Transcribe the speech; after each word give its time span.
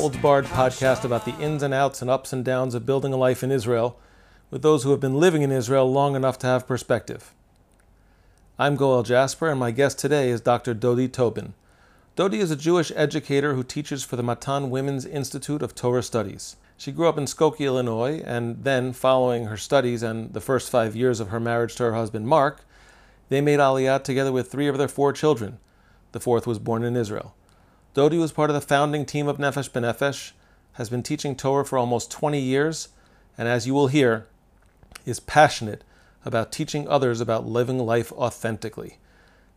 holds 0.00 0.16
barred 0.16 0.46
podcast 0.46 1.04
about 1.04 1.26
the 1.26 1.38
ins 1.40 1.62
and 1.62 1.74
outs 1.74 2.00
and 2.00 2.10
ups 2.10 2.32
and 2.32 2.42
downs 2.42 2.74
of 2.74 2.86
building 2.86 3.12
a 3.12 3.18
life 3.18 3.42
in 3.42 3.50
Israel 3.50 3.98
with 4.50 4.62
those 4.62 4.82
who 4.82 4.92
have 4.92 5.00
been 5.00 5.20
living 5.20 5.42
in 5.42 5.52
Israel 5.52 5.92
long 5.92 6.16
enough 6.16 6.38
to 6.38 6.46
have 6.46 6.66
perspective. 6.66 7.34
I'm 8.58 8.76
Goel 8.76 9.02
Jasper, 9.02 9.50
and 9.50 9.60
my 9.60 9.72
guest 9.72 9.98
today 9.98 10.30
is 10.30 10.40
Dr. 10.40 10.74
Dodi 10.74 11.06
Tobin. 11.06 11.52
Dodi 12.16 12.38
is 12.38 12.50
a 12.50 12.56
Jewish 12.56 12.90
educator 12.96 13.52
who 13.52 13.62
teaches 13.62 14.02
for 14.02 14.16
the 14.16 14.22
Matan 14.22 14.70
Women's 14.70 15.04
Institute 15.04 15.60
of 15.60 15.74
Torah 15.74 16.02
Studies. 16.02 16.56
She 16.78 16.92
grew 16.92 17.06
up 17.06 17.18
in 17.18 17.26
Skokie, 17.26 17.66
Illinois, 17.66 18.22
and 18.24 18.64
then, 18.64 18.94
following 18.94 19.48
her 19.48 19.58
studies 19.58 20.02
and 20.02 20.32
the 20.32 20.40
first 20.40 20.70
five 20.70 20.96
years 20.96 21.20
of 21.20 21.28
her 21.28 21.40
marriage 21.40 21.76
to 21.76 21.82
her 21.82 21.94
husband 21.94 22.26
Marc, 22.26 22.64
they 23.28 23.42
made 23.42 23.58
Aliyah 23.58 24.02
together 24.02 24.32
with 24.32 24.50
three 24.50 24.66
of 24.66 24.78
their 24.78 24.88
four 24.88 25.12
children. 25.12 25.58
The 26.12 26.20
fourth 26.20 26.46
was 26.46 26.58
born 26.58 26.84
in 26.84 26.96
Israel. 26.96 27.34
Dodi 27.92 28.20
was 28.20 28.30
part 28.30 28.50
of 28.50 28.54
the 28.54 28.60
founding 28.60 29.04
team 29.04 29.26
of 29.26 29.38
Nefesh 29.38 29.68
B'Nefesh, 29.70 30.30
has 30.74 30.88
been 30.88 31.02
teaching 31.02 31.34
Torah 31.34 31.64
for 31.64 31.76
almost 31.76 32.08
20 32.12 32.38
years, 32.38 32.90
and 33.36 33.48
as 33.48 33.66
you 33.66 33.74
will 33.74 33.88
hear, 33.88 34.28
is 35.04 35.18
passionate 35.18 35.82
about 36.24 36.52
teaching 36.52 36.86
others 36.86 37.20
about 37.20 37.48
living 37.48 37.78
life 37.78 38.12
authentically. 38.12 38.98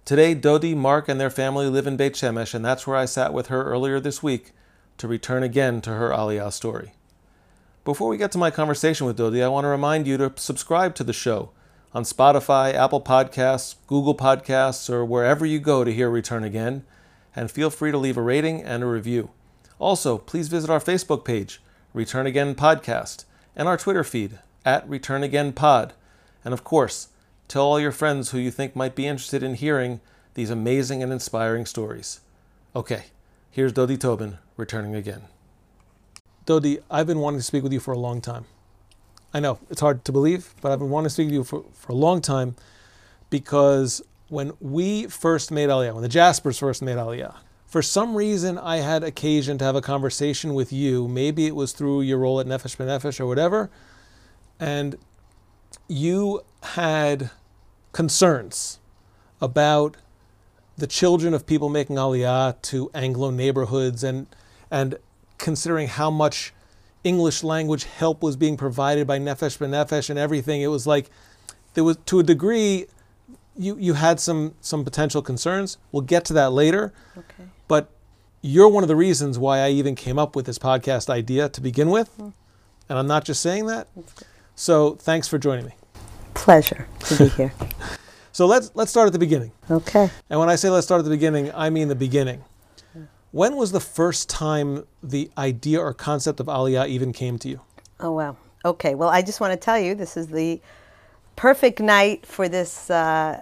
Today, 0.04 0.34
Dodi, 0.34 0.76
Marc, 0.76 1.08
and 1.08 1.22
their 1.22 1.30
family 1.30 1.68
live 1.68 1.86
in 1.86 1.96
Beit 1.96 2.14
Shemesh, 2.14 2.56
and 2.56 2.66
that's 2.66 2.88
where 2.88 2.98
I 2.98 3.06
sat 3.06 3.34
with 3.34 3.48
her 3.48 3.64
earlier 3.66 4.00
this 4.00 4.24
week 4.24 4.52
to 4.98 5.08
return 5.08 5.44
again 5.44 5.80
to 5.82 5.92
her 5.92 6.10
Aliyah 6.10 6.52
story. 6.52 6.94
Before 7.86 8.10
we 8.10 8.18
get 8.18 8.32
to 8.32 8.40
my 8.40 8.50
conversation 8.50 9.06
with 9.06 9.18
Dodi, 9.18 9.44
I 9.44 9.48
want 9.48 9.66
to 9.66 9.70
remind 9.70 10.08
you 10.08 10.18
to 10.18 10.34
subscribe 10.38 10.96
to 10.96 11.04
the 11.04 11.14
show 11.14 11.52
on 11.94 12.04
Spotify, 12.04 12.74
Apple 12.74 13.02
Podcasts, 13.02 13.76
Google 13.86 14.16
Podcasts, 14.16 14.90
or 14.90 15.06
wherever 15.06 15.46
you 15.46 15.60
go 15.60 15.84
to 15.84 15.94
hear 15.94 16.10
Return 16.10 16.44
Again, 16.44 16.84
and 17.36 17.50
feel 17.50 17.70
free 17.70 17.92
to 17.92 17.98
leave 17.98 18.18
a 18.18 18.22
rating 18.22 18.62
and 18.62 18.84
a 18.84 18.88
review. 18.88 19.32
Also, 19.80 20.18
please 20.18 20.48
visit 20.48 20.70
our 20.70 20.80
Facebook 20.80 21.26
page, 21.26 21.62
Return 21.94 22.26
Again 22.26 22.56
Podcast, 22.56 23.26
and 23.56 23.68
our 23.68 23.78
Twitter 23.78 24.04
feed, 24.04 24.40
at 24.66 24.88
Return 24.88 25.24
Again 25.24 25.54
Pod. 25.54 25.94
And 26.46 26.54
of 26.54 26.64
course, 26.64 27.10
tell 27.48 27.64
all 27.64 27.80
your 27.80 27.92
friends 27.92 28.32
who 28.32 28.38
you 28.38 28.52
think 28.52 28.76
might 28.76 28.96
be 28.96 29.08
interested 29.08 29.44
in 29.44 29.56
hearing 29.56 30.00
these 30.34 30.50
amazing 30.50 31.04
and 31.04 31.12
inspiring 31.12 31.66
stories. 31.66 32.22
Okay, 32.76 33.06
here's 33.52 33.74
Dodi 33.74 33.98
Tobin 34.00 34.38
returning 34.58 34.96
again. 34.96 35.24
Dodi, 36.46 36.82
I've 36.90 37.08
been 37.08 37.20
wanting 37.20 37.40
to 37.40 37.46
speak 37.46 37.64
with 37.64 37.74
you 37.74 37.80
for 37.80 37.94
a 37.94 38.00
long 38.00 38.22
time. 38.22 38.46
I 39.34 39.40
know 39.40 39.60
it's 39.70 39.82
hard 39.82 40.06
to 40.06 40.12
believe, 40.12 40.54
but 40.62 40.72
I've 40.72 40.80
been 40.80 40.90
wanting 40.90 41.08
to 41.08 41.14
speak 41.14 41.28
with 41.28 41.34
you 41.34 41.44
for, 41.44 41.64
for 41.74 41.92
a 41.92 41.96
long 41.96 42.22
time 42.22 42.56
because 43.30 44.02
when 44.34 44.52
we 44.60 45.06
first 45.06 45.52
made 45.52 45.70
Aliyah, 45.70 45.94
when 45.94 46.02
the 46.02 46.10
Jaspers 46.10 46.58
first 46.58 46.82
made 46.82 46.98
Aliyah, 46.98 47.36
for 47.68 47.84
some 47.84 48.16
reason 48.16 48.58
I 48.58 48.78
had 48.78 49.04
occasion 49.04 49.60
to 49.60 49.66
have 49.66 49.76
a 49.76 49.82
conversation 49.82 50.56
with 50.56 50.74
you. 50.74 51.08
Maybe 51.08 51.46
it 51.46 51.56
was 51.56 51.72
through 51.72 52.02
your 52.02 52.18
role 52.18 52.40
at 52.40 52.48
Nefesh 52.48 52.76
B'Nefesh 52.76 53.20
or 53.20 53.28
whatever, 53.28 53.70
and 54.60 54.96
you 55.88 56.42
had 56.64 57.30
concerns 57.92 58.80
about 59.40 59.98
the 60.78 60.88
children 60.88 61.36
of 61.36 61.46
people 61.46 61.70
making 61.70 61.98
Aliyah 61.98 62.60
to 62.64 62.90
Anglo 62.96 63.30
neighborhoods 63.30 64.04
and 64.04 64.26
and 64.72 64.98
considering 65.38 65.88
how 65.88 66.10
much 66.10 66.54
English 67.04 67.44
language 67.44 67.84
help 67.84 68.24
was 68.24 68.36
being 68.36 68.58
provided 68.58 69.06
by 69.06 69.20
Nefesh 69.20 69.60
B'Nefesh 69.60 70.10
and 70.10 70.18
everything, 70.18 70.64
it 70.64 70.68
was 70.68 70.88
like 70.88 71.12
there 71.76 71.84
was 71.84 71.98
to 72.08 72.20
a 72.20 72.24
degree 72.24 72.88
you 73.56 73.78
you 73.78 73.94
had 73.94 74.20
some 74.20 74.56
some 74.62 74.84
potential 74.84 75.22
concerns. 75.22 75.78
We'll 75.92 76.02
get 76.02 76.26
to 76.26 76.34
that 76.34 76.52
later. 76.52 76.94
Okay. 77.18 77.50
But 77.68 77.90
you're 78.42 78.68
one 78.68 78.84
of 78.84 78.88
the 78.88 78.96
reasons 78.96 79.40
why 79.40 79.60
I 79.60 79.70
even 79.70 79.96
came 79.96 80.20
up 80.20 80.36
with 80.36 80.46
this 80.46 80.60
podcast 80.60 81.10
idea 81.10 81.50
to 81.50 81.62
begin 81.62 81.90
with. 81.90 82.10
Hmm. 82.10 82.30
And 82.90 83.00
I'm 83.00 83.08
not 83.08 83.26
just 83.26 83.42
saying 83.42 83.68
that. 83.68 83.88
So 84.56 84.96
thanks 84.96 85.28
for 85.28 85.38
joining 85.38 85.66
me. 85.66 85.74
Pleasure 86.34 86.88
to 87.06 87.18
be 87.18 87.30
here. 87.30 87.54
So 88.34 88.48
let's 88.48 88.72
let's 88.74 88.90
start 88.90 89.06
at 89.06 89.14
the 89.14 89.20
beginning. 89.20 89.52
Okay. 89.70 90.10
And 90.28 90.40
when 90.40 90.50
I 90.50 90.56
say 90.56 90.72
let's 90.72 90.88
start 90.88 90.98
at 90.98 91.06
the 91.06 91.12
beginning, 91.12 91.52
I 91.54 91.70
mean 91.70 91.88
the 91.88 91.94
beginning. 91.94 92.44
Hmm. 92.92 93.04
When 93.30 93.56
was 93.58 93.72
the 93.72 93.80
first 93.80 94.28
time 94.28 94.86
the 95.04 95.30
idea 95.38 95.80
or 95.80 95.94
concept 95.94 96.40
of 96.40 96.48
Aliyah 96.48 96.88
even 96.88 97.14
came 97.14 97.38
to 97.38 97.48
you? 97.48 97.62
Oh, 98.00 98.12
wow. 98.12 98.36
Okay. 98.66 98.96
Well, 98.96 99.10
I 99.10 99.22
just 99.22 99.40
want 99.40 99.54
to 99.54 99.58
tell 99.58 99.78
you 99.78 99.94
this 99.94 100.18
is 100.18 100.28
the 100.28 100.60
perfect 101.36 101.80
night 101.80 102.26
for 102.26 102.48
this. 102.50 102.90
Uh, 102.90 103.42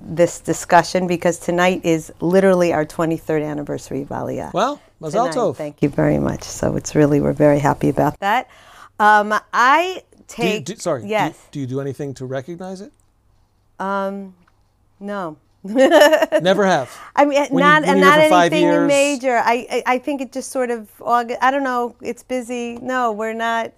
this 0.00 0.40
discussion 0.40 1.06
because 1.06 1.38
tonight 1.38 1.80
is 1.84 2.12
literally 2.20 2.72
our 2.72 2.84
23rd 2.84 3.46
anniversary 3.48 4.02
of 4.02 4.08
Aliyah. 4.08 4.52
Well, 4.52 4.80
Mazal 5.00 5.30
Tonight. 5.30 5.34
Tov. 5.36 5.56
Thank 5.56 5.80
you 5.80 5.88
very 5.88 6.18
much. 6.18 6.42
So 6.42 6.74
it's 6.74 6.96
really 6.96 7.20
we're 7.20 7.32
very 7.32 7.60
happy 7.60 7.88
about 7.88 8.18
that. 8.18 8.48
Um, 8.98 9.32
I 9.52 10.02
Do 10.26 10.42
you, 10.42 10.48
take 10.54 10.64
do, 10.64 10.74
sorry. 10.76 11.02
do 11.02 11.06
you- 11.06 11.12
Yes. 11.12 11.38
Do 11.52 11.60
you, 11.60 11.66
do 11.68 11.80
anything 11.80 12.14
to 12.14 12.26
recognize 12.26 12.80
it? 12.80 12.92
Um, 13.78 14.34
no. 14.98 15.36
Never 15.64 16.66
have. 16.66 16.90
I 17.14 17.24
mean, 17.24 17.46
When 17.50 17.62
not 17.62 17.84
and 17.84 18.00
not 18.00 18.18
anything 18.18 18.62
years- 18.64 18.88
major. 18.88 19.36
I, 19.36 19.66
I 19.70 19.82
I 19.94 19.98
think 19.98 20.20
it 20.20 20.32
just 20.32 20.50
sort 20.50 20.70
of 20.72 20.88
August. 21.00 21.38
I 21.40 21.50
don't 21.52 21.64
know. 21.64 21.94
It's 22.02 22.24
busy. 22.24 22.78
No, 22.82 23.12
we're 23.12 23.34
not. 23.34 23.72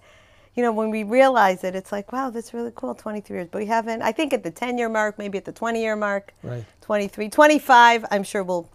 You 0.55 0.63
know, 0.63 0.71
when 0.71 0.89
we 0.89 1.03
realize 1.03 1.63
it, 1.63 1.75
it's 1.75 1.91
like, 1.91 2.11
wow, 2.11 2.29
that's 2.29 2.53
really 2.53 2.71
cool. 2.75 2.93
23 2.95 3.37
years, 3.37 3.47
but 3.51 3.59
we 3.59 3.65
haven't. 3.67 4.01
I 4.01 4.11
think 4.11 4.33
at 4.33 4.43
the 4.43 4.51
10 4.51 4.77
year 4.77 4.89
mark, 4.89 5.17
maybe 5.17 5.37
at 5.37 5.45
the 5.45 5.51
20 5.51 5.79
year 5.81 5.95
mark, 5.95 6.33
Right. 6.43 6.65
23, 6.81 7.29
25. 7.29 8.05
I'm 8.11 8.23
sure 8.23 8.43
we'll 8.43 8.69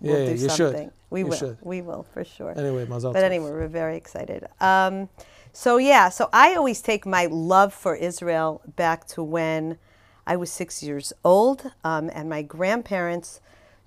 we'll 0.00 0.18
Yeah, 0.20 0.26
do 0.26 0.32
you 0.32 0.48
should. 0.48 0.56
something. 0.56 0.90
We 1.08 1.20
You 1.20 1.26
will. 1.26 1.36
should. 1.36 1.56
We 1.62 1.82
will 1.82 2.04
for 2.12 2.24
sure. 2.24 2.52
Anyway, 2.56 2.84
Mazal 2.86 3.12
But 3.12 3.24
anyway, 3.24 3.50
we're 3.50 3.68
very 3.68 3.96
excited. 3.96 4.46
Um, 4.60 5.08
so 5.52 5.78
yeah, 5.78 6.08
so 6.10 6.28
I 6.32 6.54
always 6.54 6.80
take 6.82 7.06
my 7.06 7.26
love 7.26 7.72
for 7.74 7.94
Israel 7.96 8.62
back 8.76 9.06
to 9.08 9.22
when 9.22 9.78
I 10.26 10.36
was 10.36 10.50
six 10.52 10.82
years 10.82 11.12
old, 11.24 11.72
um, 11.82 12.10
and 12.14 12.28
my 12.28 12.42
grandparents 12.42 13.40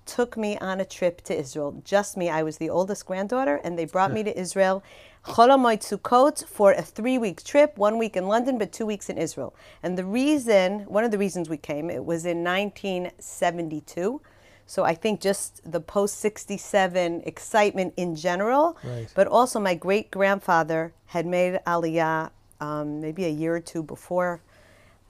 took 0.04 0.36
me 0.36 0.58
on 0.58 0.80
a 0.80 0.84
trip 0.84 1.22
to 1.22 1.34
Israel. 1.38 1.80
Just 1.84 2.16
me. 2.18 2.28
I 2.28 2.42
was 2.42 2.58
the 2.58 2.68
oldest 2.68 3.06
granddaughter, 3.06 3.60
and 3.64 3.78
they 3.78 3.86
brought 3.86 4.12
me 4.12 4.22
to 4.24 4.38
Israel. 4.38 4.82
Chol 5.24 5.48
HaMoed 5.48 5.80
Sukkot 5.80 6.44
for 6.46 6.72
a 6.72 6.82
three-week 6.82 7.42
trip, 7.44 7.78
one 7.78 7.96
week 7.96 8.14
in 8.14 8.28
London, 8.28 8.58
but 8.58 8.72
two 8.72 8.84
weeks 8.84 9.08
in 9.08 9.16
Israel. 9.16 9.54
And 9.82 9.96
the 9.96 10.04
reason, 10.04 10.80
one 10.80 11.02
of 11.02 11.10
the 11.10 11.16
reasons 11.18 11.48
we 11.48 11.56
came, 11.56 11.88
it 11.88 12.04
was 12.04 12.26
in 12.26 12.44
1972. 12.44 14.20
So 14.66 14.84
I 14.84 14.94
think 14.94 15.20
just 15.22 15.60
the 15.70 15.80
post 15.80 16.18
67 16.20 17.22
excitement 17.24 17.94
in 17.96 18.16
general, 18.16 18.76
Right. 18.84 19.10
but 19.14 19.26
also 19.26 19.58
my 19.60 19.74
great 19.74 20.10
grandfather 20.10 20.92
had 21.06 21.24
made 21.26 21.58
Aliyah 21.66 22.30
um, 22.60 23.00
maybe 23.00 23.24
a 23.24 23.28
year 23.30 23.56
or 23.56 23.60
two 23.60 23.82
before, 23.82 24.40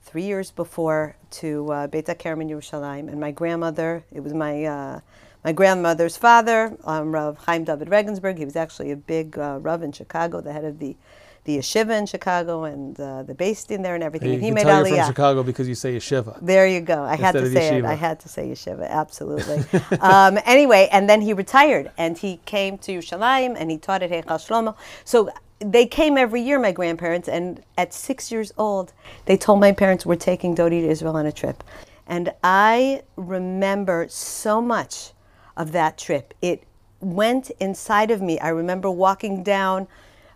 three 0.03 0.23
years 0.23 0.49
before, 0.49 1.17
to 1.31 1.71
uh, 1.71 1.87
Beit 1.87 2.05
HaKerem 2.05 2.41
in 2.41 2.47
Yerushalayim. 2.49 3.09
And 3.09 3.19
my 3.19 3.31
grandmother, 3.31 4.03
it 4.13 4.21
was 4.21 4.33
my 4.33 4.63
uh, 4.63 4.99
my 5.45 5.51
grandmother's 5.51 6.17
father, 6.17 6.75
um, 6.85 7.13
Rav 7.13 7.37
Chaim 7.45 7.63
David 7.63 7.89
Regensburg. 7.89 8.39
He 8.39 8.45
was 8.45 8.55
actually 8.55 8.89
a 8.89 8.95
big 8.95 9.37
uh, 9.37 9.59
Rav 9.61 9.83
in 9.83 9.91
Chicago, 9.91 10.41
the 10.41 10.51
head 10.51 10.65
of 10.65 10.79
the 10.79 10.97
the 11.43 11.59
yeshiva 11.59 11.95
in 11.95 12.07
Chicago, 12.07 12.63
and 12.63 12.99
uh, 12.99 13.21
the 13.21 13.35
based 13.35 13.69
in 13.69 13.83
there 13.83 13.93
and 13.93 14.03
everything. 14.03 14.29
You 14.29 14.33
and 14.33 14.43
he 14.43 14.47
can 14.47 14.55
made 14.55 14.63
tell 14.63 14.83
Aliyah. 14.83 14.89
you're 14.89 14.97
from 14.97 15.13
Chicago 15.13 15.43
because 15.43 15.67
you 15.69 15.75
say 15.75 15.95
yeshiva. 15.95 16.39
There 16.41 16.67
you 16.67 16.81
go. 16.81 17.03
I 17.03 17.15
had 17.15 17.33
to 17.33 17.47
say 17.51 17.67
it. 17.67 17.83
yeshiva. 17.83 17.87
I 17.87 17.93
had 17.93 18.19
to 18.21 18.27
say 18.27 18.47
yeshiva. 18.47 18.89
Absolutely. 18.89 19.63
um, 20.01 20.39
anyway, 20.45 20.89
and 20.91 21.07
then 21.07 21.21
he 21.21 21.33
retired 21.33 21.91
and 21.95 22.17
he 22.17 22.37
came 22.45 22.79
to 22.79 22.93
Yerushalayim 22.97 23.55
and 23.55 23.69
he 23.69 23.77
taught 23.77 24.01
at 24.01 24.09
Heichal 24.09 24.39
Shlomo. 24.39 24.75
So 25.03 25.29
they 25.59 25.85
came 25.85 26.17
every 26.17 26.41
year, 26.41 26.57
my 26.57 26.71
grandparents, 26.71 27.27
and 27.27 27.61
at 27.77 27.93
six 27.93 28.31
years 28.31 28.51
old, 28.57 28.93
they 29.25 29.37
told 29.37 29.59
my 29.59 29.71
parents 29.71 30.07
we're 30.07 30.15
taking 30.15 30.55
Dodi 30.55 30.81
to 30.81 30.87
Israel 30.87 31.15
on 31.15 31.27
a 31.27 31.31
trip. 31.31 31.63
And 32.07 32.33
I 32.43 33.03
remember 33.15 34.07
so 34.09 34.59
much 34.61 35.11
of 35.57 35.71
that 35.71 35.97
trip. 35.97 36.33
It 36.41 36.63
went 36.99 37.51
inside 37.59 38.11
of 38.11 38.21
me. 38.21 38.39
I 38.39 38.49
remember 38.49 38.89
walking 38.89 39.43
down 39.43 39.87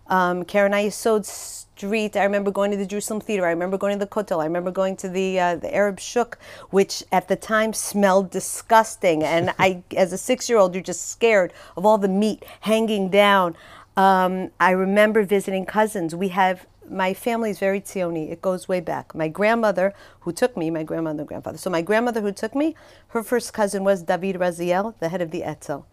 um, 0.08 0.44
Keren 0.44 0.72
Hayesod 0.74 1.26
Street. 1.26 2.16
I 2.16 2.24
remember 2.24 2.52
going 2.52 2.72
to 2.72 2.78
the 2.78 2.86
Jerusalem 2.86 3.22
Theater. 3.22 3.46
I 3.46 3.52
remember 3.52 3.78
going 3.78 3.98
to 3.98 4.06
the 4.06 4.10
Kotel. 4.10 4.42
I 4.42 4.46
remember 4.46 4.72
going 4.72 4.96
to 4.98 5.10
the 5.10 5.40
uh, 5.40 5.56
the 5.56 5.74
Arab 5.74 6.00
Shuk, 6.00 6.38
which 6.70 7.04
at 7.12 7.28
the 7.28 7.36
time 7.36 7.74
smelled 7.74 8.32
disgusting. 8.32 9.24
And 9.24 9.54
I, 9.60 9.84
as 9.96 10.12
a 10.12 10.18
six-year-old, 10.18 10.74
you're 10.74 10.84
just 10.84 11.10
scared 11.10 11.54
of 11.78 11.86
all 11.86 11.98
the 11.98 12.08
meat 12.08 12.44
hanging 12.62 13.10
down. 13.10 13.56
Um, 13.96 14.52
I 14.60 14.72
remember 14.72 15.24
visiting 15.24 15.66
cousins. 15.66 16.16
We 16.16 16.30
have 16.30 16.66
my 16.90 17.14
family 17.14 17.50
is 17.50 17.60
very 17.60 17.82
Tzioni. 17.82 18.32
It 18.32 18.42
goes 18.42 18.68
way 18.68 18.80
back. 18.80 19.14
My 19.16 19.28
grandmother, 19.28 19.94
who 20.22 20.32
took 20.32 20.58
me, 20.58 20.70
my 20.70 20.84
grandmother 20.84 21.20
and 21.20 21.28
grandfather. 21.28 21.58
So 21.58 21.70
my 21.70 21.82
grandmother 21.82 22.22
who 22.22 22.32
took 22.32 22.56
me, 22.56 22.76
her 23.10 23.24
first 23.24 23.54
cousin 23.54 23.84
was 23.84 24.04
David 24.04 24.38
Raziel, 24.38 24.94
the 25.00 25.10
head 25.10 25.22
of 25.22 25.32
the 25.32 25.44
Etzel. 25.44 25.86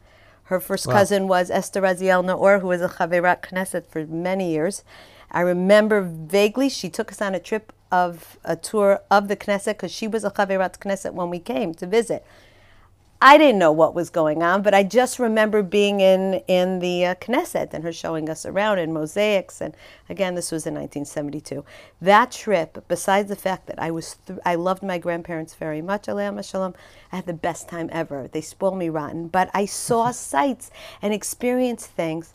Her 0.44 0.60
first 0.60 0.87
Wow. 0.87 0.94
cousin 0.94 1.28
was 1.28 1.50
Esther 1.50 1.82
Raziel 1.82 2.25
Naor, 2.25 2.60
who 2.60 2.69
was 2.69 2.81
a 2.81 2.88
Chaverat 2.88 3.43
Knesset 3.43 3.87
for 3.87 4.06
many 4.06 4.50
years. 4.52 4.84
I 5.31 5.40
remember 5.40 6.00
vaguely 6.02 6.69
she 6.69 6.88
took 6.88 7.10
us 7.10 7.20
on 7.20 7.34
a 7.34 7.40
trip 7.40 7.72
of 7.90 8.38
a 8.44 8.56
tour 8.56 9.00
of 9.10 9.28
the 9.28 9.37
Knesset 9.37 9.75
because 9.75 9.93
she 9.93 10.06
was 10.06 10.25
a 10.25 10.31
Chaverat 10.31 10.78
Knesset 10.78 11.14
when 11.14 11.31
we 11.31 11.38
came 11.40 11.75
to 11.75 11.87
visit. 11.87 12.25
I 13.21 13.39
didn't 13.39 13.59
know 13.59 13.73
what 13.73 13.95
was 13.95 14.11
going 14.11 14.43
on, 14.43 14.61
but 14.61 14.75
I 14.75 14.83
just 14.83 15.19
remember 15.19 15.63
being 15.63 16.01
in 16.01 16.35
in 16.47 16.81
the 16.81 17.07
uh, 17.07 17.15
Knesset 17.15 17.73
and 17.73 17.83
her 17.83 17.93
showing 17.93 18.29
us 18.29 18.45
around 18.45 18.79
in 18.79 18.93
mosaics. 18.93 19.63
And 19.63 19.75
again, 20.11 20.35
this 20.35 20.53
was 20.53 20.67
in 20.67 20.75
1972. 20.75 21.65
That 22.01 22.31
trip, 22.31 22.85
besides 22.89 23.31
the 23.31 23.37
fact 23.37 23.69
that 23.69 23.81
I 23.81 23.91
was, 23.91 24.17
th- 24.27 24.39
I 24.45 24.55
loved 24.55 24.83
my 24.83 24.99
grandparents 24.99 25.55
very 25.55 25.81
much, 25.81 26.09
Aleichem 26.09 26.45
Shalom, 26.45 26.75
I 27.11 27.17
had 27.17 27.27
the 27.27 27.33
best 27.33 27.69
time 27.71 27.89
ever. 27.91 28.29
They 28.31 28.43
spoiled 28.43 28.77
me 28.77 28.91
rotten, 28.91 29.29
but 29.29 29.51
I 29.55 29.65
saw 29.65 30.11
sights 30.11 30.71
and 31.01 31.15
experienced 31.15 31.87
things 31.87 32.35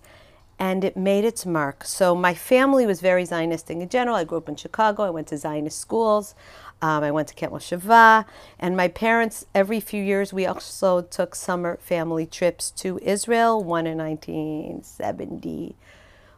and 0.61 0.83
it 0.83 0.95
made 0.95 1.25
its 1.25 1.43
mark. 1.43 1.83
So 1.83 2.13
my 2.13 2.35
family 2.35 2.85
was 2.85 3.01
very 3.01 3.23
Zionistic 3.23 3.81
in 3.81 3.89
general. 3.89 4.15
I 4.15 4.23
grew 4.23 4.37
up 4.37 4.47
in 4.47 4.55
Chicago. 4.55 5.01
I 5.01 5.09
went 5.09 5.25
to 5.29 5.37
Zionist 5.37 5.79
schools. 5.79 6.35
Um, 6.83 7.03
I 7.03 7.09
went 7.09 7.29
to 7.29 7.33
Camp 7.33 7.51
Moshavah. 7.51 8.25
And 8.59 8.77
my 8.77 8.87
parents, 8.87 9.47
every 9.55 9.79
few 9.79 10.03
years, 10.03 10.31
we 10.31 10.45
also 10.45 11.01
took 11.01 11.33
summer 11.33 11.79
family 11.81 12.27
trips 12.27 12.69
to 12.81 12.99
Israel, 13.01 13.63
one 13.63 13.87
in 13.87 13.97
1970, 13.97 15.75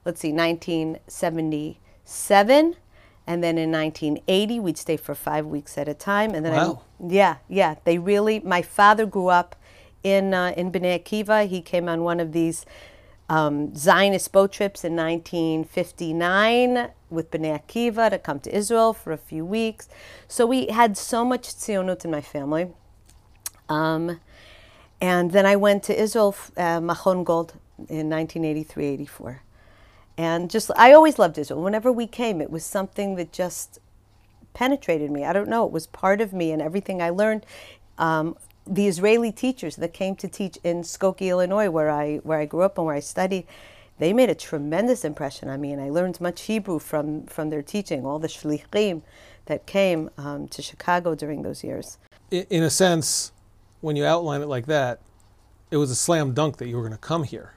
let's 0.06 0.22
see, 0.22 0.32
1977. 0.32 2.76
And 3.28 3.44
then 3.44 3.58
in 3.58 3.74
1980, 3.74 4.60
we'd 4.62 4.78
stay 4.78 4.96
for 4.96 5.16
five 5.16 5.46
weeks 5.46 5.78
at 5.78 5.90
a 5.90 5.94
time. 5.94 6.34
And 6.34 6.46
then, 6.46 6.54
Wow. 6.54 6.80
I, 7.02 7.08
yeah, 7.10 7.36
yeah, 7.50 7.76
they 7.84 7.98
really. 7.98 8.40
My 8.40 8.62
father 8.62 9.06
grew 9.06 9.28
up 9.28 9.58
in 10.02 10.34
uh, 10.34 10.54
in 10.56 10.72
Bnei 10.72 11.04
Akiva. 11.04 11.46
He 11.46 11.62
came 11.62 11.90
on 11.90 12.04
one 12.04 12.22
of 12.22 12.32
these 12.32 12.66
um, 13.30 13.76
Zionist 13.76 14.32
boat 14.32 14.52
trips 14.52 14.84
in 14.84 14.96
1959 14.96 16.90
with 17.10 17.32
Bnei 17.32 17.60
Akiva 17.60 18.10
to 18.10 18.20
come 18.20 18.40
to 18.42 18.56
Israel 18.56 18.94
for 18.94 19.12
a 19.12 19.18
few 19.18 19.46
weeks. 19.46 19.88
So 20.28 20.46
we 20.46 20.68
had 20.68 20.98
so 20.98 21.24
much 21.24 21.50
tzionut 21.50 22.04
in 22.04 22.12
my 22.12 22.22
family. 22.22 22.68
Um, 23.70 24.20
and 25.00 25.32
then 25.32 25.46
I 25.46 25.56
went 25.56 25.84
to 25.84 26.00
Israel, 26.00 26.36
uh, 26.58 26.80
Machon 26.80 27.24
Gold, 27.24 27.54
in 27.90 28.10
1983 28.10 28.86
84. 28.86 29.42
And 30.18 30.50
just, 30.50 30.70
I 30.76 30.94
always 30.94 31.18
loved 31.18 31.38
Israel. 31.38 31.62
Whenever 31.64 31.92
we 31.92 32.08
came, 32.08 32.40
it 32.40 32.52
was 32.52 32.64
something 32.64 33.16
that 33.16 33.32
just 33.32 33.80
penetrated 34.54 35.10
me. 35.10 35.26
I 35.26 35.34
don't 35.34 35.50
know. 35.50 35.66
It 35.66 35.72
was 35.72 35.88
part 35.88 36.22
of 36.22 36.34
me 36.34 36.52
and 36.52 36.62
everything 36.62 37.02
I 37.02 37.10
learned. 37.10 37.46
Um, 37.98 38.38
the 38.66 38.88
Israeli 38.88 39.32
teachers 39.32 39.76
that 39.78 39.94
came 39.94 40.16
to 40.18 40.28
teach 40.28 40.58
in 40.64 40.82
Skokie, 40.82 41.30
Illinois, 41.30 41.70
where 41.70 41.90
I 41.90 42.18
where 42.18 42.40
I 42.40 42.46
grew 42.46 42.62
up 42.62 42.78
and 42.78 42.88
where 42.88 42.96
I 42.96 43.02
studied, 43.02 43.46
they 44.00 44.14
made 44.14 44.30
a 44.30 44.36
tremendous 44.36 45.04
impression 45.04 45.50
on 45.50 45.62
me, 45.62 45.72
and 45.72 45.82
I 45.82 45.90
learned 45.90 46.22
much 46.22 46.44
Hebrew 46.44 46.80
from 46.80 47.26
from 47.26 47.50
their 47.50 47.62
teaching. 47.62 48.06
All 48.06 48.20
the 48.20 48.28
shlichim 48.28 49.02
that 49.46 49.66
came 49.66 50.10
um, 50.18 50.48
to 50.50 50.62
Chicago 50.62 51.16
during 51.16 51.42
those 51.42 51.64
years. 51.64 51.98
In 52.32 52.64
a 52.64 52.70
sense, 52.70 53.32
when 53.82 53.96
you 53.96 54.06
outline 54.06 54.42
it 54.42 54.48
like 54.48 54.66
that, 54.68 55.02
it 55.70 55.78
was 55.78 55.92
a 55.92 55.96
slam 55.96 56.34
dunk 56.34 56.58
that 56.58 56.68
you 56.68 56.78
were 56.78 56.82
going 56.82 56.94
to 56.94 56.98
come 56.98 57.24
here. 57.24 57.54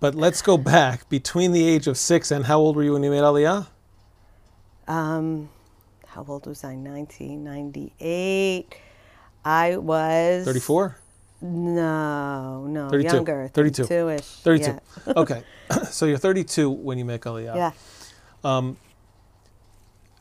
But 0.00 0.14
let's 0.14 0.42
go 0.42 0.56
back 0.56 1.08
between 1.08 1.52
the 1.52 1.66
age 1.66 1.86
of 1.86 1.96
six 1.96 2.30
and 2.30 2.46
how 2.46 2.58
old 2.58 2.76
were 2.76 2.82
you 2.82 2.92
when 2.92 3.02
you 3.02 3.10
made 3.10 3.22
Aliyah? 3.22 3.66
Um, 4.88 5.48
how 6.06 6.24
old 6.28 6.46
was 6.46 6.64
I? 6.64 6.74
1998. 6.74 8.74
I 9.46 9.76
was 9.76 10.44
34? 10.44 10.96
No, 11.42 12.66
no, 12.66 12.88
32. 12.90 13.14
younger. 13.14 13.48
32. 13.54 13.84
32-ish. 13.84 14.24
32. 14.42 14.64
Yeah. 15.06 15.12
okay. 15.16 15.42
so 15.90 16.06
you're 16.06 16.18
32 16.18 16.68
when 16.70 16.98
you 16.98 17.04
make 17.04 17.22
Aliyah. 17.22 17.54
yeah. 17.54 17.72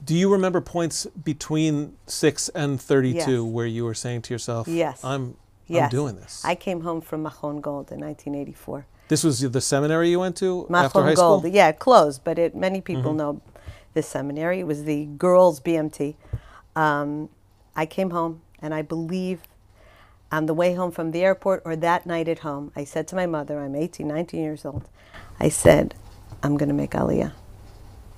Do 0.04 0.13
you 0.13 0.31
remember 0.31 0.62
points 0.62 1.07
between 1.24 1.94
6 2.06 2.50
and 2.50 2.80
32 2.80 3.18
Yes. 3.18 3.42
where 3.42 3.66
you 3.66 3.86
were 3.86 3.94
saying 3.94 4.22
to 4.24 4.33
yourself, 4.33 4.68
Yes. 4.68 5.04
I'm, 5.04 5.36
Yes. 5.68 5.86
I'm 5.86 5.89
doing 5.89 6.16
this? 6.18 6.44
I 6.45 6.54
came 6.54 6.81
home 6.81 7.01
from 7.01 7.24
Machon 7.24 7.62
Gold 7.62 7.92
in 7.92 8.00
1984. 8.01 8.86
this 9.07 9.24
was 9.24 9.39
the 9.39 9.62
seminary 9.62 10.10
you 10.10 10.19
went 10.19 10.36
to 10.38 10.68
after 10.74 11.01
high 11.01 11.13
Gold, 11.16 11.42
school? 11.42 11.51
yeah, 11.51 11.69
it 11.69 11.80
closed, 11.80 12.22
but 12.24 12.38
it, 12.38 12.56
many 12.56 12.81
people 12.81 13.12
Mm-hmm. 13.12 13.18
know 13.18 13.42
this 13.94 14.07
seminary. 14.07 14.60
It 14.60 14.68
was 14.68 14.83
the 14.83 15.06
girls' 15.18 15.60
BMT. 15.62 16.16
Um, 16.75 17.30
I 17.75 17.86
came 17.86 18.10
home, 18.12 18.42
and 18.61 18.73
I 18.73 18.81
believe 18.81 19.41
on 20.31 20.45
the 20.45 20.53
way 20.53 20.73
home 20.73 20.91
from 20.91 21.11
the 21.11 21.23
airport 21.23 21.61
or 21.65 21.75
that 21.75 22.05
night 22.05 22.27
at 22.27 22.39
home, 22.39 22.71
I 22.75 22.83
said 22.83 23.07
to 23.09 23.15
my 23.15 23.25
mother, 23.25 23.59
I'm 23.59 23.75
18, 23.75 24.07
19 24.07 24.41
years 24.41 24.65
old, 24.65 24.89
I 25.39 25.49
said, 25.49 25.95
I'm 26.43 26.57
going 26.57 26.69
to 26.69 26.75
make 26.75 26.91
Aliyah. 26.91 27.33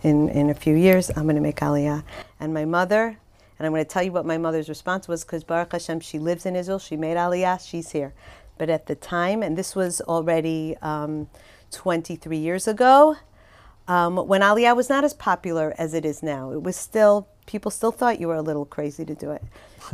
In, 0.04 0.30
in 0.30 0.50
a 0.50 0.54
few 0.54 0.76
years, 0.76 1.10
I'm 1.16 1.24
going 1.24 1.36
to 1.36 1.42
make 1.42 1.58
Aliyah. 1.58 2.04
And 2.40 2.54
my 2.54 2.66
mother, 2.66 3.18
and 3.58 3.66
I'm 3.66 3.72
going 3.72 3.84
to 3.84 3.90
tell 3.90 4.04
you 4.04 4.12
what 4.12 4.26
my 4.26 4.38
mother's 4.38 4.70
response 4.70 5.08
was 5.08 5.24
because 5.24 5.44
Baruch 5.44 5.72
Hashem, 5.72 6.00
she 6.00 6.20
lives 6.20 6.46
in 6.46 6.56
Israel, 6.56 6.80
she 6.80 6.96
made 6.96 7.18
Aliyah, 7.18 7.66
she's 7.68 7.92
here. 7.92 8.14
But 8.58 8.70
at 8.70 8.88
the 8.88 8.96
time, 8.96 9.44
and 9.44 9.58
this 9.58 9.76
was 9.76 10.02
already 10.02 10.76
um, 10.82 11.30
23 11.72 12.38
years 12.38 12.68
ago, 12.68 13.18
um, 13.88 14.18
when 14.28 14.42
Aliyah 14.42 14.76
was 14.76 14.90
not 14.90 15.04
as 15.04 15.14
popular 15.14 15.74
as 15.78 15.94
it 15.94 16.06
is 16.06 16.22
now. 16.22 16.52
It 16.52 16.62
was 16.62 16.76
still, 16.76 17.28
people 17.46 17.72
still 17.72 17.92
thought 17.92 18.20
you 18.20 18.28
were 18.28 18.36
a 18.36 18.42
little 18.42 18.66
crazy 18.66 19.06
to 19.06 19.16
do 19.16 19.32
it. 19.32 19.44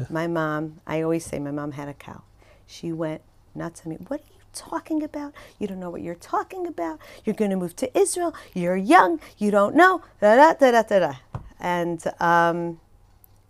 my 0.09 0.27
mom, 0.27 0.81
I 0.85 1.01
always 1.01 1.25
say 1.25 1.39
my 1.39 1.51
mom 1.51 1.71
had 1.73 1.87
a 1.87 1.93
cow. 1.93 2.23
She 2.65 2.91
went 2.91 3.21
nuts 3.55 3.81
at 3.81 3.87
me. 3.87 3.97
What 4.07 4.21
are 4.21 4.33
you 4.33 4.41
talking 4.53 5.03
about? 5.03 5.33
You 5.59 5.67
don't 5.67 5.79
know 5.79 5.89
what 5.89 6.01
you're 6.01 6.15
talking 6.15 6.67
about. 6.67 6.99
You're 7.25 7.35
going 7.35 7.51
to 7.51 7.57
move 7.57 7.75
to 7.77 7.97
Israel. 7.97 8.33
You're 8.53 8.77
young. 8.77 9.19
You 9.37 9.51
don't 9.51 9.75
know. 9.75 10.01
Da 10.21 10.35
da 10.35 10.53
da 10.53 10.71
da 10.71 10.81
da 10.83 10.99
da. 10.99 11.13
And 11.59 12.03
um, 12.19 12.79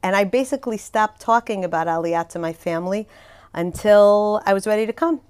and 0.01 0.15
I 0.15 0.25
basically 0.25 0.77
stopped 0.77 1.21
talking 1.21 1.63
about 1.63 1.87
Aliyah 1.87 2.27
to 2.29 2.39
my 2.39 2.53
family 2.53 3.07
until 3.53 4.41
I 4.45 4.53
was 4.53 4.67
ready 4.67 4.85
to 4.85 4.93
come. 4.93 5.21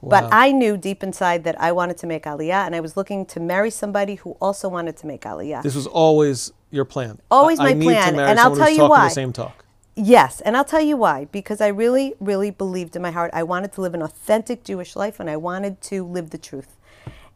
Wow. 0.00 0.20
But 0.20 0.28
I 0.32 0.52
knew 0.52 0.76
deep 0.76 1.02
inside 1.02 1.42
that 1.44 1.60
I 1.60 1.72
wanted 1.72 1.96
to 1.98 2.06
make 2.06 2.24
Aliyah, 2.24 2.66
and 2.66 2.76
I 2.76 2.80
was 2.80 2.96
looking 2.96 3.26
to 3.26 3.40
marry 3.40 3.70
somebody 3.70 4.14
who 4.16 4.36
also 4.40 4.68
wanted 4.68 4.96
to 4.98 5.06
make 5.06 5.22
Aliyah. 5.22 5.62
This 5.62 5.74
was 5.74 5.88
always 5.88 6.52
your 6.70 6.84
plan. 6.84 7.18
Always 7.30 7.58
I, 7.58 7.64
my 7.64 7.70
I 7.70 7.82
plan, 7.82 8.18
and 8.20 8.38
I'll 8.38 8.54
tell 8.54 8.70
you 8.70 8.86
why. 8.86 9.04
the 9.04 9.14
same 9.14 9.32
talk. 9.32 9.64
Yes, 10.00 10.40
and 10.42 10.56
I'll 10.56 10.64
tell 10.64 10.80
you 10.80 10.96
why. 10.96 11.24
Because 11.32 11.60
I 11.60 11.66
really, 11.66 12.14
really 12.20 12.52
believed 12.52 12.94
in 12.94 13.02
my 13.02 13.10
heart 13.10 13.32
I 13.34 13.42
wanted 13.42 13.72
to 13.72 13.80
live 13.80 13.94
an 13.94 14.02
authentic 14.02 14.62
Jewish 14.62 14.94
life 14.94 15.18
and 15.18 15.28
I 15.28 15.36
wanted 15.36 15.80
to 15.82 16.04
live 16.04 16.30
the 16.30 16.38
truth. 16.38 16.76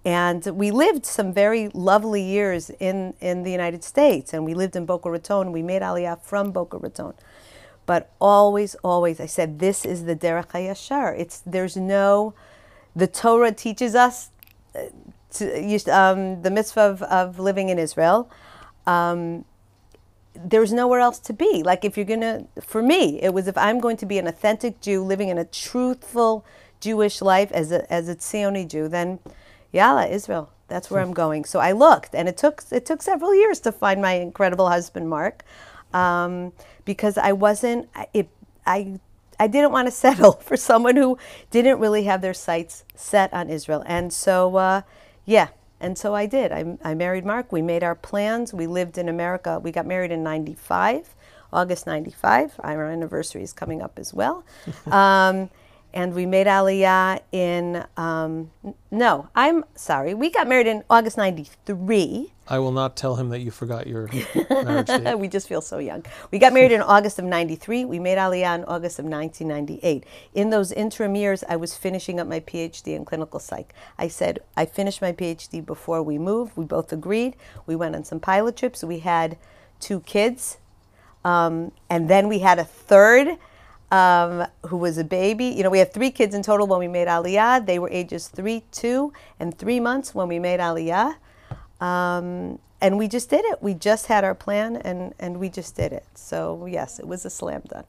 And 0.04 0.46
we 0.46 0.70
lived 0.70 1.04
some 1.04 1.32
very 1.32 1.70
lovely 1.74 2.22
years 2.22 2.70
in, 2.78 3.14
in 3.20 3.42
the 3.42 3.50
United 3.50 3.82
States, 3.82 4.32
and 4.32 4.44
we 4.44 4.54
lived 4.54 4.76
in 4.76 4.86
Boca 4.86 5.10
Raton. 5.10 5.50
We 5.50 5.62
made 5.62 5.82
Aliyah 5.82 6.22
from 6.22 6.52
Boca 6.52 6.78
Raton. 6.78 7.14
But 7.84 8.10
always, 8.20 8.76
always, 8.84 9.18
I 9.18 9.26
said, 9.26 9.58
this 9.58 9.84
is 9.84 10.04
the 10.04 10.14
Derech 10.14 10.50
HaYashar. 10.50 11.18
It's, 11.18 11.40
there's 11.40 11.76
no, 11.76 12.32
the 12.94 13.08
Torah 13.08 13.52
teaches 13.52 13.96
us 13.96 14.30
uh, 14.74 14.82
to, 15.32 15.78
um, 15.88 16.42
the 16.42 16.50
mitzvah 16.50 16.80
of, 16.80 17.02
of 17.02 17.38
living 17.40 17.70
in 17.70 17.78
Israel. 17.80 18.30
Um, 18.86 19.44
there's 20.34 20.72
nowhere 20.72 21.00
else 21.00 21.18
to 21.20 21.32
be. 21.32 21.62
Like 21.64 21.84
if 21.84 21.96
you're 21.96 22.06
gonna, 22.06 22.46
for 22.62 22.82
me, 22.82 23.20
it 23.22 23.34
was 23.34 23.48
if 23.48 23.58
I'm 23.58 23.80
going 23.80 23.96
to 23.98 24.06
be 24.06 24.18
an 24.18 24.26
authentic 24.28 24.80
Jew 24.80 25.04
living 25.04 25.28
in 25.30 25.38
a 25.38 25.44
truthful 25.46 26.44
Jewish 26.80 27.22
life 27.22 27.52
as 27.52 27.72
a 27.72 27.90
as 27.92 28.08
a 28.08 28.16
Tzioni 28.16 28.68
Jew, 28.68 28.88
then 28.88 29.20
yalla, 29.72 30.06
Israel. 30.06 30.50
That's 30.68 30.90
where 30.90 31.02
I'm 31.02 31.14
going. 31.14 31.44
So 31.44 31.60
I 31.60 31.72
looked, 31.72 32.14
and 32.14 32.28
it 32.28 32.36
took 32.38 32.64
it 32.72 32.86
took 32.86 33.02
several 33.02 33.34
years 33.34 33.60
to 33.60 33.72
find 33.72 34.02
my 34.02 34.14
incredible 34.14 34.68
husband, 34.70 35.10
Marc, 35.10 35.44
um, 35.94 36.52
because 36.84 37.18
I 37.18 37.32
wasn't. 37.32 37.88
I- 37.94 38.08
It, 38.14 38.28
I 38.66 39.00
I 39.40 39.48
didn't 39.48 39.72
want 39.72 39.88
to 39.88 39.92
settle 40.06 40.34
for 40.34 40.56
someone 40.56 40.96
who 40.96 41.18
didn't 41.50 41.80
really 41.80 42.04
have 42.04 42.22
their 42.22 42.34
sights 42.34 42.84
set 42.96 43.32
on 43.34 43.50
Israel, 43.50 43.82
and 43.86 44.12
so 44.12 44.56
uh, 44.56 44.82
yeah, 45.26 45.48
and 45.82 45.98
so 45.98 46.14
I 46.14 46.26
did. 46.26 46.52
I, 46.52 46.78
I 46.82 46.94
married 46.94 47.26
Marc. 47.26 47.52
We 47.52 47.60
made 47.60 47.82
our 47.82 47.94
plans. 47.94 48.54
We 48.54 48.66
lived 48.66 48.96
in 48.96 49.08
America. 49.08 49.58
We 49.58 49.72
got 49.72 49.86
married 49.86 50.10
in 50.10 50.22
'95, 50.22 51.14
August 51.52 51.86
'95. 51.86 52.54
Our 52.60 52.86
anniversary 52.86 53.42
is 53.42 53.52
coming 53.52 53.82
up 53.82 53.98
as 53.98 54.14
well. 54.14 54.44
um, 54.90 55.50
and 55.94 56.14
we 56.14 56.24
made 56.24 56.46
Aliyah 56.46 57.20
in, 57.32 57.84
um, 57.96 58.50
no, 58.90 59.28
I'm 59.34 59.64
sorry. 59.74 60.14
We 60.14 60.30
got 60.30 60.48
married 60.48 60.66
in 60.66 60.84
August 60.88 61.18
93. 61.18 62.32
I 62.52 62.58
will 62.58 62.70
not 62.70 62.96
tell 62.96 63.16
him 63.16 63.30
that 63.30 63.40
you 63.40 63.50
forgot 63.50 63.86
your 63.86 64.10
marriage 64.50 64.86
date. 64.86 65.18
we 65.18 65.26
just 65.26 65.48
feel 65.48 65.62
so 65.62 65.78
young. 65.78 66.04
We 66.30 66.38
got 66.38 66.52
married 66.52 66.70
in 66.70 66.82
August 66.82 67.18
of 67.18 67.24
93. 67.24 67.86
We 67.86 67.98
made 67.98 68.18
Aliyah 68.18 68.56
in 68.56 68.64
August 68.64 68.98
of 68.98 69.06
1998. 69.06 70.04
In 70.34 70.50
those 70.50 70.70
interim 70.70 71.16
years, 71.16 71.42
I 71.48 71.56
was 71.56 71.74
finishing 71.74 72.20
up 72.20 72.28
my 72.28 72.40
PhD 72.40 72.88
in 72.94 73.06
clinical 73.06 73.40
psych. 73.40 73.72
I 73.96 74.08
said, 74.08 74.40
I 74.54 74.66
finished 74.66 75.00
my 75.00 75.12
PhD 75.12 75.64
before 75.64 76.02
we 76.02 76.18
moved. 76.18 76.54
We 76.54 76.66
both 76.66 76.92
agreed. 76.92 77.36
We 77.64 77.74
went 77.74 77.96
on 77.96 78.04
some 78.04 78.20
pilot 78.20 78.54
trips. 78.54 78.84
We 78.84 78.98
had 78.98 79.38
two 79.80 80.00
kids. 80.00 80.58
Um, 81.24 81.72
and 81.88 82.10
then 82.10 82.28
we 82.28 82.40
had 82.40 82.58
a 82.58 82.64
third 82.64 83.38
um, 83.90 84.46
who 84.66 84.76
was 84.76 84.98
a 84.98 85.04
baby. 85.04 85.46
You 85.46 85.62
know, 85.62 85.70
we 85.70 85.78
had 85.78 85.94
three 85.94 86.10
kids 86.10 86.34
in 86.34 86.42
total 86.42 86.66
when 86.66 86.80
we 86.80 86.88
made 86.88 87.08
Aliyah. 87.08 87.64
They 87.64 87.78
were 87.78 87.88
ages 87.88 88.28
three, 88.28 88.64
two, 88.72 89.14
and 89.40 89.56
three 89.56 89.80
months 89.80 90.14
when 90.14 90.28
we 90.28 90.38
made 90.38 90.60
Aliyah. 90.60 91.14
Um, 91.82 92.58
and 92.80 92.98
we 92.98 93.08
just 93.08 93.30
did 93.30 93.44
it. 93.46 93.62
We 93.62 93.74
just 93.74 94.06
had 94.06 94.24
our 94.24 94.34
plan 94.34 94.76
and, 94.76 95.14
and 95.18 95.38
we 95.38 95.48
just 95.48 95.76
did 95.76 95.92
it. 95.92 96.06
So, 96.14 96.66
yes, 96.66 96.98
it 96.98 97.06
was 97.06 97.24
a 97.24 97.30
slam 97.30 97.62
dunk. 97.68 97.86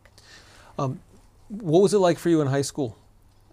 What 1.49 1.81
was 1.81 1.93
it 1.93 1.99
like 1.99 2.17
for 2.19 2.29
you 2.29 2.41
in 2.41 2.47
high 2.47 2.61
school? 2.61 2.97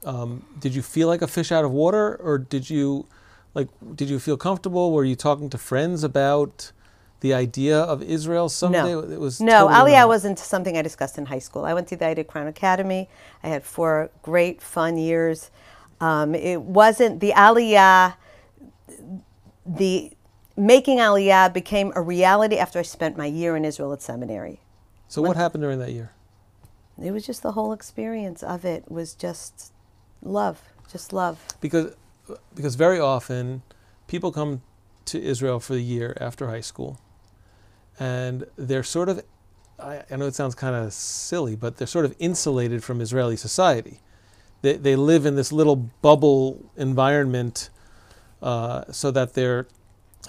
um, 0.04 0.44
did 0.59 0.75
you 0.75 0.82
feel 0.82 1.09
like 1.09 1.23
a 1.23 1.26
fish 1.26 1.52
out 1.52 1.64
of 1.64 1.73
water, 1.73 2.16
or 2.16 2.38
did 2.38 2.70
you 2.70 3.06
like 3.54 3.68
did 3.94 4.09
you 4.09 4.18
feel 4.18 4.37
comfortable? 4.37 4.92
Were 4.92 5.04
you 5.04 5.16
talking 5.16 5.50
to 5.50 5.59
friends 5.59 6.04
about 6.04 6.73
the 7.20 7.35
idea 7.35 7.78
of 7.78 8.02
Israel 8.02 8.49
someday? 8.49 8.82
No, 8.82 9.00
it 9.00 9.20
was 9.20 9.40
no. 9.40 9.68
totally 9.68 9.92
Aliyah 9.92 10.09
wasn't 10.09 10.38
something 10.38 10.76
I 10.76 10.82
discussed 10.82 11.18
in 11.18 11.26
high 11.26 11.38
school. 11.38 11.64
I 11.64 11.75
went 11.75 11.88
to 11.88 11.97
the 11.97 12.06
Ida 12.06 12.25
Crown 12.25 12.47
Academy. 12.47 13.09
I 13.42 13.49
had 13.49 13.64
four 13.64 14.11
great, 14.23 14.62
fun 14.62 14.97
years. 14.97 15.50
Um, 16.00 16.35
it 16.35 16.62
wasn't 16.62 17.20
the 17.20 17.32
Aliyah. 17.32 18.14
The 19.66 20.12
making 20.61 20.99
Aliyah 20.99 21.52
became 21.52 21.93
a 21.95 22.02
reality 22.02 22.57
after 22.57 22.79
I 22.79 22.83
spent 22.83 23.17
my 23.17 23.26
year 23.26 23.57
in 23.57 23.64
Israel 23.64 23.93
at 23.93 24.02
seminary. 24.02 24.61
So 25.09 25.23
what 25.23 25.37
happened 25.37 25.62
during 25.62 25.79
that 25.81 25.93
year? 25.93 26.12
It 27.02 27.12
was 27.12 27.26
just 27.26 27.43
the 27.43 27.52
whole 27.52 27.73
experience 27.73 28.43
of 28.43 28.64
it 28.64 28.90
was 28.90 29.14
just 29.14 29.73
love, 30.23 30.61
just 30.93 31.12
love. 31.12 31.43
Because 31.61 31.95
because 32.55 32.76
very 32.76 33.00
often 33.00 33.62
people 34.07 34.31
come 34.31 34.62
to 35.07 35.21
Israel 35.21 35.59
for 35.59 35.73
the 35.73 35.81
year 35.81 36.17
after 36.21 36.49
high 36.49 36.61
school, 36.61 37.00
and 37.99 38.45
they're 38.57 38.85
sort 38.85 39.09
of 39.09 39.25
I, 39.79 40.02
I 40.11 40.17
know 40.17 40.26
it 40.26 40.35
sounds 40.35 40.55
kind 40.55 40.76
of 40.76 40.93
silly, 40.93 41.57
but 41.57 41.79
they're 41.79 41.87
sort 41.87 42.05
of 42.05 42.14
insulated 42.19 42.85
from 42.85 43.00
Israeli 43.00 43.37
society. 43.37 44.00
They 44.62 44.75
they 44.75 44.95
live 44.95 45.25
in 45.25 45.37
this 45.37 45.52
little 45.52 45.76
bubble 45.76 46.71
environment, 46.76 47.71
uh, 48.43 48.85
so 48.93 49.11
that 49.11 49.33
they're 49.33 49.67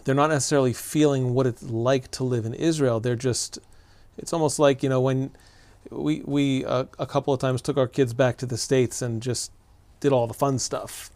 they're 0.04 0.16
not 0.16 0.30
necessarily 0.30 0.74
feeling 0.74 1.34
what 1.34 1.48
it's 1.48 1.64
like 1.64 2.10
to 2.12 2.24
live 2.24 2.46
in 2.46 2.54
Israel. 2.54 3.00
They're 3.00 3.16
just 3.16 3.60
it's 4.18 4.34
almost 4.34 4.60
like 4.60 4.84
you 4.84 4.90
know 4.90 5.02
when 5.02 5.32
we 5.90 6.22
we 6.26 6.66
uh, 6.66 6.86
a 7.00 7.06
couple 7.06 7.34
of 7.34 7.40
times 7.40 7.62
took 7.62 7.78
our 7.78 7.88
kids 7.88 8.14
back 8.14 8.38
to 8.38 8.46
the 8.46 8.58
states 8.58 9.02
and 9.02 9.22
just 9.22 9.52
did 10.00 10.12
all 10.12 10.28
the 10.28 10.34
fun 10.34 10.58
stuff. 10.60 11.12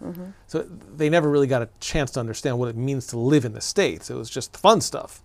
So 0.48 0.62
they 0.96 1.10
never 1.10 1.30
really 1.30 1.48
got 1.48 1.62
a 1.64 1.70
chance 1.80 2.12
to 2.12 2.20
understand 2.20 2.60
what 2.60 2.70
it 2.70 2.78
means 2.78 3.08
to 3.08 3.18
live 3.18 3.44
in 3.44 3.54
the 3.54 3.62
states. 3.62 4.10
It 4.10 4.16
was 4.16 4.30
just 4.30 4.54
the 4.54 4.60
fun 4.60 4.80
stuff. 4.80 5.22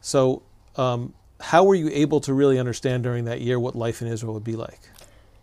So 0.00 0.42
um, 0.76 1.14
how 1.40 1.64
were 1.64 1.74
you 1.74 1.88
able 1.90 2.20
to 2.20 2.34
really 2.34 2.58
understand 2.58 3.02
during 3.02 3.24
that 3.24 3.40
year 3.40 3.58
what 3.58 3.74
life 3.74 4.02
in 4.02 4.08
Israel 4.08 4.34
would 4.34 4.44
be 4.44 4.56
like? 4.56 4.80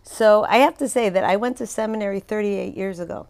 So 0.04 0.46
I 0.48 0.58
have 0.58 0.78
to 0.78 0.88
say 0.88 1.10
that 1.10 1.24
I 1.24 1.36
went 1.36 1.58
to 1.58 1.66
seminary 1.66 2.20
38 2.20 2.76
years 2.76 3.00
ago. 3.00 3.28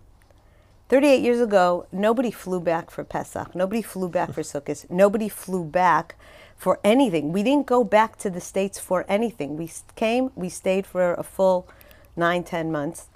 38 0.87 1.21
years 1.21 1.41
ago, 1.41 1.87
nobody 1.91 2.29
flew 2.29 2.59
back 2.59 2.91
for 2.91 3.03
Pesach. 3.03 3.55
Nobody 3.55 3.81
flew 3.81 4.07
back 4.07 4.33
for 4.33 4.41
Sukkot. 4.41 4.89
Nobody 4.89 5.27
flew 5.27 5.63
back 5.63 6.15
for 6.55 6.79
anything. 6.83 7.31
We 7.31 7.41
didn't 7.41 7.65
go 7.65 7.83
back 7.83 8.17
to 8.17 8.29
the 8.29 8.39
States 8.39 8.79
for 8.79 9.03
anything. 9.09 9.57
We 9.57 9.71
came, 9.95 10.31
we 10.35 10.49
stayed 10.49 10.85
for 10.85 11.15
a 11.15 11.23
full 11.23 11.67
nine, 12.15 12.43
ten 12.43 12.71
months. 12.71 13.07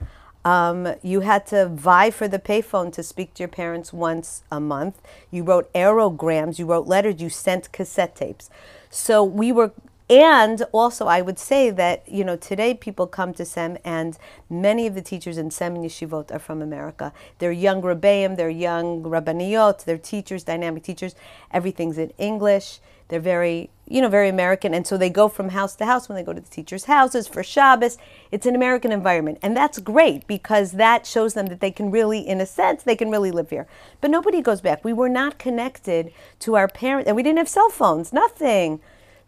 Um, 0.44 0.96
you 1.04 1.20
had 1.20 1.46
to 1.48 1.68
vie 1.68 2.10
for 2.10 2.28
the 2.28 2.40
payphone 2.40 2.92
to 2.94 3.04
speak 3.04 3.36
to 3.36 3.44
your 3.44 3.50
parents 3.50 3.94
once 3.94 4.44
a 4.52 4.60
month. 4.60 5.02
You 5.30 5.44
wrote 5.44 5.72
aerograms, 5.74 6.58
you 6.58 6.66
wrote 6.66 6.88
letters, 6.88 7.22
you 7.22 7.30
sent 7.30 7.72
cassette 7.72 8.16
tapes. 8.16 8.50
So 8.90 9.24
we 9.24 9.52
were 9.52 9.74
and 10.10 10.64
also, 10.72 11.06
I 11.06 11.22
would 11.22 11.38
say 11.38 11.70
that 11.70 12.04
you 12.08 12.24
know 12.24 12.36
today 12.36 12.74
people 12.74 13.06
come 13.06 13.34
to 13.36 13.46
SEM, 13.46 13.78
and 13.86 14.18
many 14.50 14.88
of 14.88 14.96
the 14.96 15.02
teachers 15.02 15.38
in 15.38 15.52
SEM 15.52 15.76
and 15.76 15.86
yeshivot 15.86 16.32
are 16.32 16.40
from 16.40 16.62
America. 16.62 17.14
They're 17.38 17.52
young 17.52 17.82
rebbeim, 17.82 18.36
they're 18.36 18.50
young 18.50 19.04
rabbaniyot, 19.04 19.86
they're 19.86 20.00
teachers, 20.00 20.44
dynamic 20.44 20.84
teachers. 20.84 21.14
Everything's 21.52 21.98
in 21.98 22.12
English. 22.18 22.80
They're 23.10 23.20
very 23.20 23.70
you 23.88 24.02
know 24.02 24.08
very 24.08 24.30
American, 24.30 24.74
and 24.74 24.86
so 24.88 24.98
they 24.98 25.12
go 25.12 25.28
from 25.28 25.50
house 25.50 25.76
to 25.76 25.86
house 25.86 26.10
when 26.10 26.16
they 26.16 26.24
go 26.24 26.34
to 26.34 26.42
the 26.42 26.50
teachers' 26.50 26.86
houses 26.86 27.28
for 27.28 27.44
Shabbos. 27.44 28.00
It's 28.32 28.48
an 28.48 28.56
American 28.56 28.92
environment, 28.92 29.38
and 29.44 29.56
that's 29.56 29.78
great 29.78 30.26
because 30.26 30.74
that 30.74 31.06
shows 31.06 31.36
them 31.36 31.48
that 31.48 31.60
they 31.60 31.72
can 31.72 31.92
really, 31.92 32.20
in 32.20 32.42
a 32.42 32.46
sense, 32.48 32.82
they 32.82 32.96
can 32.96 33.12
really 33.12 33.32
live 33.32 33.52
here. 33.52 33.68
But 34.02 34.10
nobody 34.10 34.42
goes 34.42 34.62
back. 34.62 34.84
We 34.84 34.94
were 34.94 35.10
not 35.10 35.38
connected 35.38 36.12
to 36.40 36.56
our 36.56 36.68
parents, 36.68 37.08
and 37.08 37.16
we 37.16 37.22
didn't 37.22 37.40
have 37.40 37.50
cell 37.50 37.70
phones. 37.70 38.12
Nothing. 38.12 38.80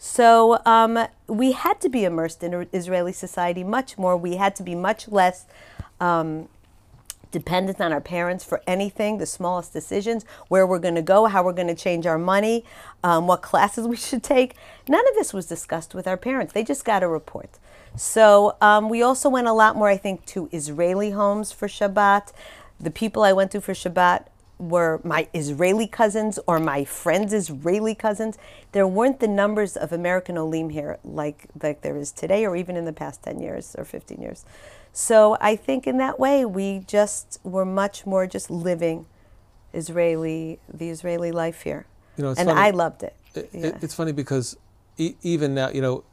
So 0.03 0.59
um, 0.65 0.97
we 1.27 1.51
had 1.51 1.79
to 1.81 1.87
be 1.87 2.05
immersed 2.05 2.41
in 2.41 2.67
Israeli 2.73 3.13
society 3.13 3.63
much 3.63 3.99
more. 3.99 4.17
We 4.17 4.37
had 4.37 4.55
to 4.55 4.63
be 4.63 4.73
much 4.73 5.07
less 5.07 5.45
um, 5.99 6.49
dependent 7.29 7.79
on 7.79 7.93
our 7.93 8.01
parents 8.01 8.43
for 8.43 8.63
anything, 8.65 9.19
the 9.19 9.27
smallest 9.27 9.73
decisions, 9.73 10.25
where 10.47 10.65
we're 10.65 10.79
going 10.79 10.95
to 10.95 11.03
go, 11.03 11.27
how 11.27 11.43
we're 11.43 11.53
going 11.53 11.67
to 11.67 11.75
change 11.75 12.07
our 12.07 12.17
money, 12.17 12.65
um, 13.03 13.27
what 13.27 13.43
classes 13.43 13.87
we 13.93 13.95
should 13.95 14.23
take. 14.23 14.55
None 14.89 15.07
of 15.07 15.13
this 15.13 15.35
was 15.35 15.45
discussed 15.45 15.93
with 15.93 16.07
our 16.07 16.17
parents. 16.17 16.51
They 16.51 16.63
just 16.63 16.83
got 16.83 17.03
a 17.03 17.07
report. 17.07 17.59
So 17.95 18.57
um, 18.59 18.89
we 18.89 19.03
also 19.03 19.29
went 19.29 19.45
a 19.45 19.53
lot 19.53 19.75
more, 19.75 19.87
I 19.87 19.97
think, 19.97 20.25
to 20.27 20.49
Israeli 20.51 21.11
homes 21.11 21.51
for 21.51 21.67
Shabbat. 21.67 22.33
The 22.79 22.89
people 22.89 23.21
I 23.21 23.33
went 23.33 23.51
to 23.51 23.61
for 23.61 23.73
Shabbat 23.73 24.25
were 24.61 25.01
my 25.03 25.27
Israeli 25.33 25.87
cousins 25.87 26.37
or 26.47 26.59
my 26.59 26.85
friends' 26.85 27.33
Israeli 27.33 27.95
cousins. 27.95 28.37
There 28.71 28.87
weren't 28.87 29.19
the 29.19 29.27
numbers 29.27 29.75
of 29.75 29.91
American 29.91 30.37
Olim 30.37 30.69
here 30.69 30.99
like 31.03 31.47
like 31.61 31.81
there 31.81 31.97
is 31.97 32.11
today, 32.11 32.45
or 32.45 32.55
even 32.55 32.77
in 32.77 32.85
the 32.85 32.93
past 32.93 33.23
ten 33.23 33.39
years 33.41 33.75
or 33.77 33.83
fifteen 33.85 34.21
years. 34.21 34.45
So 34.93 35.37
I 35.41 35.55
think 35.55 35.87
in 35.87 35.97
that 35.97 36.19
way 36.19 36.45
we 36.45 36.67
just 36.85 37.39
were 37.43 37.65
much 37.65 38.05
more 38.05 38.27
just 38.27 38.51
living 38.51 39.05
Israeli 39.73 40.59
the 40.71 40.89
Israeli 40.89 41.31
life 41.31 41.61
here, 41.61 41.85
You 42.17 42.23
know, 42.25 42.29
and 42.29 42.47
funny. 42.49 42.51
I 42.51 42.69
loved 42.71 43.03
it. 43.03 43.15
It, 43.33 43.49
Yeah. 43.53 43.67
it, 43.67 43.75
it's 43.83 43.95
funny 43.95 44.11
because 44.11 44.57
e- 44.97 45.15
even 45.23 45.53
now, 45.55 45.69
you 45.69 45.81
know, 45.81 46.03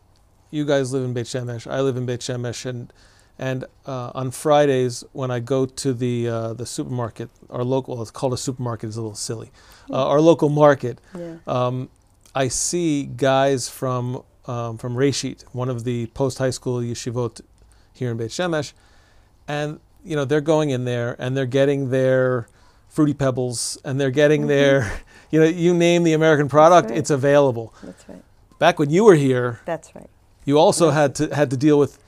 you 0.51 0.65
guys 0.65 0.93
live 0.93 1.05
in 1.05 1.13
Beit 1.13 1.27
Shemesh. 1.27 1.71
I 1.71 1.81
live 1.81 1.97
in 1.97 2.07
Beit 2.07 2.21
Shemesh, 2.21 2.65
and 2.65 2.93
and 3.39 3.65
uh, 3.87 4.11
on 4.15 4.31
Fridays 4.31 5.05
when 5.13 5.31
I 5.31 5.39
go 5.41 5.65
to 5.67 5.93
the 5.95 6.29
uh, 6.29 6.53
the 6.55 6.67
supermarket, 6.67 7.31
our 7.51 7.63
local, 7.65 7.95
well, 7.95 8.03
it's 8.03 8.11
called 8.11 8.33
a 8.33 8.37
supermarket, 8.37 8.89
is 8.89 8.97
a 8.97 9.01
little 9.01 9.15
silly. 9.15 9.51
Uh, 9.91 10.07
our 10.09 10.21
local 10.21 10.49
market, 10.49 11.01
Yeah. 11.17 11.37
um, 11.47 11.89
I 12.35 12.49
see 12.49 13.05
guys 13.05 13.69
from 13.69 14.23
um, 14.47 14.79
from 14.79 14.95
Reshit, 14.97 15.43
one 15.53 15.69
of 15.69 15.85
the 15.85 16.07
post 16.09 16.39
high 16.39 16.51
school 16.51 16.81
yeshivot 16.81 17.41
here 17.93 18.11
in 18.11 18.17
Beit 18.17 18.31
Shemesh, 18.31 18.73
and 19.47 19.79
you 20.05 20.17
know 20.17 20.25
they're 20.25 20.41
going 20.41 20.71
in 20.71 20.85
there 20.85 21.15
and 21.19 21.37
they're 21.37 21.47
getting 21.47 21.91
their 21.91 22.49
fruity 22.89 23.15
pebbles 23.15 23.79
and 23.85 24.01
they're 24.01 24.11
getting 24.11 24.47
their 24.47 24.91
you 25.31 25.39
know 25.41 25.47
you 25.47 25.75
name 25.75 26.03
the 26.03 26.13
American 26.13 26.49
product, 26.49 26.91
right. 26.91 26.99
it's 26.99 27.11
available. 27.11 27.73
That's 27.83 28.09
right. 28.09 28.23
Back 28.59 28.79
when 28.81 28.91
you 28.91 29.05
were 29.05 29.15
here, 29.15 29.61
That's 29.67 29.95
right. 29.95 30.11
you 30.45 30.59
also 30.59 30.91
had 30.91 31.15
to 31.17 31.35
had 31.35 31.51
to 31.51 31.57
deal 31.57 31.79
with 31.79 31.99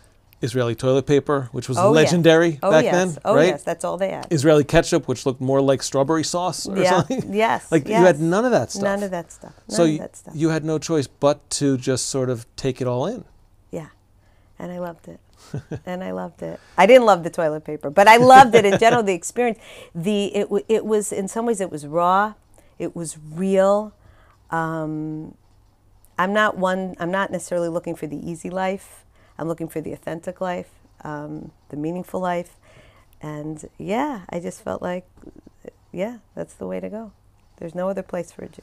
Israeli 0.43 0.75
toilet 0.75 1.07
paper, 1.07 1.49
which 1.53 1.69
was 1.69 1.77
Oh, 1.77 1.91
legendary 1.91 2.59
Oh 2.63 2.71
back 2.71 2.85
yes. 2.85 2.95
then, 2.95 3.23
oh 3.25 3.35
right? 3.35 3.49
yes. 3.49 3.63
That's 3.63 3.85
all 3.85 3.97
they 3.99 4.11
had. 4.11 4.27
Israeli 4.31 4.65
ketchup, 4.65 5.07
which 5.07 5.27
looked 5.27 5.41
more 5.41 5.61
like 5.61 5.83
strawberry 5.83 6.25
sauce 6.25 6.67
or 6.67 6.79
yeah. 6.79 6.91
something. 6.91 7.33
Yes. 7.35 7.71
like 7.71 7.87
you 7.89 7.95
had 7.95 8.21
none 8.21 8.45
of 8.45 8.51
that 8.53 8.71
stuff. 8.71 8.83
None 8.85 9.03
of 9.03 9.11
that 9.11 9.31
stuff. 9.33 9.53
None 9.69 9.77
so 9.77 9.87
that 9.99 10.17
stuff. 10.17 10.35
you 10.35 10.49
had 10.49 10.65
no 10.65 10.79
choice 10.79 11.07
but 11.07 11.49
to 11.51 11.77
just 11.77 12.09
sort 12.09 12.31
of 12.31 12.47
take 12.57 12.81
it 12.81 12.87
all 12.87 13.07
in. 13.07 13.25
Yeah, 13.71 13.89
and 14.59 14.73
I 14.73 14.79
loved 14.79 15.09
it. 15.09 15.21
and 15.87 16.03
I 16.05 16.13
loved 16.13 16.43
it. 16.43 16.59
I 16.77 16.87
didn't 16.87 17.07
love 17.07 17.23
the 17.23 17.31
toilet 17.31 17.65
paper, 17.65 17.91
but 17.91 18.07
I 18.09 18.17
loved 18.17 18.55
it 18.55 18.65
in 18.65 18.79
general. 18.79 19.03
The 19.03 19.15
experience, 19.15 19.59
the 19.95 20.27
it 20.35 20.49
it 20.69 20.85
was 20.85 21.13
in 21.13 21.29
some 21.29 21.45
ways 21.47 21.61
it 21.61 21.71
was 21.71 21.87
raw, 21.87 22.35
it 22.79 22.95
was 22.97 23.19
real. 23.33 23.93
Um, 24.51 25.35
I'm 26.19 26.33
not 26.33 26.57
one. 26.59 26.95
I'm 26.99 27.11
not 27.11 27.31
necessarily 27.31 27.69
looking 27.69 27.95
for 27.95 28.07
the 28.07 28.17
easy 28.31 28.51
life. 28.51 29.05
I'm 29.41 29.49
looking 29.49 29.69
for 29.69 29.81
the 29.81 29.93
authentic 29.95 30.41
life, 30.43 30.69
um, 31.03 31.51
the 31.71 31.77
meaningful 31.77 32.21
life, 32.21 32.57
and 33.23 33.69
yeah, 33.79 34.21
I 34.29 34.39
just 34.39 34.63
felt 34.63 34.83
like, 34.83 35.07
yeah, 35.93 36.19
that's 36.35 36.55
the 36.55 36.67
way 36.67 36.79
to 36.79 36.91
go. 36.91 37.13
There's 37.57 37.75
no 37.75 37.89
other 37.89 38.03
place 38.03 38.31
for 38.31 38.45
a 38.45 38.49
Jew. 38.49 38.63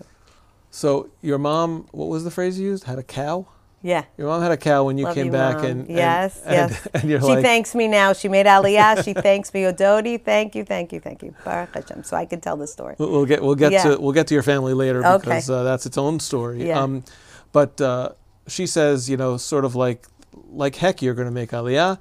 So 0.69 1.09
your 1.21 1.39
mom, 1.39 1.87
what 1.91 2.09
was 2.09 2.23
the 2.23 2.31
phrase 2.31 2.59
you 2.59 2.67
used? 2.67 2.83
Had 2.83 2.99
a 2.99 3.03
cow. 3.03 3.47
Yeah. 3.81 4.05
Your 4.17 4.27
mom 4.27 4.41
had 4.41 4.51
a 4.51 4.57
cow 4.57 4.83
when 4.85 4.97
you 4.99 5.05
Love 5.05 5.15
came 5.15 5.27
you, 5.27 5.31
back, 5.31 5.57
and 5.63 5.87
and- 5.87 5.89
yes, 5.89 6.41
and, 6.45 6.71
yes. 6.71 6.87
and 6.93 7.03
she 7.03 7.17
like, 7.17 7.43
thanks 7.43 7.73
me 7.73 7.87
now. 7.87 8.13
She 8.13 8.27
made 8.27 8.45
Aliyah. 8.45 9.03
she 9.03 9.13
thanks 9.13 9.51
me, 9.53 9.61
Ododi. 9.61 10.23
Thank 10.23 10.53
you, 10.55 10.63
thank 10.63 10.93
you, 10.93 10.99
thank 10.99 11.23
you. 11.23 11.33
Baruch 11.43 11.73
Hashem. 11.73 12.03
So 12.03 12.17
I 12.17 12.25
can 12.25 12.39
tell 12.41 12.57
the 12.57 12.67
story. 12.67 12.95
We'll 12.99 13.25
get 13.25 13.41
we'll 13.41 13.55
get 13.55 13.71
Yeah. 13.71 13.83
to 13.95 13.97
we'll 14.01 14.13
get 14.13 14.27
to 14.27 14.33
your 14.35 14.43
family 14.43 14.73
later 14.75 15.03
Okay. 15.05 15.17
because 15.23 15.49
uh, 15.49 15.63
that's 15.63 15.85
its 15.87 15.97
own 15.97 16.19
story. 16.19 16.67
Yeah. 16.67 16.81
Um, 16.81 17.03
but 17.51 17.79
uh, 17.81 18.09
she 18.47 18.65
says, 18.67 19.09
you 19.09 19.15
know, 19.17 19.37
sort 19.37 19.63
of 19.65 19.75
like 19.75 20.05
like 20.49 20.75
heck, 20.75 21.01
you're 21.01 21.13
going 21.13 21.27
to 21.27 21.33
make 21.33 21.51
Aliyah, 21.51 21.99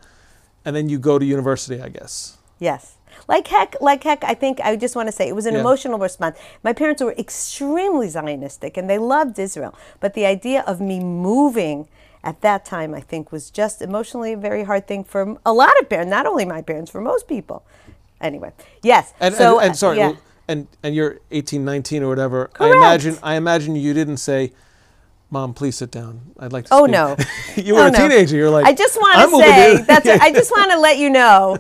and 0.64 0.74
then 0.76 0.88
you 0.88 0.98
go 0.98 1.18
to 1.18 1.24
university, 1.24 1.80
I 1.80 1.88
guess. 1.88 2.38
Yes. 2.58 2.94
Like 3.28 3.48
heck, 3.48 3.76
like 3.80 4.04
heck, 4.04 4.22
I 4.24 4.34
think 4.34 4.60
I 4.60 4.76
just 4.76 4.94
want 4.94 5.08
to 5.08 5.12
say 5.12 5.26
it 5.26 5.34
was 5.34 5.46
an 5.46 5.54
Yeah. 5.54 5.60
emotional 5.60 5.98
response. 5.98 6.36
My 6.62 6.72
parents 6.72 7.02
were 7.02 7.12
extremely 7.12 8.08
Zionistic 8.08 8.76
and 8.76 8.88
they 8.90 8.98
loved 8.98 9.38
Israel. 9.38 9.74
But 10.00 10.14
the 10.14 10.26
idea 10.26 10.62
of 10.66 10.80
me 10.80 11.00
moving 11.00 11.88
at 12.22 12.40
that 12.42 12.64
time, 12.64 12.94
I 12.94 13.00
think, 13.00 13.32
was 13.32 13.50
just 13.50 13.80
emotionally 13.80 14.32
a 14.34 14.36
very 14.36 14.64
hard 14.64 14.86
thing 14.86 15.02
for 15.04 15.38
a 15.46 15.52
lot 15.52 15.78
of 15.80 15.88
parents, 15.88 16.10
not 16.10 16.26
only 16.26 16.44
my 16.44 16.60
parents, 16.60 16.90
for 16.90 17.00
most 17.00 17.26
people. 17.26 17.64
Anyway, 18.20 18.52
yes. 18.82 19.14
And 19.20 19.34
so, 19.34 19.58
and, 19.58 19.68
and 19.68 19.76
sorry, 19.76 19.98
yeah. 19.98 20.14
and 20.48 20.66
and 20.82 20.94
you're 20.94 21.20
18, 21.30 21.64
19 21.64 22.02
or 22.02 22.08
whatever. 22.08 22.50
I 22.58 22.70
imagine 22.70 23.18
I 23.22 23.34
imagine 23.36 23.76
you 23.76 23.94
didn't 23.94 24.16
say, 24.18 24.52
Mom, 25.30 25.54
please 25.54 25.76
sit 25.76 25.90
down. 25.90 26.20
I'd 26.38 26.52
like 26.52 26.66
to. 26.66 26.74
Oh 26.74 26.84
speak." 26.84 26.92
no. 26.92 27.16
you 27.56 27.74
were 27.74 27.80
Oh, 27.80 27.86
a 27.86 27.90
no. 27.90 27.98
teenager. 28.08 28.36
You're 28.36 28.50
like. 28.50 28.64
I 28.66 28.72
just 28.72 28.96
want 28.96 29.18
"I'm 29.18 29.30
to 29.30 29.38
say 29.38 29.76
to-" 29.78 29.82
that's. 29.82 30.06
I 30.08 30.32
just 30.32 30.50
want 30.56 30.70
to 30.72 30.78
let 30.78 30.98
you 30.98 31.10
know. 31.10 31.58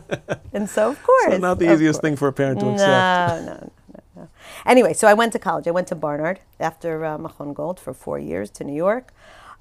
And 0.52 0.68
so 0.70 0.90
of 0.90 1.02
course. 1.02 1.32
So 1.32 1.38
not 1.38 1.58
the 1.58 1.72
easiest 1.72 1.98
course. 2.00 2.02
thing 2.02 2.16
for 2.16 2.28
a 2.28 2.32
parent 2.32 2.60
to 2.60 2.70
accept. 2.70 2.88
No, 2.88 3.44
no, 3.44 3.52
no, 3.52 3.70
no, 4.16 4.22
no. 4.22 4.28
Anyway, 4.64 4.92
so 4.92 5.08
I 5.08 5.14
went 5.14 5.32
to 5.32 5.38
college. 5.38 5.66
I 5.66 5.72
went 5.72 5.88
to 5.88 5.94
Barnard 5.96 6.40
after 6.60 7.04
uh, 7.04 7.18
Machon 7.18 7.54
Gold 7.54 7.80
for 7.80 7.92
four 7.92 8.18
years 8.18 8.50
to 8.50 8.64
New 8.64 8.74
York. 8.74 9.12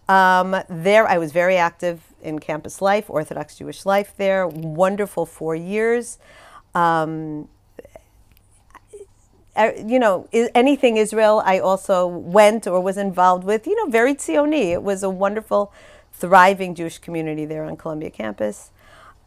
Um, 0.07 0.55
there, 0.69 1.07
I 1.07 1.17
was 1.17 1.31
very 1.31 1.57
active 1.57 2.01
in 2.21 2.37
campus 2.37 2.81
life, 2.81 3.09
Orthodox 3.09 3.55
Jewish 3.57 3.87
life 3.87 4.13
there. 4.17 4.47
Wonderful 4.47 5.25
four 5.25 5.55
years. 5.55 6.19
Um, 6.75 7.49
you 9.57 9.99
know, 9.99 10.27
anything 10.31 10.97
Israel, 10.97 11.41
I 11.45 11.59
also 11.59 12.07
went 12.07 12.67
or 12.67 12.81
was 12.81 12.97
involved 12.97 13.43
with. 13.43 13.65
You 13.67 13.75
know, 13.75 13.89
very 13.89 14.13
Tzioni. 14.13 14.71
It 14.73 14.83
was 14.83 15.03
a 15.03 15.09
wonderful, 15.09 15.71
thriving 16.13 16.75
Jewish 16.75 16.97
community 16.97 17.45
there 17.45 17.63
on 17.63 17.77
Columbia 17.77 18.09
campus. 18.09 18.71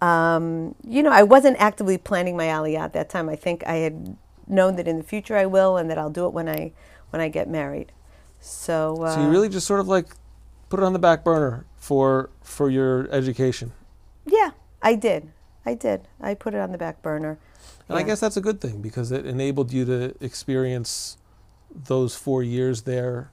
Um, 0.01 0.75
you 0.87 1.03
know, 1.03 1.11
I 1.11 1.23
wasn't 1.23 1.57
actively 1.59 1.99
planning 1.99 2.37
my 2.37 2.47
aliyah 2.47 2.79
at 2.79 2.93
that 2.93 3.09
time. 3.09 3.29
I 3.29 3.37
think 3.37 3.67
I 3.67 3.77
had 3.77 4.17
known 4.47 4.77
that 4.77 4.87
in 4.87 4.99
the 4.99 5.05
future 5.05 5.37
I 5.37 5.47
will, 5.47 5.77
and 5.77 5.91
that 5.91 5.99
I'll 5.99 6.11
do 6.11 6.27
it 6.27 6.33
when 6.33 6.49
I 6.49 6.73
when 7.11 7.21
I 7.21 7.29
get 7.29 7.49
married. 7.49 7.93
So, 8.41 9.03
uh, 9.03 9.15
So 9.15 9.23
you 9.23 9.29
really 9.29 9.49
just 9.49 9.67
sort 9.67 9.81
of 9.81 9.89
like 9.89 10.07
put 10.69 10.79
it 10.79 10.85
on 10.85 10.93
the 10.93 10.99
back 10.99 11.25
burner 11.25 11.65
for 11.77 12.31
for 12.43 12.71
your 12.71 13.11
education. 13.11 13.73
yeah, 14.27 14.51
I 14.83 14.95
did. 14.95 15.33
I 15.67 15.75
did. 15.75 16.07
I 16.21 16.35
put 16.35 16.55
it 16.55 16.61
on 16.61 16.71
the 16.73 16.79
back 16.79 17.03
burner. 17.03 17.39
And 17.89 17.99
I 17.99 18.03
guess 18.03 18.21
that's 18.21 18.37
a 18.37 18.41
good 18.41 18.61
thing 18.61 18.83
because 18.83 19.11
it 19.13 19.25
enabled 19.27 19.73
you 19.73 19.85
to 19.87 20.15
experience 20.21 21.17
those 21.75 22.15
four 22.15 22.43
years 22.43 22.83
there 22.83 23.31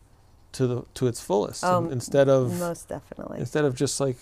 to 0.54 0.68
the 0.68 0.84
to 0.94 1.08
its 1.08 1.20
fullest 1.22 1.64
Oh, 1.64 1.78
And 1.80 1.88
um, 1.88 1.92
instead 1.92 2.30
of 2.30 2.58
Most 2.60 2.88
definitely. 2.88 3.40
instead 3.40 3.66
of 3.66 3.76
just 3.76 4.00
like 4.00 4.18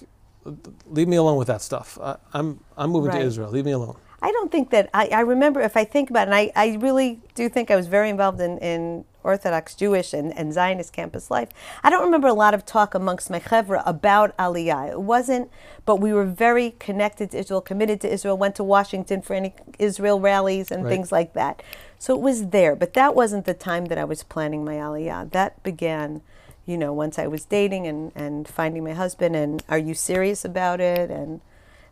leave 0.88 1.08
me 1.08 1.16
alone 1.16 1.38
with 1.38 1.48
that 1.48 1.62
stuff. 1.62 1.98
I, 2.02 2.18
I'm 2.34 2.60
I'm 2.78 2.90
moving 2.90 3.12
Right. 3.12 3.20
to 3.20 3.26
Israel. 3.26 3.50
Leave 3.52 3.66
me 3.66 3.72
alone. 3.72 3.96
I 4.22 4.32
don't 4.32 4.52
think 4.52 4.70
that 4.72 4.90
I, 4.94 5.08
I 5.10 5.20
remember 5.22 5.60
if 5.62 5.76
I 5.78 5.84
think 5.84 6.10
about 6.10 6.28
it, 6.28 6.32
and 6.32 6.36
I, 6.36 6.52
I 6.56 6.78
really 6.78 7.20
do 7.36 7.50
think 7.50 7.70
I 7.70 7.76
was 7.76 7.88
very 7.88 8.10
involved 8.10 8.40
in, 8.42 8.58
in 8.60 9.04
Orthodox 9.24 9.76
Jewish 9.76 10.14
and, 10.14 10.36
and 10.38 10.54
Zionist 10.54 10.94
campus 10.94 11.32
life. 11.32 11.50
I 11.84 11.90
don't 11.90 12.04
remember 12.04 12.28
a 12.28 12.34
lot 12.34 12.54
of 12.54 12.66
talk 12.66 12.94
amongst 12.94 13.30
my 13.30 13.40
chevra 13.40 13.82
about 13.86 14.36
Aliyah. 14.38 14.92
It 14.92 15.02
wasn't, 15.02 15.50
but 15.86 15.98
we 15.98 16.14
were 16.14 16.26
very 16.26 16.72
connected 16.80 17.32
to 17.32 17.38
Israel, 17.40 17.62
committed 17.62 18.02
to 18.02 18.12
Israel, 18.12 18.38
went 18.38 18.56
to 18.56 18.64
Washington 18.64 19.22
for 19.22 19.34
any 19.34 19.54
Israel 19.80 20.20
rallies 20.20 20.72
and 20.72 20.84
Right. 20.84 20.92
things 20.92 21.12
like 21.12 21.34
that. 21.34 21.62
So 22.00 22.14
it 22.16 22.22
was 22.22 22.48
there, 22.50 22.76
but 22.76 22.94
that 22.94 23.16
wasn't 23.16 23.46
the 23.46 23.54
time 23.54 23.86
that 23.86 23.98
I 23.98 24.04
was 24.04 24.24
planning 24.24 24.66
my 24.66 24.76
Aliyah. 24.76 25.32
That 25.32 25.62
began, 25.64 26.22
you 26.66 26.78
know, 26.78 26.92
once 26.92 27.18
I 27.18 27.28
was 27.28 27.46
dating 27.46 27.88
and, 27.88 28.12
and 28.16 28.48
finding 28.48 28.84
my 28.84 28.94
husband 28.94 29.36
and 29.36 29.64
are 29.70 29.78
you 29.78 29.94
serious 29.94 30.44
about 30.44 30.82
it? 30.82 31.10
And, 31.10 31.40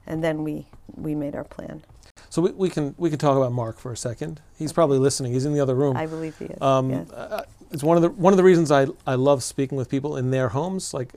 and 0.06 0.24
then 0.24 0.44
we, 0.44 0.68
we 0.96 1.16
made 1.16 1.36
our 1.36 1.46
plan. 1.46 1.84
So 2.32 2.42
we, 2.42 2.52
we 2.52 2.70
can 2.70 2.96
we 2.98 3.10
can 3.10 3.20
talk 3.20 3.36
about 3.36 3.52
Marc 3.52 3.78
for 3.78 3.92
a 3.92 3.98
second. 3.98 4.40
He's 4.58 4.72
probably 4.72 4.98
listening. 5.00 5.34
He's 5.34 5.44
in 5.46 5.54
the 5.54 5.60
other 5.60 5.76
room. 5.76 5.98
I 5.98 6.06
believe 6.08 6.38
he 6.40 6.46
is. 6.46 6.62
Um, 6.62 6.90
yes. 6.90 7.12
uh, 7.12 7.44
it's 7.72 7.84
one 7.84 7.98
of 7.98 8.04
the 8.04 8.10
one 8.10 8.32
of 8.32 8.38
the 8.38 8.44
reasons 8.44 8.72
I, 8.72 8.88
I 9.06 9.16
love 9.16 9.44
speaking 9.44 9.78
with 9.78 9.90
people 9.90 10.16
in 10.16 10.32
their 10.32 10.48
homes, 10.50 10.94
like, 10.94 11.14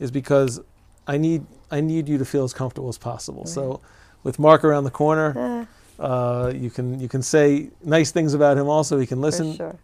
is 0.00 0.10
because 0.10 0.60
I 1.06 1.16
need 1.16 1.46
I 1.70 1.80
need 1.80 2.08
you 2.08 2.18
to 2.18 2.24
feel 2.24 2.42
as 2.42 2.52
comfortable 2.52 2.88
as 2.88 2.98
possible. 2.98 3.46
So, 3.46 3.80
with 4.24 4.40
Marc 4.40 4.64
around 4.64 4.82
the 4.84 4.90
corner, 4.90 5.66
Uh, 6.00 6.02
uh, 6.02 6.52
you 6.52 6.70
can 6.70 6.98
you 6.98 7.08
can 7.08 7.22
say 7.22 7.70
nice 7.84 8.10
things 8.10 8.34
about 8.34 8.58
him. 8.58 8.68
Also, 8.68 8.98
he 8.98 9.06
can 9.06 9.20
listen. 9.20 9.54
Sure. 9.56 9.76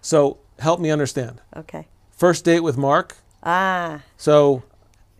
So 0.00 0.38
help 0.60 0.78
me 0.78 0.90
understand. 0.92 1.40
Okay. 1.56 1.88
First 2.16 2.44
date 2.44 2.60
with 2.60 2.76
Marc. 2.76 3.16
Ah, 3.42 4.00
So 4.16 4.62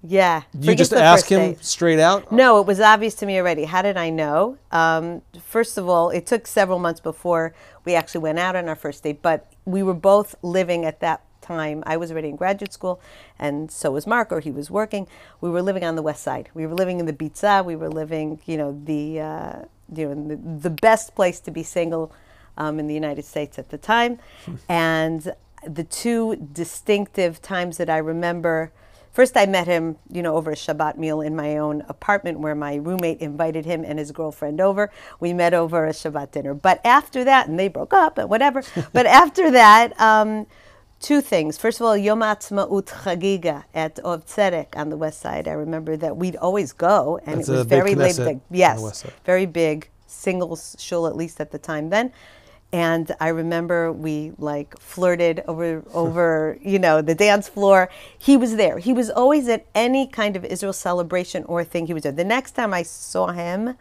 yeah. 0.02 0.42
you 0.58 0.74
just 0.74 0.92
ask 0.92 1.28
him 1.28 1.52
date. 1.52 1.64
straight 1.64 1.98
out. 1.98 2.32
No, 2.32 2.60
it 2.60 2.66
was 2.66 2.80
obvious 2.80 3.14
to 3.16 3.26
me 3.26 3.38
already. 3.38 3.64
How 3.64 3.82
did 3.82 3.96
I 3.96 4.10
know? 4.10 4.58
Um, 4.70 5.22
first 5.40 5.78
of 5.78 5.88
all, 5.88 6.10
it 6.10 6.26
took 6.26 6.46
several 6.46 6.78
months 6.78 7.00
before 7.00 7.54
we 7.84 7.94
actually 7.94 8.22
went 8.22 8.38
out 8.38 8.56
on 8.56 8.68
our 8.68 8.74
first 8.74 9.02
date, 9.02 9.22
but 9.22 9.52
we 9.64 9.82
were 9.82 9.94
both 9.94 10.34
living 10.42 10.84
at 10.84 11.00
that 11.00 11.22
time. 11.40 11.82
I 11.86 11.96
was 11.96 12.10
already 12.10 12.28
in 12.28 12.36
graduate 12.36 12.72
school, 12.72 13.00
and 13.38 13.70
so 13.70 13.90
was 13.90 14.06
Marc, 14.06 14.32
or 14.32 14.40
he 14.40 14.50
was 14.50 14.70
working. 14.70 15.06
We 15.40 15.50
were 15.50 15.62
living 15.62 15.84
on 15.84 15.96
the 15.96 16.02
west 16.02 16.22
side. 16.22 16.48
We 16.54 16.66
were 16.66 16.74
living 16.74 17.00
in 17.00 17.06
the 17.06 17.12
Bitza. 17.12 17.64
We 17.64 17.76
were 17.76 17.90
living, 17.90 18.40
you 18.46 18.56
know, 18.56 18.80
the 18.84 19.20
uh, 19.20 19.64
you 19.94 20.08
know 20.08 20.28
the, 20.28 20.36
the 20.36 20.70
best 20.70 21.14
place 21.14 21.40
to 21.40 21.50
be 21.50 21.62
single 21.62 22.12
um, 22.56 22.78
in 22.78 22.86
the 22.86 22.94
United 22.94 23.24
States 23.24 23.58
at 23.58 23.68
the 23.68 23.78
time, 23.78 24.18
and 24.68 25.32
the 25.66 25.84
two 25.84 26.36
distinctive 26.36 27.42
times 27.42 27.76
that 27.76 27.90
I 27.90 27.98
remember. 27.98 28.72
First, 29.12 29.36
I 29.36 29.44
met 29.44 29.66
him, 29.66 29.96
you 30.10 30.22
know, 30.22 30.36
over 30.36 30.50
a 30.50 30.56
Shabbat 30.56 30.96
meal 30.96 31.20
in 31.20 31.36
my 31.36 31.58
own 31.58 31.82
apartment 31.88 32.40
where 32.40 32.54
my 32.54 32.76
roommate 32.76 33.20
invited 33.20 33.66
him 33.66 33.84
and 33.84 33.98
his 33.98 34.10
girlfriend 34.10 34.60
over. 34.60 34.90
We 35.20 35.34
met 35.34 35.52
over 35.52 35.86
a 35.86 35.90
Shabbat 35.90 36.30
dinner. 36.30 36.54
But 36.54 36.80
after 36.84 37.22
that, 37.24 37.46
and 37.46 37.58
they 37.58 37.68
broke 37.68 37.92
up 37.92 38.16
and 38.16 38.30
whatever, 38.30 38.62
but 38.92 39.04
after 39.04 39.50
that, 39.50 39.98
um, 40.00 40.46
two 40.98 41.20
things. 41.20 41.58
First 41.58 41.80
of 41.80 41.86
all, 41.86 41.96
Yom 41.96 42.22
Ha'atzmaut 42.22 42.86
Chagiga 42.86 43.64
at 43.74 43.96
Ohab 43.96 44.24
Zedek 44.26 44.76
on 44.76 44.88
the 44.88 44.96
west 44.96 45.20
side. 45.20 45.46
I 45.46 45.52
remember 45.52 45.96
that 45.98 46.16
we'd 46.16 46.36
always 46.36 46.72
go, 46.72 47.20
and 47.26 47.38
That's 47.38 47.48
it 47.50 47.52
was 47.52 47.66
very 47.66 47.92
on 47.92 47.98
the 47.98 48.40
Yes, 48.50 49.04
very 49.24 49.44
big 49.46 49.90
singles 50.06 50.76
shul 50.78 51.06
at 51.06 51.16
least 51.16 51.40
at 51.40 51.50
the 51.50 51.58
time 51.58 51.88
then 51.88 52.12
and 52.72 53.14
i 53.20 53.28
remember 53.28 53.92
we 53.92 54.32
like 54.38 54.78
flirted 54.78 55.42
over 55.46 55.82
over 55.92 56.58
you 56.62 56.78
know 56.78 57.02
the 57.02 57.14
dance 57.14 57.48
floor. 57.48 57.88
He 58.18 58.36
was 58.36 58.56
there. 58.56 58.78
He 58.78 58.92
was 58.92 59.10
always 59.10 59.48
at 59.48 59.66
any 59.74 60.06
kind 60.06 60.36
of 60.36 60.44
israel 60.44 60.72
celebration 60.72 61.44
or 61.44 61.64
thing 61.64 61.86
he 61.86 61.94
was 61.94 62.04
there 62.04 62.12
the 62.12 62.24
next 62.24 62.52
time 62.52 62.72
i 62.74 62.82
saw 62.82 63.28
him 63.28 63.76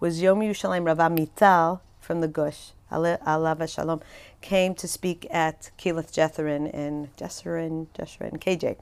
was 0.00 0.22
yom 0.22 0.40
yerushalayim 0.40 0.86
rav 0.86 0.98
amital 0.98 1.80
from 2.00 2.20
the 2.20 2.28
gush. 2.28 2.72
Ale- 2.92 3.18
alav 3.24 3.72
shalom. 3.72 4.00
Came 4.40 4.74
to 4.74 4.88
speak 4.88 5.26
at 5.30 5.70
Keilith 5.76 6.12
Jetherin 6.12 6.68
in 6.72 7.08
Jesserin, 7.16 7.86
Jesserin, 7.96 8.40
KJ, 8.40 8.76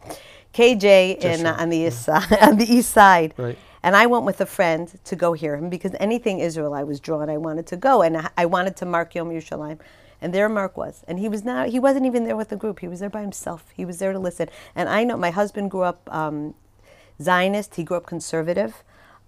KJ 0.54 1.18
in 1.18 1.40
Jeshurun, 1.40 1.58
on 1.58 1.68
the 1.68 1.76
east 1.76 2.02
side, 2.04 2.38
on 2.40 2.56
the 2.56 2.72
east 2.72 2.90
side. 2.90 3.34
Right. 3.36 3.58
And 3.82 3.96
I 3.96 4.06
went 4.06 4.24
with 4.24 4.40
a 4.40 4.46
friend 4.46 4.98
to 5.04 5.16
go 5.16 5.32
hear 5.32 5.56
him 5.56 5.68
because 5.68 5.94
anything 6.00 6.40
Israel 6.40 6.74
I 6.74 6.82
was 6.82 7.00
drawn, 7.00 7.30
I 7.30 7.36
wanted 7.36 7.66
to 7.68 7.76
go, 7.76 8.02
and 8.02 8.28
I- 8.36 8.46
wanted 8.46 8.76
to 8.76 8.86
mark 8.86 9.14
Yom 9.14 9.30
Yerushalayim. 9.30 9.78
And 10.20 10.34
there 10.34 10.48
Marc 10.48 10.76
was, 10.76 11.04
and 11.06 11.20
he 11.20 11.28
was 11.28 11.44
not. 11.44 11.68
He 11.68 11.78
wasn't 11.78 12.04
even 12.04 12.24
there 12.24 12.36
with 12.36 12.48
the 12.48 12.56
group. 12.56 12.80
He 12.80 12.88
was 12.88 12.98
there 12.98 13.08
by 13.08 13.20
himself. 13.20 13.66
He 13.72 13.84
was 13.84 13.98
there 13.98 14.12
to 14.12 14.18
listen. 14.18 14.48
And 14.74 14.88
I 14.88 15.04
know 15.04 15.16
my 15.16 15.30
husband 15.30 15.70
grew 15.70 15.82
up 15.82 16.12
um, 16.12 16.54
Zionist. 17.22 17.76
He 17.76 17.84
grew 17.84 17.96
up 17.96 18.06
conservative, 18.06 18.82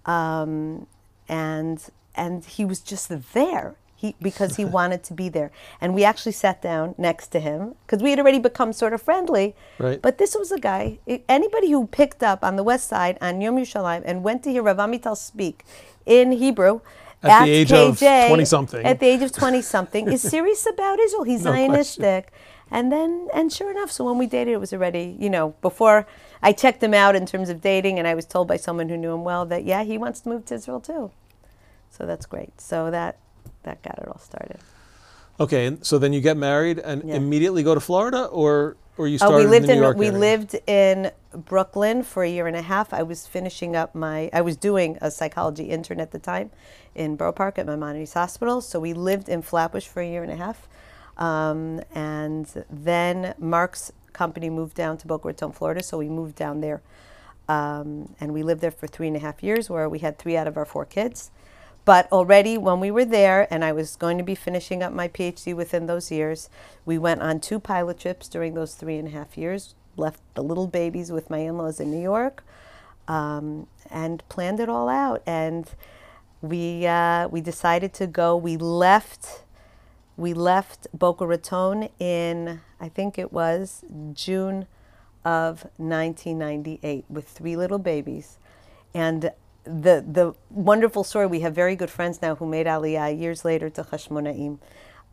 um, 0.05 0.87
and 1.29 1.81
and 2.13 2.43
he 2.43 2.65
was 2.65 2.81
just 2.81 3.07
there. 3.33 3.75
He, 4.01 4.15
because 4.21 4.55
he 4.55 4.65
wanted 4.79 5.03
to 5.03 5.13
be 5.13 5.29
there. 5.29 5.51
And 5.79 5.93
we 5.93 6.03
actually 6.03 6.31
sat 6.31 6.61
down 6.61 6.95
next 6.97 7.27
to 7.29 7.39
him 7.39 7.75
because 7.85 8.01
we 8.01 8.09
had 8.09 8.19
already 8.19 8.39
become 8.39 8.73
sort 8.73 8.93
of 8.93 9.01
friendly. 9.01 9.55
Right. 9.77 10.01
But 10.01 10.17
this 10.17 10.35
was 10.35 10.51
a 10.51 10.59
guy, 10.59 10.99
anybody 11.29 11.69
who 11.71 11.87
picked 11.87 12.23
up 12.23 12.43
on 12.43 12.55
the 12.55 12.63
west 12.63 12.87
side 12.87 13.17
on 13.21 13.41
Yom 13.41 13.57
Yerushalayim 13.57 14.01
and 14.05 14.23
went 14.23 14.43
to 14.43 14.51
hear 14.51 14.63
Rav 14.63 14.77
Amital 14.77 15.15
speak 15.15 15.63
in 16.05 16.31
Hebrew 16.31 16.81
At 17.23 17.45
the 17.45 17.51
age 17.51 17.71
of 17.71 17.99
20-something. 17.99 18.85
At 18.85 18.99
the 18.99 19.05
age 19.05 19.21
of 19.21 19.31
20 19.31 19.61
something, 19.61 20.11
is 20.11 20.21
serious 20.21 20.65
about 20.65 20.99
Israel. 20.99 21.23
He's 21.23 21.43
No 21.45 21.51
question. 21.51 22.03
Zionistic. 22.03 22.23
And 22.71 22.91
then, 22.91 23.27
and 23.33 23.51
sure 23.51 23.69
enough, 23.69 23.91
so 23.91 24.05
when 24.05 24.17
we 24.17 24.27
dated, 24.27 24.53
it 24.53 24.59
was 24.59 24.73
already, 24.73 25.15
you 25.19 25.29
know, 25.29 25.53
before 25.61 26.07
I 26.41 26.53
checked 26.53 26.81
him 26.81 26.93
out 26.93 27.15
in 27.15 27.25
terms 27.25 27.49
of 27.49 27.59
dating, 27.61 27.99
and 27.99 28.07
I 28.07 28.15
was 28.15 28.25
told 28.25 28.47
by 28.47 28.57
someone 28.57 28.87
who 28.87 28.97
knew 28.97 29.13
him 29.13 29.23
well 29.25 29.45
that, 29.47 29.65
yeah, 29.65 29.83
he 29.83 29.97
wants 29.97 30.21
to 30.21 30.29
move 30.29 30.45
to 30.45 30.55
Israel 30.55 30.79
too. 30.79 31.11
So 31.89 32.05
that's 32.05 32.25
great. 32.25 32.59
So 32.61 32.89
that 32.89 33.17
that 33.63 33.81
got 33.83 33.97
it 33.99 34.07
all 34.07 34.19
started. 34.19 34.59
Okay, 35.39 35.65
and 35.65 35.85
so 35.85 35.97
then 35.97 36.13
you 36.13 36.21
get 36.21 36.37
married 36.37 36.77
and 36.79 37.03
Yeah. 37.03 37.15
immediately 37.15 37.63
go 37.63 37.73
to 37.73 37.79
Florida, 37.81 38.25
or 38.25 38.77
or 38.97 39.07
you 39.07 39.17
Oh, 39.21 39.27
started 39.27 39.37
we 39.45 39.47
lived 39.47 39.69
in 39.69 39.77
in 39.83 39.97
we 39.97 40.07
area? 40.07 40.19
lived 40.19 40.55
in 40.67 41.11
Brooklyn 41.33 42.03
for 42.03 42.23
a 42.23 42.29
year 42.29 42.45
and 42.45 42.55
a 42.55 42.61
half. 42.61 42.93
I 42.93 43.03
was 43.03 43.25
finishing 43.25 43.75
up 43.75 43.95
my 43.95 44.29
I 44.33 44.41
was 44.41 44.55
doing 44.57 44.97
a 45.01 45.09
psychology 45.09 45.65
intern 45.65 45.99
at 45.99 46.11
the 46.11 46.19
time 46.19 46.51
in 46.93 47.15
Borough 47.15 47.31
Park 47.31 47.57
at 47.57 47.65
Maimonides 47.65 48.13
Hospital. 48.13 48.61
So 48.61 48.79
we 48.79 48.93
lived 48.93 49.29
in 49.29 49.41
Flatbush 49.41 49.87
for 49.87 50.01
a 50.01 50.07
year 50.07 50.21
and 50.23 50.31
a 50.31 50.35
half, 50.35 50.67
um, 51.17 51.81
and 51.95 52.45
then 52.69 53.33
Marc's 53.39 53.91
company 54.13 54.49
moved 54.49 54.75
down 54.75 54.97
to 54.97 55.07
Boca 55.07 55.29
Raton, 55.29 55.53
Florida. 55.53 55.81
So 55.81 55.97
we 55.97 56.09
moved 56.09 56.35
down 56.35 56.59
there, 56.61 56.81
um, 57.47 58.13
and 58.19 58.33
we 58.33 58.43
lived 58.43 58.61
there 58.61 58.71
for 58.71 58.87
three 58.87 59.07
and 59.07 59.15
a 59.15 59.19
half 59.21 59.41
years, 59.41 59.69
where 59.69 59.87
we 59.89 59.99
had 59.99 60.19
three 60.19 60.35
out 60.37 60.47
of 60.47 60.57
our 60.57 60.65
four 60.65 60.85
kids. 60.85 61.31
But 61.91 62.09
already 62.09 62.57
when 62.57 62.79
we 62.79 62.89
were 62.89 63.03
there, 63.03 63.53
and 63.53 63.65
I 63.65 63.73
was 63.73 63.97
going 63.97 64.17
to 64.17 64.23
be 64.23 64.33
finishing 64.33 64.81
up 64.81 64.93
my 64.93 65.09
PhD 65.09 65.53
within 65.53 65.87
those 65.87 66.09
years, 66.09 66.49
we 66.85 66.97
went 66.97 67.21
on 67.21 67.41
two 67.41 67.59
pilot 67.59 67.99
trips 67.99 68.29
during 68.29 68.53
those 68.53 68.75
three 68.75 68.95
and 68.95 69.09
a 69.09 69.11
half 69.11 69.37
years, 69.37 69.75
left 69.97 70.21
the 70.33 70.41
little 70.41 70.67
babies 70.67 71.11
with 71.11 71.29
my 71.29 71.39
in 71.39 71.57
laws 71.57 71.81
in 71.81 71.91
New 71.91 72.01
York, 72.01 72.45
um, 73.09 73.67
and 73.89 74.23
planned 74.29 74.61
it 74.61 74.69
all 74.69 74.87
out. 74.87 75.21
And 75.25 75.69
we, 76.41 76.87
uh, 76.87 77.27
we 77.27 77.41
decided 77.41 77.91
to 77.95 78.07
go. 78.07 78.37
We 78.37 78.55
left. 78.55 79.43
We 80.15 80.33
left 80.33 80.87
Boca 80.93 81.27
Raton 81.27 81.89
in, 81.99 82.61
I 82.79 82.87
think 82.87 83.19
it 83.19 83.33
was 83.33 83.83
June 84.13 84.65
of 85.25 85.65
1998 85.75 87.03
with 87.09 87.27
three 87.27 87.57
little 87.57 87.79
babies. 87.79 88.37
And 88.93 89.33
the, 89.63 90.03
the 90.07 90.33
wonderful 90.49 91.03
story, 91.03 91.27
we 91.27 91.41
have 91.41 91.53
very 91.53 91.75
good 91.75 91.89
friends 91.89 92.21
now 92.21 92.35
who 92.35 92.45
made 92.45 92.65
Aliyah 92.65 93.19
years 93.19 93.45
later 93.45 93.69
to 93.71 93.83
Hashmonaim. 93.83 94.59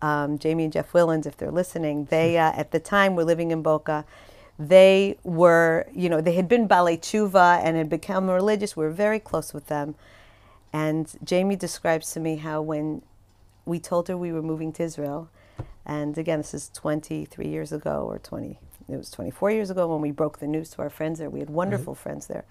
Um, 0.00 0.38
Jamie 0.38 0.64
and 0.64 0.72
Jeff 0.72 0.92
Willens, 0.92 1.26
if 1.26 1.36
they're 1.36 1.50
listening, 1.50 2.06
they 2.06 2.38
uh, 2.38 2.52
at 2.52 2.70
the 2.70 2.78
time 2.80 3.16
were 3.16 3.24
living 3.24 3.50
in 3.50 3.62
Boca. 3.62 4.04
They 4.58 5.18
were, 5.22 5.86
you 5.94 6.08
know, 6.08 6.20
they 6.20 6.34
had 6.34 6.48
been 6.48 6.68
Balei 6.68 6.98
Tshuva 6.98 7.60
and 7.62 7.76
had 7.76 7.88
become 7.88 8.30
religious. 8.30 8.76
We 8.76 8.84
were 8.84 8.90
very 8.90 9.18
close 9.18 9.52
with 9.52 9.66
them. 9.66 9.96
And 10.72 11.12
Jamie 11.24 11.56
describes 11.56 12.12
to 12.12 12.20
me 12.20 12.36
how 12.36 12.62
when 12.62 13.02
we 13.64 13.78
told 13.78 14.08
her 14.08 14.16
we 14.16 14.32
were 14.32 14.42
moving 14.42 14.72
to 14.74 14.82
Israel, 14.82 15.28
and 15.84 16.16
again, 16.18 16.38
this 16.38 16.54
is 16.54 16.70
23 16.74 17.48
years 17.48 17.72
ago 17.72 18.04
or 18.08 18.18
20, 18.18 18.58
it 18.88 18.96
was 18.96 19.10
24 19.10 19.50
years 19.50 19.70
ago 19.70 19.88
when 19.88 20.00
we 20.00 20.10
broke 20.10 20.38
the 20.38 20.46
news 20.46 20.70
to 20.70 20.82
our 20.82 20.90
friends 20.90 21.18
there. 21.18 21.30
We 21.30 21.40
had 21.40 21.50
wonderful 21.50 21.94
friends 21.94 22.26
there. 22.26 22.44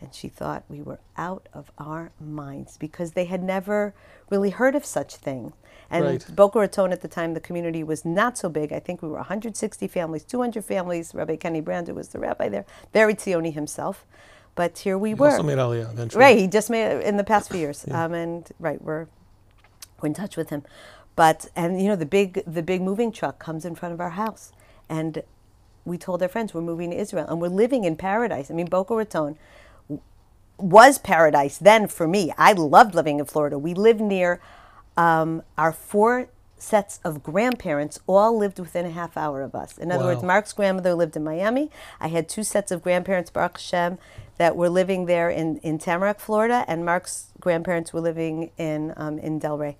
And 0.00 0.14
she 0.14 0.28
thought 0.28 0.64
we 0.68 0.82
were 0.82 0.98
out 1.16 1.48
of 1.54 1.70
our 1.78 2.12
minds 2.20 2.76
because 2.76 3.12
they 3.12 3.24
had 3.24 3.42
never 3.42 3.94
really 4.30 4.50
heard 4.50 4.74
of 4.74 4.84
such 4.84 5.16
thing. 5.16 5.52
And 5.90 6.04
Right. 6.04 6.26
Boca 6.36 6.58
Raton 6.58 6.92
at 6.92 7.00
the 7.00 7.08
time, 7.08 7.32
the 7.34 7.40
community 7.40 7.82
was 7.82 8.04
not 8.04 8.36
so 8.36 8.48
big. 8.48 8.72
I 8.72 8.80
think 8.80 9.00
we 9.02 9.08
were 9.08 9.16
160 9.16 9.86
families, 9.88 10.24
200 10.24 10.64
families. 10.64 11.14
Rabbi 11.14 11.36
Kenny 11.36 11.60
Brander 11.60 11.94
was 11.94 12.08
the 12.08 12.18
rabbi 12.18 12.48
there, 12.48 12.66
very 12.92 13.14
Tzioni 13.14 13.52
himself. 13.54 14.04
But 14.54 14.78
here 14.78 14.98
we 14.98 15.10
He 15.10 15.14
were. 15.14 15.30
also 15.30 15.42
made 15.42 15.58
Aliyah 15.58 15.92
eventually. 15.92 16.20
Right, 16.24 16.38
he 16.38 16.46
just 16.46 16.70
made 16.70 16.84
it 16.86 17.04
in 17.04 17.16
the 17.18 17.24
past 17.24 17.50
few 17.50 17.60
years, 17.60 17.86
um, 17.90 18.14
and 18.14 18.48
right, 18.58 18.80
we're 18.82 19.06
we're 20.00 20.08
in 20.08 20.14
touch 20.14 20.36
with 20.36 20.50
him. 20.50 20.62
But 21.14 21.48
and 21.54 21.80
you 21.80 21.88
know 21.88 21.96
the 21.96 22.06
big 22.06 22.42
the 22.46 22.62
big 22.62 22.80
moving 22.82 23.12
truck 23.12 23.38
comes 23.38 23.64
in 23.64 23.74
front 23.74 23.92
of 23.94 24.00
our 24.00 24.10
house, 24.10 24.52
and 24.88 25.22
we 25.84 25.98
told 25.98 26.22
our 26.22 26.28
friends 26.28 26.52
we're 26.52 26.62
moving 26.62 26.90
to 26.90 26.96
Israel 26.96 27.26
and 27.28 27.40
we're 27.40 27.48
living 27.48 27.84
in 27.84 27.96
paradise. 27.96 28.50
I 28.50 28.54
mean, 28.54 28.66
Boca 28.66 28.94
Raton 28.94 29.36
was 30.58 30.98
paradise 30.98 31.58
then 31.58 31.86
for 31.88 32.06
me. 32.08 32.32
I 32.38 32.52
loved 32.52 32.94
living 32.94 33.18
in 33.18 33.24
Florida. 33.26 33.58
We 33.58 33.74
lived 33.74 34.00
near 34.00 34.40
um, 34.96 35.42
our 35.58 35.72
four 35.72 36.28
sets 36.58 37.00
of 37.04 37.22
grandparents 37.22 38.00
all 38.06 38.36
lived 38.38 38.58
within 38.58 38.86
a 38.86 38.90
half 38.90 39.16
hour 39.16 39.42
of 39.42 39.54
us. 39.54 39.76
In 39.76 39.92
other 39.92 40.04
Wow. 40.04 40.10
words, 40.10 40.22
Marc's 40.22 40.52
grandmother 40.54 40.94
lived 40.94 41.14
in 41.16 41.22
Miami. 41.22 41.70
I 42.00 42.08
had 42.08 42.28
two 42.28 42.42
sets 42.42 42.70
of 42.72 42.82
grandparents, 42.82 43.30
Baruch 43.30 43.58
Hashem, 43.58 43.98
that 44.38 44.56
were 44.56 44.70
living 44.70 45.04
there 45.06 45.28
in, 45.28 45.58
in 45.58 45.78
Tamarac, 45.78 46.18
Florida, 46.18 46.64
and 46.66 46.84
Marc's 46.84 47.26
grandparents 47.40 47.92
were 47.92 48.00
living 48.00 48.50
in 48.56 48.94
um, 48.96 49.18
in 49.18 49.38
Delray. 49.40 49.76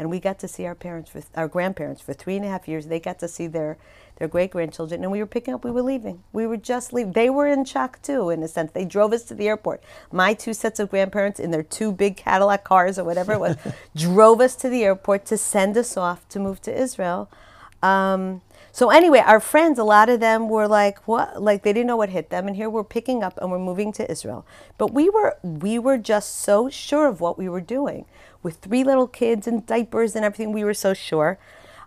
And 0.00 0.08
we 0.08 0.18
got 0.18 0.38
to 0.38 0.48
see 0.48 0.64
our 0.64 0.74
parents, 0.74 1.10
for, 1.10 1.22
our 1.36 1.46
grandparents, 1.46 2.00
for 2.00 2.14
three 2.14 2.34
and 2.34 2.44
a 2.46 2.48
half 2.48 2.66
years. 2.66 2.86
They 2.86 2.98
got 2.98 3.18
to 3.18 3.28
see 3.28 3.46
their 3.46 3.76
their 4.16 4.28
great 4.28 4.50
grandchildren, 4.50 5.02
and 5.02 5.12
we 5.12 5.18
were 5.18 5.26
picking 5.26 5.52
up. 5.52 5.62
We 5.62 5.70
were 5.70 5.82
leaving. 5.82 6.22
We 6.32 6.46
were 6.46 6.56
just 6.56 6.94
leaving. 6.94 7.12
They 7.12 7.28
were 7.28 7.46
in 7.46 7.66
shock 7.66 8.00
too, 8.00 8.30
in 8.30 8.42
a 8.42 8.48
sense. 8.48 8.72
They 8.72 8.86
drove 8.86 9.12
us 9.12 9.24
to 9.24 9.34
the 9.34 9.46
airport. 9.46 9.82
My 10.10 10.32
two 10.32 10.54
sets 10.54 10.80
of 10.80 10.88
grandparents 10.88 11.38
in 11.38 11.50
their 11.50 11.62
two 11.62 11.92
big 11.92 12.16
Cadillac 12.16 12.64
cars 12.64 12.98
or 12.98 13.04
whatever 13.04 13.34
it 13.34 13.40
was, 13.40 13.56
drove 13.96 14.40
us 14.40 14.56
to 14.56 14.70
the 14.70 14.84
airport 14.84 15.26
to 15.26 15.36
send 15.36 15.76
us 15.76 15.98
off 15.98 16.26
to 16.30 16.38
move 16.38 16.62
to 16.62 16.74
Israel. 16.74 17.30
Um, 17.82 18.40
so 18.72 18.90
anyway, 18.90 19.20
our 19.20 19.40
friends, 19.40 19.78
a 19.78 19.84
lot 19.84 20.08
of 20.08 20.20
them 20.20 20.48
were 20.48 20.68
like, 20.68 21.06
"What?" 21.08 21.42
Like 21.42 21.62
they 21.62 21.72
didn't 21.72 21.88
know 21.88 21.96
what 21.96 22.10
hit 22.10 22.30
them, 22.30 22.46
and 22.46 22.56
here 22.56 22.70
we're 22.70 22.84
picking 22.84 23.22
up 23.22 23.38
and 23.40 23.50
we're 23.50 23.58
moving 23.58 23.92
to 23.92 24.10
Israel. 24.10 24.46
But 24.78 24.92
we 24.92 25.10
were 25.10 25.36
we 25.42 25.78
were 25.78 25.98
just 25.98 26.36
so 26.36 26.70
sure 26.70 27.08
of 27.08 27.20
what 27.20 27.36
we 27.36 27.48
were 27.48 27.60
doing, 27.60 28.06
with 28.42 28.56
three 28.56 28.84
little 28.84 29.06
kids 29.06 29.46
and 29.46 29.66
diapers 29.66 30.16
and 30.16 30.24
everything. 30.24 30.52
We 30.52 30.64
were 30.64 30.74
so 30.74 30.94
sure. 30.94 31.38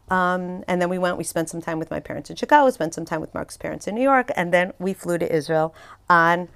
Um, 0.09 0.63
and 0.67 0.81
then 0.81 0.89
we 0.89 0.97
went. 0.97 1.17
We 1.17 1.23
spent 1.23 1.49
some 1.49 1.61
time 1.61 1.79
with 1.79 1.89
my 1.89 1.99
parents 1.99 2.29
in 2.29 2.35
Chicago. 2.35 2.69
Spent 2.69 2.93
some 2.93 3.05
time 3.05 3.21
with 3.21 3.33
Marc's 3.33 3.57
parents 3.57 3.87
in 3.87 3.95
New 3.95 4.01
York, 4.01 4.31
and 4.35 4.53
then 4.53 4.73
we 4.79 4.93
flew 4.93 5.17
to 5.17 5.35
Israel 5.35 5.73
on. 6.09 6.49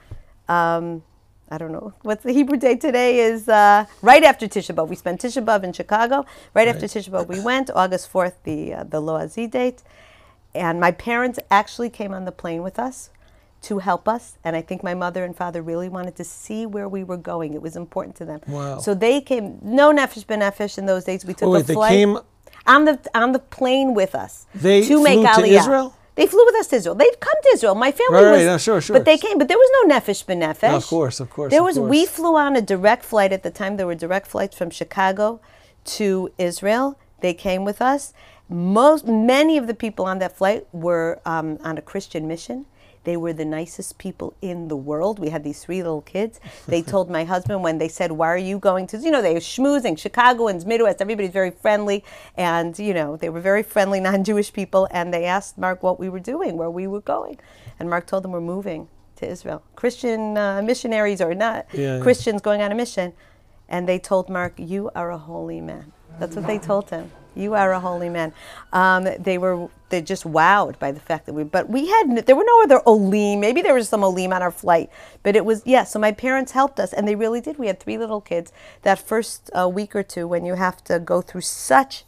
Um, 0.48 1.04
I 1.50 1.58
don't 1.58 1.72
know 1.72 1.94
what's 2.02 2.24
the 2.24 2.34
Hebrew 2.34 2.58
day 2.58 2.76
today 2.76 3.20
is 3.20 3.48
uh, 3.48 3.86
right 4.02 4.24
after 4.24 4.48
Tisha 4.48 4.76
B'av. 4.76 4.90
We 4.90 4.98
spent 4.98 5.22
Tisha 5.22 5.44
B'av 5.44 5.64
in 5.64 5.72
Chicago. 5.72 6.26
Right, 6.54 6.68
after 6.68 6.88
Tisha 6.88 7.10
B'av, 7.10 7.28
we 7.30 7.40
went 7.40 7.70
August 7.74 8.10
fourth, 8.10 8.38
the 8.44 8.74
uh, 8.74 8.84
the 8.84 9.02
Loazi 9.02 9.50
date, 9.50 9.82
and 10.54 10.80
my 10.80 10.92
parents 10.92 11.40
actually 11.50 11.90
came 11.90 12.14
on 12.14 12.26
the 12.26 12.34
plane 12.34 12.64
with 12.64 12.78
us 12.78 13.12
to 13.63 13.80
help 13.80 14.08
us. 14.08 14.38
And 14.43 14.56
I 14.56 14.62
think 14.62 14.84
my 14.84 14.93
mother 14.93 15.24
and 15.24 15.36
father 15.36 15.62
really 15.62 15.89
wanted 15.89 16.15
to 16.17 16.24
see 16.24 16.65
where 16.65 16.88
we 16.88 17.04
were 17.04 17.17
going. 17.17 17.54
It 17.54 17.62
was 17.62 17.76
important 17.76 18.15
to 18.17 18.26
them. 18.26 18.41
Wow. 18.48 18.80
So 18.80 18.93
they 18.93 19.20
came. 19.22 19.60
No 19.62 19.91
Nefesh 19.91 20.26
B'Nefesh 20.26 20.78
in 20.78 20.86
those 20.86 21.04
days. 21.04 21.26
We 21.26 21.34
took 21.34 21.48
Oh, 21.48 21.52
a 21.52 21.58
wait, 21.58 21.65
they 21.67 21.74
flight 21.74 21.89
came- 21.91 22.20
on 22.65 22.86
the 22.86 23.00
on 23.15 23.32
the 23.32 23.39
plane 23.39 23.93
with 23.93 24.13
us. 24.15 24.46
They 24.54 24.86
to 24.88 25.02
make 25.04 25.15
flew 25.20 25.24
to 25.24 25.30
Aliyah. 25.50 25.60
Israel? 25.60 25.96
They 26.15 26.26
flew 26.26 26.43
with 26.46 26.56
us 26.56 26.67
to 26.70 26.76
Israel. 26.78 26.96
They'd 26.96 27.20
come 27.20 27.39
to 27.43 27.50
Israel. 27.54 27.76
My 27.76 27.91
family 27.91 28.15
Right, 28.24 28.32
was, 28.32 28.39
right, 28.39 28.46
no, 28.46 28.58
sure, 28.58 28.82
sure. 28.82 28.96
but 28.96 29.06
they 29.06 29.17
came. 29.20 29.38
But 29.38 29.48
there 29.50 29.58
was 29.58 29.70
no 29.78 29.96
Nefesh 29.96 30.26
B'Nefesh. 30.26 30.76
Of 30.76 30.88
course, 30.88 31.20
of 31.20 31.30
course, 31.30 31.52
There 31.52 31.63
was. 31.63 31.78
We 31.80 32.06
flew 32.06 32.36
on 32.36 32.56
a 32.56 32.62
direct 32.62 33.06
flight 33.06 33.32
at 33.32 33.43
the 33.43 33.52
time. 33.52 33.78
There 33.78 33.86
were 33.88 33.96
direct 33.96 34.28
flights 34.28 34.58
from 34.58 34.70
Chicago 34.72 35.39
to 35.98 36.32
Israel. 36.38 36.98
They 37.22 37.34
came 37.34 37.63
with 37.65 37.82
us. 37.82 38.13
Most, 38.50 39.06
many 39.06 39.58
of 39.58 39.67
the 39.67 39.74
people 39.74 40.06
on 40.06 40.20
that 40.20 40.36
flight 40.38 40.65
were 40.72 41.20
um, 41.26 41.58
on 41.63 41.78
a 41.78 41.82
Christian 41.82 42.28
mission. 42.28 42.65
They 43.08 43.15
were 43.15 43.32
the 43.32 43.46
nicest 43.46 43.98
people 43.98 44.34
in 44.41 44.67
the 44.67 44.76
world. 44.76 45.17
We 45.17 45.30
had 45.30 45.46
these 45.46 45.63
three 45.63 45.82
little 45.82 46.02
kids. 46.02 46.41
They 46.67 46.82
told 46.93 47.10
my 47.10 47.24
husband 47.24 47.63
when 47.63 47.78
they 47.78 47.88
said, 47.88 48.12
"Why 48.12 48.28
are 48.28 48.46
you 48.52 48.60
going 48.60 48.86
to?" 48.88 48.98
You 48.98 49.12
know, 49.12 49.22
they 49.22 49.34
were 49.34 49.39
schmoozing. 49.39 49.98
Chicagoans, 49.98 50.65
Midwest, 50.65 51.00
everybody's 51.00 51.32
very 51.32 51.52
friendly, 51.52 52.04
and 52.36 52.78
you 52.78 52.93
know, 52.93 53.15
they 53.15 53.30
were 53.30 53.39
very 53.39 53.63
friendly 53.63 54.00
non-Jewish 54.10 54.52
people. 54.52 54.89
And 54.91 55.13
they 55.13 55.24
asked 55.24 55.58
Marc 55.58 55.84
what 55.84 56.02
we 56.02 56.10
were 56.10 56.20
doing, 56.20 56.58
where 56.58 56.70
we 56.70 56.86
were 56.86 57.00
going, 57.00 57.39
and 57.80 57.89
Marc 57.89 58.08
told 58.08 58.24
them 58.26 58.34
we're 58.34 58.41
moving 58.41 58.89
to 59.15 59.26
Israel. 59.26 59.63
Christian 59.78 60.38
uh, 60.38 60.62
missionaries 60.62 61.22
or 61.22 61.34
not, 61.34 61.65
Yeah, 61.72 61.80
yeah. 61.80 62.04
Christians 62.04 62.41
going 62.41 62.62
on 62.62 62.74
a 62.74 62.76
mission, 62.76 63.13
and 63.70 63.88
they 63.88 64.00
told 64.00 64.28
Marc, 64.28 64.56
"You 64.58 64.91
are 64.96 65.12
a 65.12 65.17
holy 65.17 65.62
man." 65.62 65.93
That's 66.20 66.36
what 66.36 66.46
they 66.46 66.60
told 66.60 66.89
him. 66.89 67.10
You 67.38 67.54
are 67.54 67.71
a 67.71 67.80
holy 67.80 68.10
man. 68.10 68.34
Um, 68.73 69.08
they 69.19 69.38
were 69.38 69.69
they 69.89 70.02
just 70.02 70.26
wowed 70.26 70.78
by 70.80 70.91
the 70.91 71.00
fact 71.00 71.26
that 71.28 71.34
we. 71.34 71.43
But 71.43 71.69
we 71.69 71.88
had 71.88 72.26
there 72.26 72.36
were 72.36 72.43
no 72.45 72.63
other 72.63 72.82
olim. 72.86 73.39
Maybe 73.39 73.62
there 73.62 73.73
was 73.73 73.89
some 73.89 74.04
olim 74.04 74.34
on 74.34 74.41
our 74.41 74.52
flight, 74.52 74.89
but 75.23 75.36
it 75.36 75.45
was 75.45 75.62
yeah. 75.65 75.84
So 75.84 76.00
my 76.00 76.12
parents 76.12 76.52
helped 76.52 76.80
us, 76.80 76.93
and 76.93 77.08
they 77.08 77.15
really 77.15 77.41
did. 77.41 77.58
We 77.58 77.67
had 77.67 77.80
three 77.80 77.97
little 77.97 78.21
kids. 78.21 78.52
That 78.82 79.00
first 79.00 79.50
uh, 79.58 79.69
week 79.69 79.95
or 79.95 80.04
two, 80.04 80.28
when 80.28 80.45
you 80.45 80.56
have 80.56 80.84
to 80.86 81.00
go 81.00 81.21
through 81.21 81.41
such 81.41 82.04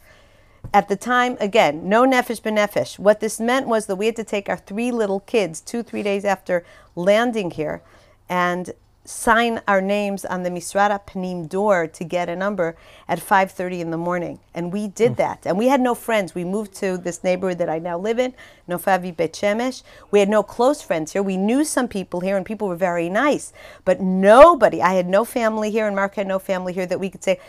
at 0.74 0.88
the 0.88 0.96
time, 0.96 1.36
again, 1.40 1.88
no 1.88 2.04
Nefesh 2.04 2.42
B'Nefesh. 2.42 2.98
What 2.98 3.20
this 3.20 3.40
meant 3.40 3.66
was 3.66 3.86
that 3.86 3.96
we 3.96 4.06
had 4.06 4.16
to 4.16 4.24
take 4.24 4.48
our 4.48 4.58
three 4.58 4.92
little 4.92 5.20
kids 5.20 5.60
two, 5.60 5.82
three 5.82 6.02
days 6.02 6.24
after 6.24 6.64
landing 6.94 7.52
here 7.52 7.82
and 8.28 8.72
sign 9.04 9.60
our 9.66 9.80
names 9.80 10.24
on 10.24 10.42
the 10.42 10.50
Misrad 10.50 10.90
HaPanim 10.90 11.48
door 11.48 11.86
to 11.86 12.04
get 12.04 12.28
a 12.28 12.36
number 12.36 12.76
at 13.08 13.18
5.30 13.18 13.80
in 13.80 13.90
the 13.90 13.96
morning. 13.96 14.40
And 14.54 14.72
we 14.72 14.88
did 14.88 15.12
mm. 15.12 15.16
that. 15.16 15.46
And 15.46 15.58
we 15.58 15.68
had 15.68 15.80
no 15.80 15.94
friends. 15.94 16.34
We 16.34 16.44
moved 16.44 16.74
to 16.76 16.98
this 16.98 17.24
neighborhood 17.24 17.58
that 17.58 17.70
I 17.70 17.78
now 17.78 17.98
live 17.98 18.18
in, 18.18 18.34
Nofei 18.68 19.00
Aviv 19.00 19.16
Bet 19.16 19.32
Shemesh. 19.32 19.82
We 20.10 20.20
had 20.20 20.28
no 20.28 20.42
close 20.42 20.82
friends 20.82 21.12
here. 21.12 21.22
We 21.22 21.38
knew 21.38 21.64
some 21.64 21.88
people 21.88 22.20
here, 22.20 22.36
and 22.36 22.44
people 22.44 22.68
were 22.68 22.76
very 22.76 23.08
nice. 23.08 23.52
But 23.84 24.00
nobody, 24.00 24.82
I 24.82 24.94
had 24.94 25.08
no 25.08 25.24
family 25.24 25.70
here, 25.70 25.86
and 25.86 25.96
Marc 25.96 26.16
had 26.16 26.26
no 26.26 26.38
family 26.38 26.72
here 26.72 26.86
that 26.86 27.00
we 27.00 27.10
could 27.10 27.24
say, 27.24 27.40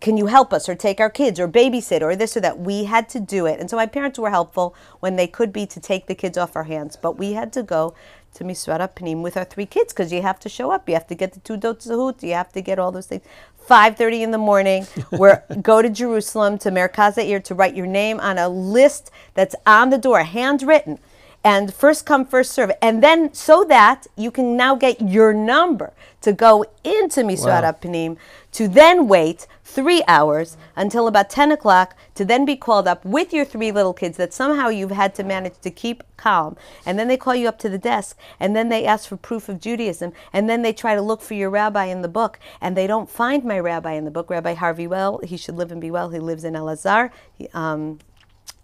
can 0.00 0.16
you 0.16 0.26
help 0.26 0.52
us 0.52 0.68
or 0.68 0.74
take 0.74 1.00
our 1.00 1.10
kids 1.10 1.40
or 1.40 1.48
babysit 1.48 2.02
or 2.02 2.16
this 2.16 2.36
or 2.36 2.40
that? 2.40 2.58
We 2.58 2.84
had 2.84 3.08
to 3.10 3.20
do 3.20 3.46
it. 3.46 3.60
And 3.60 3.68
so 3.68 3.76
my 3.76 3.86
parents 3.86 4.18
were 4.18 4.30
helpful 4.30 4.74
when 5.00 5.16
they 5.16 5.26
could 5.26 5.52
be 5.52 5.66
to 5.66 5.80
take 5.80 6.06
the 6.06 6.14
kids 6.14 6.38
off 6.38 6.56
our 6.56 6.64
hands. 6.64 6.96
But 6.96 7.18
we 7.18 7.32
had 7.32 7.52
to 7.54 7.62
go 7.62 7.94
to 8.34 8.44
Misrad 8.44 8.80
HaPanim 8.80 9.22
with 9.22 9.36
our 9.36 9.44
three 9.44 9.66
kids 9.66 9.92
because 9.92 10.12
you 10.12 10.22
have 10.22 10.40
to 10.40 10.48
show 10.48 10.70
up. 10.70 10.88
You 10.88 10.94
have 10.94 11.06
to 11.08 11.14
get 11.14 11.32
the 11.32 11.40
teudat 11.40 11.86
zehut. 11.86 12.22
You 12.22 12.34
have 12.34 12.52
to 12.52 12.60
get 12.60 12.78
all 12.78 12.92
those 12.92 13.06
things. 13.06 13.22
5.30 13.68 14.22
in 14.22 14.30
the 14.32 14.38
morning, 14.38 14.84
where 15.10 15.44
go 15.62 15.82
to 15.82 15.88
Jerusalem, 15.88 16.58
to 16.58 16.70
Merkaz 16.70 17.14
Ha'ir, 17.14 17.40
to 17.40 17.54
write 17.54 17.76
your 17.76 17.86
name 17.86 18.18
on 18.20 18.38
a 18.38 18.48
list 18.48 19.10
that's 19.34 19.54
on 19.66 19.90
the 19.90 19.98
door, 19.98 20.22
handwritten 20.24 20.98
and 21.44 21.74
first 21.74 22.06
come 22.06 22.24
first 22.24 22.52
serve. 22.52 22.70
And 22.80 23.02
then 23.02 23.32
so 23.34 23.64
that 23.64 24.06
you 24.16 24.30
can 24.30 24.56
now 24.56 24.74
get 24.74 25.00
your 25.00 25.32
number 25.32 25.92
to 26.20 26.32
go 26.32 26.64
into 26.84 27.22
Misrata 27.22 27.62
Wow. 27.62 27.72
Panim 27.72 28.16
to 28.52 28.68
then 28.68 29.08
wait 29.08 29.46
three 29.64 30.02
hours 30.06 30.56
until 30.76 31.08
about 31.08 31.30
10 31.30 31.50
o'clock 31.50 31.96
to 32.14 32.24
then 32.24 32.44
be 32.44 32.56
called 32.56 32.86
up 32.86 33.04
with 33.04 33.32
your 33.32 33.44
three 33.44 33.72
little 33.72 33.94
kids 33.94 34.18
that 34.18 34.32
somehow 34.32 34.68
you've 34.68 34.90
had 34.90 35.14
to 35.14 35.24
manage 35.24 35.58
to 35.60 35.70
keep 35.70 36.02
calm. 36.16 36.56
And 36.84 36.98
then 36.98 37.08
they 37.08 37.16
call 37.16 37.34
you 37.34 37.48
up 37.48 37.58
to 37.60 37.68
the 37.68 37.78
desk 37.78 38.16
and 38.38 38.54
then 38.54 38.68
they 38.68 38.84
ask 38.84 39.08
for 39.08 39.16
proof 39.16 39.48
of 39.48 39.60
Judaism 39.60 40.12
and 40.32 40.48
then 40.48 40.62
they 40.62 40.72
try 40.72 40.94
to 40.94 41.02
look 41.02 41.22
for 41.22 41.34
your 41.34 41.50
rabbi 41.50 41.86
in 41.86 42.02
the 42.02 42.08
book 42.08 42.38
and 42.60 42.76
they 42.76 42.86
don't 42.86 43.08
find 43.08 43.44
my 43.44 43.58
rabbi 43.58 43.92
in 43.92 44.04
the 44.04 44.10
book. 44.10 44.30
Rabbi 44.30 44.54
Harvey 44.54 44.86
Well 44.86 45.20
he 45.24 45.36
should 45.36 45.56
live 45.56 45.72
and 45.72 45.80
be 45.80 45.90
well. 45.90 46.10
He 46.10 46.18
lives 46.18 46.44
in 46.44 46.54
Elazar. 46.54 47.10
He, 47.32 47.48
um, 47.54 47.98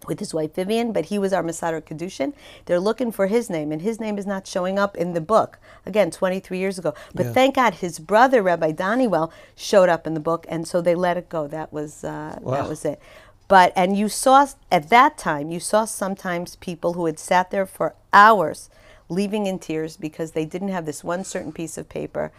with 0.06 0.20
his 0.20 0.32
wife 0.32 0.54
Vivian, 0.54 0.92
but 0.92 1.06
he 1.06 1.18
was 1.18 1.32
our 1.32 1.42
Mesader 1.42 1.82
Kiddushin. 1.82 2.32
They're 2.66 2.80
looking 2.80 3.10
for 3.10 3.26
his 3.26 3.50
name, 3.50 3.72
and 3.72 3.82
his 3.82 3.98
name 3.98 4.16
is 4.16 4.26
not 4.26 4.46
showing 4.46 4.78
up 4.78 4.96
in 4.96 5.12
the 5.12 5.20
book. 5.20 5.58
Again, 5.84 6.10
23 6.10 6.58
years 6.58 6.78
ago. 6.78 6.94
But 7.14 7.26
Yeah. 7.26 7.32
thank 7.32 7.54
God 7.56 7.74
his 7.74 7.98
brother, 7.98 8.42
Rabbi 8.42 8.72
Daniwell, 8.72 9.30
showed 9.56 9.88
up 9.88 10.06
in 10.06 10.14
the 10.14 10.20
book, 10.20 10.46
and 10.48 10.66
so 10.68 10.80
they 10.80 10.94
let 10.94 11.16
it 11.16 11.28
go. 11.28 11.46
That 11.46 11.72
was 11.72 12.04
uh, 12.04 12.38
Wow. 12.40 12.52
that 12.54 12.68
was 12.68 12.84
it. 12.84 13.00
But 13.48 13.72
and 13.74 13.96
you 13.96 14.08
saw 14.08 14.46
at 14.70 14.88
that 14.90 15.18
time, 15.18 15.50
you 15.50 15.58
saw 15.60 15.84
sometimes 15.84 16.56
people 16.56 16.92
who 16.92 17.06
had 17.06 17.18
sat 17.18 17.50
there 17.50 17.66
for 17.66 17.94
hours 18.12 18.68
leaving 19.08 19.46
in 19.46 19.58
tears 19.58 19.96
because 19.96 20.32
they 20.32 20.44
didn't 20.44 20.68
have 20.68 20.84
this 20.84 21.02
one 21.02 21.24
certain 21.24 21.50
piece 21.52 21.78
of 21.78 21.88
paper. 21.88 22.30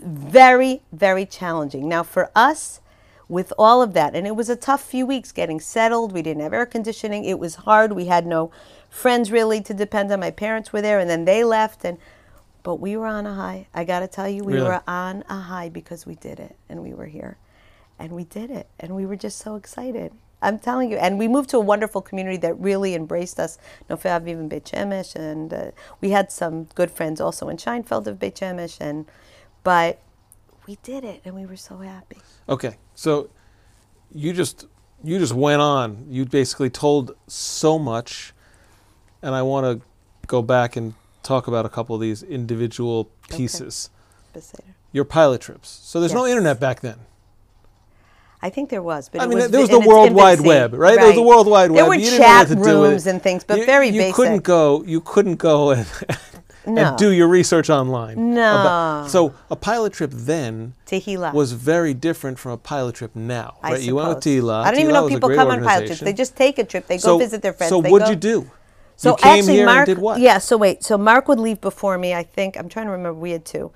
Very, 0.00 0.80
very 0.92 1.26
challenging. 1.26 1.88
Now, 1.88 2.02
for 2.02 2.30
us, 2.34 2.79
with 3.30 3.52
all 3.56 3.80
of 3.80 3.94
that, 3.94 4.14
and 4.16 4.26
it 4.26 4.34
was 4.34 4.50
a 4.50 4.56
tough 4.56 4.82
few 4.84 5.06
weeks 5.06 5.30
getting 5.30 5.60
settled. 5.60 6.12
We 6.12 6.20
didn't 6.20 6.42
have 6.42 6.52
air 6.52 6.66
conditioning. 6.66 7.24
It 7.24 7.38
was 7.38 7.54
hard. 7.54 7.92
We 7.92 8.06
had 8.06 8.26
no 8.26 8.50
friends 8.90 9.30
really 9.30 9.60
to 9.62 9.72
depend 9.72 10.10
on. 10.10 10.18
My 10.18 10.32
parents 10.32 10.72
were 10.72 10.82
there, 10.82 10.98
and 10.98 11.08
then 11.08 11.24
they 11.24 11.44
left, 11.44 11.84
and 11.84 11.96
but 12.64 12.74
we 12.80 12.96
were 12.96 13.06
on 13.06 13.26
a 13.26 13.34
high. 13.34 13.68
I 13.72 13.84
got 13.84 14.00
to 14.00 14.08
tell 14.08 14.28
you, 14.28 14.42
we 14.44 14.54
Really? 14.54 14.66
were 14.66 14.82
on 14.86 15.24
a 15.30 15.36
high 15.36 15.68
because 15.68 16.04
we 16.04 16.16
did 16.16 16.40
it, 16.40 16.56
and 16.68 16.82
we 16.82 16.92
were 16.92 17.06
here, 17.06 17.38
and 18.00 18.12
we 18.12 18.24
did 18.24 18.50
it, 18.50 18.66
and 18.80 18.96
we 18.96 19.06
were 19.06 19.16
just 19.16 19.38
so 19.38 19.54
excited. 19.54 20.12
I'm 20.42 20.58
telling 20.58 20.90
you, 20.90 20.96
and 20.96 21.16
we 21.18 21.28
moved 21.28 21.50
to 21.50 21.58
a 21.58 21.60
wonderful 21.60 22.00
community 22.02 22.38
that 22.38 22.58
really 22.58 22.94
embraced 22.94 23.38
us. 23.38 23.58
Nofei 23.88 24.10
Aviv 24.20 24.40
and 24.40 24.50
Beit 24.50 24.64
Shemesh, 24.64 25.14
and 25.14 25.52
uh, 25.54 25.70
we 26.00 26.10
had 26.10 26.32
some 26.32 26.64
good 26.74 26.90
friends 26.90 27.20
also 27.20 27.48
in 27.48 27.58
Scheinfeld 27.58 28.06
of 28.08 28.18
Beit 28.18 28.34
Shemesh, 28.34 28.78
and 28.80 29.06
but 29.62 30.00
we 30.70 30.78
did 30.84 31.02
it, 31.02 31.20
and 31.24 31.34
we 31.34 31.46
were 31.46 31.56
so 31.56 31.78
happy. 31.78 32.18
Okay, 32.48 32.76
so 32.94 33.28
you 34.14 34.32
just 34.32 34.68
you 35.02 35.18
just 35.18 35.32
went 35.32 35.60
on. 35.60 36.06
You 36.08 36.24
basically 36.24 36.70
told 36.70 37.16
so 37.26 37.76
much, 37.76 38.32
and 39.20 39.34
I 39.34 39.42
want 39.42 39.66
to 39.66 39.84
go 40.28 40.42
back 40.42 40.76
and 40.76 40.94
talk 41.24 41.48
about 41.48 41.66
a 41.66 41.68
couple 41.68 41.96
of 41.96 42.00
these 42.00 42.22
individual 42.22 43.10
pieces. 43.28 43.90
Beseder. 44.32 44.62
Your 44.92 45.04
pilot 45.04 45.40
trips. 45.40 45.68
So 45.82 45.98
there's 45.98 46.14
no 46.14 46.24
internet 46.24 46.60
back 46.60 46.82
then. 46.82 46.98
I 48.40 48.48
think 48.48 48.70
there 48.70 48.82
was, 48.82 49.08
but 49.08 49.22
I 49.22 49.24
it 49.24 49.28
mean, 49.28 49.38
was 49.38 49.50
there 49.50 49.60
was 49.60 49.70
the 49.70 49.80
World 49.80 50.12
Wide. 50.12 50.40
Web, 50.40 50.74
right? 50.74 50.96
There 50.96 51.06
was 51.06 51.16
the 51.16 51.22
World 51.22 51.48
Wide 51.48 51.72
Web. 51.72 51.78
There 51.78 51.86
were 51.86 51.94
You 51.96 52.16
chat 52.16 52.48
rooms 52.50 53.08
and 53.08 53.20
things, 53.20 53.42
but 53.42 53.58
you, 53.58 53.66
very 53.66 53.88
you 53.88 54.00
basic. 54.02 54.14
couldn't 54.14 54.44
go. 54.44 54.84
You 54.84 55.00
couldn't 55.00 55.36
go 55.36 55.70
and, 55.70 55.86
No. 56.66 56.82
and 56.82 56.98
do 56.98 57.10
your 57.10 57.28
research 57.28 57.70
online. 57.70 58.34
No. 58.34 58.60
about- 58.60 59.10
so 59.10 59.34
a 59.50 59.56
pilot 59.56 59.92
trip 59.92 60.10
then 60.12 60.74
Tehillah. 60.86 61.32
was 61.32 61.52
very 61.52 61.94
different 61.94 62.38
from 62.38 62.52
a 62.52 62.56
pilot 62.58 62.96
trip 62.96 63.16
now, 63.16 63.56
I 63.62 63.72
right? 63.72 63.82
You 63.82 63.94
went 63.96 64.08
with 64.08 64.22
suppose. 64.22 64.42
Tehillah. 64.44 64.64
I 64.64 64.70
don't 64.70 64.80
even 64.80 64.92
know 64.92 65.08
people 65.08 65.34
come 65.34 65.48
on 65.48 65.62
pilot 65.62 65.86
trips. 65.86 66.00
They 66.00 66.12
just 66.12 66.36
take 66.36 66.58
a 66.58 66.64
trip. 66.64 66.86
They 66.86 66.96
go 66.96 67.00
so, 67.00 67.18
visit 67.18 67.40
their 67.42 67.52
friends. 67.52 67.70
So 67.70 67.80
they 67.80 67.90
what'd 67.90 68.06
go- 68.06 68.10
you 68.10 68.16
do? 68.16 68.50
So 68.96 69.10
you 69.12 69.16
came 69.16 69.38
actually, 69.38 69.54
here 69.54 69.66
Marc. 69.66 69.78
and 69.88 69.96
did 69.96 69.98
what? 70.02 70.20
Yeah. 70.20 70.36
So 70.38 70.58
wait. 70.58 70.84
So 70.84 70.98
Marc 70.98 71.26
would 71.28 71.40
leave 71.40 71.60
before 71.62 71.96
me. 71.96 72.12
I 72.14 72.22
think 72.22 72.56
I'm 72.58 72.68
trying 72.68 72.84
to 72.86 72.92
remember. 72.92 73.18
We 73.18 73.30
had 73.30 73.46
two. 73.46 73.72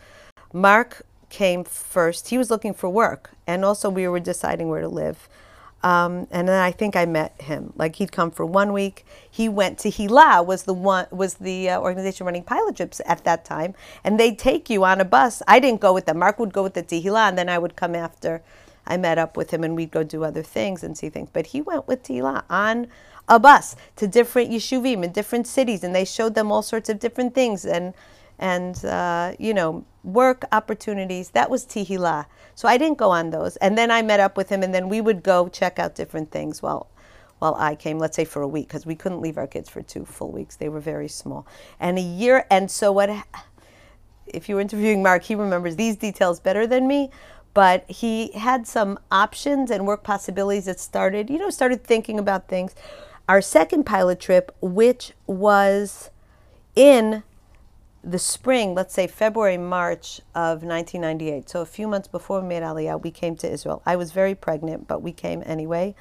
Marc 0.52 1.00
came 1.30 1.64
first. 1.64 2.28
He 2.28 2.36
was 2.36 2.50
looking 2.50 2.74
for 2.74 2.90
work, 2.90 3.30
and 3.46 3.64
also 3.64 3.88
we 3.88 4.06
were 4.06 4.20
deciding 4.20 4.68
where 4.68 4.82
to 4.82 4.88
live. 4.88 5.28
Um, 5.84 6.26
and 6.30 6.48
then 6.48 6.62
I 6.62 6.72
think 6.72 6.96
I 6.96 7.04
met 7.04 7.38
him. 7.42 7.74
Like 7.76 7.96
he'd 7.96 8.10
come 8.10 8.30
for 8.30 8.46
one 8.46 8.72
week. 8.72 9.04
He 9.30 9.50
went 9.50 9.78
to 9.80 9.90
Hila 9.90 10.44
was 10.44 10.62
the 10.62 10.72
one 10.72 11.06
was 11.10 11.34
the 11.34 11.68
uh, 11.68 11.78
organization 11.78 12.24
running 12.24 12.42
pilot 12.42 12.76
trips 12.76 13.02
at 13.04 13.22
that 13.24 13.44
time, 13.44 13.74
and 14.02 14.18
they'd 14.18 14.38
take 14.38 14.70
you 14.70 14.82
on 14.84 14.98
a 15.02 15.04
bus. 15.04 15.42
I 15.46 15.60
didn't 15.60 15.82
go 15.82 15.92
with 15.92 16.06
them. 16.06 16.18
Marc 16.20 16.38
would 16.38 16.54
go 16.54 16.62
with 16.62 16.72
the 16.72 16.82
Tehillah, 16.82 17.28
and 17.28 17.36
then 17.36 17.50
I 17.50 17.58
would 17.58 17.76
come 17.76 17.94
after. 17.94 18.42
I 18.86 18.96
met 18.96 19.18
up 19.18 19.36
with 19.36 19.50
him, 19.50 19.62
and 19.62 19.76
we'd 19.76 19.90
go 19.90 20.02
do 20.02 20.24
other 20.24 20.42
things 20.42 20.82
and 20.82 20.96
see 20.96 21.10
things. 21.10 21.28
But 21.30 21.48
he 21.48 21.60
went 21.60 21.86
with 21.86 22.02
Tehillah 22.02 22.44
on 22.48 22.86
a 23.28 23.38
bus 23.38 23.76
to 23.96 24.06
different 24.08 24.50
yeshuvim 24.50 25.04
in 25.04 25.12
different 25.12 25.46
cities, 25.46 25.84
and 25.84 25.94
they 25.94 26.06
showed 26.06 26.34
them 26.34 26.50
all 26.50 26.62
sorts 26.62 26.88
of 26.88 26.98
different 26.98 27.34
things 27.34 27.66
and 27.66 27.92
and 28.38 28.84
uh, 28.84 29.34
you 29.38 29.54
know 29.54 29.84
work 30.02 30.44
opportunities. 30.52 31.30
That 31.30 31.50
was 31.50 31.64
Tehillah. 31.64 32.26
So 32.54 32.68
I 32.68 32.78
didn't 32.78 32.98
go 32.98 33.10
on 33.10 33.30
those, 33.30 33.56
and 33.56 33.76
then 33.76 33.90
I 33.90 34.02
met 34.02 34.20
up 34.20 34.36
with 34.36 34.48
him, 34.48 34.62
and 34.62 34.74
then 34.74 34.88
we 34.88 35.00
would 35.00 35.22
go 35.22 35.48
check 35.48 35.78
out 35.78 35.94
different 35.94 36.30
things. 36.30 36.62
While 36.62 36.90
while 37.38 37.56
I 37.58 37.74
came, 37.74 37.98
let's 37.98 38.16
say 38.16 38.24
for 38.24 38.42
a 38.42 38.48
week, 38.48 38.68
because 38.68 38.86
we 38.86 38.94
couldn't 38.94 39.20
leave 39.20 39.36
our 39.36 39.46
kids 39.46 39.68
for 39.68 39.82
two 39.82 40.04
full 40.04 40.30
weeks. 40.32 40.56
They 40.56 40.68
were 40.68 40.80
very 40.80 41.08
small, 41.08 41.46
and 41.80 41.98
a 41.98 42.02
year. 42.02 42.46
And 42.50 42.70
so 42.70 42.92
what? 42.92 43.10
If 44.26 44.48
you 44.48 44.54
were 44.56 44.60
interviewing 44.60 45.02
Marc, 45.02 45.24
he 45.24 45.34
remembers 45.34 45.76
these 45.76 45.96
details 45.96 46.40
better 46.40 46.66
than 46.66 46.88
me. 46.88 47.10
But 47.52 47.88
he 47.88 48.32
had 48.32 48.66
some 48.66 48.98
options 49.12 49.70
and 49.70 49.86
work 49.86 50.02
possibilities 50.02 50.64
that 50.64 50.80
started, 50.80 51.30
you 51.30 51.38
know, 51.38 51.50
started 51.50 51.84
thinking 51.84 52.18
about 52.18 52.48
things. 52.48 52.74
Our 53.28 53.40
second 53.40 53.84
pilot 53.84 54.18
trip, 54.18 54.54
which 54.60 55.12
was 55.26 56.10
in 56.74 57.22
the 58.04 58.18
spring, 58.18 58.74
let's 58.74 58.92
say 58.92 59.06
February, 59.06 59.56
March 59.56 60.20
of 60.34 60.62
1998. 60.62 61.48
So 61.48 61.60
a 61.62 61.66
few 61.66 61.88
months 61.88 62.06
before 62.08 62.40
we 62.40 62.48
made 62.48 62.62
Aliyah, 62.62 63.02
we 63.02 63.10
came 63.10 63.34
to 63.36 63.50
Israel. 63.50 63.82
I 63.86 63.96
was 63.96 64.12
very 64.12 64.34
pregnant, 64.34 64.86
but 64.86 65.02
we 65.02 65.12
came 65.12 65.42
anyway. 65.46 65.94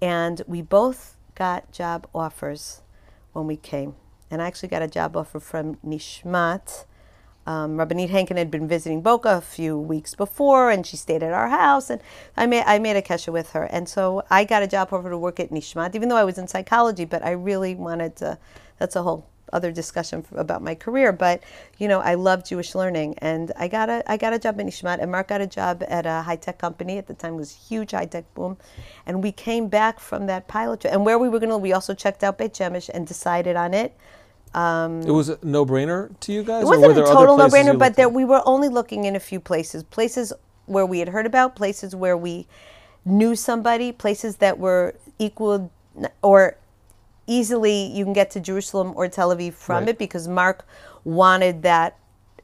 And 0.00 0.42
we 0.46 0.60
both 0.62 1.16
got 1.34 1.70
job 1.72 2.08
offers 2.14 2.82
when 3.32 3.46
we 3.46 3.56
came. 3.56 3.94
And 4.30 4.42
I 4.42 4.46
actually 4.46 4.70
got 4.70 4.82
a 4.82 4.88
job 4.88 5.16
offer 5.16 5.38
from 5.38 5.76
Nishmat. 5.76 6.84
Um, 7.46 7.76
Rabbanit 7.76 8.10
Henkin 8.10 8.36
had 8.36 8.50
been 8.50 8.66
visiting 8.66 9.02
Boca 9.02 9.36
a 9.36 9.40
few 9.40 9.78
weeks 9.78 10.16
before, 10.16 10.72
and 10.72 10.84
she 10.84 10.96
stayed 10.96 11.22
at 11.22 11.32
our 11.32 11.48
house, 11.48 11.90
and 11.90 12.00
I 12.36 12.46
made 12.46 12.64
I 12.66 12.80
made 12.80 12.96
a 12.96 13.02
kesha 13.02 13.32
with 13.32 13.50
her, 13.50 13.62
and 13.62 13.88
so 13.88 14.24
I 14.28 14.42
got 14.42 14.64
a 14.64 14.66
job 14.66 14.88
offer 14.90 15.08
to 15.08 15.16
work 15.16 15.38
at 15.38 15.50
Nishmat, 15.50 15.94
even 15.94 16.08
though 16.08 16.16
I 16.16 16.24
was 16.24 16.38
in 16.38 16.48
psychology, 16.48 17.04
but 17.04 17.24
I 17.24 17.30
really 17.30 17.76
wanted 17.76 18.16
to. 18.16 18.38
That's 18.78 18.96
a 18.96 19.04
whole 19.04 19.28
other 19.52 19.70
discussion 19.70 20.24
about 20.34 20.62
my 20.62 20.74
career, 20.74 21.12
but 21.12 21.42
you 21.78 21.88
know 21.88 22.00
I 22.00 22.14
love 22.14 22.44
Jewish 22.44 22.74
learning, 22.74 23.14
and 23.18 23.52
I 23.56 23.68
got 23.68 23.88
a 23.88 24.02
I 24.10 24.16
got 24.16 24.32
a 24.32 24.38
job 24.38 24.58
in 24.60 24.66
Nishmat, 24.66 24.98
and 25.00 25.10
Marc 25.10 25.28
got 25.28 25.40
a 25.40 25.46
job 25.46 25.84
at 25.88 26.06
a 26.06 26.22
high 26.22 26.36
tech 26.36 26.58
company 26.58 26.98
at 26.98 27.06
the 27.06 27.14
time 27.14 27.34
it 27.34 27.36
was 27.36 27.54
a 27.54 27.58
huge 27.68 27.92
high 27.92 28.06
tech 28.06 28.32
boom, 28.34 28.56
and 29.06 29.22
we 29.22 29.32
came 29.32 29.68
back 29.68 30.00
from 30.00 30.26
that 30.26 30.48
pilot 30.48 30.80
trip, 30.80 30.92
and 30.92 31.04
where 31.04 31.18
we 31.18 31.28
were 31.28 31.38
going 31.38 31.50
to, 31.50 31.58
we 31.58 31.72
also 31.72 31.94
checked 31.94 32.24
out 32.24 32.38
Beit 32.38 32.54
Shemesh 32.54 32.88
and 32.92 33.06
decided 33.06 33.56
on 33.56 33.74
it. 33.74 33.96
Um, 34.54 35.02
it 35.02 35.10
was 35.10 35.28
a 35.28 35.38
no-brainer 35.42 36.18
to 36.20 36.32
you 36.32 36.42
guys, 36.42 36.62
It 36.62 36.66
wasn't 36.66 36.92
a 36.92 37.02
total 37.02 37.36
no-brainer, 37.36 37.78
but 37.78 37.86
looked 37.86 37.96
there, 37.96 38.08
we 38.08 38.24
were 38.24 38.42
only 38.46 38.68
looking 38.68 39.04
in 39.04 39.14
a 39.14 39.20
few 39.20 39.38
places. 39.38 39.82
Places 39.82 40.32
where 40.64 40.86
we 40.86 40.98
had 40.98 41.08
heard 41.08 41.26
about, 41.26 41.56
places 41.56 41.94
where 41.94 42.16
we 42.16 42.46
knew 43.04 43.36
somebody, 43.36 43.92
places 43.92 44.36
that 44.36 44.58
were 44.58 44.94
equal 45.18 45.70
or 46.22 46.56
easily 47.26 47.86
you 47.86 48.04
can 48.04 48.12
get 48.12 48.30
to 48.32 48.40
Jerusalem 48.40 48.92
or 48.96 49.08
Tel 49.08 49.34
Aviv 49.34 49.54
from 49.54 49.80
Right. 49.84 49.90
it 49.90 49.98
because 49.98 50.28
Marc 50.28 50.64
wanted 51.04 51.62
that. 51.62 51.96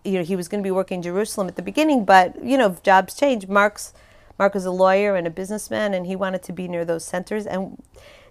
You 0.05 0.15
know, 0.15 0.25
he 0.25 0.35
was 0.35 0.49
going 0.49 0.61
to 0.63 0.67
be 0.67 0.73
working 0.73 0.97
in 0.97 1.03
Jerusalem 1.03 1.47
at 1.47 1.55
the 1.57 1.63
beginning, 1.63 2.05
but 2.05 2.43
you 2.45 2.59
know, 2.59 2.77
jobs 2.83 3.15
change. 3.15 3.47
Marc's 3.47 3.93
Marc 4.39 4.55
was 4.55 4.65
a 4.65 4.71
lawyer 4.73 5.15
and 5.15 5.27
a 5.27 5.31
businessman, 5.31 5.95
and 5.95 6.07
he 6.07 6.17
wanted 6.17 6.43
to 6.45 6.53
be 6.53 6.67
near 6.67 6.85
those 6.85 7.05
centers. 7.05 7.47
And 7.47 7.81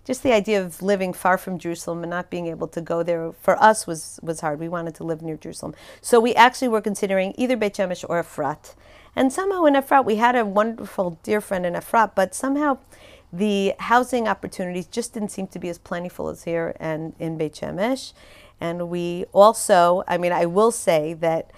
just 0.04 0.24
the 0.24 0.34
idea 0.34 0.62
of 0.62 0.82
living 0.82 1.14
far 1.14 1.38
from 1.38 1.58
Jerusalem 1.60 2.04
and 2.04 2.10
not 2.10 2.30
being 2.30 2.48
able 2.48 2.68
to 2.70 2.82
go 2.82 3.04
there 3.04 3.32
for 3.42 3.62
us 3.64 3.88
was 3.88 4.20
was 4.22 4.42
hard. 4.42 4.60
We 4.60 4.68
wanted 4.68 4.96
to 4.96 5.04
live 5.06 5.22
near 5.22 5.38
Jerusalem, 5.38 5.74
so 6.02 6.20
we 6.20 6.34
actually 6.36 6.68
were 6.68 6.82
considering 6.82 7.34
either 7.38 7.56
Beit 7.56 7.76
Shemesh 7.76 8.04
or 8.10 8.22
Efrat. 8.22 8.76
And 9.16 9.32
somehow 9.32 9.66
in 9.66 9.74
Efrat, 9.76 10.06
we 10.06 10.16
had 10.18 10.36
a 10.36 10.46
wonderful 10.46 11.20
dear 11.24 11.40
friend 11.42 11.66
in 11.66 11.74
Efrat, 11.74 12.12
but 12.16 12.34
somehow 12.34 12.78
the 13.34 13.74
housing 13.80 14.28
opportunities 14.28 14.88
just 14.88 15.14
didn't 15.14 15.30
seem 15.30 15.48
to 15.48 15.60
be 15.60 15.70
as 15.70 15.78
plentiful 15.78 16.28
as 16.30 16.44
here 16.44 16.76
and 16.80 17.14
in 17.20 17.38
Beit 17.38 17.54
Shemesh. 17.54 18.14
And 18.60 18.90
we 18.90 19.26
also, 19.34 20.04
I 20.08 20.18
mean, 20.18 20.32
I 20.32 20.46
will 20.46 20.72
say 20.72 21.14
that 21.16 21.52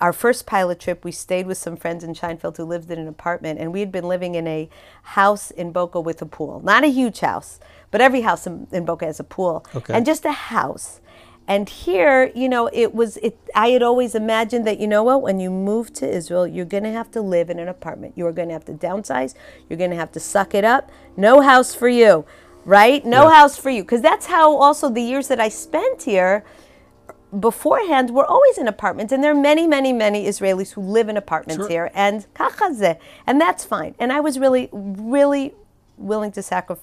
our 0.00 0.12
first 0.12 0.46
pilot 0.46 0.78
trip, 0.78 1.04
we 1.04 1.12
stayed 1.12 1.46
with 1.46 1.58
some 1.58 1.76
friends 1.76 2.04
in 2.04 2.14
Scheinfeld 2.14 2.56
who 2.56 2.64
lived 2.64 2.90
in 2.90 2.98
an 2.98 3.08
apartment, 3.08 3.58
and 3.58 3.72
we 3.72 3.80
had 3.80 3.90
been 3.90 4.06
living 4.06 4.36
in 4.36 4.46
a 4.46 4.68
house 5.02 5.50
in 5.50 5.72
Boca 5.72 6.00
with 6.00 6.22
a 6.22 6.26
pool. 6.26 6.60
Not 6.64 6.84
a 6.84 6.88
huge 6.88 7.20
house, 7.20 7.58
but 7.90 8.00
every 8.00 8.20
house 8.20 8.46
in, 8.46 8.68
in 8.70 8.84
Boca 8.84 9.06
has 9.06 9.18
a 9.18 9.24
pool. 9.24 9.66
Okay. 9.74 9.92
And 9.92 10.06
just 10.06 10.24
a 10.24 10.32
house. 10.32 11.00
And 11.48 11.66
here, 11.68 12.30
you 12.34 12.46
know, 12.48 12.68
it 12.74 12.94
was, 12.94 13.16
it, 13.16 13.38
I 13.54 13.68
had 13.70 13.82
always 13.82 14.14
imagined 14.14 14.66
that, 14.66 14.78
you 14.78 14.86
know 14.86 15.02
what, 15.02 15.22
when 15.22 15.40
you 15.40 15.50
move 15.50 15.94
to 15.94 16.06
Israel, 16.08 16.46
you're 16.46 16.66
going 16.66 16.84
to 16.84 16.92
have 16.92 17.10
to 17.12 17.22
live 17.22 17.48
in 17.48 17.58
an 17.58 17.68
apartment. 17.68 18.12
You 18.16 18.26
are 18.26 18.32
going 18.32 18.48
to 18.48 18.52
have 18.54 18.66
to 18.66 18.74
downsize. 18.74 19.34
You're 19.68 19.78
going 19.78 19.90
to 19.90 19.96
have 19.96 20.12
to 20.12 20.20
suck 20.20 20.54
it 20.54 20.64
up. 20.64 20.90
No 21.16 21.40
house 21.40 21.74
for 21.74 21.88
you, 21.88 22.26
right? 22.66 23.02
No 23.06 23.24
Yeah. 23.28 23.34
house 23.36 23.56
for 23.56 23.70
you. 23.70 23.82
Because 23.82 24.02
that's 24.02 24.26
how 24.26 24.54
also 24.56 24.90
the 24.90 25.00
years 25.02 25.28
that 25.28 25.40
I 25.40 25.48
spent 25.48 26.02
here, 26.02 26.44
beforehand 27.40 28.10
were 28.10 28.24
always 28.24 28.56
in 28.56 28.66
apartments 28.68 29.12
and 29.12 29.22
there 29.22 29.32
are 29.32 29.34
many 29.34 29.66
many 29.66 29.92
many 29.92 30.24
israelis 30.24 30.72
who 30.72 30.80
live 30.80 31.10
in 31.10 31.16
apartments 31.18 31.60
Sure. 31.62 31.68
here 31.68 31.90
and 31.94 32.26
kachaze 32.34 32.98
and 33.26 33.38
that's 33.38 33.66
fine 33.66 33.94
and 33.98 34.14
i 34.14 34.18
was 34.18 34.38
really 34.38 34.70
really 34.72 35.54
willing 35.98 36.32
to 36.32 36.42
sacri- 36.42 36.76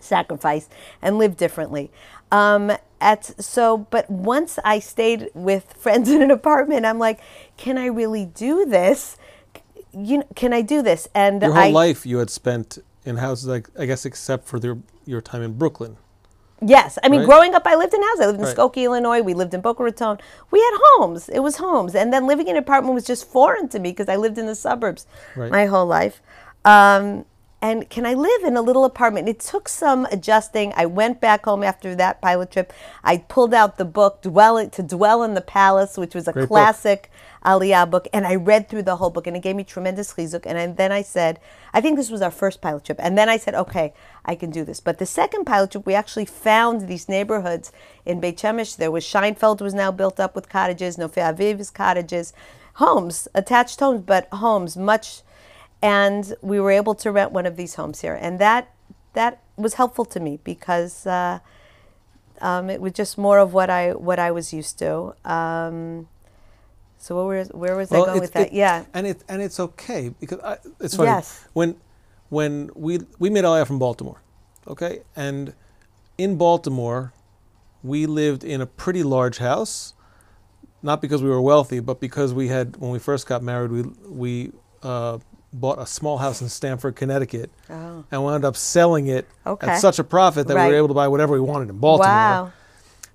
sacrifice 0.00 0.68
and 1.02 1.18
live 1.18 1.36
differently 1.36 1.90
um, 2.32 2.72
at 3.00 3.24
so 3.42 3.78
but 3.78 4.08
once 4.10 4.58
i 4.64 4.78
stayed 4.78 5.30
with 5.34 5.72
friends 5.78 6.10
in 6.10 6.22
an 6.22 6.30
apartment 6.30 6.84
i'm 6.84 6.98
like 6.98 7.20
can 7.56 7.78
i 7.78 7.86
really 7.86 8.26
do 8.26 8.66
this 8.66 9.16
you 9.92 10.18
know, 10.18 10.26
can 10.34 10.52
i 10.52 10.62
do 10.62 10.82
this 10.82 11.08
and 11.14 11.42
Your 11.42 11.52
whole 11.52 11.62
I, 11.62 11.70
life 11.70 12.04
you 12.04 12.18
had 12.18 12.30
spent 12.30 12.78
in 13.04 13.16
houses, 13.16 13.46
like 13.46 13.68
I 13.78 13.86
guess, 13.86 14.04
except 14.04 14.46
for 14.46 14.58
your 14.58 14.78
your 15.06 15.20
time 15.20 15.42
in 15.42 15.54
Brooklyn. 15.54 15.96
Yes, 16.64 16.98
I 17.02 17.08
mean, 17.08 17.20
Right? 17.20 17.26
growing 17.26 17.54
up, 17.54 17.66
I 17.66 17.74
lived 17.74 17.94
in 17.94 18.02
houses. 18.02 18.20
I 18.20 18.26
lived 18.26 18.38
in 18.40 18.44
Right. 18.44 18.56
Skokie, 18.56 18.84
Illinois. 18.84 19.22
We 19.22 19.32
lived 19.32 19.54
in 19.54 19.62
Boca 19.62 19.82
Raton. 19.82 20.18
We 20.50 20.60
had 20.60 20.78
homes. 20.96 21.30
It 21.30 21.40
was 21.40 21.56
homes, 21.56 21.94
and 21.94 22.12
then 22.12 22.26
living 22.26 22.48
in 22.48 22.56
an 22.56 22.62
apartment 22.62 22.94
was 22.94 23.04
just 23.04 23.26
foreign 23.26 23.68
to 23.70 23.78
me 23.78 23.90
because 23.92 24.08
I 24.08 24.16
lived 24.16 24.36
in 24.36 24.46
the 24.46 24.54
suburbs 24.54 25.06
Right. 25.34 25.50
my 25.50 25.66
whole 25.66 25.86
life. 25.86 26.20
Um, 26.64 27.24
And 27.62 27.90
can 27.90 28.06
I 28.06 28.14
live 28.14 28.42
in 28.44 28.56
a 28.56 28.62
little 28.62 28.86
apartment? 28.86 29.28
It 29.28 29.38
took 29.40 29.68
some 29.68 30.06
adjusting. 30.06 30.72
I 30.76 30.86
went 30.86 31.20
back 31.20 31.44
home 31.44 31.62
after 31.62 31.94
that 31.94 32.22
pilot 32.22 32.50
trip. 32.52 32.72
I 33.04 33.18
pulled 33.18 33.52
out 33.52 33.76
the 33.76 33.84
book, 33.84 34.22
Dwell, 34.22 34.66
To 34.66 34.82
Dwell 34.82 35.22
in 35.22 35.34
the 35.34 35.42
Palace, 35.42 35.98
which 35.98 36.14
was 36.14 36.26
a 36.26 36.32
Great 36.32 36.42
book. 36.44 36.48
classic 36.48 37.10
Aliyah 37.44 37.90
book. 37.90 38.08
And 38.14 38.26
I 38.26 38.36
read 38.36 38.68
through 38.70 38.84
the 38.84 38.96
whole 38.96 39.10
book 39.10 39.26
and 39.26 39.36
it 39.36 39.42
gave 39.42 39.56
me 39.56 39.64
tremendous 39.64 40.14
chizuk. 40.14 40.46
And 40.46 40.56
I- 40.56 40.66
then 40.68 40.90
I 40.90 41.02
said, 41.02 41.38
I 41.74 41.82
think 41.82 41.96
this 41.96 42.10
was 42.10 42.22
our 42.22 42.30
first 42.30 42.62
pilot 42.62 42.84
trip. 42.84 42.98
And 42.98 43.18
then 43.18 43.28
I 43.28 43.36
said, 43.36 43.54
okay, 43.54 43.92
I 44.24 44.36
can 44.36 44.50
do 44.50 44.64
this. 44.64 44.80
But 44.80 44.96
the 44.98 45.04
second 45.06 45.44
pilot 45.44 45.72
trip, 45.72 45.84
we 45.84 45.94
actually 45.94 46.24
found 46.24 46.88
these 46.88 47.10
neighborhoods 47.10 47.72
in 48.06 48.20
Beit 48.20 48.38
Shemesh. 48.38 48.76
There 48.76 48.90
was 48.90 49.04
Scheinfeld 49.04 49.60
was 49.60 49.74
now 49.74 49.90
built 49.92 50.18
up 50.18 50.34
with 50.34 50.48
cottages, 50.48 50.96
Nofei 50.96 51.34
Aviv's 51.36 51.68
cottages, 51.70 52.32
homes, 52.74 53.28
attached 53.34 53.80
homes, 53.80 54.00
but 54.06 54.28
homes 54.32 54.78
much 54.78 55.20
and 55.82 56.34
we 56.42 56.60
were 56.60 56.70
able 56.70 56.94
to 56.96 57.10
rent 57.12 57.32
one 57.32 57.46
of 57.46 57.56
these 57.56 57.74
homes 57.74 58.00
here, 58.00 58.14
and 58.20 58.38
that 58.38 58.72
that 59.14 59.42
was 59.56 59.74
helpful 59.74 60.04
to 60.06 60.20
me 60.20 60.38
because 60.44 61.06
uh, 61.06 61.40
um, 62.40 62.70
it 62.70 62.80
was 62.80 62.92
just 62.92 63.18
more 63.18 63.38
of 63.38 63.52
what 63.52 63.70
I 63.70 63.92
what 63.92 64.18
I 64.18 64.30
was 64.30 64.52
used 64.52 64.78
to. 64.80 65.14
Um, 65.24 66.08
so 66.98 67.16
where 67.26 67.38
was 67.38 67.48
where 67.48 67.76
was 67.76 67.92
I 67.92 67.98
going 68.06 68.20
with 68.20 68.32
that? 68.32 68.48
it- 68.48 68.52
yeah, 68.52 68.84
and 68.94 69.06
it 69.06 69.24
and 69.28 69.42
it's 69.42 69.58
okay 69.60 70.10
because 70.20 70.40
I, 70.40 70.58
it's 70.80 70.96
funny 70.96 71.10
Yes. 71.10 71.46
when 71.52 71.76
when 72.28 72.70
we 72.74 73.00
we 73.18 73.30
made 73.30 73.44
Aliyah 73.44 73.66
from 73.66 73.78
Baltimore, 73.78 74.20
okay, 74.66 75.00
and 75.16 75.54
in 76.18 76.36
Baltimore, 76.36 77.12
we 77.82 78.06
lived 78.06 78.44
in 78.44 78.60
a 78.60 78.66
pretty 78.66 79.02
large 79.02 79.38
house, 79.38 79.94
not 80.82 81.00
because 81.00 81.22
we 81.22 81.30
were 81.30 81.40
wealthy, 81.40 81.80
but 81.80 82.00
because 82.00 82.34
we 82.34 82.48
had 82.48 82.76
when 82.76 82.90
we 82.90 82.98
first 82.98 83.26
got 83.26 83.42
married, 83.42 83.70
we 83.72 83.82
we 84.08 84.52
uh, 84.82 85.18
bought 85.52 85.78
a 85.80 85.86
small 85.86 86.18
house 86.18 86.40
in 86.40 86.48
Stamford, 86.48 86.94
Connecticut, 86.96 87.50
Oh. 87.68 88.04
and 88.10 88.22
wound 88.24 88.44
up 88.44 88.56
selling 88.56 89.06
it 89.08 89.26
Okay. 89.46 89.66
at 89.66 89.80
such 89.80 89.98
a 89.98 90.04
profit 90.04 90.46
that 90.46 90.56
we 90.56 90.62
were 90.62 90.74
able 90.74 90.88
to 90.88 90.94
buy 90.94 91.08
whatever 91.08 91.32
we 91.34 91.40
wanted 91.40 91.68
in 91.70 91.78
Baltimore. 91.78 92.08
wow, 92.14 92.52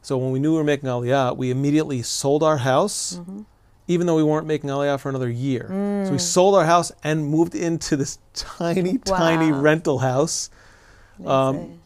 So 0.02 0.18
when 0.18 0.32
we 0.32 0.40
knew 0.40 0.52
we 0.52 0.58
were 0.58 0.64
making 0.64 0.88
Aliyah, 0.90 1.36
we 1.36 1.50
immediately 1.50 2.02
sold 2.02 2.44
our 2.44 2.58
house, 2.58 3.18
Mm-hmm. 3.22 3.42
even 3.88 4.06
though 4.08 4.16
we 4.16 4.24
weren't 4.24 4.46
making 4.48 4.70
Aliyah 4.70 5.00
for 5.00 5.10
another 5.10 5.30
year. 5.30 5.66
So 6.04 6.10
Mm. 6.10 6.12
we 6.12 6.18
sold 6.20 6.56
our 6.56 6.66
house 6.66 6.92
and 7.04 7.26
moved 7.28 7.56
into 7.56 7.96
this 7.98 8.20
tiny, 8.34 8.98
tiny 9.00 9.52
rental 9.52 10.00
house, 10.00 10.50
um, 11.26 11.80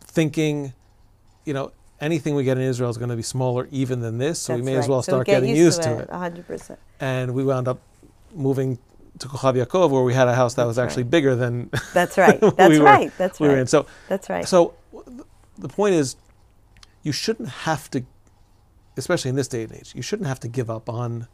thinking, 0.00 0.72
you 1.44 1.54
know, 1.54 1.72
anything 2.00 2.34
we 2.34 2.44
get 2.44 2.58
in 2.58 2.64
Israel 2.64 2.90
is 2.90 2.98
going 2.98 3.10
to 3.10 3.16
be 3.16 3.22
smaller 3.22 3.68
even 3.70 4.00
than 4.00 4.18
this. 4.18 4.38
So 4.40 4.54
we 4.54 4.60
That's 4.60 4.66
may 4.66 4.74
as 4.74 4.80
right. 4.82 4.88
well 4.90 5.02
So 5.02 5.12
start 5.12 5.26
get 5.26 5.40
getting 5.40 5.54
used 5.56 5.82
to 5.84 5.98
it. 5.98 6.10
hundred 6.10 6.46
percent. 6.46 6.78
And 7.00 7.34
we 7.34 7.44
wound 7.44 7.68
up 7.68 7.78
moving 8.34 8.78
to 9.20 9.28
Kochav 9.28 9.54
Yaakov, 9.64 9.90
where 9.90 10.02
we 10.02 10.14
had 10.14 10.28
a 10.28 10.34
house 10.34 10.54
that 10.54 10.66
was 10.66 10.78
actually 10.78 11.04
right. 11.04 11.10
bigger 11.10 11.36
than 11.36 11.70
That's 11.92 12.18
right. 12.24 12.40
we 12.42 12.50
That's 12.50 12.78
were- 12.78 12.84
right. 12.84 13.12
That's 13.18 13.40
we 13.40 13.48
were 13.48 13.54
right. 13.54 13.60
in. 13.60 13.66
So 13.66 13.86
That's 14.08 14.28
right. 14.28 14.46
so 14.46 14.74
the 15.58 15.68
point 15.68 15.94
is, 15.94 16.16
you 17.02 17.12
shouldn't 17.12 17.48
have 17.50 17.90
to, 17.90 18.04
especially 18.96 19.28
in 19.28 19.36
this 19.36 19.48
day 19.48 19.62
and 19.64 19.72
age, 19.72 19.92
you 19.94 20.02
shouldn't 20.02 20.26
have 20.28 20.40
to 20.40 20.48
give 20.48 20.68
up 20.70 20.88
on, 20.88 21.28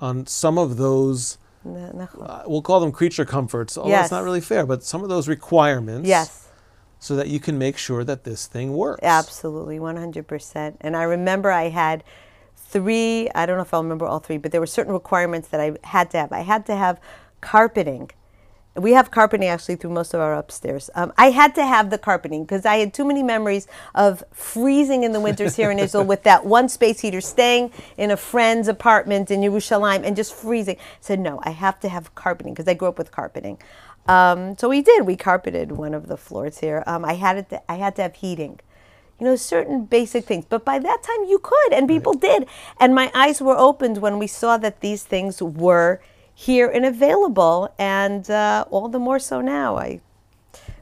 on 0.00 0.26
some 0.26 0.56
of 0.58 0.76
those. 0.76 1.36
Uh, 1.66 2.42
we'll 2.46 2.62
call 2.62 2.80
them 2.80 2.90
creature 2.90 3.26
comforts, 3.26 3.76
although 3.76 3.90
Yes. 3.90 4.06
it's 4.06 4.12
not 4.12 4.24
really 4.24 4.40
fair. 4.40 4.64
But 4.64 4.82
some 4.82 5.02
of 5.02 5.10
those 5.10 5.28
requirements, 5.28 6.08
Yes. 6.08 6.48
so 6.98 7.16
that 7.16 7.28
you 7.28 7.38
can 7.38 7.58
make 7.58 7.76
sure 7.76 8.02
that 8.02 8.24
this 8.24 8.46
thing 8.46 8.72
works. 8.72 9.00
Absolutely, 9.02 9.78
100%. 9.78 10.76
And 10.80 10.96
I 10.96 11.02
remember 11.02 11.50
I 11.50 11.68
had 11.68 12.02
three, 12.70 13.28
I 13.34 13.46
don't 13.46 13.56
know 13.56 13.62
if 13.62 13.74
I'll 13.74 13.82
remember 13.82 14.06
all 14.06 14.20
three, 14.20 14.38
but 14.38 14.52
there 14.52 14.60
were 14.60 14.66
certain 14.66 14.92
requirements 14.92 15.48
that 15.48 15.60
I 15.60 15.76
had 15.84 16.10
to 16.12 16.18
have. 16.18 16.32
I 16.32 16.40
had 16.40 16.66
to 16.66 16.76
have 16.76 17.00
carpeting. 17.40 18.10
We 18.76 18.92
have 18.92 19.10
carpeting 19.10 19.48
actually 19.48 19.74
through 19.76 19.90
most 19.90 20.14
of 20.14 20.20
our 20.20 20.34
upstairs. 20.34 20.88
Um, 20.94 21.12
I 21.18 21.30
had 21.30 21.56
to 21.56 21.66
have 21.66 21.90
the 21.90 21.98
carpeting 21.98 22.44
because 22.44 22.64
I 22.64 22.76
had 22.76 22.94
too 22.94 23.04
many 23.04 23.24
memories 23.24 23.66
of 23.96 24.22
freezing 24.32 25.02
in 25.02 25.10
the 25.10 25.18
winters 25.18 25.56
here 25.56 25.72
in 25.72 25.78
Israel 25.86 26.04
with 26.04 26.22
that 26.22 26.46
one 26.46 26.68
space 26.68 27.00
heater, 27.00 27.20
staying 27.20 27.72
in 27.96 28.12
a 28.12 28.16
friend's 28.16 28.68
apartment 28.68 29.32
in 29.32 29.40
Yerushalayim 29.40 30.04
and 30.04 30.14
just 30.14 30.32
freezing. 30.32 30.76
I 30.76 30.82
said, 31.00 31.18
no, 31.18 31.40
I 31.42 31.50
have 31.50 31.80
to 31.80 31.88
have 31.88 32.14
carpeting 32.14 32.54
because 32.54 32.68
I 32.68 32.74
grew 32.74 32.88
up 32.88 32.96
with 32.96 33.10
carpeting. 33.10 33.58
Um, 34.06 34.56
so 34.56 34.68
we 34.68 34.80
did. 34.82 35.04
We 35.04 35.16
carpeted 35.16 35.72
one 35.72 35.92
of 35.92 36.06
the 36.06 36.16
floors 36.16 36.58
here. 36.58 36.84
Um, 36.86 37.04
I 37.04 37.14
had 37.14 37.36
it. 37.38 37.50
To, 37.50 37.70
I 37.70 37.74
had 37.74 37.96
to 37.96 38.02
have 38.02 38.14
heating 38.14 38.60
you 39.20 39.26
know, 39.26 39.36
certain 39.36 39.84
basic 39.84 40.24
things. 40.24 40.46
But 40.48 40.64
by 40.64 40.78
that 40.78 41.02
time, 41.02 41.24
you 41.28 41.38
could, 41.38 41.72
and 41.72 41.86
people 41.86 42.14
did. 42.14 42.46
And 42.80 42.94
my 42.94 43.10
eyes 43.14 43.40
were 43.42 43.56
opened 43.56 43.98
when 43.98 44.18
we 44.18 44.26
saw 44.26 44.56
that 44.56 44.80
these 44.80 45.02
things 45.04 45.42
were 45.42 46.00
here 46.34 46.68
and 46.70 46.86
available, 46.86 47.72
and 47.78 48.28
uh, 48.30 48.64
all 48.70 48.88
the 48.88 48.98
more 48.98 49.18
so 49.18 49.42
now. 49.42 49.76
I, 49.76 50.00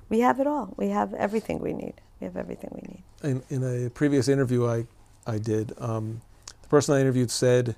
we 0.09 0.21
have 0.21 0.39
it 0.39 0.47
all. 0.47 0.73
We 0.77 0.91
have 0.91 1.13
everything 1.15 1.59
we 1.59 1.73
need. 1.73 1.95
We 2.21 2.27
have 2.27 2.37
everything 2.37 2.71
we 2.73 2.83
need. 2.89 3.03
In, 3.23 3.43
in 3.51 3.87
a 3.87 3.91
previous 3.91 4.29
interview 4.29 4.67
I, 4.67 4.87
I 5.27 5.39
did, 5.39 5.73
um, 5.79 6.21
the 6.63 6.69
person 6.69 6.95
I 6.95 7.01
interviewed 7.01 7.31
said 7.33 7.75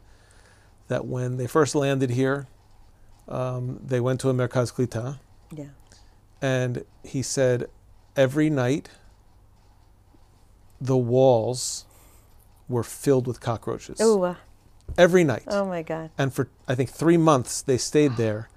that 0.88 1.06
when 1.06 1.38
they 1.38 1.46
first 1.46 1.74
landed 1.74 2.10
here, 2.10 2.46
um, 3.28 3.80
they 3.82 4.00
went 4.00 4.20
to 4.20 4.28
a 4.28 4.34
Merkaz 4.34 4.74
Klita, 4.74 5.18
Yeah. 5.50 5.66
and 6.42 6.84
he 7.02 7.22
said 7.22 7.68
every 8.16 8.50
night 8.50 8.90
the 10.80 10.96
walls 10.96 11.84
were 12.68 12.82
filled 12.82 13.26
with 13.26 13.40
cockroaches. 13.40 14.00
Ooh. 14.00 14.36
Every 14.96 15.24
night. 15.24 15.44
Oh 15.46 15.66
my 15.66 15.82
God. 15.82 16.10
And 16.16 16.32
for, 16.32 16.48
I 16.66 16.74
think, 16.74 16.90
three 16.90 17.16
months 17.16 17.62
they 17.62 17.78
stayed 17.78 18.12
ah. 18.12 18.16
there. 18.16 18.48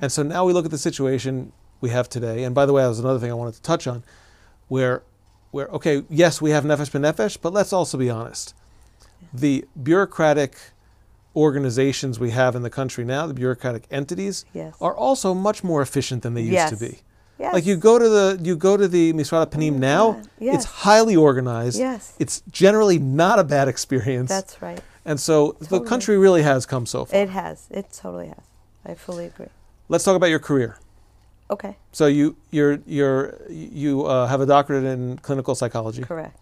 And 0.00 0.12
so 0.12 0.22
now 0.22 0.44
we 0.44 0.52
look 0.52 0.64
at 0.64 0.70
the 0.70 0.78
situation 0.78 1.52
we 1.80 1.90
have 1.90 2.08
today. 2.08 2.44
And 2.44 2.54
by 2.54 2.66
the 2.66 2.72
way, 2.72 2.82
that 2.82 2.88
was 2.88 3.00
another 3.00 3.18
thing 3.18 3.30
I 3.30 3.34
wanted 3.34 3.54
to 3.54 3.62
touch 3.62 3.86
on, 3.86 4.04
where, 4.68 5.02
where 5.50 5.66
okay, 5.68 6.04
yes, 6.08 6.40
we 6.40 6.50
have 6.50 6.64
Nefesh 6.64 6.90
B'Nefesh, 6.90 7.38
but 7.40 7.52
let's 7.52 7.72
also 7.72 7.98
be 7.98 8.10
honest. 8.10 8.54
The 9.32 9.64
bureaucratic 9.80 10.56
organizations 11.34 12.18
we 12.18 12.30
have 12.30 12.54
in 12.56 12.62
the 12.62 12.70
country 12.70 13.04
now, 13.04 13.26
the 13.26 13.34
bureaucratic 13.34 13.86
entities, 13.90 14.44
Yes. 14.52 14.74
are 14.80 14.94
also 14.94 15.34
much 15.34 15.62
more 15.62 15.80
efficient 15.80 16.22
than 16.22 16.34
they 16.34 16.42
used 16.42 16.52
Yes. 16.52 16.70
to 16.70 16.76
be. 16.76 16.98
Yes. 17.40 17.54
Like 17.54 17.64
you 17.64 17.76
go 17.76 17.98
to 17.98 18.08
the 18.08 18.38
you 18.42 18.54
go 18.54 18.76
to 18.76 18.86
the 18.86 19.14
Misrad 19.14 19.46
HaPanim 19.46 19.76
now, 19.78 20.12
God. 20.12 20.28
Yes. 20.38 20.54
it's 20.56 20.64
highly 20.66 21.16
organized. 21.16 21.78
Yes. 21.78 22.14
It's 22.18 22.42
generally 22.52 22.98
not 22.98 23.38
a 23.38 23.44
bad 23.44 23.66
experience. 23.66 24.28
That's 24.28 24.60
right. 24.60 24.82
and 25.06 25.18
so 25.18 25.56
the 25.58 25.80
country 25.80 26.18
really 26.18 26.42
has 26.42 26.66
come 26.66 26.84
so 26.84 27.06
far. 27.06 27.18
It 27.18 27.30
has. 27.30 27.66
It 27.70 27.86
totally 27.92 28.28
has. 28.28 28.44
I 28.84 28.92
fully 28.94 29.24
agree. 29.24 29.46
Let's 29.88 30.04
talk 30.04 30.16
about 30.16 30.28
your 30.28 30.38
career. 30.38 30.76
Okay. 31.50 31.76
So 31.92 32.06
you 32.06 32.36
you're 32.50 32.80
you're 32.86 33.40
you 33.48 34.04
uh, 34.04 34.26
have 34.26 34.42
a 34.42 34.46
doctorate 34.46 34.84
in 34.84 35.16
clinical 35.18 35.54
psychology, 35.54 36.02
Correct. 36.02 36.38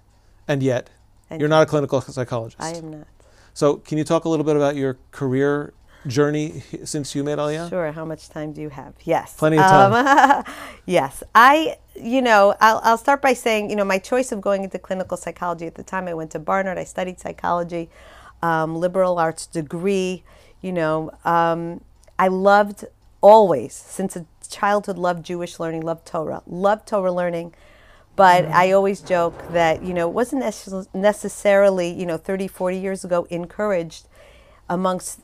and 0.48 0.64
yet 0.64 0.90
And 1.30 1.40
you're 1.40 1.48
not 1.48 1.62
a 1.62 1.66
clinical 1.66 2.00
psychologist. 2.00 2.60
I 2.60 2.70
am 2.70 2.90
not. 2.90 3.06
So 3.54 3.76
can 3.76 3.98
you 3.98 4.04
talk 4.04 4.24
a 4.24 4.28
little 4.28 4.44
bit 4.44 4.56
about 4.56 4.74
your 4.74 4.98
career 5.12 5.72
journey 6.06 6.62
since 6.84 7.14
you 7.14 7.24
made 7.24 7.38
Aliyah? 7.38 7.68
Sure. 7.68 7.92
How 7.92 8.04
much 8.04 8.28
time 8.28 8.52
do 8.52 8.60
you 8.60 8.68
have? 8.68 8.94
Yes. 9.04 9.34
Plenty 9.36 9.58
of 9.58 9.64
time. 9.64 10.44
yes. 10.86 11.22
I, 11.34 11.76
you 11.94 12.22
know, 12.22 12.54
I'll, 12.60 12.80
I'll 12.84 12.98
start 12.98 13.20
by 13.20 13.32
saying, 13.32 13.70
you 13.70 13.76
know, 13.76 13.84
my 13.84 13.98
choice 13.98 14.32
of 14.32 14.40
going 14.40 14.64
into 14.64 14.78
clinical 14.78 15.16
psychology 15.16 15.66
at 15.66 15.74
the 15.74 15.82
time 15.82 16.08
I 16.08 16.14
went 16.14 16.30
to 16.32 16.38
Barnard, 16.38 16.78
I 16.78 16.84
studied 16.84 17.20
psychology, 17.20 17.90
um, 18.42 18.76
liberal 18.76 19.18
arts 19.18 19.46
degree. 19.46 20.22
You 20.60 20.72
know, 20.72 21.12
um, 21.24 21.82
I 22.18 22.28
loved 22.28 22.84
always, 23.20 23.74
since 23.74 24.16
a 24.16 24.26
childhood, 24.48 24.98
loved 24.98 25.24
Jewish 25.24 25.60
learning, 25.60 25.82
loved 25.82 26.06
Torah, 26.06 26.42
loved 26.46 26.88
Torah 26.88 27.12
learning. 27.12 27.54
But 28.16 28.46
I 28.46 28.72
always 28.72 29.00
joke 29.00 29.52
that, 29.52 29.84
you 29.84 29.94
know, 29.94 30.08
it 30.08 30.12
wasn't 30.12 30.42
necessarily, 30.92 31.88
you 31.92 32.04
know, 32.04 32.16
30, 32.16 32.48
40 32.48 32.76
years 32.76 33.04
ago 33.04 33.28
encouraged 33.30 34.08
amongst 34.68 35.20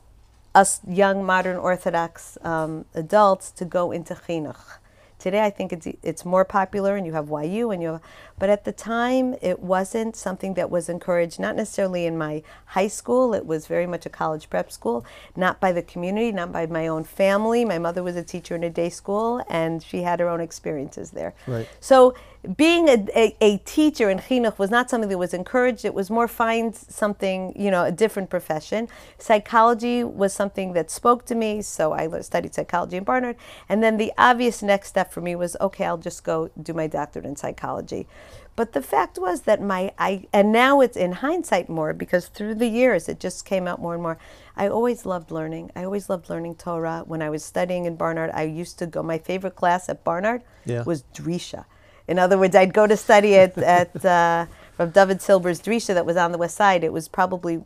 us 0.55 0.79
young 0.87 1.23
modern 1.23 1.57
Orthodox 1.57 2.37
um, 2.41 2.85
adults 2.95 3.51
to 3.51 3.65
go 3.65 3.91
into 3.91 4.15
chinuch. 4.15 4.79
Today, 5.17 5.43
I 5.43 5.49
think 5.49 5.71
it's 5.71 5.87
it's 6.03 6.25
more 6.25 6.43
popular, 6.43 6.97
and 6.97 7.05
you 7.05 7.13
have 7.13 7.29
YU, 7.29 7.71
and 7.71 7.81
you 7.81 7.93
have, 7.93 8.01
but 8.37 8.49
at 8.49 8.65
the 8.65 8.73
time, 8.73 9.35
it 9.41 9.59
wasn't 9.59 10.15
something 10.15 10.55
that 10.55 10.69
was 10.69 10.89
encouraged. 10.89 11.39
Not 11.39 11.55
necessarily 11.55 12.05
in 12.05 12.17
my 12.17 12.43
high 12.65 12.89
school; 12.89 13.33
it 13.33 13.45
was 13.45 13.65
very 13.65 13.87
much 13.87 14.05
a 14.05 14.09
college 14.09 14.49
prep 14.49 14.71
school. 14.71 15.05
Not 15.35 15.61
by 15.61 15.71
the 15.71 15.81
community, 15.81 16.31
not 16.33 16.51
by 16.51 16.65
my 16.65 16.87
own 16.87 17.05
family. 17.05 17.63
My 17.63 17.79
mother 17.79 18.03
was 18.03 18.17
a 18.17 18.23
teacher 18.23 18.55
in 18.55 18.63
a 18.63 18.69
day 18.69 18.89
school, 18.89 19.43
and 19.49 19.81
she 19.81 20.01
had 20.01 20.19
her 20.19 20.27
own 20.27 20.41
experiences 20.41 21.11
there. 21.11 21.33
Right. 21.47 21.67
So 21.79 22.13
being 22.45 22.87
a, 22.89 23.05
a, 23.15 23.35
a 23.41 23.57
teacher 23.59 24.09
in 24.09 24.19
chinuch 24.19 24.57
was 24.57 24.69
not 24.69 24.89
something 24.89 25.09
that 25.09 25.17
was 25.17 25.33
encouraged. 25.33 25.85
It 25.85 25.93
was 25.93 26.09
more 26.09 26.27
find 26.27 26.75
something, 26.75 27.53
you 27.55 27.71
know, 27.71 27.83
a 27.83 27.91
different 27.91 28.29
profession. 28.29 28.87
Psychology 29.17 30.03
was 30.03 30.33
something 30.33 30.73
that 30.73 30.91
spoke 30.91 31.25
to 31.25 31.35
me, 31.35 31.61
so 31.61 31.93
I 31.93 32.07
studied 32.21 32.53
psychology 32.53 32.97
in 32.97 33.03
Barnard. 33.03 33.37
And 33.69 33.81
then 33.83 33.97
the 33.97 34.11
obvious 34.17 34.61
next 34.61 34.89
step 34.89 35.11
for 35.11 35.21
me 35.21 35.35
was 35.35 35.55
okay, 35.59 35.85
I'll 35.85 35.97
just 35.97 36.23
go 36.23 36.49
do 36.61 36.73
my 36.73 36.87
doctorate 36.87 37.25
in 37.25 37.35
psychology. 37.35 38.07
But 38.55 38.71
the 38.71 38.81
fact 38.81 39.17
was 39.19 39.41
that 39.41 39.61
my 39.61 39.91
I 39.97 40.27
and 40.31 40.51
now 40.53 40.79
it's 40.79 40.95
in 40.95 41.11
hindsight 41.11 41.67
more 41.67 41.93
because 41.93 42.27
through 42.27 42.55
the 42.55 42.67
years 42.67 43.09
it 43.09 43.19
just 43.19 43.43
came 43.45 43.67
out 43.67 43.81
more 43.81 43.93
and 43.93 44.01
more. 44.01 44.17
I 44.55 44.69
always 44.69 45.05
loved 45.05 45.29
learning. 45.29 45.71
I 45.75 45.83
always 45.83 46.09
loved 46.09 46.29
learning 46.29 46.55
Torah. 46.55 47.03
When 47.05 47.21
I 47.21 47.29
was 47.29 47.43
studying 47.43 47.83
in 47.85 47.97
Barnard, 47.97 48.31
I 48.33 48.43
used 48.43 48.79
to 48.79 48.87
go. 48.87 49.03
My 49.03 49.17
favorite 49.17 49.55
class 49.55 49.89
at 49.89 50.05
Barnard 50.05 50.43
Yeah. 50.63 50.83
was 50.83 51.03
Drisha. 51.13 51.65
In 52.07 52.19
other 52.19 52.37
words, 52.37 52.55
I'd 52.55 52.73
go 52.73 52.87
to 52.87 52.97
study 52.97 53.35
at 53.35 53.57
at 53.57 54.05
uh, 54.05 54.45
from 54.75 54.91
David 54.91 55.21
Silber's 55.21 55.61
Drisha 55.61 55.93
that 55.93 56.05
was 56.05 56.17
on 56.17 56.31
the 56.31 56.37
west 56.37 56.55
side. 56.55 56.83
It 56.83 56.93
was 56.93 57.07
probably 57.07 57.63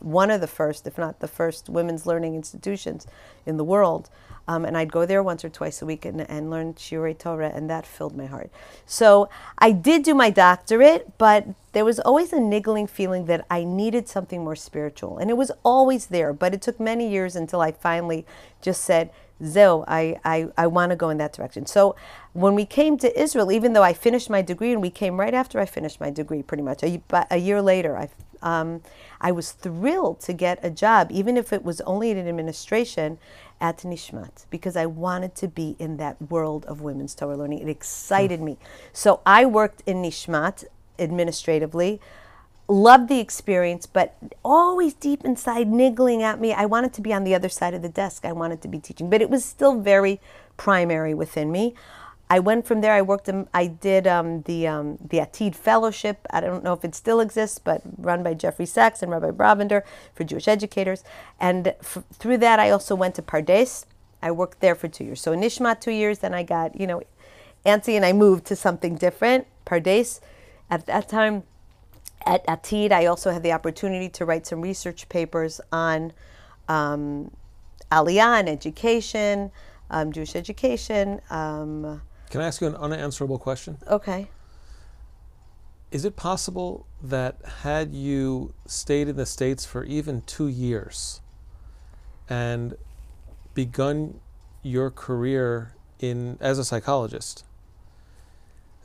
one 0.00 0.30
of 0.30 0.40
the 0.40 0.46
first, 0.46 0.86
if 0.86 0.98
not 0.98 1.20
the 1.20 1.28
first, 1.28 1.68
women's 1.68 2.06
learning 2.06 2.34
institutions 2.34 3.06
in 3.46 3.56
the 3.56 3.64
world. 3.64 4.10
Um, 4.46 4.66
and 4.66 4.76
I'd 4.76 4.92
go 4.92 5.06
there 5.06 5.22
once 5.22 5.42
or 5.42 5.48
twice 5.48 5.80
a 5.80 5.86
week 5.86 6.04
and, 6.04 6.20
and 6.30 6.50
learn 6.50 6.74
Shiurei 6.74 7.16
Torah, 7.16 7.50
and 7.54 7.70
that 7.70 7.86
filled 7.86 8.14
my 8.14 8.26
heart. 8.26 8.50
So 8.84 9.30
I 9.58 9.72
did 9.72 10.02
do 10.02 10.14
my 10.14 10.28
doctorate, 10.28 11.16
but 11.16 11.46
there 11.72 11.84
was 11.84 11.98
always 11.98 12.32
a 12.32 12.40
niggling 12.40 12.86
feeling 12.86 13.24
that 13.24 13.46
I 13.50 13.64
needed 13.64 14.06
something 14.06 14.44
more 14.44 14.56
spiritual. 14.56 15.16
And 15.16 15.30
it 15.30 15.38
was 15.38 15.50
always 15.64 16.06
there, 16.06 16.34
but 16.34 16.52
it 16.52 16.60
took 16.60 16.78
many 16.78 17.08
years 17.08 17.36
until 17.36 17.62
I 17.62 17.72
finally 17.72 18.26
just 18.60 18.84
said, 18.84 19.10
Zeo, 19.42 19.84
I, 19.88 20.18
I, 20.24 20.48
I 20.56 20.66
want 20.66 20.90
to 20.90 20.96
go 20.96 21.10
in 21.10 21.18
that 21.18 21.32
direction. 21.32 21.66
So 21.66 21.96
when 22.32 22.54
we 22.54 22.64
came 22.64 22.96
to 22.98 23.20
Israel, 23.20 23.50
even 23.50 23.72
though 23.72 23.82
I 23.82 23.92
finished 23.92 24.30
my 24.30 24.42
degree, 24.42 24.72
and 24.72 24.80
we 24.80 24.90
came 24.90 25.18
right 25.18 25.34
after 25.34 25.60
I 25.60 25.66
finished 25.66 26.00
my 26.00 26.10
degree, 26.10 26.42
pretty 26.42 26.62
much, 26.62 26.82
a, 26.82 27.02
a 27.30 27.36
year 27.36 27.60
later, 27.60 27.96
I, 27.96 28.08
um, 28.42 28.82
I 29.20 29.32
was 29.32 29.52
thrilled 29.52 30.20
to 30.20 30.32
get 30.32 30.58
a 30.62 30.70
job, 30.70 31.08
even 31.10 31.36
if 31.36 31.52
it 31.52 31.64
was 31.64 31.80
only 31.82 32.10
in 32.10 32.18
administration 32.18 33.18
at 33.60 33.78
Nishmat, 33.78 34.46
because 34.50 34.76
I 34.76 34.86
wanted 34.86 35.34
to 35.36 35.48
be 35.48 35.76
in 35.78 35.96
that 35.96 36.20
world 36.30 36.64
of 36.66 36.80
women's 36.80 37.14
Torah 37.14 37.36
learning. 37.36 37.60
It 37.60 37.68
excited 37.68 38.40
me. 38.40 38.58
So 38.92 39.20
I 39.24 39.46
worked 39.46 39.82
in 39.86 40.02
Nishmat 40.02 40.64
administratively 40.98 42.00
loved 42.68 43.08
the 43.08 43.20
experience, 43.20 43.86
but 43.86 44.16
always 44.44 44.94
deep 44.94 45.24
inside 45.24 45.68
niggling 45.68 46.22
at 46.22 46.40
me. 46.40 46.52
I 46.52 46.64
wanted 46.66 46.92
to 46.94 47.00
be 47.00 47.12
on 47.12 47.24
the 47.24 47.34
other 47.34 47.48
side 47.48 47.74
of 47.74 47.82
the 47.82 47.88
desk. 47.88 48.24
I 48.24 48.32
wanted 48.32 48.62
to 48.62 48.68
be 48.68 48.78
teaching, 48.78 49.10
but 49.10 49.20
it 49.20 49.30
was 49.30 49.44
still 49.44 49.80
very 49.80 50.20
primary 50.56 51.14
within 51.14 51.52
me. 51.52 51.74
I 52.30 52.38
went 52.38 52.66
from 52.66 52.80
there. 52.80 52.92
I 52.92 53.02
worked. 53.02 53.28
In, 53.28 53.48
I 53.52 53.66
did 53.66 54.06
um, 54.06 54.42
the 54.42 54.66
um, 54.66 54.98
the 55.00 55.18
Atid 55.18 55.54
Fellowship. 55.54 56.26
I 56.30 56.40
don't 56.40 56.64
know 56.64 56.72
if 56.72 56.84
it 56.84 56.94
still 56.94 57.20
exists, 57.20 57.58
but 57.58 57.82
run 57.98 58.22
by 58.22 58.32
Jeffrey 58.32 58.64
Saks 58.64 59.02
and 59.02 59.10
Rabbi 59.12 59.30
Brovender 59.30 59.82
for 60.14 60.24
Jewish 60.24 60.48
educators. 60.48 61.04
And 61.38 61.68
f- 61.68 62.02
through 62.14 62.38
that, 62.38 62.58
I 62.58 62.70
also 62.70 62.94
went 62.94 63.14
to 63.16 63.22
Pardes. 63.22 63.84
I 64.22 64.30
worked 64.30 64.60
there 64.60 64.74
for 64.74 64.88
two 64.88 65.04
years. 65.04 65.20
So 65.20 65.34
Nishmat, 65.34 65.80
two 65.80 65.92
years. 65.92 66.20
Then 66.20 66.32
I 66.32 66.42
got 66.44 66.80
you 66.80 66.86
know, 66.86 67.02
antsy, 67.66 67.94
and 67.94 68.06
I 68.06 68.14
moved 68.14 68.46
to 68.46 68.56
something 68.56 68.96
different. 68.96 69.46
Pardes. 69.66 70.20
At 70.70 70.86
that 70.86 71.10
time, 71.10 71.42
at 72.26 72.46
Atid, 72.46 72.92
I 72.92 73.06
also 73.06 73.30
had 73.30 73.42
the 73.42 73.52
opportunity 73.52 74.08
to 74.10 74.24
write 74.24 74.46
some 74.46 74.60
research 74.60 75.08
papers 75.08 75.60
on 75.70 76.12
um, 76.68 77.30
Aliyah 77.92 78.40
and 78.40 78.48
education, 78.48 79.50
um, 79.90 80.12
Jewish 80.12 80.34
education. 80.34 81.20
Um, 81.30 82.02
Can 82.30 82.40
I 82.40 82.46
ask 82.46 82.60
you 82.60 82.66
an 82.66 82.76
unanswerable 82.76 83.38
question? 83.38 83.78
okay. 83.88 84.28
Is 85.90 86.04
it 86.04 86.16
possible 86.16 86.86
that 87.00 87.36
had 87.62 87.94
you 87.94 88.52
stayed 88.66 89.06
in 89.06 89.14
the 89.14 89.26
States 89.26 89.64
for 89.64 89.84
even 89.84 90.22
two 90.22 90.48
years 90.48 91.20
and 92.28 92.76
begun 93.54 94.20
your 94.64 94.90
career 94.90 95.74
in 96.00 96.36
as 96.40 96.58
a 96.58 96.64
psychologist, 96.64 97.44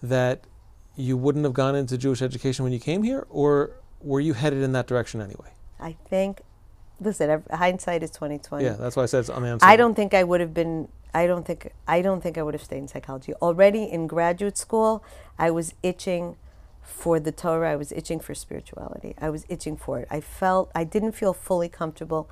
that 0.03 0.43
you 1.00 1.16
wouldn't 1.16 1.45
have 1.45 1.54
gone 1.54 1.76
into 1.76 1.97
Jewish 1.97 2.22
education 2.22 2.64
when 2.64 2.74
you 2.74 2.80
came 2.80 3.04
here, 3.04 3.26
or 3.30 3.72
were 4.02 4.20
you 4.20 4.34
headed 4.34 4.62
in 4.62 4.74
that 4.74 4.86
direction 4.86 5.22
anyway? 5.22 5.52
I 5.80 5.93
think, 6.10 6.41
listen, 7.00 7.41
hindsight 7.52 8.04
is 8.04 8.12
twenty 8.12 8.38
twenty. 8.38 8.66
Yeah, 8.66 8.74
that's 8.74 8.95
why 8.95 9.04
I 9.04 9.06
said 9.06 9.22
it's 9.22 9.30
unanswerable. 9.30 9.74
I 9.74 9.78
don't 9.78 9.95
think 9.95 10.14
I 10.14 10.24
would 10.24 10.41
have 10.41 10.54
been. 10.54 10.89
I 11.14 11.26
don't 11.26 11.45
think. 11.45 11.72
I 11.88 12.02
don't 12.02 12.22
think 12.22 12.38
I 12.38 12.43
would 12.43 12.54
have 12.54 12.64
stayed 12.64 12.80
in 12.80 12.88
psychology. 12.89 13.34
Already 13.36 13.84
in 13.84 14.08
graduate 14.08 14.58
school, 14.58 15.04
I 15.38 15.52
was 15.52 15.74
itching 15.82 16.36
for 16.84 17.20
the 17.20 17.32
Torah. 17.32 17.72
I 17.72 17.76
was 17.78 17.91
itching 17.93 18.20
for 18.20 18.36
spirituality. 18.36 19.16
I 19.22 19.30
was 19.30 19.45
itching 19.47 19.78
for 19.78 20.00
it. 20.00 20.08
I 20.12 20.20
felt 20.20 20.70
I 20.76 20.84
didn't 20.84 21.14
feel 21.14 21.34
fully 21.34 21.70
comfortable 21.70 22.30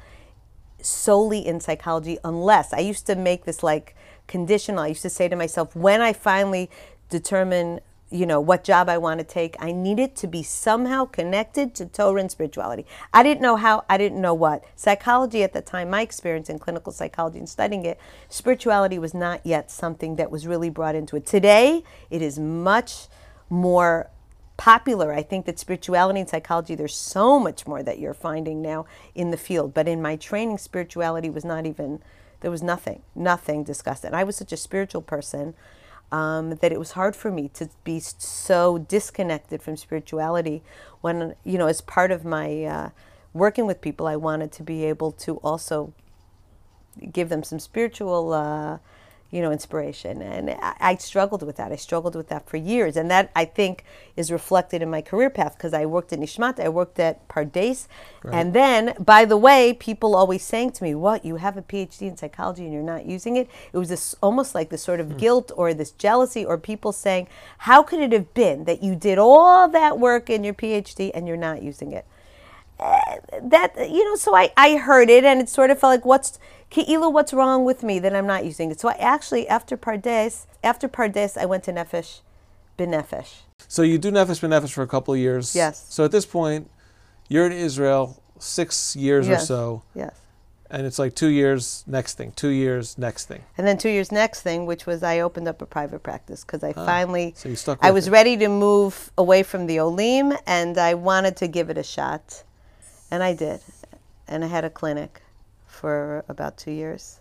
solely 0.79 1.45
in 1.45 1.59
psychology 1.59 2.17
unless 2.23 2.71
I 2.71 2.79
used 2.79 3.07
to 3.07 3.15
make 3.15 3.45
this 3.45 3.63
like 3.63 3.95
conditional. 4.27 4.81
I 4.81 4.87
used 4.87 5.01
to 5.03 5.09
say 5.09 5.27
to 5.27 5.35
myself, 5.35 5.75
when 5.75 6.01
I 6.01 6.13
finally 6.13 6.69
determine, 7.09 7.79
you 8.09 8.25
know, 8.25 8.39
what 8.39 8.63
job 8.63 8.87
I 8.87 8.97
want 8.97 9.19
to 9.19 9.25
take, 9.25 9.57
I 9.59 9.71
need 9.71 9.99
it 9.99 10.15
to 10.17 10.27
be 10.27 10.41
somehow 10.41 11.05
connected 11.05 11.75
to 11.75 11.85
Torah 11.85 12.21
and 12.21 12.31
spirituality. 12.31 12.85
I 13.13 13.21
didn't 13.21 13.41
know 13.41 13.57
how, 13.57 13.83
I 13.89 13.97
didn't 13.97 14.21
know 14.21 14.33
what. 14.33 14.63
Psychology 14.75 15.43
at 15.43 15.51
the 15.51 15.61
time, 15.61 15.89
my 15.89 16.01
experience 16.01 16.49
in 16.49 16.57
clinical 16.57 16.93
psychology 16.93 17.39
and 17.39 17.49
studying 17.49 17.85
it, 17.85 17.99
spirituality 18.29 18.97
was 18.97 19.13
not 19.13 19.45
yet 19.45 19.69
something 19.69 20.15
that 20.15 20.31
was 20.31 20.47
really 20.47 20.69
brought 20.69 20.95
into 20.95 21.17
it. 21.17 21.25
Today, 21.25 21.83
it 22.09 22.21
is 22.21 22.39
much 22.39 23.07
more 23.49 24.09
popular. 24.55 25.13
I 25.13 25.21
think 25.21 25.45
that 25.45 25.59
spirituality 25.59 26.21
and 26.21 26.29
psychology, 26.29 26.75
there's 26.75 26.95
so 26.95 27.39
much 27.39 27.67
more 27.67 27.83
that 27.83 27.99
you're 27.99 28.13
finding 28.13 28.61
now 28.61 28.85
in 29.15 29.31
the 29.31 29.37
field. 29.37 29.73
But 29.73 29.87
in 29.87 30.01
my 30.01 30.15
training, 30.15 30.59
spirituality 30.59 31.29
was 31.29 31.43
not 31.43 31.65
even, 31.65 32.01
there 32.39 32.51
was 32.51 32.63
nothing, 32.63 33.01
nothing 33.13 33.65
discussed. 33.65 34.05
And 34.05 34.15
I 34.15 34.23
was 34.23 34.37
such 34.37 34.53
a 34.53 34.57
spiritual 34.57 35.01
person 35.01 35.55
um, 36.11 36.55
that 36.55 36.71
it 36.71 36.79
was 36.79 36.91
hard 36.91 37.15
for 37.15 37.31
me 37.31 37.49
to 37.49 37.69
be 37.83 37.99
so 37.99 38.77
disconnected 38.77 39.61
from 39.61 39.75
spirituality 39.75 40.63
when, 41.01 41.35
you 41.43 41.57
know, 41.57 41.67
as 41.67 41.81
part 41.81 42.11
of 42.11 42.23
my 42.23 42.63
uh, 42.63 42.89
working 43.33 43.65
with 43.65 43.81
people, 43.81 44.07
I 44.07 44.15
wanted 44.15 44.51
to 44.53 44.63
be 44.63 44.85
able 44.85 45.11
to 45.13 45.37
also 45.37 45.93
give 47.11 47.29
them 47.29 47.43
some 47.43 47.59
spiritual, 47.59 48.33
uh, 48.33 48.79
you 49.29 49.41
know, 49.41 49.51
inspiration. 49.51 50.21
And 50.21 50.51
I, 50.51 50.75
I 50.79 50.95
struggled 50.95 51.43
with 51.43 51.57
that. 51.57 51.71
I 51.71 51.75
struggled 51.75 52.15
with 52.15 52.29
that 52.29 52.47
for 52.47 52.57
years. 52.57 52.95
And 52.95 53.11
that, 53.11 53.31
I 53.35 53.45
think, 53.45 53.83
is 54.15 54.31
reflected 54.31 54.81
in 54.81 54.89
my 54.89 55.01
career 55.01 55.29
path 55.29 55.57
because 55.57 55.73
I 55.73 55.85
worked 55.85 56.13
at 56.13 56.19
Nishmat, 56.19 56.59
I 56.59 56.69
worked 56.69 56.99
at 56.99 57.27
Pardes. 57.27 57.87
And 58.31 58.53
then, 58.53 58.93
by 58.99 59.25
the 59.25 59.37
way, 59.37 59.73
people 59.73 60.15
always 60.15 60.43
saying 60.43 60.71
to 60.73 60.83
me, 60.83 60.95
What, 60.95 61.23
you 61.23 61.37
have 61.37 61.57
a 61.57 61.61
PhD 61.61 62.03
in 62.03 62.17
psychology 62.17 62.63
and 62.63 62.73
you're 62.73 62.83
not 62.83 63.05
using 63.05 63.37
it? 63.37 63.49
It 63.71 63.77
was 63.77 63.89
this 63.89 64.15
almost 64.21 64.53
like 64.55 64.69
this 64.69 64.83
sort 64.83 64.99
of 64.99 65.11
hmm. 65.11 65.17
guilt 65.17 65.51
or 65.55 65.73
this 65.73 65.91
jealousy 65.91 66.43
or 66.43 66.57
people 66.57 66.91
saying, 66.91 67.27
How 67.59 67.83
could 67.83 67.99
it 67.99 68.11
have 68.11 68.33
been 68.33 68.65
that 68.65 68.83
you 68.83 68.95
did 68.95 69.17
all 69.17 69.67
that 69.69 69.99
work 69.99 70.29
in 70.29 70.43
your 70.43 70.53
PhD 70.53 71.11
and 71.13 71.27
you're 71.27 71.37
not 71.37 71.61
using 71.61 71.91
it? 71.91 72.05
That 72.79 73.73
you 73.89 74.03
know 74.05 74.15
so 74.15 74.35
I, 74.35 74.51
I 74.55 74.77
heard 74.77 75.09
it 75.09 75.23
and 75.23 75.41
it 75.41 75.49
sort 75.49 75.71
of 75.71 75.79
felt 75.79 75.91
like 75.91 76.05
what's 76.05 76.39
Ke'ilu, 76.69 77.11
what's 77.11 77.33
wrong 77.33 77.65
with 77.65 77.81
me 77.81 77.97
that 77.99 78.15
I'm 78.15 78.27
not 78.27 78.45
using 78.45 78.71
it 78.71 78.79
so 78.79 78.89
I 78.89 78.95
actually 78.95 79.47
after 79.47 79.77
Pardes 79.77 80.45
after 80.63 80.87
Pardes 80.87 81.37
I 81.37 81.45
went 81.45 81.63
to 81.65 81.73
Nefesh 81.73 82.21
B'Nefesh 82.77 83.41
So 83.67 83.81
you 83.81 83.97
do 83.97 84.11
Nefesh 84.11 84.41
B'Nefesh 84.41 84.71
for 84.71 84.83
a 84.83 84.87
couple 84.87 85.13
of 85.13 85.19
years. 85.19 85.55
Yes. 85.55 85.85
So 85.89 86.05
at 86.05 86.11
this 86.11 86.25
point, 86.25 86.69
you're 87.27 87.47
in 87.47 87.51
Israel 87.51 88.21
six 88.37 88.95
years 88.95 89.27
or 89.27 89.39
so, 89.39 89.81
yes 89.95 90.13
and 90.69 90.85
it's 90.85 90.99
like 90.99 91.15
two 91.15 91.27
years, 91.29 91.83
next 91.87 92.15
thing, 92.15 92.33
two 92.35 92.49
years, 92.49 92.97
next 92.97 93.25
thing. 93.25 93.43
and 93.57 93.65
then 93.65 93.77
two 93.77 93.89
years 93.89 94.11
next 94.11 94.41
thing 94.41 94.65
which 94.65 94.85
was 94.85 95.03
I 95.03 95.19
opened 95.19 95.47
up 95.47 95.61
a 95.61 95.65
private 95.65 96.03
practice 96.03 96.43
because 96.43 96.63
I 96.63 96.73
ah, 96.75 96.85
finally 96.85 97.33
So 97.37 97.49
you 97.49 97.55
stuck 97.55 97.79
I 97.81 97.91
was 97.91 98.07
it. 98.07 98.11
ready 98.11 98.37
to 98.37 98.47
move 98.47 99.11
away 99.17 99.43
from 99.43 99.67
the 99.67 99.79
Olim 99.79 100.33
and 100.45 100.77
I 100.77 100.93
wanted 100.93 101.37
to 101.37 101.47
give 101.47 101.69
it 101.69 101.77
a 101.77 101.83
shot 101.83 102.43
and 103.11 103.23
I 103.23 103.33
did 103.33 103.61
and 104.27 104.43
I 104.43 104.47
had 104.47 104.65
a 104.65 104.69
clinic 104.69 105.21
for 105.65 106.23
about 106.27 106.57
two 106.57 106.71
years 106.71 107.19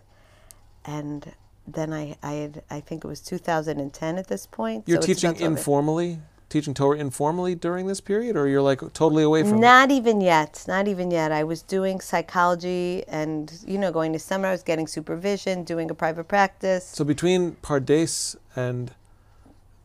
and 0.85 1.33
then 1.67 1.93
I, 1.93 2.15
I 2.23 2.33
had 2.33 2.63
I 2.69 2.79
think 2.79 3.03
it 3.03 3.07
was 3.07 3.19
2010 3.21 4.17
at 4.17 4.27
this 4.27 4.47
point 4.47 4.85
You're 4.87 5.01
so 5.01 5.07
teaching 5.07 5.35
informally, 5.37 6.19
teaching 6.49 6.73
Torah 6.73 6.97
informally 6.97 7.55
during 7.55 7.87
this 7.87 7.99
period, 7.99 8.37
or 8.37 8.47
you're 8.47 8.61
like 8.61 8.79
totally 8.93 9.23
away 9.23 9.43
from 9.43 9.55
it? 9.55 9.59
Not 9.59 9.91
even 9.91 10.21
yet. 10.21 10.63
Not 10.67 10.87
even 10.87 11.11
yet. 11.11 11.31
I 11.31 11.43
was 11.43 11.61
doing 11.61 11.99
psychology 11.99 13.03
and, 13.07 13.51
you 13.67 13.77
know, 13.77 13.91
going 13.91 14.13
to 14.13 14.19
seminars, 14.19 14.63
getting 14.63 14.87
supervision, 14.87 15.63
doing 15.65 15.91
a 15.91 15.93
private 15.93 16.27
practice. 16.29 16.85
So 16.85 17.03
between 17.03 17.57
Pardes 17.57 18.37
and 18.55 18.91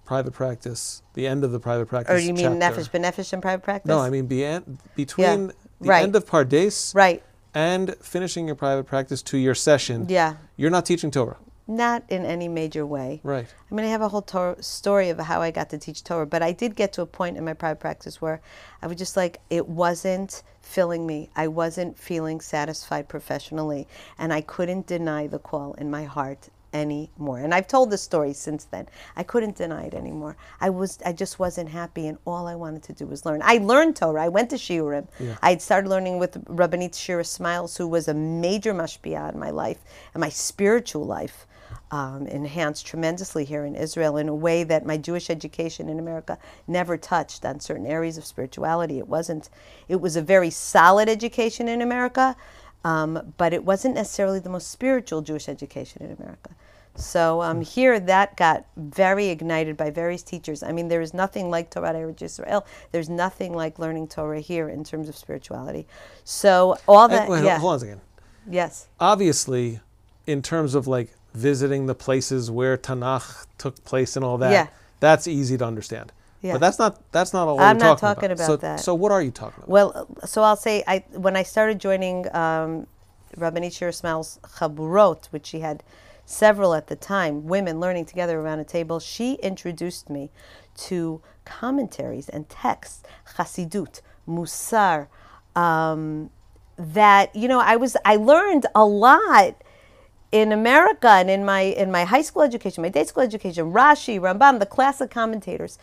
private 0.05 0.33
practice, 0.33 1.03
the 1.15 1.27
end 1.27 1.43
of 1.43 1.51
the 1.53 1.61
private 1.61 1.83
oh, 1.83 1.87
practice. 1.87 2.15
or 2.15 2.19
you 2.19 2.33
mean 2.33 2.61
chapter- 2.61 2.81
Nefesh 2.81 2.91
B'Nefesh 2.91 3.33
and 3.33 3.43
private 3.43 3.65
practice? 3.65 3.89
No, 3.89 3.99
I 3.99 4.11
mean 4.11 4.27
be- 4.27 4.61
between 4.95 5.53
the 5.83 5.89
right. 5.89 6.03
end 6.03 6.17
of 6.17 6.27
Pardes 6.27 6.95
Right. 6.95 7.23
and 7.55 7.95
finishing 8.01 8.47
your 8.47 8.57
private 8.57 8.85
practice 8.85 9.23
to 9.23 9.39
your 9.39 9.55
session. 9.55 10.07
Yeah. 10.09 10.35
You're 10.57 10.71
not 10.71 10.87
teaching 10.87 11.11
Torah, 11.11 11.37
Not 11.67 12.03
in 12.09 12.25
any 12.25 12.49
major 12.49 12.85
way. 12.87 13.21
right? 13.23 13.47
I 13.71 13.75
mean, 13.75 13.85
I 13.87 13.89
have 13.89 14.01
a 14.03 14.09
whole 14.09 14.23
Torah 14.23 14.63
story 14.63 15.11
of 15.11 15.19
how 15.19 15.43
I 15.43 15.51
got 15.51 15.71
to 15.71 15.79
teach 15.79 16.03
Torah, 16.05 16.27
but 16.27 16.43
I 16.43 16.53
did 16.53 16.77
get 16.77 16.93
to 16.95 17.03
a 17.03 17.07
point 17.07 17.37
in 17.37 17.45
my 17.45 17.55
private 17.55 17.81
practice 17.81 18.21
where 18.23 18.41
I 18.83 18.87
was 18.87 18.97
just 18.97 19.17
like, 19.17 19.41
it 19.51 19.69
wasn't 19.69 20.43
filling 20.61 21.07
me. 21.07 21.31
I 21.37 21.49
wasn't 21.49 21.99
feeling 21.99 22.41
satisfied 22.41 23.09
professionally, 23.09 23.87
and 24.19 24.33
I 24.33 24.41
couldn't 24.41 24.87
deny 24.87 25.27
the 25.27 25.39
call 25.39 25.75
in 25.75 25.91
my 25.91 26.05
heart 26.05 26.49
anymore. 26.73 27.39
And 27.39 27.55
I've 27.55 27.67
told 27.67 27.91
this 27.91 28.03
story 28.03 28.33
since 28.33 28.65
then. 28.65 28.89
I 29.17 29.23
couldn't 29.23 29.57
deny 29.57 29.85
it 29.85 29.95
anymore. 29.95 30.37
I 30.61 30.71
was 30.71 30.99
I 31.05 31.13
just 31.13 31.39
wasn't 31.39 31.69
happy 31.69 32.07
and 32.07 32.19
all 32.25 32.47
I 32.47 32.55
wanted 32.55 32.83
to 32.85 32.93
do 32.93 33.07
was 33.07 33.25
learn. 33.25 33.41
I 33.45 33.59
learned 33.59 33.97
Torah. 33.97 34.25
I 34.25 34.29
went 34.29 34.51
to 34.51 34.57
Shiurim. 34.57 35.07
I 35.43 35.51
had 35.51 35.63
started 35.63 35.89
learning 35.89 36.19
with 36.19 36.45
Rabbanit 36.47 36.95
Shira 36.95 37.25
Smiles, 37.25 37.77
who 37.77 37.87
was 37.87 38.09
a 38.09 38.15
major 38.15 38.73
mashpia 38.75 39.33
in 39.33 39.39
my 39.39 39.51
life 39.51 39.79
and 40.15 40.21
my 40.21 40.29
spiritual 40.29 41.05
life. 41.05 41.47
Um, 41.91 42.27
enhanced 42.27 42.87
tremendously 42.87 43.45
here 43.45 43.65
in 43.67 43.75
Israel 43.75 44.17
in 44.17 44.29
a 44.29 44.35
way 44.35 44.65
that 44.65 44.87
my 44.87 44.97
Jewish 44.97 45.29
education 45.29 45.89
in 45.91 45.99
America 45.99 46.39
never 46.67 46.97
touched 46.97 47.45
on 47.45 47.61
certain 47.61 47.87
areas 47.87 48.17
of 48.17 48.25
spirituality. 48.25 48.99
It 48.99 49.09
wasn't, 49.09 49.51
it 49.89 50.01
was 50.01 50.17
a 50.17 50.23
very 50.23 50.49
solid 50.51 51.09
education 51.09 51.69
in 51.69 51.83
America, 51.83 52.35
um, 52.85 53.35
but 53.37 53.53
it 53.53 53.65
wasn't 53.65 53.95
necessarily 53.95 54.39
the 54.39 54.49
most 54.49 54.71
spiritual 54.71 55.23
Jewish 55.23 55.49
education 55.49 56.03
in 56.03 56.13
America. 56.13 56.51
So 56.95 57.41
um, 57.41 57.63
here, 57.63 57.99
that 57.99 58.37
got 58.37 58.67
very 58.77 59.29
ignited 59.29 59.77
by 59.77 59.91
various 59.91 60.23
teachers. 60.23 60.63
I 60.63 60.73
mean, 60.73 60.89
there 60.89 61.01
is 61.01 61.15
nothing 61.15 61.51
like 61.51 61.71
Torah 61.71 61.95
Eretz 61.95 62.23
Israel. 62.23 62.67
There's 62.91 63.09
nothing 63.09 63.55
like 63.55 63.79
learning 63.79 64.09
Torah 64.09 64.41
here 64.41 64.69
in 64.69 64.85
terms 64.85 65.09
of 65.09 65.17
spirituality. 65.17 65.87
So 66.25 66.77
all 66.87 67.09
that, 67.09 67.29
wait, 67.29 67.45
yeah, 67.45 67.59
Hold 67.59 67.71
on 67.73 67.77
a 67.77 67.81
second. 67.81 68.01
yes, 68.49 68.89
Obviously, 69.01 69.81
in 70.27 70.43
terms 70.43 70.75
of 70.75 70.87
like 70.87 71.15
visiting 71.35 71.87
the 71.87 71.95
places 71.95 72.51
where 72.51 72.77
Tanakh 72.77 73.47
took 73.57 73.83
place 73.85 74.17
and 74.17 74.25
all 74.25 74.37
that, 74.39 74.53
Yeah. 74.53 74.67
that's 75.01 75.27
easy 75.27 75.57
to 75.57 75.65
understand. 75.65 76.13
Yeah. 76.43 76.55
But 76.55 76.61
that's 76.61 76.79
not 76.79 77.01
that's 77.13 77.33
not 77.33 77.47
all 77.49 77.59
I'm 77.61 77.79
not 77.79 77.99
talking 77.99 78.29
talking 78.29 78.31
about 78.33 78.47
so, 78.47 78.57
that. 78.57 78.81
So 78.81 78.95
what 78.95 79.13
are 79.13 79.23
you 79.23 79.31
talking 79.31 79.59
about? 79.59 79.69
Well, 79.69 80.09
so 80.27 80.43
I'll 80.43 80.57
say, 80.57 80.83
I 80.89 81.05
when 81.13 81.37
I 81.37 81.45
started 81.45 81.79
joining 81.79 82.27
um, 82.35 82.89
Rabbanit 83.37 83.73
Shira 83.73 83.93
Smiles' 83.93 84.41
Chaburot, 84.59 85.27
which 85.27 85.47
she 85.47 85.61
had 85.61 85.85
several 86.33 86.75
at 86.75 86.87
the 86.87 86.97
time, 86.97 87.47
women 87.47 87.79
learning 87.79 88.07
together 88.07 88.41
around 88.41 88.59
a 88.59 88.65
table, 88.65 88.99
she 88.99 89.35
introduced 89.35 90.09
me 90.09 90.31
to 90.75 91.21
commentaries 91.45 92.29
and 92.29 92.49
texts, 92.49 93.03
Chassidut, 93.37 94.01
Musar, 94.27 95.09
um, 95.55 96.31
that 96.79 97.35
you 97.37 97.49
know 97.49 97.61
I 97.61 97.77
was 97.77 97.97
I 98.05 98.17
learned 98.17 98.67
a 98.75 98.85
lot 98.85 99.63
in 100.33 100.51
America 100.51 101.09
and 101.09 101.29
in 101.29 101.45
my 101.45 101.61
in 101.61 101.91
my 101.91 102.05
high 102.05 102.23
school 102.23 102.43
education, 102.43 102.83
my 102.83 102.89
day 102.89 103.05
school 103.05 103.23
education, 103.23 103.73
Rashi, 103.73 104.19
Rambam, 104.19 104.59
the 104.59 104.67
classic 104.67 105.11
commentators. 105.11 105.79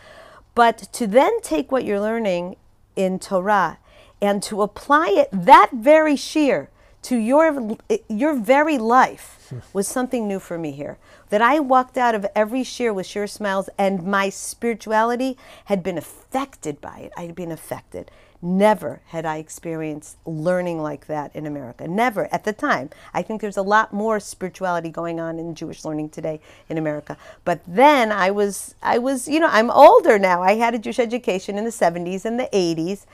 But 0.56 0.78
to 0.94 1.06
then 1.06 1.40
take 1.42 1.72
what 1.72 1.86
you're 1.86 2.02
learning 2.02 2.56
in 2.96 3.20
Torah 3.20 3.78
and 4.22 4.42
to 4.44 4.62
apply 4.62 5.10
it 5.10 5.30
that 5.32 5.70
very 5.72 6.16
sheer 6.16 6.70
to 7.04 7.16
your 7.18 7.78
your 8.08 8.36
very 8.36 8.78
life 8.78 9.54
was 9.74 9.88
something 9.88 10.28
new 10.28 10.40
for 10.40 10.58
me 10.58 10.72
here. 10.72 10.98
That 11.30 11.42
I 11.42 11.60
walked 11.60 11.98
out 11.98 12.16
of 12.16 12.26
every 12.36 12.62
shiur 12.62 12.94
with 12.94 13.06
Shira 13.06 13.28
Smiles, 13.28 13.70
and 13.78 14.04
my 14.04 14.30
spirituality 14.30 15.38
had 15.66 15.84
been 15.84 15.98
affected 15.98 16.82
by 16.82 17.00
it. 17.00 17.12
I 17.16 17.24
had 17.24 17.36
been 17.36 17.52
affected. 17.52 18.12
Never 18.42 19.02
had 19.08 19.26
I 19.26 19.38
experienced 19.38 20.18
learning 20.26 20.82
like 20.82 21.08
that 21.08 21.36
in 21.36 21.46
America. 21.46 21.88
Never 21.88 22.34
at 22.34 22.46
the 22.46 22.54
time. 22.54 22.90
I 23.14 23.22
think 23.22 23.42
there's 23.42 23.58
a 23.58 23.62
lot 23.62 23.92
more 23.92 24.20
spirituality 24.20 24.90
going 24.90 25.20
on 25.20 25.40
in 25.40 25.56
Jewish 25.56 25.84
learning 25.84 26.10
today 26.10 26.40
in 26.70 26.78
America. 26.78 27.18
But 27.44 27.60
then 27.68 28.14
I 28.14 28.32
was, 28.32 28.76
I 28.82 28.98
was, 28.98 29.28
you 29.28 29.42
know, 29.42 29.50
I'm 29.52 29.70
older 29.70 30.18
now. 30.18 30.42
I 30.42 30.56
had 30.56 30.74
a 30.74 30.80
Jewish 30.80 31.00
education 31.00 31.58
in 31.58 31.66
the 31.66 31.70
70s 31.70 32.24
and 32.24 32.40
the 32.40 32.50
80s, 32.54 33.06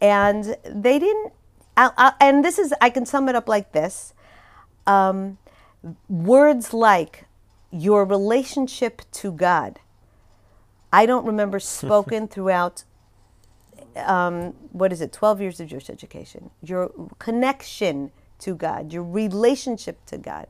and 0.00 0.56
they 0.64 0.98
didn't. 0.98 1.32
I, 1.80 1.90
I, 1.96 2.12
and 2.20 2.44
this 2.44 2.58
is, 2.58 2.74
I 2.80 2.90
can 2.90 3.06
sum 3.06 3.28
it 3.28 3.34
up 3.34 3.48
like 3.48 3.72
this: 3.72 4.12
um, 4.86 5.38
words 6.08 6.74
like 6.74 7.24
your 7.70 8.04
relationship 8.04 9.02
to 9.12 9.32
God. 9.32 9.80
I 10.92 11.06
don't 11.06 11.24
remember 11.24 11.58
spoken 11.80 12.28
throughout 12.28 12.84
um, 13.96 14.52
what 14.72 14.92
is 14.92 15.00
it, 15.00 15.12
12 15.12 15.40
years 15.40 15.60
of 15.60 15.68
Jewish 15.68 15.90
education, 15.90 16.50
your 16.62 16.92
connection 17.18 18.10
to 18.40 18.54
God, 18.54 18.92
your 18.92 19.02
relationship 19.02 20.04
to 20.06 20.18
God, 20.18 20.46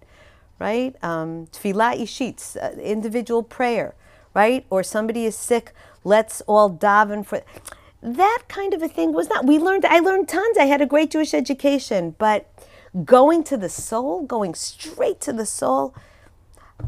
right? 0.58 0.96
Um, 1.02 1.46
Tfilah 1.46 2.00
ishit, 2.00 2.56
uh, 2.56 2.80
individual 2.80 3.42
prayer, 3.42 3.94
right? 4.34 4.66
Or 4.68 4.82
somebody 4.82 5.26
is 5.26 5.36
sick, 5.36 5.72
let's 6.04 6.40
all 6.42 6.70
daven 6.70 7.24
for. 7.24 7.42
That 8.02 8.44
kind 8.48 8.72
of 8.72 8.82
a 8.82 8.88
thing 8.88 9.12
was 9.12 9.28
not. 9.28 9.46
We 9.46 9.58
learned. 9.58 9.84
I 9.84 9.98
learned 9.98 10.28
tons. 10.28 10.56
I 10.58 10.64
had 10.64 10.80
a 10.80 10.86
great 10.86 11.10
Jewish 11.10 11.34
education, 11.34 12.14
but 12.18 12.50
going 13.04 13.44
to 13.44 13.56
the 13.56 13.68
soul, 13.68 14.22
going 14.22 14.54
straight 14.54 15.20
to 15.22 15.32
the 15.32 15.46
soul, 15.46 15.94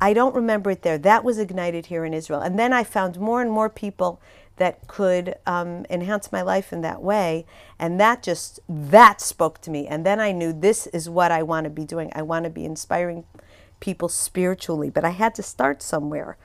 I 0.00 0.14
don't 0.14 0.34
remember 0.34 0.70
it 0.70 0.82
there. 0.82 0.98
That 0.98 1.22
was 1.22 1.38
ignited 1.38 1.86
here 1.86 2.04
in 2.04 2.14
Israel. 2.14 2.40
And 2.40 2.58
then 2.58 2.72
I 2.72 2.82
found 2.82 3.20
more 3.20 3.42
and 3.42 3.50
more 3.50 3.68
people 3.68 4.20
that 4.56 4.86
could 4.86 5.34
um, 5.46 5.86
enhance 5.90 6.32
my 6.32 6.42
life 6.42 6.72
in 6.72 6.80
that 6.82 7.02
way. 7.02 7.46
And 7.78 8.00
that 8.00 8.22
just, 8.22 8.60
that 8.68 9.20
spoke 9.20 9.60
to 9.62 9.70
me. 9.70 9.86
And 9.86 10.06
then 10.06 10.20
I 10.20 10.32
knew 10.32 10.52
this 10.52 10.86
is 10.88 11.10
what 11.10 11.30
I 11.30 11.42
want 11.42 11.64
to 11.64 11.70
be 11.70 11.84
doing. 11.84 12.10
I 12.14 12.22
want 12.22 12.44
to 12.44 12.50
be 12.50 12.64
inspiring 12.64 13.24
people 13.80 14.08
spiritually. 14.08 14.90
But 14.90 15.04
I 15.04 15.10
had 15.10 15.34
to 15.36 15.42
start 15.42 15.82
somewhere. 15.82 16.36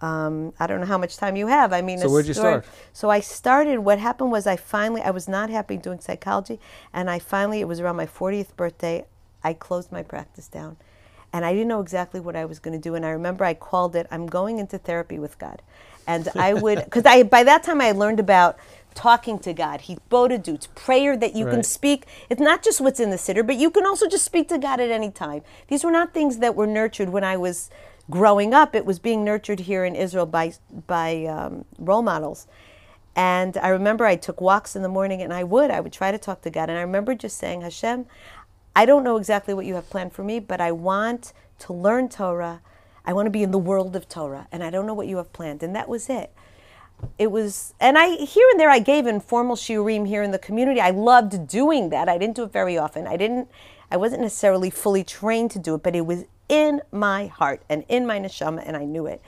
Um, 0.00 0.52
I 0.60 0.66
don't 0.66 0.80
know 0.80 0.86
how 0.86 0.98
much 0.98 1.16
time 1.16 1.34
you 1.36 1.48
have. 1.48 1.72
I 1.72 1.82
mean, 1.82 1.98
So 1.98 2.08
where'd 2.10 2.26
you 2.26 2.34
story- 2.34 2.62
start? 2.62 2.66
So 2.92 3.10
I 3.10 3.20
started. 3.20 3.80
What 3.80 3.98
happened 3.98 4.30
was 4.30 4.46
I 4.46 4.56
finally 4.56 5.02
I 5.02 5.10
was 5.10 5.28
not 5.28 5.50
happy 5.50 5.76
doing 5.76 6.00
psychology, 6.00 6.60
and 6.92 7.10
I 7.10 7.18
finally 7.18 7.60
it 7.60 7.68
was 7.68 7.80
around 7.80 7.96
my 7.96 8.06
40th 8.06 8.54
birthday. 8.56 9.04
I 9.42 9.52
closed 9.54 9.90
my 9.92 10.02
practice 10.02 10.46
down, 10.48 10.76
and 11.32 11.44
I 11.44 11.52
didn't 11.52 11.68
know 11.68 11.80
exactly 11.80 12.20
what 12.20 12.36
I 12.36 12.44
was 12.44 12.58
going 12.58 12.80
to 12.80 12.82
do. 12.82 12.94
And 12.94 13.04
I 13.04 13.10
remember 13.10 13.44
I 13.44 13.54
called 13.54 13.96
it 13.96 14.06
"I'm 14.10 14.26
going 14.26 14.58
into 14.58 14.78
therapy 14.78 15.18
with 15.18 15.38
God," 15.38 15.62
and 16.06 16.28
I 16.36 16.54
would 16.54 16.78
because 16.84 17.04
I 17.04 17.24
by 17.24 17.42
that 17.44 17.64
time 17.64 17.80
I 17.80 17.90
learned 17.90 18.20
about 18.20 18.56
talking 18.94 19.38
to 19.38 19.52
God. 19.52 19.82
He 19.82 19.98
bodadut, 20.10 20.66
prayer 20.74 21.16
that 21.16 21.34
you 21.36 21.44
can 21.46 21.62
speak. 21.62 22.06
It's 22.28 22.40
not 22.40 22.62
just 22.64 22.80
what's 22.80 22.98
in 22.98 23.10
the 23.10 23.16
siddur, 23.16 23.46
but 23.46 23.54
you 23.56 23.70
can 23.70 23.86
also 23.86 24.08
just 24.08 24.24
speak 24.24 24.48
to 24.48 24.58
God 24.58 24.80
at 24.80 24.90
any 24.90 25.10
time. 25.10 25.42
These 25.68 25.84
were 25.84 25.92
not 25.92 26.12
things 26.12 26.38
that 26.38 26.56
were 26.56 26.66
nurtured 26.66 27.10
when 27.10 27.22
I 27.22 27.36
was 27.36 27.70
growing 28.10 28.54
up. 28.54 28.74
It 28.74 28.86
was 28.86 28.98
being 28.98 29.24
nurtured 29.24 29.60
here 29.60 29.84
in 29.84 29.94
Israel 29.94 30.26
by 30.26 30.52
by 30.86 31.24
um, 31.24 31.64
role 31.78 32.02
models. 32.02 32.46
And 33.16 33.56
I 33.56 33.68
remember 33.68 34.06
I 34.06 34.16
took 34.16 34.40
walks 34.40 34.76
in 34.76 34.82
the 34.82 34.88
morning, 34.88 35.22
and 35.22 35.32
I 35.32 35.44
would 35.44 35.70
I 35.70 35.80
would 35.80 35.92
try 35.92 36.10
to 36.10 36.18
talk 36.18 36.42
to 36.42 36.50
God. 36.50 36.70
And 36.70 36.78
I 36.78 36.82
remember 36.82 37.14
just 37.14 37.38
saying, 37.38 37.62
Hashem, 37.62 38.06
I 38.76 38.86
don't 38.86 39.04
know 39.04 39.16
exactly 39.16 39.54
what 39.54 39.66
you 39.66 39.74
have 39.74 39.90
planned 39.90 40.12
for 40.12 40.22
me, 40.22 40.38
but 40.40 40.60
I 40.60 40.72
want 40.72 41.32
to 41.60 41.72
learn 41.72 42.08
Torah. 42.08 42.60
I 43.04 43.12
want 43.12 43.26
to 43.26 43.30
be 43.30 43.42
in 43.42 43.50
the 43.50 43.58
world 43.58 43.96
of 43.96 44.08
Torah, 44.08 44.48
and 44.52 44.62
I 44.62 44.70
don't 44.70 44.86
know 44.86 44.94
what 44.94 45.08
you 45.08 45.16
have 45.16 45.32
planned. 45.32 45.62
And 45.62 45.74
that 45.74 45.88
was 45.88 46.08
it 46.08 46.32
it 47.18 47.30
was 47.30 47.74
and 47.80 47.96
i 47.98 48.16
here 48.16 48.46
and 48.50 48.58
there 48.58 48.70
i 48.70 48.78
gave 48.78 49.06
informal 49.06 49.56
shiurim 49.56 50.06
here 50.06 50.22
in 50.22 50.30
the 50.30 50.38
community 50.38 50.80
i 50.80 50.90
loved 50.90 51.46
doing 51.46 51.90
that 51.90 52.08
i 52.08 52.18
didn't 52.18 52.36
do 52.36 52.44
it 52.44 52.52
very 52.52 52.76
often 52.76 53.06
i 53.06 53.16
didn't 53.16 53.48
i 53.90 53.96
wasn't 53.96 54.20
necessarily 54.20 54.70
fully 54.70 55.04
trained 55.04 55.50
to 55.50 55.58
do 55.58 55.74
it 55.74 55.82
but 55.82 55.94
it 55.94 56.06
was 56.06 56.24
in 56.48 56.80
my 56.90 57.26
heart 57.26 57.62
and 57.68 57.84
in 57.88 58.06
my 58.06 58.18
neshama 58.18 58.62
and 58.64 58.76
i 58.76 58.84
knew 58.84 59.06
it. 59.06 59.20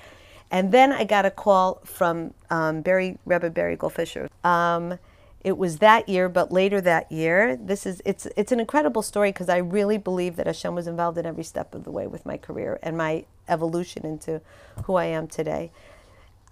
And 0.51 0.73
then 0.73 0.93
i 0.93 1.05
got 1.05 1.25
a 1.27 1.31
call 1.31 1.81
from 1.85 2.35
um, 2.51 2.83
barry 2.83 3.19
rebbe 3.25 3.51
barry 3.51 3.77
goldfisher. 3.77 4.29
Um, 4.45 4.99
it 5.43 5.57
was 5.57 5.79
that 5.79 6.09
year 6.09 6.29
but 6.29 6.53
later 6.53 6.81
that 6.81 7.11
year 7.11 7.57
this 7.57 7.87
is 7.87 8.03
it's 8.05 8.27
it's 8.37 8.53
an 8.53 8.61
incredible 8.61 9.01
story 9.01 9.31
because 9.31 9.49
i 9.49 9.57
really 9.57 9.97
believe 9.97 10.37
that 10.37 10.47
hashem 10.47 10.75
was 10.75 10.87
involved 10.87 11.17
in 11.17 11.25
every 11.25 11.45
step 11.45 11.75
of 11.75 11.85
the 11.85 11.91
way 11.91 12.07
with 12.07 12.27
my 12.27 12.37
career 12.37 12.79
and 12.83 12.99
my 12.99 13.25
evolution 13.49 14.05
into 14.05 14.41
who 14.85 14.97
i 14.97 15.07
am 15.07 15.27
today. 15.27 15.71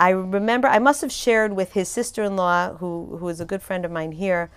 I 0.01 0.11
remember 0.11 0.69
I 0.69 0.79
must 0.79 1.01
have 1.01 1.11
shared 1.11 1.55
with 1.55 1.73
his 1.73 1.89
sister-in-law, 1.89 2.75
who 2.75 3.17
who 3.19 3.29
is 3.29 3.41
a 3.41 3.45
good 3.45 3.63
friend 3.63 3.85
of 3.85 3.91
mine 3.91 4.13
here, 4.13 4.51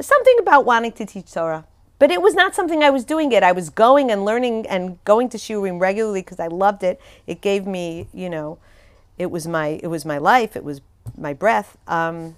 something 0.00 0.36
about 0.40 0.64
wanting 0.64 0.92
to 0.92 1.06
teach 1.06 1.32
Torah. 1.32 1.64
But 2.00 2.10
it 2.10 2.22
was 2.22 2.34
not 2.34 2.54
something 2.54 2.82
I 2.82 2.88
was 2.88 3.04
doing 3.04 3.30
it. 3.30 3.42
I 3.42 3.52
was 3.52 3.68
going 3.68 4.10
and 4.10 4.24
learning 4.24 4.66
and 4.66 4.98
going 5.04 5.28
to 5.28 5.36
shiurim 5.36 5.78
regularly 5.78 6.22
because 6.22 6.40
I 6.40 6.46
loved 6.46 6.82
it. 6.82 6.98
It 7.26 7.42
gave 7.42 7.66
me, 7.66 8.08
you 8.14 8.30
know, 8.30 8.58
it 9.18 9.30
was 9.30 9.46
my 9.46 9.78
it 9.82 9.88
was 9.88 10.06
my 10.06 10.16
life. 10.16 10.56
It 10.56 10.64
was 10.64 10.80
my 11.16 11.34
breath. 11.34 11.76
Um, 11.86 12.36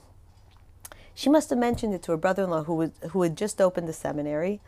she 1.15 1.31
must 1.31 1.49
have 1.51 1.61
mentioned 1.61 1.95
it 1.95 2.03
to 2.03 2.11
her 2.11 2.19
brother-in-law 2.19 2.65
who 2.65 2.75
was 2.75 2.91
who 3.11 3.23
had 3.23 3.37
just 3.37 3.61
opened 3.61 3.87
the 3.89 3.93
seminary 3.93 4.61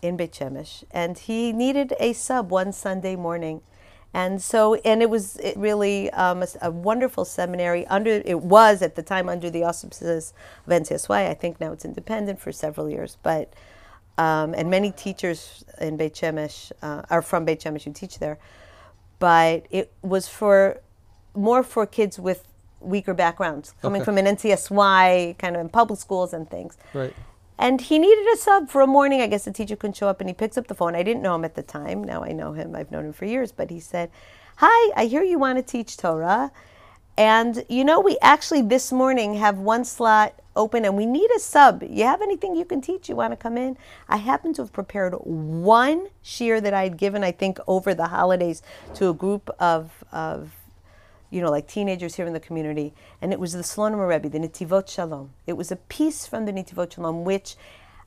in 0.00 0.16
Beit 0.16 0.32
Shemesh, 0.32 0.84
and 0.90 1.18
he 1.18 1.52
needed 1.52 1.92
a 2.00 2.14
sub 2.14 2.50
one 2.50 2.72
Sunday 2.72 3.16
morning. 3.16 3.60
And 4.14 4.40
so, 4.40 4.76
and 4.76 5.02
it 5.02 5.10
was 5.10 5.36
it 5.36 5.54
really 5.58 6.10
um, 6.12 6.42
a, 6.42 6.48
a 6.62 6.70
wonderful 6.70 7.26
seminary. 7.26 7.86
Under 7.88 8.22
it 8.24 8.40
was 8.40 8.80
at 8.80 8.94
the 8.94 9.02
time 9.02 9.28
under 9.28 9.50
the 9.50 9.64
auspices 9.64 10.32
of 10.66 10.72
NCSY. 10.72 11.28
I 11.28 11.34
think 11.34 11.60
now 11.60 11.72
it's 11.72 11.84
independent 11.84 12.40
for 12.40 12.52
several 12.52 12.88
years, 12.88 13.18
but 13.22 13.52
um, 14.18 14.54
and 14.54 14.70
many 14.70 14.92
teachers 14.92 15.64
in 15.80 15.96
Beit 15.96 16.14
Shemesh 16.14 16.72
uh, 16.82 17.02
are 17.10 17.22
from 17.22 17.44
Beit 17.44 17.60
Shemesh 17.60 17.84
who 17.84 17.92
teach 17.92 18.18
there. 18.18 18.38
But 19.18 19.66
it 19.70 19.92
was 20.02 20.28
for 20.28 20.80
more 21.34 21.62
for 21.62 21.86
kids 21.86 22.18
with 22.18 22.46
weaker 22.80 23.12
backgrounds, 23.14 23.74
coming 23.82 24.00
Okay. 24.00 24.06
from 24.06 24.18
an 24.18 24.24
NCSY 24.26 25.36
kind 25.38 25.54
of 25.54 25.60
in 25.60 25.68
public 25.68 26.00
schools 26.00 26.32
and 26.32 26.48
things. 26.50 26.76
Right. 26.94 27.14
And 27.58 27.78
he 27.80 27.98
needed 27.98 28.26
a 28.32 28.36
sub 28.38 28.70
for 28.70 28.80
a 28.80 28.86
morning. 28.86 29.20
I 29.20 29.26
guess 29.26 29.44
the 29.44 29.52
teacher 29.52 29.76
couldn't 29.76 29.96
show 29.96 30.08
up, 30.08 30.20
and 30.20 30.30
he 30.30 30.34
picks 30.34 30.56
up 30.56 30.66
the 30.66 30.74
phone. 30.74 30.94
I 30.94 31.02
didn't 31.02 31.22
know 31.22 31.34
him 31.34 31.44
at 31.44 31.54
the 31.54 31.62
time. 31.62 32.02
Now 32.02 32.24
I 32.24 32.32
know 32.32 32.52
him. 32.52 32.74
I've 32.74 32.90
known 32.90 33.04
him 33.04 33.12
for 33.12 33.26
years. 33.26 33.52
But 33.52 33.68
he 33.70 33.80
said, 33.80 34.10
Hi, 34.56 34.92
I 34.96 35.04
hear 35.06 35.22
you 35.22 35.38
want 35.38 35.58
to 35.58 35.62
teach 35.62 35.98
Torah. 35.98 36.52
And 37.18 37.62
you 37.68 37.84
know, 37.84 38.00
we 38.00 38.16
actually 38.22 38.62
this 38.62 38.90
morning 38.90 39.34
have 39.34 39.58
one 39.58 39.84
slot 39.84 40.39
open 40.56 40.84
and 40.84 40.96
we 40.96 41.06
need 41.06 41.30
a 41.30 41.38
sub. 41.38 41.82
You 41.82 42.04
have 42.04 42.22
anything 42.22 42.54
you 42.54 42.64
can 42.64 42.80
teach? 42.80 43.08
You 43.08 43.16
want 43.16 43.32
to 43.32 43.36
come 43.36 43.56
in? 43.56 43.76
I 44.08 44.16
happen 44.16 44.52
to 44.54 44.62
have 44.62 44.72
prepared 44.72 45.14
one 45.14 46.08
shiur 46.24 46.62
that 46.62 46.74
I 46.74 46.84
had 46.84 46.96
given, 46.96 47.22
I 47.22 47.32
think, 47.32 47.58
over 47.66 47.94
the 47.94 48.08
holidays 48.08 48.62
to 48.94 49.08
a 49.08 49.14
group 49.14 49.50
of, 49.58 50.04
of 50.12 50.52
you 51.30 51.40
know, 51.40 51.50
like 51.50 51.68
teenagers 51.68 52.16
here 52.16 52.26
in 52.26 52.32
the 52.32 52.40
community. 52.40 52.92
And 53.22 53.32
it 53.32 53.40
was 53.40 53.52
the 53.52 53.62
Slonim 53.62 54.06
Rebbe, 54.06 54.28
the 54.28 54.38
Nitivot 54.38 54.88
Shalom. 54.88 55.30
It 55.46 55.54
was 55.54 55.70
a 55.70 55.76
piece 55.76 56.26
from 56.26 56.46
the 56.46 56.52
Nitivot 56.52 56.92
Shalom, 56.92 57.24
which 57.24 57.56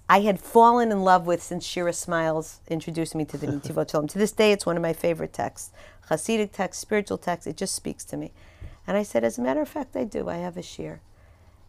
I 0.10 0.20
had 0.20 0.40
fallen 0.40 0.92
in 0.92 1.04
love 1.04 1.26
with 1.26 1.42
since 1.42 1.66
Shira 1.66 1.94
Smiles 1.94 2.60
introduced 2.68 3.16
me 3.16 3.24
to 3.26 3.38
the 3.38 3.48
Nitivot 3.54 3.90
Shalom. 3.90 4.08
To 4.08 4.20
this 4.20 4.34
day, 4.34 4.52
it's 4.52 4.66
one 4.66 4.76
of 4.76 4.82
my 4.82 4.94
favorite 4.94 5.34
texts. 5.34 5.72
Hasidic 6.10 6.52
text, 6.52 6.82
spiritual 6.82 7.18
text, 7.18 7.48
it 7.48 7.56
just 7.56 7.74
speaks 7.74 8.04
to 8.06 8.18
me. 8.18 8.34
And 8.86 8.98
I 8.98 9.04
said, 9.04 9.24
as 9.24 9.38
a 9.38 9.42
matter 9.42 9.62
of 9.62 9.70
fact, 9.70 9.96
I 9.96 10.04
do. 10.04 10.28
I 10.28 10.36
have 10.36 10.58
a 10.58 10.62
shiur. 10.62 11.00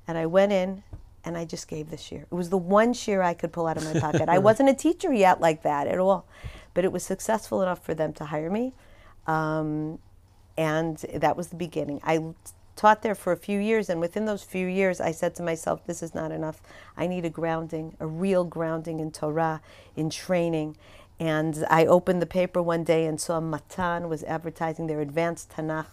And 0.07 0.19
I 0.19 0.27
went 0.27 0.53
in 0.53 0.83
and 1.25 1.37
I 1.37 1.45
just 1.45 1.69
gave 1.69 1.91
the 1.91 1.97
shiur. 1.97 2.23
It 2.23 2.33
was 2.33 2.51
the 2.51 2.59
one 2.59 2.93
shiur 2.93 3.23
I 3.23 3.35
could 3.35 3.53
pull 3.53 3.67
out 3.67 3.77
of 3.77 3.85
my 3.85 3.99
pocket. 3.99 4.29
I 4.29 4.39
wasn't 4.49 4.69
a 4.69 4.75
teacher 4.75 5.13
yet 5.13 5.41
like 5.41 5.63
that 5.63 5.87
at 5.87 5.99
all, 5.99 6.27
but 6.75 6.85
it 6.85 6.93
was 6.93 7.03
successful 7.03 7.63
enough 7.63 7.85
for 7.85 7.95
them 7.95 8.13
to 8.15 8.27
hire 8.27 8.51
me. 8.51 8.75
Um, 9.27 9.99
and 10.57 10.99
that 11.15 11.37
was 11.37 11.49
the 11.49 11.57
beginning. 11.57 12.01
I 12.05 12.35
taught 12.77 13.03
there 13.03 13.15
for 13.15 13.33
a 13.33 13.37
few 13.37 13.59
years, 13.59 13.89
and 13.89 14.01
within 14.01 14.25
those 14.25 14.43
few 14.43 14.67
years, 14.67 15.01
I 15.01 15.13
said 15.13 15.35
to 15.37 15.43
myself, 15.43 15.87
this 15.87 16.03
is 16.03 16.15
not 16.15 16.31
enough. 16.31 16.61
I 16.97 17.07
need 17.07 17.25
a 17.25 17.31
grounding, 17.31 17.97
a 18.01 18.07
real 18.07 18.45
grounding 18.45 19.01
in 19.01 19.11
Torah, 19.11 19.61
in 19.97 20.11
training. 20.11 20.77
And 21.19 21.65
I 21.71 21.87
opened 21.87 22.21
the 22.21 22.27
paper 22.27 22.61
one 22.61 22.85
day 22.85 23.07
and 23.07 23.21
saw 23.21 23.41
Matan 23.41 24.09
was 24.09 24.25
advertising 24.25 24.89
their 24.89 25.01
advanced 25.01 25.51
Tanakh 25.51 25.87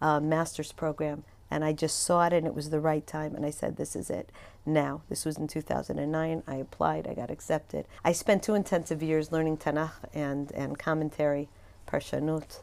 uh, 0.00 0.20
master's 0.20 0.72
program. 0.72 1.24
And 1.50 1.64
I 1.64 1.72
just 1.72 2.00
saw 2.02 2.26
it, 2.26 2.32
and 2.32 2.46
it 2.46 2.54
was 2.54 2.70
the 2.70 2.80
right 2.80 3.06
time. 3.06 3.34
And 3.34 3.44
I 3.44 3.50
said, 3.50 3.76
This 3.76 3.96
is 3.96 4.10
it 4.10 4.30
now. 4.64 5.02
This 5.08 5.24
was 5.24 5.36
in 5.36 5.48
2009. 5.48 6.42
I 6.46 6.54
applied, 6.54 7.08
I 7.08 7.14
got 7.14 7.30
accepted. 7.30 7.86
I 8.04 8.12
spent 8.12 8.42
two 8.42 8.54
intensive 8.54 9.02
years 9.02 9.32
learning 9.32 9.58
Tanakh 9.58 9.92
and, 10.14 10.52
and 10.52 10.78
commentary, 10.78 11.48
Parshanut 11.88 12.60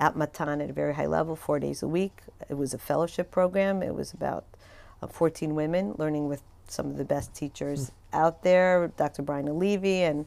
at 0.00 0.16
Matan 0.16 0.60
at 0.60 0.70
a 0.70 0.72
very 0.72 0.94
high 0.94 1.06
level, 1.06 1.36
four 1.36 1.60
days 1.60 1.82
a 1.82 1.88
week. 1.88 2.22
It 2.48 2.54
was 2.54 2.72
a 2.72 2.78
fellowship 2.78 3.30
program. 3.30 3.82
It 3.82 3.94
was 3.94 4.12
about 4.12 4.44
uh, 5.02 5.06
14 5.06 5.54
women 5.54 5.94
learning 5.98 6.28
with 6.28 6.42
some 6.66 6.86
of 6.86 6.96
the 6.96 7.04
best 7.04 7.34
teachers 7.34 7.90
mm. 7.90 8.18
out 8.18 8.42
there, 8.42 8.90
Dr. 8.96 9.22
Bryna 9.22 9.56
Levy 9.56 10.02
and 10.02 10.26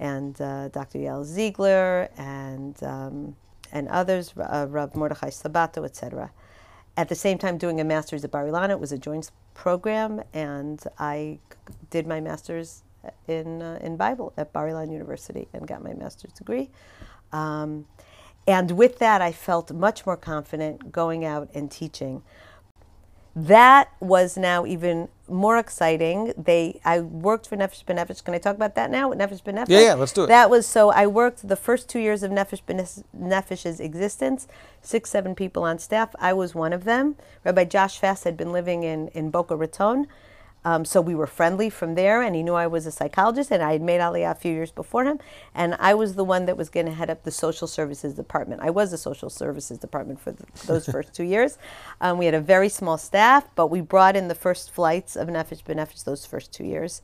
and 0.00 0.40
uh, 0.40 0.68
Dr. 0.68 0.98
Yael 0.98 1.24
Ziegler 1.24 2.08
and 2.18 2.82
um, 2.82 3.36
and 3.72 3.88
others, 3.88 4.34
uh, 4.36 4.66
Rav 4.68 4.94
Mordechai 4.94 5.30
Sabato, 5.30 5.84
etc. 5.84 6.30
At 6.96 7.08
the 7.08 7.14
same 7.14 7.38
time, 7.38 7.58
doing 7.58 7.80
a 7.80 7.84
master's 7.84 8.24
at 8.24 8.30
Bar 8.30 8.44
Ilan, 8.46 8.70
it 8.70 8.78
was 8.78 8.92
a 8.92 8.98
joint 8.98 9.30
program, 9.52 10.22
and 10.32 10.82
I 10.98 11.38
did 11.90 12.06
my 12.06 12.20
master's 12.20 12.84
in 13.26 13.62
uh, 13.62 13.78
in 13.82 13.96
Bible 13.96 14.32
at 14.36 14.52
Bar 14.52 14.68
Ilan 14.68 14.92
University 14.92 15.48
and 15.52 15.66
got 15.66 15.82
my 15.82 15.92
master's 15.92 16.32
degree. 16.32 16.70
Um, 17.32 17.86
and 18.46 18.72
with 18.72 18.98
that, 18.98 19.22
I 19.22 19.32
felt 19.32 19.72
much 19.72 20.06
more 20.06 20.16
confident 20.16 20.92
going 20.92 21.24
out 21.24 21.48
and 21.54 21.70
teaching. 21.70 22.22
That 23.36 23.90
was 24.00 24.36
now 24.36 24.64
even 24.64 25.08
more 25.26 25.58
exciting. 25.58 26.32
They, 26.36 26.80
I 26.84 27.00
worked 27.00 27.48
for 27.48 27.56
Nefesh 27.56 27.84
B'Nefesh. 27.84 28.22
Can 28.22 28.34
I 28.34 28.38
talk 28.38 28.54
about 28.54 28.76
that 28.76 28.90
now? 28.90 29.12
Nefesh 29.12 29.42
B'Nefesh. 29.42 29.68
Yeah, 29.68 29.80
yeah, 29.80 29.94
let's 29.94 30.12
do 30.12 30.24
it. 30.24 30.26
That 30.28 30.50
was 30.50 30.66
so. 30.66 30.90
I 30.90 31.06
worked 31.06 31.48
the 31.48 31.56
first 31.56 31.88
two 31.88 31.98
years 31.98 32.22
of 32.22 32.30
Nefesh 32.30 32.62
B'Nefesh's 32.62 33.80
existence. 33.80 34.46
Six, 34.82 35.10
seven 35.10 35.34
people 35.34 35.64
on 35.64 35.78
staff. 35.78 36.14
I 36.20 36.32
was 36.32 36.54
one 36.54 36.72
of 36.72 36.84
them. 36.84 37.16
Rabbi 37.44 37.64
Josh 37.64 37.98
Fass 37.98 38.24
had 38.24 38.36
been 38.36 38.52
living 38.52 38.84
in 38.84 39.08
in 39.08 39.30
Boca 39.30 39.56
Raton, 39.56 40.06
um, 40.64 40.84
so 40.84 41.00
we 41.00 41.14
were 41.14 41.26
friendly 41.26 41.68
from 41.68 41.94
there, 41.94 42.22
and 42.22 42.34
he 42.34 42.42
knew 42.42 42.54
I 42.54 42.66
was 42.66 42.86
a 42.86 42.90
psychologist, 42.90 43.50
and 43.50 43.62
I 43.62 43.72
had 43.72 43.82
made 43.82 44.00
Aliyah 44.00 44.32
a 44.32 44.34
few 44.34 44.52
years 44.52 44.70
before 44.70 45.04
him, 45.04 45.18
and 45.54 45.76
I 45.78 45.94
was 45.94 46.14
the 46.14 46.24
one 46.24 46.46
that 46.46 46.56
was 46.56 46.70
going 46.70 46.86
to 46.86 46.92
head 46.92 47.10
up 47.10 47.22
the 47.22 47.30
social 47.30 47.66
services 47.66 48.14
department. 48.14 48.62
I 48.62 48.70
was 48.70 48.90
the 48.90 48.98
social 48.98 49.28
services 49.28 49.78
department 49.78 50.20
for 50.20 50.32
the, 50.32 50.44
those 50.66 50.86
first 50.86 51.14
two 51.14 51.24
years. 51.24 51.58
Um, 52.00 52.16
we 52.18 52.24
had 52.24 52.34
a 52.34 52.40
very 52.40 52.68
small 52.68 52.96
staff, 52.96 53.48
but 53.54 53.66
we 53.66 53.80
brought 53.80 54.16
in 54.16 54.28
the 54.28 54.34
first 54.34 54.70
flights 54.70 55.16
of 55.16 55.28
Nefesh 55.28 55.62
B'Nefesh 55.64 56.04
those 56.04 56.24
first 56.24 56.52
two 56.52 56.64
years. 56.64 57.02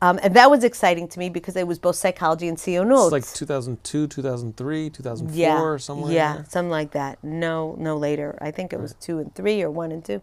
Um, 0.00 0.18
and 0.22 0.34
that 0.34 0.50
was 0.50 0.64
exciting 0.64 1.08
to 1.08 1.18
me 1.18 1.30
because 1.30 1.56
it 1.56 1.66
was 1.66 1.78
both 1.78 1.96
psychology 1.96 2.48
and 2.48 2.58
tzionut. 2.58 3.04
It's 3.04 3.12
like 3.12 3.34
2002, 3.34 4.08
2003, 4.08 4.90
2004, 4.90 5.34
yeah, 5.34 5.76
somewhere. 5.78 6.12
Yeah, 6.12 6.42
something 6.44 6.70
like 6.70 6.90
that. 6.92 7.22
No, 7.22 7.74
no 7.78 7.96
later. 7.96 8.36
I 8.40 8.50
think 8.50 8.72
it 8.72 8.80
was 8.80 8.92
right. 8.92 9.00
two 9.00 9.18
and 9.18 9.34
three 9.34 9.62
or 9.62 9.70
one 9.70 9.92
and 9.92 10.04
two. 10.04 10.20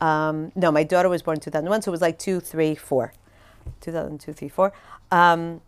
Um, 0.00 0.52
no, 0.54 0.72
my 0.72 0.82
daughter 0.82 1.08
was 1.08 1.22
born 1.22 1.36
in 1.36 1.40
2001, 1.40 1.82
so 1.82 1.90
it 1.90 1.92
was 1.92 2.00
like 2.00 2.18
two, 2.18 2.40
three, 2.40 2.74
four. 2.74 3.12
2002, 3.80 4.32
three, 4.32 4.48
four. 4.48 4.72
Um, 5.10 5.60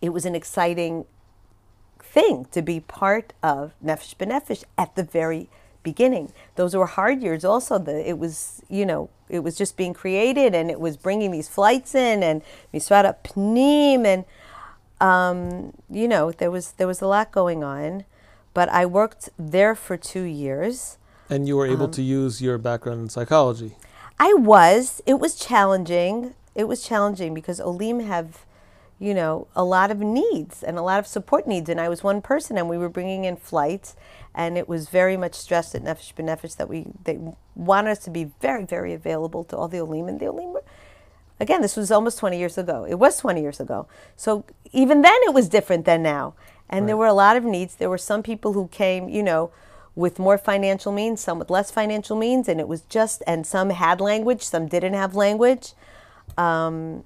it 0.00 0.10
was 0.10 0.24
an 0.24 0.34
exciting 0.34 1.04
thing 1.98 2.46
to 2.50 2.62
be 2.62 2.80
part 2.80 3.32
of 3.42 3.72
Nefesh 3.84 4.16
B'Nefesh 4.16 4.64
at 4.78 4.96
the 4.96 5.02
very 5.04 5.48
beginning. 5.82 6.32
Those 6.56 6.74
were 6.74 6.86
hard 6.86 7.22
years 7.22 7.44
also. 7.44 7.78
The, 7.78 8.08
it 8.08 8.18
was, 8.18 8.62
you 8.68 8.84
know, 8.84 9.10
it 9.28 9.40
was 9.40 9.56
just 9.56 9.76
being 9.76 9.94
created 9.94 10.54
and 10.54 10.70
it 10.70 10.80
was 10.80 10.96
bringing 10.96 11.30
these 11.30 11.48
flights 11.48 11.94
in 11.94 12.22
and 12.22 12.42
Misrad 12.74 13.04
HaPanim 13.04 14.04
and, 14.04 14.24
um, 15.00 15.72
you 15.88 16.08
know, 16.08 16.32
there 16.32 16.50
was, 16.50 16.72
there 16.72 16.86
was 16.86 17.00
a 17.00 17.06
lot 17.06 17.32
going 17.32 17.62
on. 17.62 18.04
But 18.52 18.68
I 18.70 18.84
worked 18.84 19.30
there 19.38 19.74
for 19.74 19.96
two 19.96 20.24
years. 20.24 20.98
And 21.30 21.46
you 21.46 21.56
were 21.56 21.66
able 21.66 21.84
um, 21.86 21.92
to 21.92 22.02
use 22.02 22.42
your 22.42 22.58
background 22.58 23.00
in 23.00 23.08
psychology. 23.08 23.76
I 24.18 24.34
was. 24.34 25.00
It 25.06 25.20
was 25.20 25.36
challenging. 25.36 26.34
It 26.54 26.64
was 26.64 26.82
challenging 26.82 27.32
because 27.32 27.60
Olim 27.60 28.00
have, 28.00 28.44
you 28.98 29.14
know, 29.14 29.46
a 29.54 29.64
lot 29.64 29.90
of 29.90 30.00
needs 30.00 30.62
and 30.62 30.76
a 30.76 30.82
lot 30.82 30.98
of 30.98 31.06
support 31.06 31.46
needs. 31.46 31.70
And 31.70 31.80
I 31.80 31.88
was 31.88 32.02
one 32.02 32.20
person, 32.20 32.58
and 32.58 32.68
we 32.68 32.76
were 32.76 32.88
bringing 32.88 33.24
in 33.24 33.36
flights, 33.36 33.96
and 34.34 34.58
it 34.58 34.68
was 34.68 34.88
very 34.88 35.16
much 35.16 35.34
stressed 35.34 35.74
at 35.74 35.82
Nefesh 35.82 36.14
B'Nefesh 36.14 36.56
that 36.56 36.68
we 36.68 36.86
they 37.04 37.18
wanted 37.54 37.92
us 37.92 38.00
to 38.00 38.10
be 38.10 38.32
very, 38.40 38.64
very 38.64 38.92
available 38.92 39.44
to 39.44 39.56
all 39.56 39.68
the 39.68 39.80
Olim, 39.80 40.08
and 40.08 40.20
the 40.20 40.26
Olim 40.26 40.52
were. 40.52 40.64
Again, 41.38 41.62
this 41.62 41.74
was 41.74 41.90
almost 41.90 42.18
20 42.18 42.38
years 42.38 42.58
ago. 42.58 42.84
It 42.84 42.96
was 42.96 43.16
20 43.16 43.40
years 43.40 43.60
ago. 43.60 43.86
So 44.14 44.44
even 44.72 45.00
then, 45.00 45.16
it 45.22 45.32
was 45.32 45.48
different 45.48 45.86
than 45.86 46.02
now. 46.02 46.34
And 46.68 46.82
right. 46.82 46.88
there 46.88 46.96
were 46.98 47.06
a 47.06 47.14
lot 47.14 47.38
of 47.38 47.44
needs. 47.44 47.76
There 47.76 47.88
were 47.88 47.96
some 47.96 48.22
people 48.22 48.52
who 48.52 48.68
came, 48.68 49.08
you 49.08 49.22
know, 49.22 49.50
with 49.94 50.18
more 50.18 50.38
financial 50.38 50.92
means, 50.92 51.20
some 51.20 51.38
with 51.38 51.50
less 51.50 51.70
financial 51.70 52.16
means, 52.16 52.48
and 52.48 52.60
it 52.60 52.68
was 52.68 52.82
just, 52.82 53.22
and 53.26 53.46
some 53.46 53.70
had 53.70 54.00
language, 54.00 54.42
some 54.42 54.66
didn't 54.66 54.94
have 54.94 55.14
language. 55.14 55.74
Um, 56.38 57.04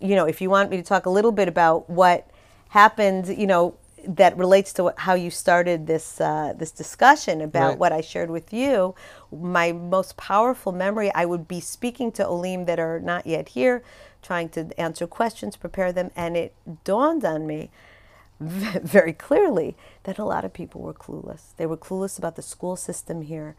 you 0.00 0.14
know, 0.14 0.24
if 0.24 0.40
you 0.40 0.50
want 0.50 0.70
me 0.70 0.76
to 0.76 0.82
talk 0.82 1.06
a 1.06 1.10
little 1.10 1.32
bit 1.32 1.48
about 1.48 1.88
what 1.88 2.28
happened, 2.70 3.28
you 3.28 3.46
know, 3.46 3.76
that 4.06 4.36
relates 4.36 4.72
to 4.74 4.92
how 4.96 5.14
you 5.14 5.30
started 5.30 5.86
this 5.86 6.20
uh, 6.20 6.54
this 6.56 6.70
discussion 6.70 7.40
about 7.40 7.70
right. 7.70 7.78
what 7.78 7.92
I 7.92 8.00
shared 8.00 8.30
with 8.30 8.52
you. 8.52 8.94
My 9.32 9.72
most 9.72 10.16
powerful 10.16 10.72
memory, 10.72 11.12
I 11.14 11.24
would 11.24 11.48
be 11.48 11.60
speaking 11.60 12.12
to 12.12 12.26
Olim 12.26 12.66
that 12.66 12.78
are 12.78 13.00
not 13.00 13.26
yet 13.26 13.50
here, 13.50 13.82
trying 14.22 14.48
to 14.50 14.68
answer 14.78 15.06
questions, 15.06 15.56
prepare 15.56 15.92
them, 15.92 16.10
and 16.14 16.36
it 16.36 16.54
dawned 16.84 17.24
on 17.24 17.46
me 17.46 17.70
very 18.40 19.12
clearly 19.12 19.76
that 20.06 20.18
a 20.18 20.24
lot 20.24 20.44
of 20.44 20.52
people 20.52 20.80
were 20.80 20.94
clueless. 20.94 21.54
They 21.56 21.66
were 21.66 21.76
clueless 21.76 22.18
about 22.18 22.36
the 22.36 22.42
school 22.42 22.76
system 22.76 23.22
here 23.22 23.56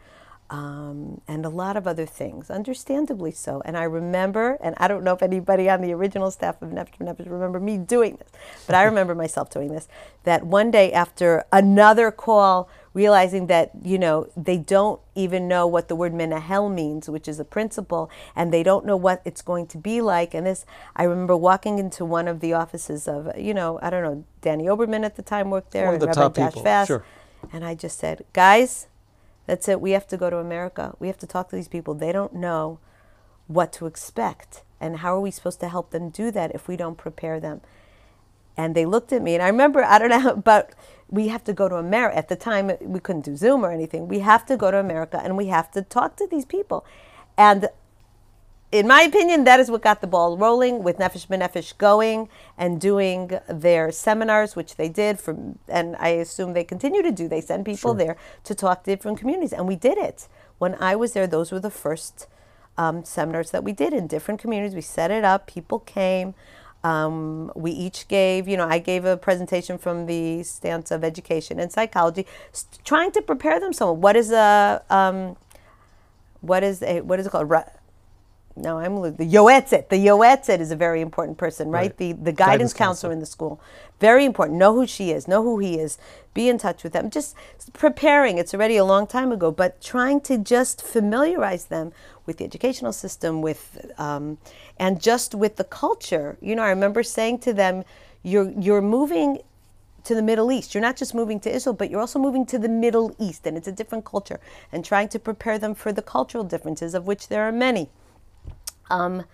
um, 0.50 1.20
and 1.28 1.46
a 1.46 1.50
lot 1.50 1.76
of 1.76 1.88
other 1.88 2.06
things, 2.06 2.50
understandably 2.50 3.32
so. 3.32 3.62
And 3.66 3.78
I 3.78 3.84
remember, 3.84 4.58
and 4.62 4.76
I 4.78 4.88
don't 4.88 5.04
know 5.04 5.14
if 5.14 5.22
anybody 5.22 5.70
on 5.70 5.82
the 5.82 5.94
original 5.94 6.32
staff 6.32 6.62
of 6.62 6.70
Nefesh 6.70 6.98
Nefesh 7.00 7.30
remember 7.30 7.60
me 7.60 7.78
doing 7.78 8.16
this, 8.16 8.30
but 8.66 8.76
I 8.76 8.84
remember 8.84 9.14
myself 9.24 9.50
doing 9.50 9.74
this, 9.74 9.90
that 10.24 10.46
one 10.46 10.72
day 10.72 10.94
after 10.94 11.44
another 11.52 12.12
call 12.12 12.70
realizing 12.98 13.46
that 13.46 13.70
you 13.84 14.00
know 14.00 14.28
they 14.36 14.58
don't 14.58 15.00
even 15.14 15.48
know 15.48 15.68
what 15.68 15.88
the 15.88 15.96
word 15.96 16.14
menahel 16.14 16.74
means, 16.74 17.08
which 17.08 17.28
is 17.28 17.40
a 17.40 17.46
principal, 17.46 18.10
and 18.36 18.52
they 18.52 18.64
don't 18.64 18.86
know 18.86 18.98
what 18.98 19.22
it's 19.24 19.44
going 19.44 19.68
to 19.68 19.78
be 19.78 20.02
like. 20.02 20.34
And 20.34 20.48
this, 20.48 20.66
I 20.96 21.04
remember 21.04 21.38
walking 21.38 21.78
into 21.78 22.04
one 22.04 22.28
of 22.28 22.40
the 22.40 22.54
offices 22.54 23.08
of 23.08 23.38
you 23.38 23.54
know 23.54 23.80
I 23.84 23.92
don't 23.92 24.04
know 24.04 24.26
Danny 24.42 24.66
Oberman 24.66 25.06
at 25.06 25.16
the 25.16 25.22
time 25.22 25.52
worked 25.52 25.72
there, 25.72 25.86
one 25.86 25.94
of 25.94 26.02
the 26.02 26.08
top 26.08 26.34
Dash 26.34 26.54
people, 26.56 26.86
sure. 26.86 27.06
and 27.54 27.64
I 27.64 27.76
just 27.76 28.00
said, 28.00 28.26
guys, 28.34 28.88
that's 29.46 29.70
it. 29.70 29.80
We 29.80 29.92
have 29.92 30.08
to 30.08 30.18
go 30.18 30.32
to 30.32 30.38
America. 30.38 30.96
We 31.00 31.08
have 31.08 31.20
to 31.20 31.28
talk 31.28 31.50
to 31.50 31.56
these 31.56 31.70
people. 31.70 31.94
They 31.94 32.12
don't 32.12 32.34
know 32.34 32.80
what 33.46 33.72
to 33.74 33.86
expect. 33.86 34.64
And 34.80 34.98
how 34.98 35.16
are 35.16 35.22
we 35.22 35.32
supposed 35.32 35.60
to 35.62 35.70
help 35.70 35.92
them 35.92 36.10
do 36.10 36.32
that 36.32 36.54
if 36.54 36.68
we 36.68 36.76
don't 36.76 36.98
prepare 36.98 37.40
them? 37.40 37.62
And 38.58 38.74
they 38.74 38.86
looked 38.86 39.14
at 39.14 39.22
me, 39.22 39.36
and 39.36 39.44
I 39.44 39.48
remember, 39.48 39.84
I 39.84 40.00
don't 40.00 40.10
know, 40.10 40.36
but 40.52 40.74
we 41.10 41.30
have 41.30 41.44
to 41.46 41.54
go 41.54 41.70
to 41.70 41.76
America. 41.76 42.18
At 42.18 42.28
the 42.28 42.36
time, 42.36 42.72
we 42.82 43.00
couldn't 43.00 43.26
do 43.26 43.36
Zoom 43.36 43.64
or 43.64 43.72
anything. 43.72 44.08
We 44.08 44.20
have 44.20 44.46
to 44.48 44.58
go 44.58 44.72
to 44.72 44.78
America 44.78 45.22
and 45.24 45.38
we 45.38 45.48
have 45.48 45.72
to 45.72 45.82
talk 45.82 46.18
to 46.18 46.28
these 46.28 46.44
people. 46.44 46.86
And 47.38 47.70
in 48.72 48.88
my 48.88 49.04
opinion, 49.04 49.46
that 49.46 49.62
is 49.62 49.72
what 49.72 49.82
got 49.82 50.02
the 50.02 50.08
ball 50.08 50.38
rolling 50.38 50.84
with 50.84 50.98
Nefesh 50.98 51.28
B'Nefesh 51.28 51.78
going 51.78 52.28
and 52.58 52.82
doing 52.82 53.40
their 53.48 53.92
seminars, 53.92 54.58
which 54.58 54.76
they 54.76 54.90
did 54.90 55.20
from, 55.20 55.60
and 55.70 55.96
I 55.98 56.10
assume 56.10 56.52
they 56.52 56.66
continue 56.66 57.02
to 57.02 57.12
do. 57.12 57.30
They 57.30 57.40
send 57.40 57.66
people 57.66 57.92
Sure. 57.92 57.98
there 57.98 58.18
to 58.44 58.54
talk 58.54 58.84
to 58.84 58.92
different 58.92 59.20
communities, 59.20 59.54
and 59.54 59.68
we 59.68 59.78
did 59.78 59.98
it. 59.98 60.28
When 60.58 60.76
I 60.82 60.98
was 60.98 61.14
there, 61.14 61.28
those 61.28 61.52
were 61.52 61.62
the 61.62 61.70
first 61.70 62.28
um, 62.78 63.06
seminars 63.06 63.52
that 63.52 63.64
we 63.64 63.72
did 63.72 63.94
in 63.94 64.06
different 64.08 64.42
communities. 64.42 64.76
We 64.76 64.82
set 64.82 65.12
it 65.12 65.24
up. 65.24 65.48
People 65.48 65.80
came. 65.80 66.34
Um, 66.88 67.52
we 67.56 67.72
each 67.72 68.08
gave, 68.08 68.48
you 68.48 68.58
know, 68.58 68.68
I 68.68 68.80
gave 68.80 69.04
a 69.04 69.18
presentation 69.18 69.78
from 69.78 70.06
the 70.06 70.44
stance 70.44 70.90
of 70.92 71.04
education 71.04 71.60
and 71.60 71.72
psychology, 71.72 72.26
trying 72.86 73.12
to 73.12 73.22
prepare 73.22 73.60
them. 73.60 73.74
So, 73.74 73.92
what 73.92 74.16
is 74.16 74.32
a, 74.32 74.82
um, 74.90 75.36
what 76.42 76.64
is 76.64 76.82
a, 76.84 77.02
what 77.02 77.20
is 77.20 77.28
it 77.28 77.32
called? 77.32 77.50
Ra- 77.50 77.72
no, 78.58 78.80
I'm 78.80 79.02
the 79.02 79.26
yoetzet. 79.26 79.90
The 79.90 79.98
yoetzet 80.06 80.60
is 80.60 80.72
a 80.72 80.76
very 80.76 81.02
important 81.02 81.38
person, 81.38 81.70
right? 81.70 81.92
Right. 81.92 81.98
The 81.98 82.14
the 82.14 82.32
Guidance 82.32 82.38
guidance, 82.38 82.74
counselor. 82.74 82.88
counselor 82.88 83.14
in 83.14 83.20
the 83.20 83.26
school, 83.26 83.62
very 84.00 84.26
important. 84.26 84.58
Know 84.58 84.74
who 84.74 84.88
she 84.88 85.12
is. 85.12 85.28
Know 85.28 85.44
who 85.44 85.60
he 85.60 85.80
is. 85.80 85.98
Be 86.34 86.50
in 86.50 86.58
touch 86.58 86.84
with 86.84 86.94
them. 86.94 87.10
Just 87.10 87.36
preparing. 87.74 88.38
It's 88.38 88.54
already 88.54 88.78
a 88.78 88.86
long 88.86 89.08
time 89.08 89.32
ago, 89.32 89.52
but 89.52 89.82
trying 89.82 90.22
to 90.22 90.38
just 90.38 90.82
familiarize 90.82 91.66
them 91.66 91.94
with 92.26 92.38
the 92.38 92.46
educational 92.46 92.94
system, 92.94 93.42
with 93.42 93.92
um, 93.98 94.38
and 94.78 95.02
just 95.02 95.36
with 95.36 95.56
the 95.58 95.64
culture. 95.64 96.38
You 96.42 96.56
know, 96.56 96.64
I 96.64 96.70
remember 96.70 97.04
saying 97.04 97.40
to 97.40 97.54
them, 97.54 97.84
"You're 98.24 98.52
you're 98.52 98.82
moving." 98.82 99.40
to 100.04 100.16
the 100.16 100.22
Middle 100.22 100.54
East. 100.54 100.74
You're 100.74 100.82
not 100.82 100.96
just 100.96 101.14
moving 101.14 101.38
to 101.42 101.54
Israel, 101.54 101.74
but 101.74 101.90
you're 101.90 102.00
also 102.00 102.18
moving 102.18 102.46
to 102.46 102.58
the 102.58 102.70
Middle 102.70 103.14
East, 103.20 103.46
and 103.46 103.58
it's 103.58 103.68
a 103.68 103.74
different 103.74 104.06
culture, 104.06 104.40
and 104.72 104.86
trying 104.86 105.10
to 105.10 105.20
prepare 105.20 105.60
them 105.60 105.76
for 105.76 105.92
the 105.92 106.02
cultural 106.02 106.46
differences, 106.46 106.94
of 106.94 107.06
which 107.06 107.28
there 107.28 107.44
are 107.44 107.52
many. 107.52 107.90
Um, 108.90 109.26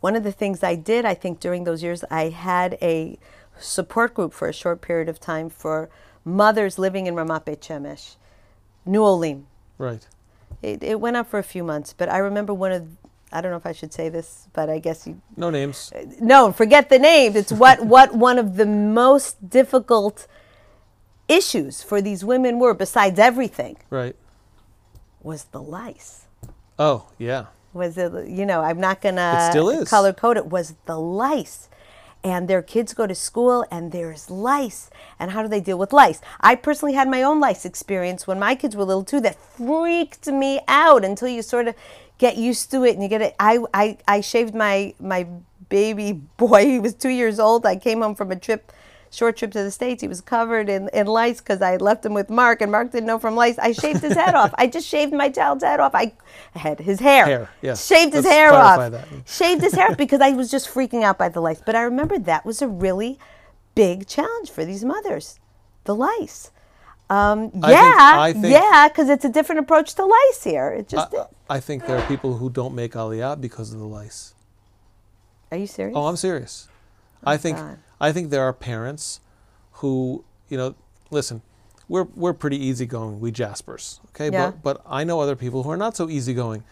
one 0.00 0.16
of 0.16 0.24
the 0.24 0.32
things 0.32 0.62
I 0.62 0.74
did, 0.76 1.04
I 1.04 1.14
think, 1.14 1.40
during 1.40 1.64
those 1.64 1.82
years, 1.82 2.04
I 2.10 2.30
had 2.30 2.78
a 2.80 3.18
support 3.58 4.14
group 4.14 4.32
for 4.32 4.48
a 4.48 4.52
short 4.52 4.80
period 4.80 5.08
of 5.08 5.20
time 5.20 5.50
for 5.50 5.90
mothers 6.24 6.78
living 6.78 7.06
in 7.06 7.14
Ramat 7.14 7.44
Beit 7.44 7.60
Shemesh, 7.60 8.16
New 8.86 9.04
Olim. 9.04 9.46
Right. 9.78 10.06
It, 10.62 10.82
it 10.82 11.00
went 11.00 11.16
up 11.16 11.26
for 11.28 11.38
a 11.38 11.42
few 11.42 11.62
months, 11.64 11.92
but 11.92 12.08
I 12.08 12.18
remember 12.18 12.54
one 12.54 12.72
of, 12.72 12.88
I 13.32 13.40
don't 13.40 13.50
know 13.50 13.56
if 13.58 13.66
I 13.66 13.72
should 13.72 13.92
say 13.92 14.08
this, 14.08 14.48
but 14.52 14.68
I 14.70 14.78
guess 14.78 15.06
you, 15.06 15.20
No 15.36 15.50
names. 15.50 15.92
no, 16.20 16.52
forget 16.52 16.88
the 16.88 16.98
names. 16.98 17.36
It's 17.36 17.52
what, 17.52 17.84
what 17.94 18.14
one 18.14 18.38
of 18.38 18.56
the 18.56 18.66
most 18.66 19.48
difficult 19.50 20.26
issues 21.28 21.82
for 21.82 22.00
these 22.02 22.24
women 22.24 22.58
were, 22.58 22.74
besides 22.74 23.18
everything, 23.18 23.76
Right. 23.90 24.16
was 25.22 25.44
the 25.44 25.62
lice. 25.62 26.26
Oh, 26.78 27.06
yeah. 27.18 27.46
Was 27.72 27.96
it 27.96 28.12
you 28.28 28.44
know 28.44 28.60
i'm 28.62 28.80
not 28.80 29.00
gonna 29.00 29.36
It 29.46 29.50
still 29.50 29.70
is. 29.70 29.88
color 29.88 30.12
code 30.12 30.36
it 30.36 30.46
was 30.46 30.74
the 30.86 30.98
lice. 30.98 31.68
And 32.22 32.48
their 32.48 32.60
kids 32.60 32.92
go 32.92 33.06
to 33.06 33.14
school 33.14 33.64
and 33.70 33.92
there's 33.92 34.28
lice. 34.28 34.90
And 35.18 35.30
how 35.30 35.40
do 35.40 35.48
they 35.48 35.58
deal 35.60 35.78
with 35.78 35.90
lice? 35.90 36.20
I 36.42 36.54
personally 36.54 36.92
had 36.92 37.08
my 37.08 37.22
own 37.22 37.40
lice 37.40 37.64
experience 37.64 38.26
when 38.26 38.38
my 38.38 38.54
kids 38.54 38.76
were 38.76 38.84
little 38.84 39.04
too 39.04 39.20
that 39.22 39.36
freaked 39.42 40.26
me 40.26 40.60
out 40.68 41.02
until 41.02 41.28
you 41.28 41.40
sort 41.40 41.66
of 41.66 41.74
get 42.18 42.36
used 42.36 42.70
to 42.72 42.84
it 42.84 42.92
and 42.92 43.02
you 43.02 43.08
get 43.08 43.22
it. 43.22 43.34
I 43.40 43.60
i, 43.72 43.96
I 44.06 44.20
shaved 44.20 44.54
my 44.54 44.92
my 45.00 45.26
baby 45.70 46.12
boy 46.36 46.66
he 46.66 46.78
was 46.78 46.92
two 46.92 47.08
years 47.08 47.40
old. 47.40 47.64
I 47.64 47.76
came 47.76 48.02
home 48.02 48.14
from 48.14 48.30
a 48.30 48.36
trip 48.36 48.70
short 49.10 49.36
trip 49.36 49.50
to 49.52 49.62
the 49.62 49.70
states 49.70 50.00
he 50.00 50.08
was 50.08 50.20
covered 50.20 50.68
in, 50.68 50.88
in 50.92 51.06
lice 51.06 51.40
because 51.40 51.60
i 51.60 51.76
left 51.76 52.04
him 52.06 52.14
with 52.14 52.30
mark 52.30 52.60
and 52.62 52.70
mark 52.70 52.92
didn't 52.92 53.06
know 53.06 53.18
from 53.18 53.34
lice 53.34 53.58
i 53.58 53.72
shaved 53.72 54.00
his 54.00 54.14
head 54.14 54.34
off 54.34 54.54
i 54.56 54.66
just 54.68 54.86
shaved 54.86 55.12
my 55.12 55.28
child's 55.28 55.64
head 55.64 55.80
off 55.80 55.92
i 55.94 56.12
had 56.54 56.78
his 56.78 57.00
hair 57.00 57.24
Hair, 57.24 57.50
yes. 57.60 57.84
shaved 57.86 58.12
his 58.14 58.24
Let's 58.24 58.34
hair 58.36 58.52
off 58.52 58.90
that. 58.92 59.06
shaved 59.26 59.62
his 59.62 59.72
hair 59.74 59.90
off 59.90 59.96
because 59.96 60.20
I 60.20 60.30
was 60.30 60.50
just 60.50 60.68
freaking 60.72 61.02
out 61.02 61.18
by 61.18 61.28
the 61.28 61.40
lice. 61.40 61.62
But 61.64 61.74
I 61.76 61.82
remember 61.82 62.18
that 62.18 62.44
was 62.44 62.60
a 62.62 62.66
really 62.68 63.18
big 63.74 64.06
challenge 64.06 64.50
for 64.50 64.64
these 64.64 64.84
mothers, 64.84 65.38
the 65.84 65.94
lice. 65.94 66.50
Um, 67.08 67.50
I 67.62 67.70
yeah, 67.72 67.82
think- 67.82 68.00
I 68.02 68.32
think- 68.32 68.46
yeah, 68.52 68.88
because 68.88 69.08
it's 69.08 69.24
a 69.24 69.28
different 69.28 69.60
approach 69.60 69.94
to 69.94 70.04
lice 70.04 70.42
here. 70.44 70.70
It 70.70 70.88
just. 70.88 71.14
I, 71.14 71.56
I 71.56 71.60
think 71.60 71.86
there 71.86 71.98
are 71.98 72.06
people 72.08 72.36
who 72.36 72.48
don't 72.50 72.74
make 72.74 72.92
aliyah 72.92 73.40
because 73.40 73.72
of 73.72 73.78
the 73.80 73.86
lice. 73.86 74.34
are 75.50 75.56
you 75.58 75.66
serious? 75.66 75.96
Oh, 75.96 76.06
I'm 76.06 76.16
serious. 76.16 76.68
I 77.24 77.36
think 77.36 77.58
God. 77.58 77.78
I 78.00 78.12
think 78.12 78.30
there 78.30 78.42
are 78.42 78.52
parents 78.52 79.20
who, 79.74 80.24
you 80.48 80.56
know, 80.56 80.74
listen, 81.10 81.42
we're 81.88 82.04
we're 82.14 82.32
pretty 82.32 82.56
easygoing, 82.56 83.20
we 83.20 83.30
Jaspers, 83.30 84.00
okay? 84.08 84.30
Yeah. 84.30 84.50
But 84.50 84.62
but 84.62 84.82
I 84.86 85.04
know 85.04 85.20
other 85.20 85.36
people 85.36 85.64
who 85.64 85.70
are 85.70 85.76
not 85.76 85.96
so 85.96 86.08
easygoing. 86.08 86.64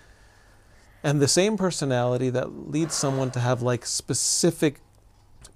And 1.03 1.21
the 1.21 1.29
same 1.29 1.57
personality 1.57 2.29
that 2.31 2.71
leads 2.71 2.95
someone 2.95 3.31
to 3.33 3.41
have 3.41 3.63
like 3.63 3.87
specific 3.87 4.81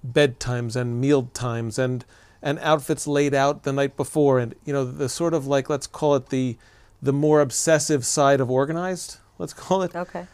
bedtimes 0.05 0.75
and 0.75 0.99
meal 1.01 1.29
times 1.33 1.77
and 1.77 2.05
and 2.41 2.59
outfits 2.59 3.07
laid 3.07 3.33
out 3.33 3.63
the 3.63 3.71
night 3.71 3.95
before 3.95 4.39
and 4.39 4.53
you 4.65 4.73
know 4.73 4.83
the 4.85 5.07
sort 5.07 5.33
of 5.33 5.47
like 5.47 5.69
let's 5.69 5.87
call 5.87 6.15
it 6.15 6.27
the 6.27 6.57
the 7.03 7.13
more 7.13 7.41
obsessive 7.41 8.05
side 8.05 8.39
of 8.39 8.49
organized, 8.49 9.17
let's 9.37 9.53
call 9.65 9.83
it. 9.83 9.93
okay. 9.93 10.25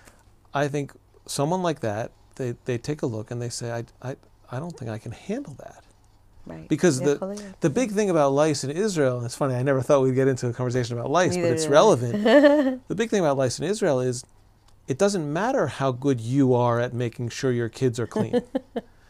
I 0.54 0.68
think 0.68 0.94
someone 1.26 1.64
like 1.64 1.82
that, 1.82 2.12
they, 2.36 2.56
they 2.66 2.78
take 2.78 3.02
a 3.02 3.08
look 3.08 3.32
and 3.32 3.42
they 3.42 3.50
say, 3.50 3.72
I, 3.72 3.84
I, 4.02 4.16
I 4.52 4.60
don't 4.60 4.76
think 4.78 4.90
I 4.92 4.98
can 4.98 5.12
handle 5.12 5.56
that. 5.60 5.84
Right. 6.46 6.68
Because 6.68 7.00
Yeah, 7.00 7.14
the, 7.16 7.54
the 7.60 7.70
big 7.70 7.92
thing 7.92 8.10
about 8.10 8.32
lice 8.34 8.64
in 8.64 8.72
Israel, 8.72 9.18
and 9.18 9.26
it's 9.26 9.36
funny, 9.36 9.54
I 9.56 9.62
never 9.62 9.82
thought 9.82 10.02
we'd 10.02 10.16
get 10.16 10.28
into 10.28 10.48
a 10.48 10.54
conversation 10.54 10.98
about 10.98 11.12
lice, 11.12 11.36
Neither 11.36 11.50
but 11.50 11.54
it's 11.54 11.68
relevant. 11.68 12.24
the 12.88 12.96
big 12.96 13.10
thing 13.10 13.20
about 13.20 13.38
lice 13.38 13.60
in 13.60 13.66
Israel 13.66 14.00
is 14.00 14.24
it 14.88 14.98
doesn't 14.98 15.32
matter 15.32 15.68
how 15.68 15.92
good 15.92 16.20
you 16.20 16.54
are 16.56 16.80
at 16.80 16.94
making 16.94 17.30
sure 17.30 17.52
your 17.52 17.70
kids 17.70 18.00
are 18.00 18.08
clean. 18.08 18.42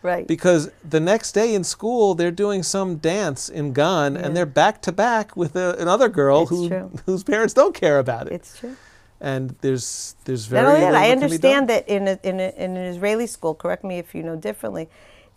Right. 0.01 0.25
because 0.25 0.71
the 0.89 1.01
next 1.01 1.33
day 1.33 1.53
in 1.53 1.65
school, 1.65 2.15
they're 2.15 2.31
doing 2.31 2.63
some 2.63 2.95
dance 2.99 3.49
in 3.49 3.73
Gan 3.73 4.15
Yeah. 4.15 4.21
and 4.21 4.35
they're 4.37 4.45
back 4.45 4.81
to 4.83 4.93
back 4.93 5.35
with 5.35 5.57
a, 5.57 5.75
another 5.77 6.07
girl 6.07 6.43
It's 6.43 6.49
who, 6.51 6.69
true. 6.69 6.91
whose 7.05 7.21
parents 7.23 7.53
don't 7.53 7.75
care 7.75 7.99
about 7.99 8.27
it. 8.27 8.31
it's 8.33 8.57
true. 8.59 8.77
and 9.19 9.55
there's, 9.59 10.15
there's 10.23 10.45
very 10.45 10.63
Not 10.63 10.69
only 10.75 10.85
that, 10.85 10.95
I 10.95 11.07
that 11.09 11.09
can 11.09 11.19
be 11.19 11.23
understand 11.25 11.67
that 11.69 11.89
in, 11.89 12.07
a, 12.07 12.19
in, 12.23 12.39
a, 12.39 12.49
in 12.55 12.77
an 12.77 12.85
Israeli 12.85 13.27
school, 13.27 13.53
correct 13.53 13.83
me 13.83 13.97
if 13.99 14.15
you 14.15 14.23
know 14.23 14.37
differently, 14.37 14.87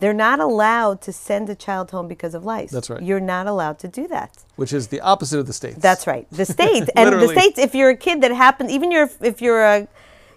they're 0.02 0.12
not 0.12 0.40
allowed 0.40 1.00
to 1.00 1.12
send 1.12 1.48
a 1.48 1.54
child 1.54 1.92
home 1.92 2.08
because 2.08 2.34
of 2.34 2.44
lice. 2.44 2.72
That's 2.72 2.90
right. 2.90 3.00
You're 3.00 3.20
not 3.20 3.46
allowed 3.46 3.78
to 3.84 3.88
do 3.88 4.08
that. 4.08 4.42
which 4.56 4.72
is 4.72 4.88
the 4.88 5.00
opposite 5.00 5.38
of 5.38 5.46
the 5.46 5.52
states. 5.52 5.78
That's 5.78 6.08
right. 6.08 6.26
The 6.32 6.44
states 6.56 6.90
and 6.96 7.12
the 7.12 7.28
states. 7.28 7.56
If 7.56 7.72
you're 7.72 7.90
a 7.90 7.96
kid 7.96 8.20
that 8.22 8.32
happens, 8.32 8.72
even 8.72 8.90
you're, 8.90 9.08
if 9.20 9.40
you're 9.40 9.62
a, 9.62 9.86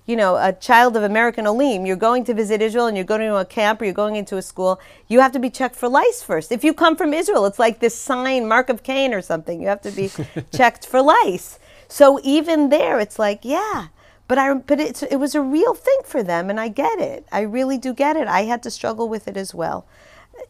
you 0.05 0.15
know, 0.15 0.35
a 0.35 0.53
child 0.53 0.95
of 0.95 1.01
American 1.01 1.47
Olim, 1.47 1.87
you're 1.87 2.03
going 2.09 2.23
to 2.25 2.33
visit 2.35 2.61
Israel 2.61 2.85
and 2.85 2.95
you're 2.95 3.11
going 3.13 3.21
to 3.21 3.37
a 3.37 3.45
camp 3.59 3.81
or 3.81 3.85
you're 3.85 4.01
going 4.03 4.15
into 4.17 4.37
a 4.37 4.41
school, 4.43 4.79
you 5.07 5.19
have 5.19 5.31
to 5.31 5.39
be 5.39 5.49
checked 5.49 5.75
for 5.75 5.89
lice 5.89 6.21
first. 6.21 6.51
If 6.51 6.63
you 6.63 6.71
come 6.71 6.95
from 6.95 7.11
Israel, 7.11 7.47
it's 7.47 7.57
like 7.57 7.79
this 7.79 7.95
sign, 7.95 8.47
mark 8.47 8.69
of 8.69 8.83
Cain 8.83 9.15
or 9.15 9.21
something. 9.23 9.59
You 9.59 9.67
have 9.69 9.81
to 9.81 9.89
be 9.89 10.11
checked 10.55 10.85
for 10.85 11.01
lice. 11.01 11.57
So 11.87 12.19
even 12.23 12.69
there, 12.69 12.99
it's 12.99 13.17
like, 13.17 13.39
yeah. 13.41 13.87
But 14.27 14.37
I, 14.39 14.53
but 14.55 14.79
it's, 14.79 15.03
it 15.03 15.17
was 15.17 15.35
a 15.35 15.41
real 15.41 15.73
thing 15.75 15.99
for 16.03 16.23
them, 16.23 16.49
and 16.49 16.59
I 16.59 16.67
get 16.67 16.99
it. 16.99 17.27
I 17.31 17.41
really 17.41 17.77
do 17.77 17.93
get 17.93 18.15
it. 18.17 18.27
I 18.27 18.41
had 18.43 18.63
to 18.63 18.71
struggle 18.71 19.07
with 19.07 19.27
it 19.27 19.37
as 19.37 19.53
well. 19.53 19.85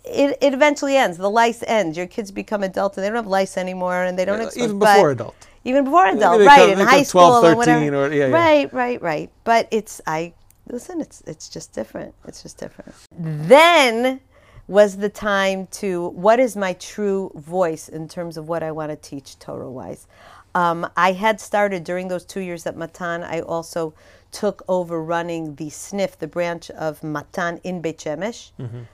It, 0.05 0.38
it 0.41 0.53
eventually 0.53 0.95
ends. 0.95 1.17
The 1.17 1.30
lice 1.30 1.61
ends. 1.67 1.97
Your 1.97 2.07
kids 2.07 2.32
become 2.32 2.63
adult, 2.63 2.95
and 2.95 3.03
they 3.03 3.09
don't 3.09 3.17
have 3.17 3.28
lice 3.28 3.57
anymore, 3.57 4.03
and 4.03 4.17
they 4.17 4.26
don't 4.26 4.41
Uh, 4.41 4.49
even 4.55 4.80
before 4.80 5.11
adult. 5.11 5.36
even 5.65 5.84
before 5.84 6.05
adult, 6.07 6.39
they 6.39 6.45
right? 6.47 6.57
come- 6.59 6.69
in 6.71 6.80
high 6.80 6.95
come 6.97 7.03
school 7.03 7.39
12, 7.41 7.43
or 7.43 7.55
whatever. 7.57 7.80
13 7.80 7.93
or- 7.93 8.13
yeah, 8.13 8.28
yeah. 8.28 8.34
Right, 8.34 8.73
right, 8.73 9.01
right. 9.01 9.30
But 9.43 9.67
it's 9.71 9.99
I 10.07 10.34
listen. 10.69 11.01
It's 11.01 11.21
it's 11.28 11.49
just 11.49 11.73
different. 11.73 12.13
It's 12.28 12.41
just 12.43 12.57
different. 12.57 12.95
Then 13.11 14.21
was 14.67 14.97
the 14.97 15.09
time 15.09 15.67
to 15.67 16.07
what 16.09 16.39
is 16.39 16.55
my 16.55 16.73
true 16.73 17.32
voice 17.36 17.88
in 17.88 18.07
terms 18.07 18.38
of 18.38 18.47
what 18.47 18.63
I 18.63 18.71
want 18.71 18.89
to 18.91 18.95
teach 18.95 19.38
Torah 19.38 19.69
wise. 19.69 20.07
Um, 20.56 20.89
I 20.95 21.12
had 21.12 21.41
started 21.41 21.84
during 21.84 22.08
those 22.08 22.26
two 22.26 22.39
years 22.39 22.66
at 22.66 22.78
Matan. 22.78 23.24
I 23.24 23.41
also 23.41 23.93
took 24.32 24.64
over 24.70 25.03
running 25.03 25.56
the 25.56 25.68
SNF, 25.68 26.18
the 26.18 26.28
branch 26.28 26.70
of 26.72 27.03
Matan 27.03 27.60
in 27.64 27.82
Beit 27.82 27.97
Shemesh, 27.99 28.51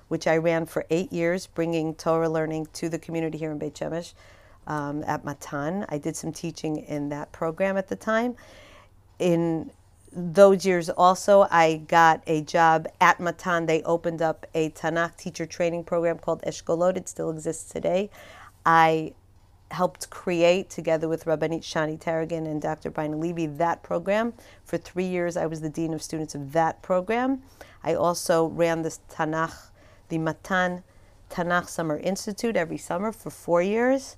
which 0.08 0.28
I 0.28 0.38
ran 0.38 0.66
for 0.66 0.86
eight 0.90 1.14
years, 1.14 1.48
bringing 1.48 1.94
Torah 1.94 2.30
learning 2.30 2.68
to 2.74 2.90
the 2.90 3.00
community 3.00 3.38
here 3.38 3.52
in 3.52 3.60
Beit 3.60 3.76
Shemesh 3.76 4.14
um, 4.66 5.04
at 5.06 5.24
Matan. 5.24 5.86
I 5.88 6.00
did 6.00 6.16
some 6.16 6.32
teaching 6.32 6.78
in 6.78 7.10
that 7.10 7.32
program 7.32 7.78
at 7.78 7.88
the 7.88 7.96
time. 7.96 8.36
In 9.20 9.72
those 10.12 10.66
years 10.66 10.90
also, 10.90 11.48
I 11.52 11.78
got 11.88 12.24
a 12.26 12.42
job 12.42 12.88
at 13.00 13.20
Matan. 13.20 13.68
They 13.68 13.84
opened 13.84 14.22
up 14.22 14.48
a 14.56 14.72
Tanakh 14.72 15.16
teacher 15.16 15.46
training 15.46 15.84
program 15.84 16.18
called 16.18 16.42
Eshkolot. 16.42 16.98
It 16.98 17.08
still 17.08 17.30
exists 17.30 17.72
today. 17.72 18.10
I 18.66 19.14
helped 19.72 20.10
create, 20.10 20.70
together 20.70 21.08
with 21.08 21.26
Rabbanit 21.26 21.62
Shani 21.62 22.00
Taragin 22.00 22.46
and 22.46 22.62
Dr. 22.62 22.92
Bryna 22.92 23.20
Levy, 23.20 23.46
that 23.48 23.84
program. 23.84 24.34
For 24.64 24.78
three 24.78 25.06
years, 25.06 25.38
I 25.38 25.46
was 25.46 25.62
the 25.62 25.70
dean 25.70 25.94
of 25.94 26.02
students 26.02 26.36
of 26.36 26.52
that 26.54 26.82
program. 26.82 27.42
I 27.84 27.94
also 27.94 28.46
ran 28.46 28.82
this 28.82 29.00
Tanakh, 29.10 29.70
the 30.10 30.18
Matan 30.18 30.84
Tanakh 31.30 31.70
Summer 31.70 31.98
Institute 31.98 32.56
every 32.56 32.78
summer 32.78 33.12
for 33.12 33.30
four 33.30 33.62
years. 33.62 34.18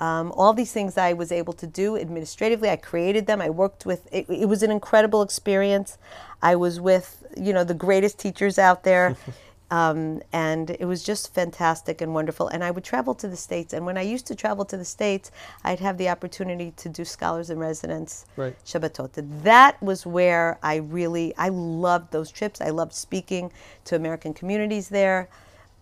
Um, 0.00 0.32
all 0.32 0.52
these 0.52 0.72
things 0.72 0.98
I 0.98 1.12
was 1.12 1.30
able 1.30 1.52
to 1.52 1.66
do 1.66 1.96
administratively. 1.96 2.68
I 2.68 2.76
created 2.76 3.26
them. 3.26 3.40
I 3.40 3.50
worked 3.50 3.86
with. 3.86 4.08
It, 4.12 4.28
it 4.28 4.48
was 4.48 4.64
an 4.64 4.72
incredible 4.72 5.22
experience. 5.22 5.98
I 6.42 6.56
was 6.56 6.80
with 6.80 7.22
you 7.36 7.52
know 7.52 7.62
the 7.62 7.74
greatest 7.74 8.18
teachers 8.18 8.58
out 8.58 8.82
there. 8.82 9.16
Um, 9.74 10.22
and 10.32 10.70
it 10.70 10.84
was 10.84 11.02
just 11.02 11.34
fantastic 11.34 12.00
and 12.00 12.14
wonderful. 12.14 12.46
And 12.46 12.62
I 12.62 12.70
would 12.70 12.84
travel 12.84 13.12
to 13.16 13.26
the 13.26 13.36
States. 13.36 13.72
And 13.72 13.84
when 13.84 13.98
I 13.98 14.02
used 14.02 14.24
to 14.28 14.36
travel 14.36 14.64
to 14.66 14.76
the 14.76 14.84
States, 14.84 15.32
I'd 15.64 15.80
have 15.80 15.98
the 15.98 16.08
opportunity 16.08 16.72
to 16.76 16.88
do 16.88 17.04
scholars 17.04 17.50
in 17.50 17.58
residence 17.58 18.24
Right. 18.36 18.54
Shabbatot. 18.64 19.10
That 19.42 19.82
was 19.82 20.06
where 20.06 20.58
I 20.62 20.76
really, 20.76 21.34
I 21.36 21.48
loved 21.48 22.12
those 22.12 22.30
trips. 22.30 22.60
I 22.60 22.70
loved 22.70 22.92
speaking 22.92 23.50
to 23.86 23.96
American 23.96 24.32
communities 24.32 24.90
there. 24.90 25.28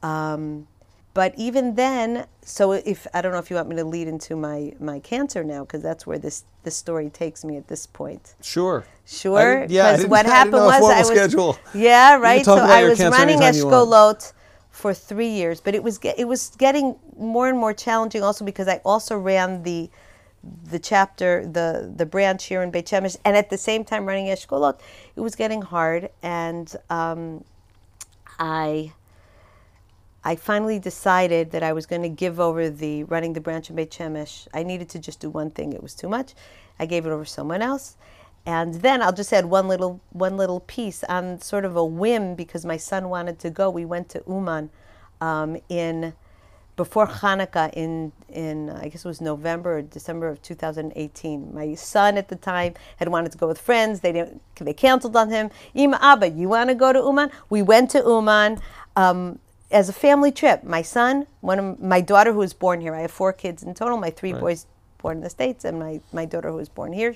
Um, 0.03 0.67
but 1.15 1.35
even 1.37 1.75
then, 1.75 2.27
so 2.43 2.73
if 2.73 3.07
I 3.13 3.21
don't 3.21 3.33
know 3.33 3.39
if 3.39 3.51
you 3.51 3.57
want 3.57 3.69
me 3.69 3.77
to 3.77 3.85
lead 3.85 4.09
into 4.09 4.37
my 4.37 4.73
my 4.81 4.99
cancer 5.01 5.45
now, 5.45 5.61
because 5.65 5.83
that's 5.83 6.07
where 6.07 6.19
this 6.19 6.45
this 6.65 6.77
story 6.77 7.11
takes 7.11 7.45
me 7.45 7.57
at 7.57 7.69
this 7.69 7.87
point. 7.87 8.35
Sure. 8.43 8.85
Sure. 9.05 9.67
Yeah, 9.69 9.87
I 9.87 9.91
'Because 9.93 9.97
didn't- 10.01 10.11
what 10.11 10.27
happened 10.27 10.53
was 10.55 10.83
I 10.83 10.99
was 11.01 11.09
schedule. 11.09 11.59
yeah 11.75 12.17
right. 12.17 12.45
So 12.45 12.57
I 12.57 12.85
was 12.85 12.99
running 13.01 13.43
anytime 13.43 13.55
you 13.55 13.67
want. 13.67 13.89
Eshkolot 13.91 14.33
for 14.71 14.95
three 14.95 15.29
years, 15.29 15.61
but 15.61 15.75
it 15.75 15.83
was 15.83 15.99
it 16.03 16.27
was 16.27 16.51
getting 16.57 16.97
more 17.19 17.49
and 17.49 17.59
more 17.59 17.75
challenging. 17.75 18.23
Also 18.23 18.45
because 18.45 18.69
I 18.69 18.81
also 18.85 19.19
ran 19.19 19.63
the 19.65 19.91
the 20.71 20.79
chapter 20.79 21.47
the 21.47 21.93
the 21.95 22.07
branch 22.07 22.47
here 22.47 22.63
in 22.63 22.71
Beit 22.71 22.87
Shemesh, 22.87 23.17
and 23.25 23.37
at 23.37 23.51
the 23.51 23.59
same 23.59 23.85
time 23.85 24.07
running 24.07 24.27
Eshkolot, 24.27 24.81
it 25.15 25.21
was 25.21 25.35
getting 25.37 25.63
hard, 25.63 26.09
and 26.23 26.75
um, 26.91 27.45
I. 28.39 28.93
I 30.25 30.37
finally 30.37 30.79
decided 30.79 31.51
that 31.51 31.63
I 31.63 31.73
was 31.73 31.87
going 31.87 32.03
to 32.03 32.09
give 32.09 32.39
over 32.39 32.71
the 32.71 33.05
running 33.05 33.33
the 33.33 33.41
branch 33.41 33.71
in 33.71 33.77
Beit 33.77 33.91
Shemesh. 33.91 34.47
I 34.55 34.63
needed 34.63 34.89
to 34.91 34.99
just 34.99 35.21
do 35.21 35.31
one 35.31 35.51
thing; 35.51 35.73
it 35.73 35.83
was 35.83 35.95
too 35.95 36.09
much. 36.09 36.35
I 36.79 36.87
gave 36.87 37.07
it 37.07 37.11
over 37.11 37.25
to 37.25 37.31
someone 37.31 37.63
else, 37.63 37.97
and 38.47 38.75
then 38.75 39.03
I'll 39.03 39.13
just 39.13 39.33
add 39.33 39.47
one 39.47 39.67
little 39.67 40.01
one 40.11 40.37
little 40.37 40.61
piece 40.61 41.03
on 41.05 41.41
sort 41.41 41.65
of 41.65 41.77
a 41.77 41.85
whim 41.85 42.35
because 42.35 42.65
my 42.65 42.77
son 42.77 43.09
wanted 43.09 43.39
to 43.41 43.51
go. 43.51 43.69
We 43.69 43.85
went 43.85 44.09
to 44.11 44.23
Uman 44.29 44.71
um, 45.21 45.57
in 45.69 46.13
before 46.77 47.07
Hanukkah 47.07 47.73
in 47.75 48.13
in 48.29 48.71
I 48.71 48.89
guess 48.89 49.05
it 49.05 49.09
was 49.09 49.21
November 49.21 49.79
or 49.79 49.83
December 49.83 50.29
of 50.29 50.41
2018. 50.41 51.53
My 51.53 51.75
son 51.75 52.17
at 52.17 52.29
the 52.29 52.37
time 52.37 52.75
had 52.97 53.09
wanted 53.09 53.33
to 53.33 53.39
go 53.39 53.49
with 53.49 53.61
friends. 53.61 54.01
They 54.01 54.13
didn't. 54.13 54.41
They 54.55 54.73
canceled 54.73 55.17
on 55.17 55.31
him. 55.31 55.51
Ima 55.75 55.99
Abba, 56.01 56.31
you 56.31 56.49
want 56.49 56.71
to 56.71 56.77
go 56.77 56.93
to 56.93 57.01
Uman? 57.01 57.31
We 57.51 57.63
went 57.63 57.91
to 57.91 57.99
Uman. 57.99 58.59
Um, 58.95 59.41
as 59.73 59.89
a 59.89 59.93
family 59.93 60.31
trip, 60.33 60.65
my 60.65 60.83
son, 60.83 61.27
one 61.41 61.59
of 61.59 61.81
my 61.81 62.01
daughter 62.01 62.33
who 62.33 62.39
was 62.39 62.53
born 62.53 62.81
here. 62.81 62.95
I 62.95 63.01
have 63.03 63.11
four 63.11 63.33
kids 63.33 63.63
in 63.63 63.75
total. 63.75 63.97
My 63.99 64.11
three 64.11 64.33
Right. 64.33 64.41
boys 64.41 64.67
born 64.99 65.19
in 65.19 65.23
the 65.23 65.31
states, 65.31 65.65
and 65.65 65.79
my, 65.79 66.01
my 66.13 66.25
daughter 66.25 66.51
who 66.51 66.57
was 66.57 66.69
born 66.69 66.93
here. 66.93 67.15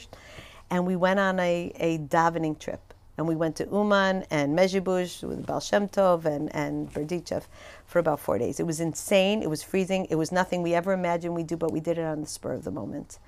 And 0.71 0.87
we 0.87 0.97
went 0.97 1.21
on 1.21 1.39
a, 1.39 1.73
a 1.77 1.99
davening 1.99 2.59
trip, 2.59 2.95
and 3.17 3.29
we 3.29 3.37
went 3.37 3.57
to 3.57 3.65
Uman 3.67 4.25
and 4.31 4.59
Mezhibush 4.59 5.23
with 5.23 5.47
Baal 5.47 5.61
Shem 5.61 5.89
Tov 5.89 6.25
and 6.25 6.55
and 6.55 6.93
Berdichev 6.93 7.45
for 7.87 8.01
about 8.01 8.19
four 8.21 8.39
days. 8.39 8.59
It 8.59 8.67
was 8.67 8.81
insane. 8.81 9.43
It 9.43 9.51
was 9.51 9.63
freezing. 9.63 10.07
It 10.11 10.17
was 10.17 10.33
nothing 10.33 10.63
we 10.63 10.75
ever 10.75 10.93
imagined 10.93 11.35
we'd 11.35 11.47
do, 11.47 11.57
but 11.57 11.71
we 11.73 11.81
did 11.81 11.99
it 11.99 12.05
on 12.05 12.21
the 12.23 12.27
spur 12.27 12.53
of 12.55 12.65
the 12.65 12.73
moment. 12.73 13.19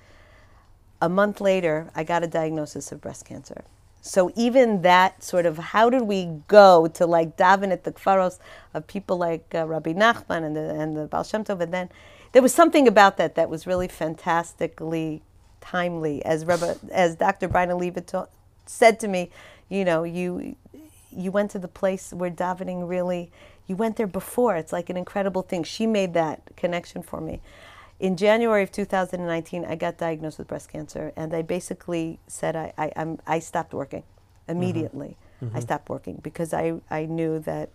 A 1.01 1.07
month 1.07 1.39
later, 1.39 1.89
I 1.95 2.03
got 2.03 2.23
a 2.23 2.27
diagnosis 2.27 2.91
of 2.91 2.99
breast 2.99 3.25
cancer. 3.25 3.63
So 4.01 4.31
even 4.35 4.81
that 4.83 5.23
sort 5.23 5.45
of 5.45 5.57
how 5.57 5.89
did 5.89 6.03
we 6.03 6.29
go 6.47 6.87
to 6.87 7.05
like 7.05 7.35
daven 7.37 7.71
at 7.71 7.83
the 7.83 7.91
kfaros 7.91 8.39
of 8.73 8.87
people 8.87 9.17
like 9.17 9.53
uh, 9.53 9.65
Rabbi 9.67 9.93
Nachman 9.93 10.43
and 10.43 10.55
the 10.55 10.69
and 10.69 10.95
the 10.95 11.05
Baal 11.05 11.23
Shem 11.23 11.43
Tov, 11.43 11.61
and 11.61 11.73
then 11.73 11.89
there 12.31 12.41
was 12.41 12.53
something 12.53 12.87
about 12.87 13.17
that 13.17 13.35
that 13.35 13.49
was 13.49 13.67
really 13.67 13.87
fantastically 13.87 15.21
timely. 15.61 16.23
As 16.23 16.45
Rabbi, 16.45 16.75
as 16.91 17.15
Dr. 17.15 17.49
Bryna 17.49 17.79
Levy 17.79 18.01
ta- 18.01 18.27
said 18.65 18.99
to 19.01 19.07
me, 19.07 19.31
you 19.67 19.83
know, 19.83 20.03
you 20.03 20.55
you 21.11 21.31
went 21.31 21.51
to 21.51 21.59
the 21.59 21.67
place 21.67 22.13
where 22.13 22.31
davening 22.31 22.87
really 22.87 23.31
you 23.67 23.75
went 23.75 23.97
there 23.97 24.07
before. 24.07 24.55
It's 24.55 24.73
like 24.73 24.89
an 24.89 24.97
incredible 24.97 25.41
thing. 25.43 25.63
She 25.63 25.85
made 25.85 26.13
that 26.13 26.41
connection 26.55 27.03
for 27.03 27.21
me. 27.21 27.41
In 27.99 28.15
January 28.15 28.63
of 28.63 28.71
2019, 28.71 29.65
I 29.65 29.75
got 29.75 29.97
diagnosed 29.97 30.37
with 30.37 30.47
breast 30.47 30.69
cancer, 30.69 31.11
and 31.17 31.33
I 31.33 31.41
basically 31.41 32.19
said 32.27 32.55
I, 32.55 32.71
I, 32.77 32.91
I'm, 32.95 33.19
I 33.27 33.39
stopped 33.39 33.73
working 33.73 34.03
immediately. 34.47 35.17
I 35.53 35.59
stopped 35.61 35.87
working 35.89 36.19
because 36.21 36.53
I, 36.53 36.81
I 36.89 37.05
knew 37.05 37.39
that 37.39 37.69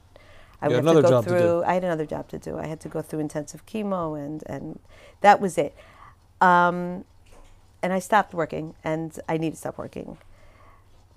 I 0.61 0.69
You 0.69 0.77
would 0.77 0.85
had 0.85 0.97
have 0.97 0.97
to 0.97 1.03
go 1.03 1.09
job 1.11 1.25
to 1.25 1.31
do. 1.31 1.37
through. 1.39 1.65
I 1.65 1.75
had 1.75 1.85
another 1.85 2.07
job 2.07 2.29
to 2.29 2.39
do. 2.39 2.59
I 2.59 2.67
had 2.67 2.81
to 2.81 2.89
go 2.89 3.01
through 3.03 3.21
intensive 3.21 3.65
chemo, 3.67 4.19
and, 4.23 4.43
and 4.47 4.79
that 5.23 5.41
was 5.41 5.57
it. 5.57 5.75
Um, 6.41 7.05
and 7.83 7.93
I 7.93 7.99
stopped 8.01 8.35
working, 8.35 8.75
and 8.85 9.19
I 9.29 9.37
need 9.39 9.51
to 9.53 9.57
stop 9.57 9.79
working. 9.79 10.19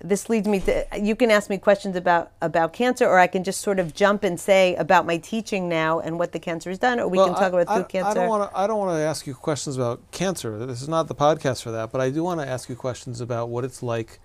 This 0.00 0.28
leads 0.28 0.46
me 0.46 0.60
to 0.60 0.86
you 1.00 1.16
can 1.16 1.28
ask 1.30 1.50
me 1.50 1.58
questions 1.58 1.96
about 1.96 2.30
about 2.40 2.72
cancer, 2.72 3.04
or 3.06 3.18
I 3.18 3.26
can 3.26 3.42
just 3.42 3.60
sort 3.60 3.80
of 3.80 3.94
jump 3.94 4.22
and 4.22 4.38
say 4.38 4.76
about 4.76 5.06
my 5.06 5.16
teaching 5.18 5.68
now 5.68 5.98
and 5.98 6.18
what 6.20 6.30
the 6.30 6.38
cancer 6.38 6.70
has 6.70 6.78
done, 6.78 7.00
or 7.00 7.08
we 7.08 7.18
Well, 7.18 7.26
can 7.26 7.34
talk 7.34 7.42
I- 7.52 7.60
about 7.60 7.68
I, 7.68 7.74
through 7.74 7.84
cancer. 7.86 8.10
I 8.10 8.14
don't 8.14 8.28
want 8.28 8.50
to. 8.52 8.58
I 8.58 8.66
don't 8.68 8.78
want 8.78 8.96
to 8.96 9.02
ask 9.02 9.26
you 9.26 9.34
questions 9.34 9.76
about 9.76 10.00
cancer. 10.12 10.64
This 10.66 10.82
is 10.82 10.88
not 10.88 11.08
the 11.08 11.16
podcast 11.16 11.62
for 11.62 11.72
that. 11.72 11.90
But 11.90 12.00
I 12.00 12.10
do 12.10 12.22
want 12.22 12.40
to 12.40 12.46
ask 12.46 12.68
you 12.68 12.76
questions 12.76 13.20
about 13.20 13.48
what 13.48 13.64
it's 13.64 13.82
like 13.82 14.20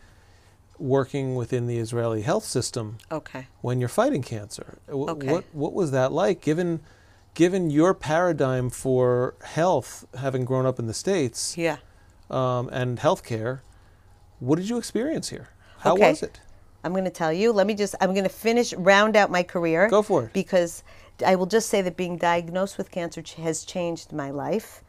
working 0.78 1.36
within 1.36 1.66
the 1.68 1.78
Israeli 1.78 2.22
health 2.24 2.44
system 2.46 2.98
okay. 3.12 3.48
when 3.62 3.80
you're 3.80 3.90
fighting 3.90 4.22
cancer. 4.22 4.78
Okay. 4.90 5.32
What 5.32 5.44
What 5.54 5.74
was 5.74 5.90
that 5.92 6.12
like, 6.12 6.42
given 6.42 6.82
given 7.34 7.72
your 7.72 7.96
paradigm 7.96 8.70
for 8.70 9.34
health, 9.44 10.06
having 10.20 10.46
grown 10.46 10.68
up 10.68 10.78
in 10.78 10.86
the 10.86 10.94
states 10.94 11.58
Yeah. 11.58 11.78
um, 12.30 12.70
and 12.72 13.00
healthcare? 13.00 13.62
What 14.40 14.58
did 14.60 14.70
you 14.70 14.78
experience 14.78 15.30
here? 15.30 15.48
How 15.84 15.94
Okay. 15.94 16.10
was 16.10 16.24
it? 16.24 16.40
I'm 16.86 16.94
going 16.94 17.04
to 17.04 17.10
tell 17.10 17.32
you. 17.34 17.52
Let 17.52 17.68
me 17.68 17.76
just, 17.76 17.96
I'm 18.02 18.14
going 18.14 18.24
to 18.24 18.30
finish, 18.30 18.74
round 18.74 19.16
out 19.16 19.30
my 19.30 19.44
career. 19.44 19.90
Go 19.90 20.02
for 20.02 20.24
it. 20.24 20.34
Because 20.34 20.84
I 21.26 21.36
will 21.36 21.46
just 21.46 21.70
say 21.70 21.82
that 21.82 21.98
being 21.98 22.18
diagnosed 22.18 22.78
with 22.78 22.90
cancer 22.90 23.22
ch- 23.22 23.34
has 23.36 23.64
changed 23.66 24.12
my 24.14 24.32
life 24.32 24.84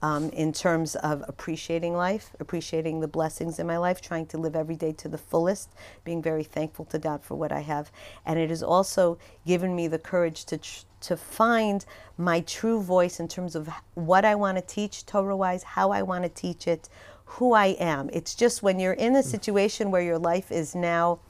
um, 0.00 0.30
in 0.30 0.52
terms 0.52 0.94
of 0.96 1.24
appreciating 1.28 1.94
life, 1.94 2.30
appreciating 2.40 3.00
the 3.00 3.08
blessings 3.08 3.58
in 3.58 3.66
my 3.66 3.76
life, 3.78 4.00
trying 4.00 4.26
to 4.26 4.38
live 4.38 4.56
every 4.56 4.76
day 4.76 4.92
to 4.92 5.08
the 5.08 5.18
fullest, 5.18 5.70
being 6.04 6.22
very 6.22 6.44
thankful 6.44 6.84
to 6.86 6.98
God 6.98 7.22
for 7.22 7.34
what 7.34 7.52
I 7.52 7.60
have. 7.60 7.90
And 8.24 8.38
it 8.38 8.48
has 8.50 8.62
also 8.62 9.18
given 9.46 9.74
me 9.74 9.88
the 9.88 9.98
courage 9.98 10.44
to, 10.46 10.58
tr- 10.58 10.84
to 11.02 11.16
find 11.16 11.84
my 12.16 12.40
true 12.40 12.80
voice 12.80 13.20
in 13.20 13.28
terms 13.28 13.54
of 13.54 13.68
what 13.94 14.24
I 14.24 14.34
want 14.34 14.56
to 14.56 14.62
teach 14.62 15.04
Torah 15.04 15.36
wise, 15.36 15.62
how 15.62 15.90
I 15.90 16.02
want 16.02 16.24
to 16.24 16.30
teach 16.30 16.66
it, 16.68 16.88
who 17.32 17.52
I 17.52 17.68
am. 17.78 18.10
It's 18.12 18.34
just 18.34 18.62
when 18.62 18.78
you're 18.78 18.92
in 18.92 19.14
a 19.16 19.22
situation 19.22 19.90
where 19.90 20.02
your 20.02 20.18
life 20.18 20.50
is 20.50 20.74
now 20.74 21.20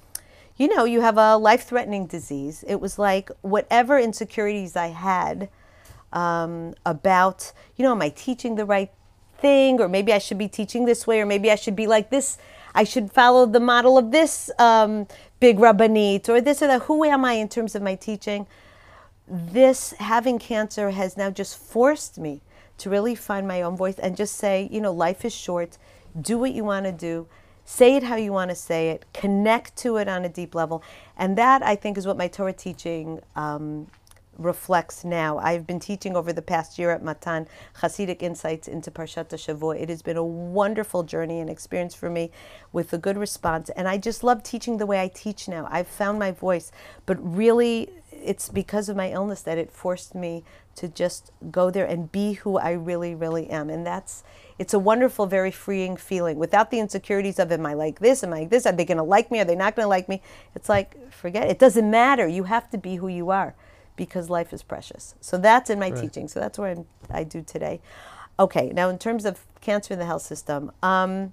you 0.59 0.75
know, 0.75 0.85
you 0.85 1.01
have 1.03 1.17
a 1.17 1.37
life 1.37 1.69
threatening 1.69 2.07
disease. 2.07 2.65
It 2.67 2.81
was 2.81 2.99
like 2.99 3.31
whatever 3.43 3.97
insecurities 3.97 4.75
I 4.75 4.89
had 4.89 5.49
um, 6.13 6.75
about, 6.85 7.53
you 7.77 7.85
know, 7.85 7.93
am 7.93 8.03
I 8.03 8.09
teaching 8.09 8.57
the 8.57 8.65
right 8.65 8.91
thing? 9.39 9.81
Or 9.81 9.89
maybe 9.89 10.13
I 10.13 10.19
should 10.19 10.37
be 10.37 10.49
teaching 10.49 10.85
this 10.85 11.07
way, 11.07 11.21
or 11.21 11.27
maybe 11.27 11.53
I 11.53 11.55
should 11.55 11.77
be 11.77 11.87
like 11.87 12.11
this. 12.11 12.39
I 12.75 12.83
should 12.83 13.13
follow 13.13 13.47
the 13.47 13.61
model 13.61 13.97
of 13.97 14.11
this 14.11 14.51
um, 14.59 15.07
big 15.39 15.59
rabbanit, 15.59 16.29
or 16.29 16.41
this 16.41 16.61
or 16.61 16.67
that. 16.67 16.83
Who 16.83 17.05
am 17.05 17.25
I 17.25 17.35
in 17.35 17.49
terms 17.49 17.77
of 17.77 17.83
my 17.83 17.95
teaching? 17.95 18.49
this 19.31 19.93
having 19.99 20.39
cancer 20.39 20.91
has 20.91 21.17
now 21.17 21.31
just 21.31 21.59
forced 21.59 22.19
me 22.19 22.41
to 22.79 22.91
really 22.91 23.15
find 23.15 23.47
my 23.47 23.63
own 23.63 23.77
voice 23.77 23.99
and 23.99 24.17
just 24.17 24.37
say, 24.37 24.69
you 24.71 24.81
know, 24.81 24.93
life 24.93 25.25
is 25.25 25.35
short. 25.35 25.79
Do 26.21 26.39
what 26.39 26.53
you 26.53 26.65
want 26.65 26.87
to 26.87 26.93
do. 26.93 27.27
Say 27.65 27.97
it 27.97 28.03
how 28.03 28.17
you 28.17 28.33
want 28.33 28.51
to 28.51 28.55
say 28.55 28.91
it. 28.91 29.05
Connect 29.13 29.77
to 29.77 29.97
it 29.99 30.09
on 30.09 30.25
a 30.25 30.29
deep 30.29 30.55
level. 30.55 30.83
And 31.19 31.37
that, 31.37 31.63
I 31.63 31.77
think, 31.77 31.99
is 31.99 32.07
what 32.07 32.17
my 32.17 32.29
Torah 32.29 32.55
teaching 32.55 33.21
um, 33.37 33.89
reflects 34.39 35.05
now. 35.05 35.37
I've 35.39 35.67
been 35.67 35.81
teaching 35.81 36.17
over 36.17 36.33
the 36.33 36.41
past 36.41 36.79
year 36.79 36.91
at 36.91 37.03
Matan 37.03 37.47
Hasidic 37.81 38.23
insights 38.23 38.69
into 38.69 38.91
Parshat 38.91 39.29
Shavua. 39.29 39.81
It 39.81 39.89
has 39.89 40.01
been 40.01 40.17
a 40.17 40.25
wonderful 40.25 41.03
journey 41.03 41.41
and 41.41 41.51
experience 41.51 41.95
for 41.95 42.09
me 42.09 42.31
with 42.73 42.93
a 42.93 42.99
good 42.99 43.19
response. 43.19 43.69
And 43.71 43.89
I 43.89 43.99
just 43.99 44.23
love 44.23 44.43
teaching 44.43 44.79
the 44.79 44.87
way 44.87 45.03
I 45.03 45.09
teach 45.09 45.49
now. 45.49 45.69
I've 45.71 45.89
found 45.89 46.19
my 46.19 46.31
voice, 46.31 46.73
but 47.05 47.19
really, 47.21 47.91
it's 48.13 48.49
because 48.49 48.89
of 48.89 48.97
my 48.97 49.11
illness 49.11 49.43
that 49.43 49.59
it 49.59 49.71
forced 49.71 50.15
me 50.15 50.45
to 50.79 50.89
just 50.89 51.33
go 51.51 51.71
there 51.71 51.85
and 51.85 52.11
be 52.11 52.35
who 52.35 52.57
I 52.57 52.71
really, 52.73 53.15
really 53.15 53.51
am. 53.51 53.69
And 53.69 53.87
that's, 53.87 54.23
it's 54.59 54.73
a 54.73 54.79
wonderful, 54.79 55.27
very 55.27 55.51
freeing 55.51 55.97
feeling 55.97 56.39
without 56.39 56.71
the 56.71 56.79
insecurities 56.79 57.39
of, 57.39 57.53
am 57.53 57.67
I 57.67 57.75
like 57.75 57.99
this? 57.99 58.23
Am 58.23 58.33
I 58.33 58.41
like 58.41 58.51
this? 58.51 58.65
Are 58.67 58.73
they 58.73 58.85
going 58.85 58.99
to 58.99 59.05
like 59.05 59.31
me? 59.31 59.41
Are 59.41 59.45
they 59.45 59.57
not 59.57 59.77
going 59.77 59.85
to 59.85 59.89
like 59.89 60.09
me? 60.09 60.23
It's 60.55 60.69
like, 60.69 61.13
forget 61.13 61.45
it. 61.45 61.51
It 61.51 61.59
doesn't 61.59 61.91
matter. 61.91 62.27
You 62.27 62.45
have 62.45 62.71
to 62.71 62.79
be 62.79 62.97
who 62.97 63.09
you 63.09 63.31
are 63.31 63.55
because 63.97 64.31
life 64.31 64.53
is 64.53 64.63
precious. 64.63 65.15
So 65.21 65.37
that's 65.37 65.69
in 65.69 65.79
my 65.79 65.91
Right. 65.91 66.01
teaching. 66.01 66.29
So 66.29 66.41
that's 66.41 66.59
what 66.59 66.71
I'm, 66.71 66.87
I 67.11 67.25
do 67.25 67.43
today. 67.43 67.81
Okay, 68.39 68.71
now 68.73 68.89
in 68.89 68.99
terms 68.99 69.25
of 69.25 69.45
cancer 69.61 69.95
in 69.95 69.99
the 69.99 70.07
health 70.07 70.23
system, 70.23 70.71
um, 70.83 71.33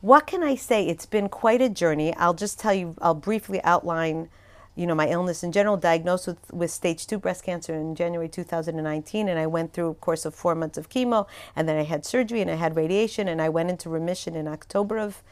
what 0.00 0.26
can 0.26 0.42
I 0.44 0.54
say? 0.54 0.86
It's 0.86 1.04
been 1.04 1.28
quite 1.28 1.60
a 1.60 1.68
journey. 1.68 2.14
I'll 2.14 2.32
just 2.32 2.60
tell 2.60 2.72
you, 2.72 2.94
I'll 3.02 3.14
briefly 3.14 3.60
outline, 3.64 4.28
you 4.80 4.86
know, 4.86 4.94
my 4.94 5.08
illness 5.08 5.42
in 5.42 5.52
general, 5.52 5.76
diagnosed 5.76 6.26
with, 6.26 6.50
with 6.54 6.70
stage 6.70 7.06
two 7.06 7.18
breast 7.18 7.44
cancer 7.44 7.74
in 7.74 7.94
January 7.94 8.30
2019. 8.30 9.28
And 9.28 9.38
I 9.38 9.46
went 9.46 9.74
through 9.74 9.90
a 9.90 9.94
course 9.94 10.24
of 10.24 10.34
four 10.34 10.54
months 10.54 10.78
of 10.78 10.88
chemo, 10.88 11.28
and 11.54 11.68
then 11.68 11.76
I 11.76 11.82
had 11.82 12.06
surgery 12.06 12.40
and 12.40 12.50
I 12.50 12.54
had 12.54 12.76
radiation, 12.76 13.28
and 13.28 13.42
I 13.42 13.50
went 13.50 13.68
into 13.68 13.90
remission 13.90 14.34
in 14.34 14.48
October 14.48 14.96
of 14.96 15.22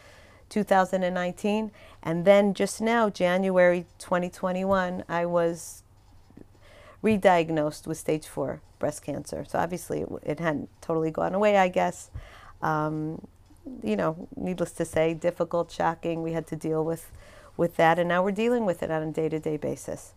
2019. 0.51 1.71
And 2.03 2.27
then 2.27 2.53
just 2.53 2.83
now, 2.83 3.09
January 3.09 3.87
2021, 3.99 5.05
I 5.09 5.25
was 5.25 5.83
re-diagnosed 7.01 7.87
with 7.87 7.97
stage 7.97 8.27
four 8.27 8.61
breast 8.79 9.03
cancer. 9.03 9.47
So 9.49 9.59
obviously, 9.59 10.05
it, 10.25 10.41
hadn't 10.41 10.69
totally 10.83 11.11
gone 11.11 11.35
away, 11.35 11.57
I 11.57 11.69
guess. 11.69 12.11
Um, 12.61 13.27
you 13.83 13.97
know, 13.97 14.29
needless 14.37 14.73
to 14.73 14.85
say, 14.85 15.15
difficult, 15.15 15.73
shocking. 15.73 16.23
We 16.23 16.33
had 16.33 16.47
to 16.49 16.57
deal 16.57 16.85
with 16.85 17.11
with 17.59 17.77
that, 17.77 17.99
and 17.99 18.09
now 18.09 18.23
we're 18.23 18.31
dealing 18.31 18.65
with 18.65 18.83
it 18.83 18.91
on 18.91 19.03
a 19.03 19.13
day-to-day 19.13 19.59
basis. 19.59 20.15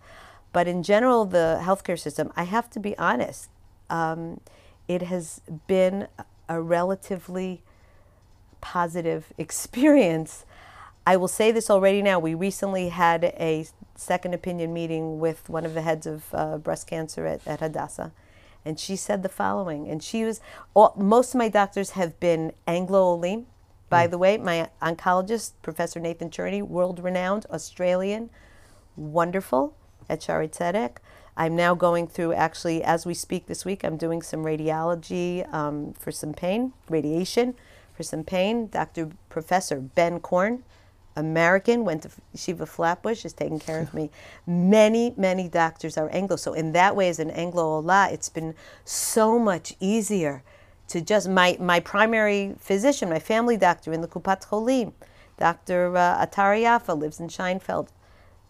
But 0.54 0.68
in 0.68 0.84
general, 0.84 1.26
the 1.26 1.60
healthcare 1.62 2.00
system, 2.00 2.32
I 2.38 2.44
have 2.44 2.70
to 2.70 2.80
be 2.80 2.98
honest, 2.98 3.50
um, 3.90 4.40
it 4.88 5.02
has 5.02 5.42
been 5.68 6.08
a 6.48 6.62
relatively 6.62 7.64
positive 8.62 9.34
experience. 9.38 10.46
I 11.06 11.18
will 11.18 11.28
say 11.28 11.52
this 11.52 11.70
already 11.70 12.02
now. 12.02 12.20
We 12.20 12.36
recently 12.36 12.90
had 12.90 13.24
a 13.24 13.66
second 13.96 14.34
opinion 14.34 14.74
meeting 14.74 15.20
with 15.20 15.50
one 15.50 15.66
of 15.66 15.74
the 15.74 15.82
heads 15.82 16.06
of 16.06 16.26
uh, 16.34 16.58
breast 16.58 16.88
cancer 16.88 17.26
at, 17.26 17.46
at 17.48 17.60
Hadassah, 17.60 18.12
and 18.64 18.80
she 18.80 18.96
said 18.96 19.24
the 19.24 19.30
following. 19.30 19.90
And 19.90 20.04
she 20.04 20.24
was, 20.24 20.42
all, 20.76 20.94
most 20.96 21.34
of 21.34 21.40
my 21.40 21.50
doctors 21.50 21.92
have 21.92 22.20
been 22.20 22.54
Anglo 22.68 23.02
Olim. 23.02 23.48
By 23.92 24.08
the 24.08 24.18
way, 24.18 24.38
my 24.38 24.70
oncologist, 24.82 25.52
Professor 25.62 26.00
Nathan 26.00 26.30
Cherny, 26.30 26.62
world 26.62 27.04
renowned, 27.04 27.46
Australian, 27.52 28.30
wonderful 28.96 29.76
at 30.08 30.22
Shaare 30.22 30.50
Zedek. 30.50 31.00
I'm 31.36 31.58
now 31.58 31.76
going 31.76 32.08
through, 32.08 32.32
actually, 32.32 32.82
as 32.86 33.06
we 33.06 33.14
speak 33.14 33.48
this 33.48 33.66
week, 33.66 33.84
I'm 33.84 33.98
doing 33.98 34.22
some 34.22 34.46
radiology 34.46 35.46
um, 35.54 35.92
for 35.92 36.10
some 36.10 36.34
pain, 36.34 36.72
radiation 36.88 37.54
for 37.94 38.04
some 38.04 38.24
pain. 38.24 38.68
Dr. 38.68 39.10
Professor 39.28 39.82
Ben 39.82 40.22
Corn, 40.22 40.64
American, 41.18 41.84
went 41.84 42.04
to 42.04 42.12
Shiva 42.34 42.66
Flatbush, 42.66 43.26
is 43.26 43.34
taking 43.34 43.60
care 43.60 43.82
of 43.82 43.94
me. 43.94 44.10
Many, 44.48 45.14
many 45.18 45.50
doctors 45.50 45.98
are 45.98 46.08
Anglo. 46.14 46.38
So, 46.38 46.54
in 46.54 46.72
that 46.72 46.96
way, 46.96 47.10
as 47.10 47.20
an 47.20 47.30
Anglo 47.30 47.66
Ola, 47.66 48.08
it's 48.10 48.30
been 48.30 48.56
so 48.86 49.38
much 49.38 49.76
easier 49.82 50.44
to 50.92 51.02
just, 51.02 51.30
my, 51.30 51.58
my 51.60 51.80
primary 51.80 52.54
physician, 52.60 53.10
my 53.10 53.20
family 53.20 53.58
doctor 53.58 53.94
in 53.94 54.02
the 54.02 54.08
Kupat 54.08 54.46
Cholim, 54.48 54.94
Dr. 55.38 55.96
Uh, 55.96 56.26
Atari 56.26 56.64
Yafa, 56.64 56.98
lives 56.98 57.20
in 57.20 57.28
Scheinfeld. 57.28 57.88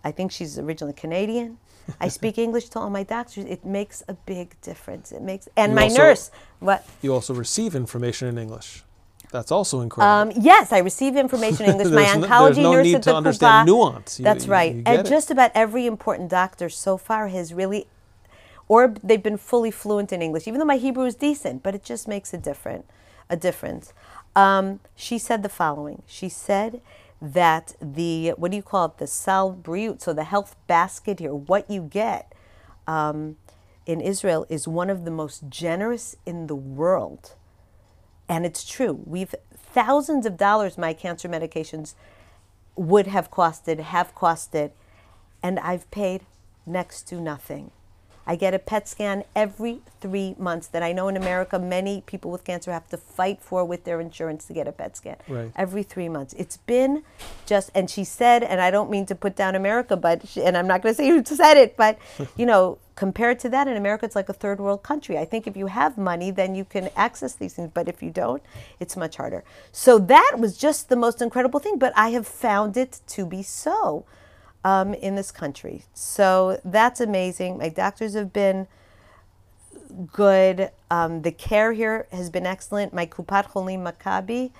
I 0.03 0.11
think 0.11 0.31
she's 0.31 0.57
originally 0.57 0.93
Canadian. 0.93 1.57
I 1.99 2.07
speak 2.19 2.37
English 2.39 2.69
to 2.69 2.79
all 2.79 2.89
my 2.89 3.03
doctors. 3.03 3.45
It 3.45 3.63
makes 3.63 4.03
a 4.07 4.13
big 4.15 4.59
difference. 4.61 5.11
It 5.11 5.21
makes, 5.21 5.47
and 5.55 5.71
You 5.71 5.75
my 5.75 5.83
also- 5.83 5.97
nurse, 5.97 6.31
what? 6.59 6.85
You 7.01 7.13
also 7.13 7.33
receive 7.33 7.75
information 7.75 8.27
in 8.27 8.37
English. 8.37 8.83
That's 9.31 9.51
also 9.51 9.79
incredible. 9.79 10.33
Um, 10.37 10.43
yes, 10.43 10.73
I 10.73 10.79
receive 10.79 11.15
information 11.15 11.65
in 11.67 11.71
English. 11.79 11.93
My 11.93 12.03
no- 12.15 12.27
oncology 12.27 12.55
there's 12.55 12.57
no 12.57 12.73
nurse 12.73 12.85
need 12.85 12.95
at 12.95 13.03
to 13.03 13.09
the 13.11 13.15
understand 13.15 13.69
Kupa- 13.69 13.71
nuance. 13.71 14.19
You- 14.19 14.23
That's 14.25 14.45
you- 14.45 14.51
right. 14.51 14.75
you 14.75 14.83
and 14.87 14.99
it. 15.01 15.09
just 15.09 15.29
about 15.29 15.51
every 15.53 15.85
important 15.85 16.29
doctor 16.29 16.67
so 16.69 16.97
far 16.97 17.27
has 17.29 17.53
really, 17.53 17.87
or 18.71 18.95
they've 19.03 19.21
been 19.21 19.35
fully 19.35 19.69
fluent 19.69 20.13
in 20.13 20.21
English. 20.21 20.47
Even 20.47 20.57
though 20.57 20.65
my 20.65 20.77
Hebrew 20.77 21.03
is 21.03 21.15
decent, 21.15 21.61
but 21.61 21.75
it 21.75 21.83
just 21.83 22.07
makes 22.07 22.33
a 22.33 22.37
different, 22.37 22.85
a 23.29 23.35
difference. 23.35 23.91
Um, 24.33 24.79
she 24.95 25.17
said 25.17 25.43
the 25.43 25.49
following. 25.49 26.03
She 26.07 26.29
said 26.29 26.79
that 27.21 27.75
the 27.81 28.29
what 28.37 28.49
do 28.49 28.55
you 28.55 28.63
call 28.63 28.85
it? 28.85 28.97
The 28.97 29.07
sal 29.07 29.53
briut, 29.53 30.01
so 30.01 30.13
the 30.13 30.23
health 30.23 30.55
basket 30.67 31.19
here, 31.19 31.35
what 31.35 31.69
you 31.69 31.81
get 31.81 32.31
um, 32.87 33.35
in 33.85 33.99
Israel 33.99 34.45
is 34.47 34.69
one 34.69 34.89
of 34.89 35.03
the 35.03 35.11
most 35.11 35.49
generous 35.49 36.15
in 36.25 36.47
the 36.47 36.55
world. 36.55 37.33
And 38.29 38.45
it's 38.45 38.63
true. 38.63 39.01
We've 39.05 39.35
thousands 39.53 40.25
of 40.25 40.37
dollars 40.37 40.77
my 40.77 40.93
cancer 40.93 41.27
medications 41.27 41.93
would 42.77 43.07
have 43.07 43.29
costed, 43.29 43.79
have 43.81 44.15
costed, 44.15 44.71
and 45.43 45.59
I've 45.59 45.91
paid 45.91 46.21
next 46.65 47.01
to 47.09 47.19
nothing. 47.19 47.71
I 48.25 48.35
get 48.35 48.53
a 48.53 48.59
PET 48.59 48.87
scan 48.87 49.23
every 49.35 49.81
three 49.99 50.35
months 50.37 50.67
that 50.67 50.83
I 50.83 50.93
know 50.93 51.07
in 51.07 51.17
America 51.17 51.59
many 51.59 52.01
people 52.05 52.31
with 52.31 52.43
cancer 52.43 52.71
have 52.71 52.87
to 52.89 52.97
fight 52.97 53.41
for 53.41 53.65
with 53.65 53.83
their 53.83 53.99
insurance 53.99 54.45
to 54.45 54.53
get 54.53 54.67
a 54.67 54.71
PET 54.71 54.97
scan. 54.97 55.17
Right. 55.27 55.51
Every 55.55 55.83
three 55.83 56.09
months. 56.09 56.33
It's 56.37 56.57
been 56.57 57.03
just, 57.45 57.71
and 57.73 57.89
she 57.89 58.03
said, 58.03 58.43
and 58.43 58.61
I 58.61 58.71
don't 58.71 58.89
mean 58.89 59.05
to 59.07 59.15
put 59.15 59.35
down 59.35 59.55
America, 59.55 59.95
but, 59.97 60.27
she, 60.27 60.43
and 60.43 60.57
I'm 60.57 60.67
not 60.67 60.81
going 60.81 60.93
to 60.93 60.97
say 60.97 61.09
who 61.09 61.23
said 61.23 61.57
it, 61.57 61.75
but, 61.77 61.97
you 62.37 62.45
know, 62.45 62.77
compared 62.95 63.39
to 63.39 63.49
that 63.49 63.67
in 63.67 63.77
America, 63.77 64.05
it's 64.05 64.15
like 64.15 64.29
a 64.29 64.33
third 64.33 64.59
world 64.59 64.83
country. 64.83 65.17
I 65.17 65.25
think 65.25 65.47
if 65.47 65.57
you 65.57 65.67
have 65.67 65.97
money, 65.97 66.29
then 66.29 66.55
you 66.55 66.65
can 66.65 66.89
access 66.95 67.33
these 67.33 67.53
things, 67.53 67.71
but 67.73 67.87
if 67.87 68.03
you 68.03 68.11
don't, 68.11 68.43
it's 68.79 68.95
much 68.95 69.17
harder. 69.17 69.43
So 69.71 69.97
that 69.97 70.35
was 70.37 70.57
just 70.57 70.89
the 70.89 70.95
most 70.95 71.21
incredible 71.21 71.59
thing, 71.59 71.79
but 71.79 71.93
I 71.95 72.09
have 72.09 72.27
found 72.27 72.77
it 72.77 72.99
to 73.07 73.25
be 73.25 73.41
so 73.41 74.05
um, 74.63 74.93
in 74.93 75.15
this 75.15 75.31
country. 75.31 75.83
So 75.93 76.59
that's 76.63 77.01
amazing. 77.01 77.57
My 77.57 77.69
doctors 77.69 78.13
have 78.13 78.31
been 78.33 78.67
good. 80.11 80.71
Um, 80.89 81.21
the 81.23 81.31
care 81.31 81.73
here 81.73 82.07
has 82.11 82.29
been 82.29 82.45
excellent. 82.45 82.93
My 82.93 83.05
Kupat 83.05 83.51
Cholim 83.51 83.81
Maccabi, 83.83 84.51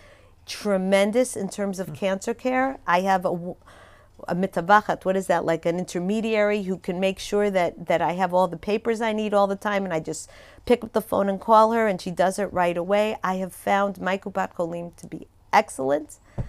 tremendous 0.46 1.36
in 1.36 1.50
terms 1.50 1.80
of 1.80 1.94
cancer 1.94 2.34
care. 2.34 2.80
I 2.86 3.02
have 3.02 3.26
a 3.26 4.36
mitavachat. 4.36 5.06
What 5.06 5.16
is 5.16 5.28
that? 5.28 5.46
Like 5.46 5.66
an 5.66 5.80
intermediary 5.80 6.64
who 6.64 6.78
can 6.78 7.00
make 7.00 7.20
sure 7.20 7.50
that, 7.50 7.88
that 7.88 8.02
I 8.02 8.14
have 8.14 8.34
all 8.34 8.48
the 8.48 8.58
papers 8.58 9.02
I 9.02 9.14
need 9.14 9.34
all 9.34 9.48
the 9.48 9.56
time, 9.56 9.84
and 9.84 9.94
I 9.94 10.00
just 10.00 10.30
pick 10.66 10.84
up 10.84 10.94
the 10.94 11.02
phone 11.02 11.30
and 11.30 11.40
call 11.40 11.72
her, 11.72 11.88
and 11.88 12.00
she 12.00 12.12
does 12.12 12.38
it 12.38 12.52
right 12.52 12.78
away. 12.78 13.18
I 13.24 13.36
have 13.36 13.54
found 13.54 14.00
my 14.00 14.18
Kupat 14.18 14.54
Cholim 14.54 14.96
to 14.98 15.08
be 15.08 15.28
excellent. 15.54 16.20
Uh, 16.38 16.44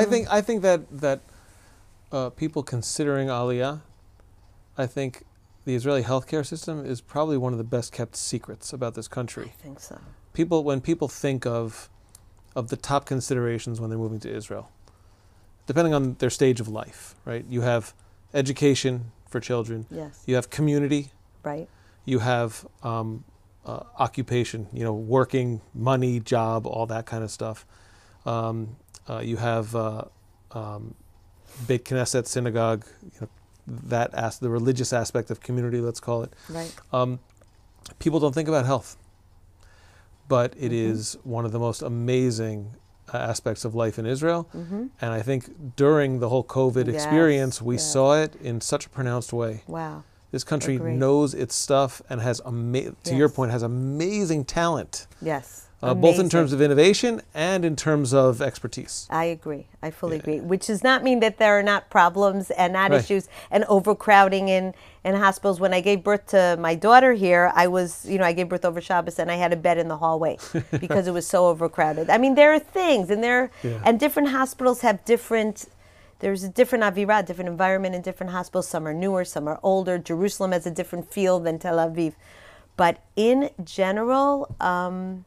I 0.00 0.04
Um, 0.04 0.10
think 0.10 0.28
I 0.30 0.40
think 0.42 0.62
that 0.62 0.80
that 1.00 1.20
uh, 2.12 2.30
people 2.30 2.62
considering 2.62 3.28
Aliyah, 3.28 3.80
I 4.76 4.86
think 4.86 5.24
the 5.64 5.74
Israeli 5.74 6.02
healthcare 6.02 6.44
system 6.44 6.84
is 6.84 7.00
probably 7.00 7.36
one 7.36 7.52
of 7.52 7.58
the 7.58 7.64
best 7.64 7.92
kept 7.92 8.16
secrets 8.16 8.72
about 8.72 8.94
this 8.94 9.08
country. 9.08 9.46
I 9.46 9.62
think 9.62 9.80
so. 9.80 9.98
People 10.32 10.64
when 10.64 10.80
people 10.80 11.08
think 11.08 11.46
of 11.46 11.88
of 12.56 12.68
the 12.68 12.76
top 12.76 13.06
considerations 13.06 13.80
when 13.80 13.90
they're 13.90 13.98
moving 13.98 14.20
to 14.20 14.34
Israel, 14.34 14.70
depending 15.66 15.94
on 15.94 16.14
their 16.14 16.30
stage 16.30 16.60
of 16.60 16.68
life, 16.68 17.14
right? 17.24 17.44
You 17.48 17.60
have 17.60 17.94
education 18.34 19.12
for 19.28 19.40
children. 19.40 19.86
Yes. 19.90 20.22
You 20.26 20.34
have 20.34 20.50
community. 20.50 21.12
Right. 21.42 21.68
You 22.04 22.20
have 22.20 22.66
um, 22.82 23.24
uh, 23.64 23.84
occupation. 23.98 24.66
You 24.72 24.84
know, 24.84 24.92
working, 24.92 25.60
money, 25.74 26.20
job, 26.20 26.66
all 26.66 26.86
that 26.86 27.06
kind 27.06 27.22
of 27.22 27.30
stuff. 27.30 27.66
Um, 28.26 28.76
uh, 29.08 29.20
you 29.20 29.36
have 29.36 29.74
uh, 29.74 30.04
um, 30.52 30.94
Beit 31.66 31.84
Knesset 31.84 32.26
synagogue. 32.26 32.84
You 33.02 33.10
know, 33.22 33.28
that 33.66 34.12
as 34.14 34.38
the 34.38 34.48
religious 34.50 34.92
aspect 34.92 35.30
of 35.30 35.40
community, 35.40 35.80
let's 35.80 36.00
call 36.00 36.22
it. 36.22 36.32
Right. 36.48 36.74
Um, 36.92 37.20
people 37.98 38.18
don't 38.20 38.34
think 38.34 38.48
about 38.48 38.66
health, 38.66 38.96
but 40.28 40.54
it 40.56 40.72
Mhm. 40.72 40.90
is 40.90 41.16
one 41.24 41.44
of 41.44 41.52
the 41.52 41.58
most 41.58 41.82
amazing 41.82 42.74
uh, 43.12 43.16
aspects 43.16 43.64
of 43.64 43.74
life 43.74 43.98
in 43.98 44.06
Israel. 44.06 44.48
Mm-hmm. 44.54 44.86
And 45.00 45.12
I 45.12 45.20
think 45.20 45.74
during 45.74 46.20
the 46.20 46.28
whole 46.28 46.44
COVID 46.44 46.86
Yes, 46.86 46.94
experience, 46.94 47.60
we 47.60 47.74
yes. 47.74 47.92
saw 47.92 48.14
it 48.14 48.36
in 48.36 48.60
such 48.60 48.86
a 48.86 48.88
pronounced 48.88 49.32
way. 49.32 49.64
Wow. 49.66 50.04
This 50.30 50.44
country 50.44 50.76
Agree. 50.76 50.94
knows 50.94 51.34
its 51.34 51.56
stuff 51.56 52.00
and 52.08 52.20
has, 52.20 52.40
ama- 52.46 52.92
to 53.02 53.16
your 53.16 53.28
point, 53.28 53.50
has 53.50 53.64
amazing 53.64 54.44
talent, 54.44 55.08
Yes. 55.20 55.66
Uh, 55.82 55.94
both 55.94 56.18
in 56.18 56.28
terms 56.28 56.52
of 56.52 56.60
innovation 56.60 57.22
and 57.34 57.64
in 57.64 57.74
terms 57.74 58.12
of 58.12 58.42
expertise. 58.42 59.06
I 59.10 59.24
agree. 59.24 59.66
I 59.82 59.90
fully 59.90 60.16
Yeah. 60.16 60.22
agree. 60.22 60.40
Which 60.40 60.66
does 60.66 60.82
not 60.84 61.02
mean 61.02 61.20
that 61.20 61.38
there 61.38 61.58
are 61.58 61.62
not 61.62 61.88
problems 61.88 62.50
and 62.50 62.72
not 62.74 62.90
Right. 62.90 63.00
issues 63.00 63.28
and 63.50 63.64
overcrowding 63.64 64.48
in, 64.48 64.74
in 65.04 65.14
hospitals. 65.14 65.58
When 65.58 65.72
I 65.72 65.80
gave 65.80 66.04
birth 66.04 66.26
to 66.28 66.56
my 66.60 66.74
daughter 66.74 67.14
here, 67.14 67.50
I 67.54 67.66
was, 67.66 68.04
you 68.06 68.18
know, 68.18 68.24
I 68.24 68.32
gave 68.32 68.48
birth 68.50 68.64
over 68.66 68.80
Shabbos 68.80 69.18
and 69.18 69.30
I 69.30 69.36
had 69.36 69.52
a 69.52 69.56
bed 69.56 69.78
in 69.78 69.88
the 69.88 69.96
hallway 69.96 70.36
because 70.80 71.06
it 71.06 71.12
was 71.14 71.26
so 71.26 71.46
overcrowded. 71.46 72.10
I 72.10 72.18
mean, 72.18 72.34
there 72.34 72.52
are 72.52 72.58
things 72.58 73.08
and 73.08 73.24
there, 73.24 73.50
Yeah. 73.62 73.80
and 73.84 73.98
different 73.98 74.28
hospitals 74.28 74.82
have 74.82 75.02
different, 75.06 75.64
there's 76.18 76.42
a 76.44 76.50
different 76.50 76.84
avirah, 76.84 77.24
different 77.24 77.48
environment 77.48 77.94
in 77.94 78.02
different 78.02 78.32
hospitals. 78.32 78.68
Some 78.68 78.86
are 78.86 78.92
newer, 78.92 79.24
some 79.24 79.48
are 79.48 79.58
older. 79.62 79.96
Jerusalem 79.96 80.52
has 80.52 80.66
a 80.66 80.70
different 80.70 81.10
feel 81.10 81.40
than 81.40 81.58
Tel 81.58 81.78
Aviv. 81.78 82.12
But 82.76 82.98
in 83.16 83.48
general, 83.64 84.54
um, 84.60 85.24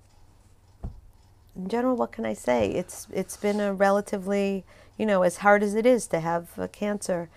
in 1.55 1.69
general, 1.69 1.95
what 1.95 2.11
can 2.11 2.25
I 2.25 2.33
say? 2.33 2.71
It's 2.71 3.07
it's 3.11 3.37
been 3.37 3.59
a 3.59 3.73
relatively, 3.73 4.65
you 4.97 5.05
know, 5.05 5.23
as 5.23 5.37
hard 5.37 5.63
as 5.63 5.75
it 5.75 5.85
is 5.85 6.07
to 6.07 6.19
have 6.19 6.57
uh, 6.57 6.67
cancer, 6.67 7.29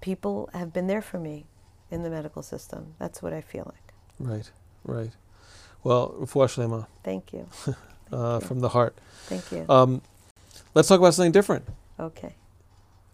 people 0.00 0.50
have 0.52 0.72
been 0.72 0.86
there 0.86 1.02
for 1.02 1.18
me 1.18 1.46
in 1.90 2.02
the 2.02 2.10
medical 2.10 2.42
system. 2.42 2.94
That's 2.98 3.22
what 3.22 3.32
I 3.32 3.40
feel 3.40 3.64
like. 3.72 3.92
Right, 4.18 4.50
right. 4.84 5.10
Well, 5.82 6.14
refuah 6.18 6.46
shlema, 6.46 6.86
Thank 7.02 7.32
you. 7.32 7.48
uh, 8.12 8.40
from 8.40 8.60
the 8.60 8.70
heart. 8.70 8.96
Thank 9.24 9.50
you. 9.52 9.66
Um, 9.68 10.02
let's 10.74 10.88
talk 10.88 10.98
about 11.00 11.14
something 11.14 11.32
different. 11.32 11.66
Okay. 11.98 12.34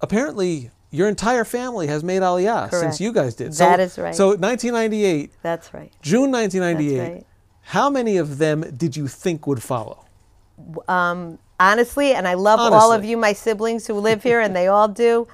Apparently, 0.01 0.71
your 0.91 1.09
entire 1.09 1.45
family 1.45 1.87
has 1.87 2.03
made 2.03 2.23
Aliyah 2.23 2.71
since 2.71 3.01
you 3.01 3.13
guys 3.13 3.35
did. 3.35 3.53
That 3.55 3.81
is 3.81 3.99
right. 3.99 4.15
So 4.15 4.29
1998, 4.29 5.33
That's 5.43 5.73
right. 5.73 5.93
June 6.03 6.31
1998. 6.31 6.97
That's 6.97 7.15
right. 7.15 7.27
How 7.63 7.91
many 7.91 8.17
of 8.17 8.39
them 8.39 8.65
did 8.77 8.97
you 8.97 9.07
think 9.07 9.47
would 9.47 9.63
follow? 9.63 10.05
Honestly, 11.59 12.13
and 12.15 12.27
I 12.27 12.35
love 12.35 12.61
all 12.73 12.93
of 12.93 13.05
you, 13.05 13.17
my 13.17 13.33
siblings 13.33 13.87
who 13.87 13.95
live 13.95 14.23
here, 14.23 14.41
and 14.41 14.55
they 14.55 14.69
all 14.69 14.89
do. 14.89 15.29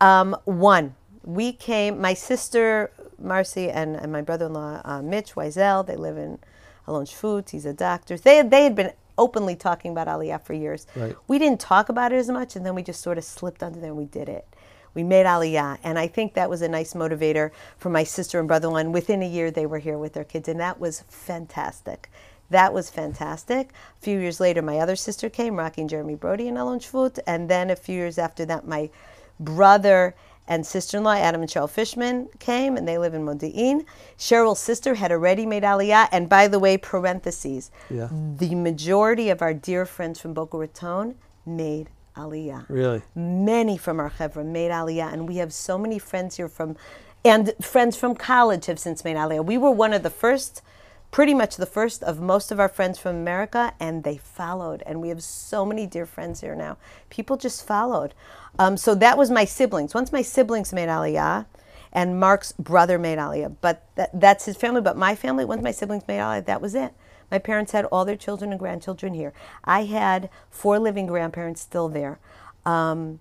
Um, 0.00 0.36
one, 0.44 0.94
we 1.24 1.52
came, 1.52 2.00
my 2.00 2.14
sister 2.14 2.90
Marcy 3.18 3.68
and, 3.70 3.96
and 3.96 4.10
my 4.10 4.22
brother-in-law 4.22 4.82
uh, 4.84 5.02
Mitch 5.02 5.34
Wiesel. 5.34 5.86
They 5.86 5.96
live 5.96 6.16
in 6.16 6.38
Alon 6.86 7.04
Shvut. 7.04 7.50
He's 7.50 7.66
a 7.66 7.74
doctor. 7.74 8.16
They 8.16 8.42
they 8.42 8.64
had 8.64 8.74
been 8.74 8.92
openly 9.18 9.54
talking 9.54 9.92
about 9.92 10.06
Aliyah 10.06 10.42
for 10.42 10.54
years. 10.54 10.86
Right. 10.96 11.14
We 11.28 11.38
didn't 11.38 11.60
talk 11.60 11.88
about 11.90 12.12
it 12.12 12.16
as 12.16 12.28
much, 12.28 12.56
and 12.56 12.64
then 12.64 12.74
we 12.74 12.82
just 12.82 13.02
sort 13.02 13.18
of 13.18 13.24
slipped 13.24 13.62
under 13.62 13.78
there 13.78 13.90
and 13.90 13.98
we 13.98 14.06
did 14.06 14.28
it. 14.28 14.46
We 14.94 15.04
made 15.04 15.26
Aliyah, 15.26 15.78
and 15.84 15.98
I 15.98 16.08
think 16.08 16.34
that 16.34 16.50
was 16.50 16.62
a 16.62 16.68
nice 16.68 16.94
motivator 16.94 17.50
for 17.78 17.90
my 17.90 18.02
sister 18.02 18.40
and 18.40 18.48
brother-in-law. 18.48 18.78
And 18.78 18.94
within 18.94 19.22
a 19.22 19.28
year, 19.28 19.50
they 19.50 19.66
were 19.66 19.78
here 19.78 19.98
with 19.98 20.14
their 20.14 20.24
kids, 20.24 20.48
and 20.48 20.58
that 20.58 20.80
was 20.80 21.04
fantastic. 21.08 22.10
That 22.50 22.74
was 22.74 22.90
fantastic. 22.90 23.70
A 23.70 24.00
few 24.02 24.18
years 24.18 24.40
later, 24.40 24.60
my 24.60 24.78
other 24.78 24.96
sister 24.96 25.30
came, 25.30 25.56
Rocky 25.56 25.80
and 25.82 25.90
Jeremy 25.90 26.16
Brody 26.16 26.48
in 26.48 26.56
Alon 26.56 26.80
Shvut, 26.80 27.18
and 27.26 27.48
then 27.48 27.70
a 27.70 27.76
few 27.76 27.94
years 27.94 28.18
after 28.18 28.44
that, 28.46 28.66
my 28.66 28.90
brother 29.38 30.14
and 30.48 30.66
sister-in-law 30.66 31.14
Adam 31.14 31.42
and 31.42 31.50
Cheryl 31.50 31.70
Fishman 31.70 32.28
came, 32.40 32.76
and 32.76 32.86
they 32.88 32.98
live 32.98 33.14
in 33.14 33.24
Modi'in. 33.24 33.84
Cheryl's 34.18 34.58
sister 34.58 34.94
had 34.94 35.12
already 35.12 35.46
made 35.46 35.62
Aliyah, 35.62 36.08
and 36.10 36.28
by 36.28 36.48
the 36.48 36.58
way, 36.58 36.76
parentheses, 36.76 37.70
Yeah. 37.88 38.08
the 38.10 38.56
majority 38.56 39.30
of 39.30 39.42
our 39.42 39.54
dear 39.54 39.86
friends 39.86 40.18
from 40.20 40.34
Boca 40.34 40.58
Raton 40.58 41.14
made 41.46 41.88
Aliyah 42.16 42.64
Really? 42.68 43.02
many 43.14 43.76
from 43.76 44.00
our 44.00 44.10
chevra 44.10 44.44
made 44.44 44.72
aliyah, 44.72 45.12
and 45.12 45.28
we 45.28 45.36
have 45.36 45.52
so 45.52 45.78
many 45.78 46.00
friends 46.00 46.36
here 46.36 46.48
from, 46.48 46.76
and 47.24 47.54
friends 47.62 47.96
from 47.96 48.16
college 48.16 48.66
have 48.66 48.80
since 48.80 49.04
made 49.04 49.16
aliyah. 49.16 49.44
We 49.44 49.56
were 49.56 49.70
one 49.70 49.92
of 49.92 50.02
the 50.02 50.10
first, 50.10 50.62
pretty 51.10 51.34
much 51.34 51.56
the 51.56 51.66
first 51.66 52.02
of 52.02 52.20
most 52.20 52.52
of 52.52 52.60
our 52.60 52.68
friends 52.68 52.98
from 52.98 53.16
America, 53.16 53.72
and 53.80 54.04
they 54.04 54.16
followed. 54.16 54.82
And 54.86 55.00
we 55.00 55.08
have 55.08 55.22
so 55.22 55.66
many 55.66 55.86
dear 55.86 56.06
friends 56.06 56.40
here 56.40 56.54
now. 56.54 56.76
People 57.08 57.36
just 57.36 57.66
followed. 57.66 58.14
Um, 58.58 58.76
so 58.76 58.94
that 58.94 59.18
was 59.18 59.30
my 59.30 59.44
siblings. 59.44 59.94
Once 59.94 60.12
my 60.12 60.22
siblings 60.22 60.72
made 60.72 60.88
aliyah, 60.88 61.46
and 61.92 62.20
Marc's 62.20 62.52
brother 62.52 62.98
made 62.98 63.18
aliyah, 63.18 63.56
but 63.60 63.84
that, 63.96 64.10
that's 64.18 64.44
his 64.44 64.56
family. 64.56 64.80
But 64.80 64.96
my 64.96 65.14
family, 65.16 65.44
once 65.44 65.62
my 65.62 65.72
siblings 65.72 66.06
made 66.06 66.18
aliyah, 66.18 66.46
that 66.46 66.60
was 66.60 66.74
it. 66.74 66.94
My 67.30 67.38
parents 67.38 67.72
had 67.72 67.84
all 67.86 68.04
their 68.04 68.16
children 68.16 68.50
and 68.50 68.58
grandchildren 68.58 69.14
here. 69.14 69.32
I 69.64 69.84
had 69.84 70.30
four 70.50 70.78
living 70.78 71.06
grandparents 71.06 71.60
still 71.60 71.88
there. 71.88 72.18
Um, 72.66 73.20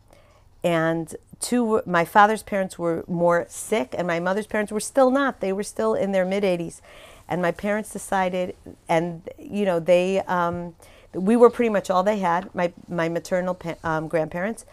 and 0.64 1.16
two, 1.40 1.82
my 1.86 2.06
father's 2.06 2.44
parents 2.44 2.78
were 2.78 3.06
more 3.08 3.46
sick, 3.50 3.96
and 3.98 4.08
my 4.08 4.20
mother's 4.20 4.48
parents 4.48 4.72
were 4.72 4.80
still 4.80 5.10
not. 5.10 5.40
They 5.40 5.54
were 5.54 5.64
still 5.64 5.94
in 5.94 6.12
their 6.12 6.26
mid 6.26 6.44
80s. 6.44 6.82
And 7.30 7.42
my 7.42 7.52
parents 7.52 7.94
decided, 7.94 8.56
and, 8.90 9.22
you 9.38 9.64
know, 9.64 9.80
they, 9.80 10.20
um, 10.22 10.76
we 11.14 11.38
were 11.38 11.50
pretty 11.52 11.70
much 11.70 11.90
all 11.90 12.04
they 12.04 12.20
had, 12.20 12.54
my, 12.56 12.74
my 12.90 13.08
maternal 13.08 13.54
pa- 13.54 13.76
um, 13.84 14.10
grandparents. 14.10 14.66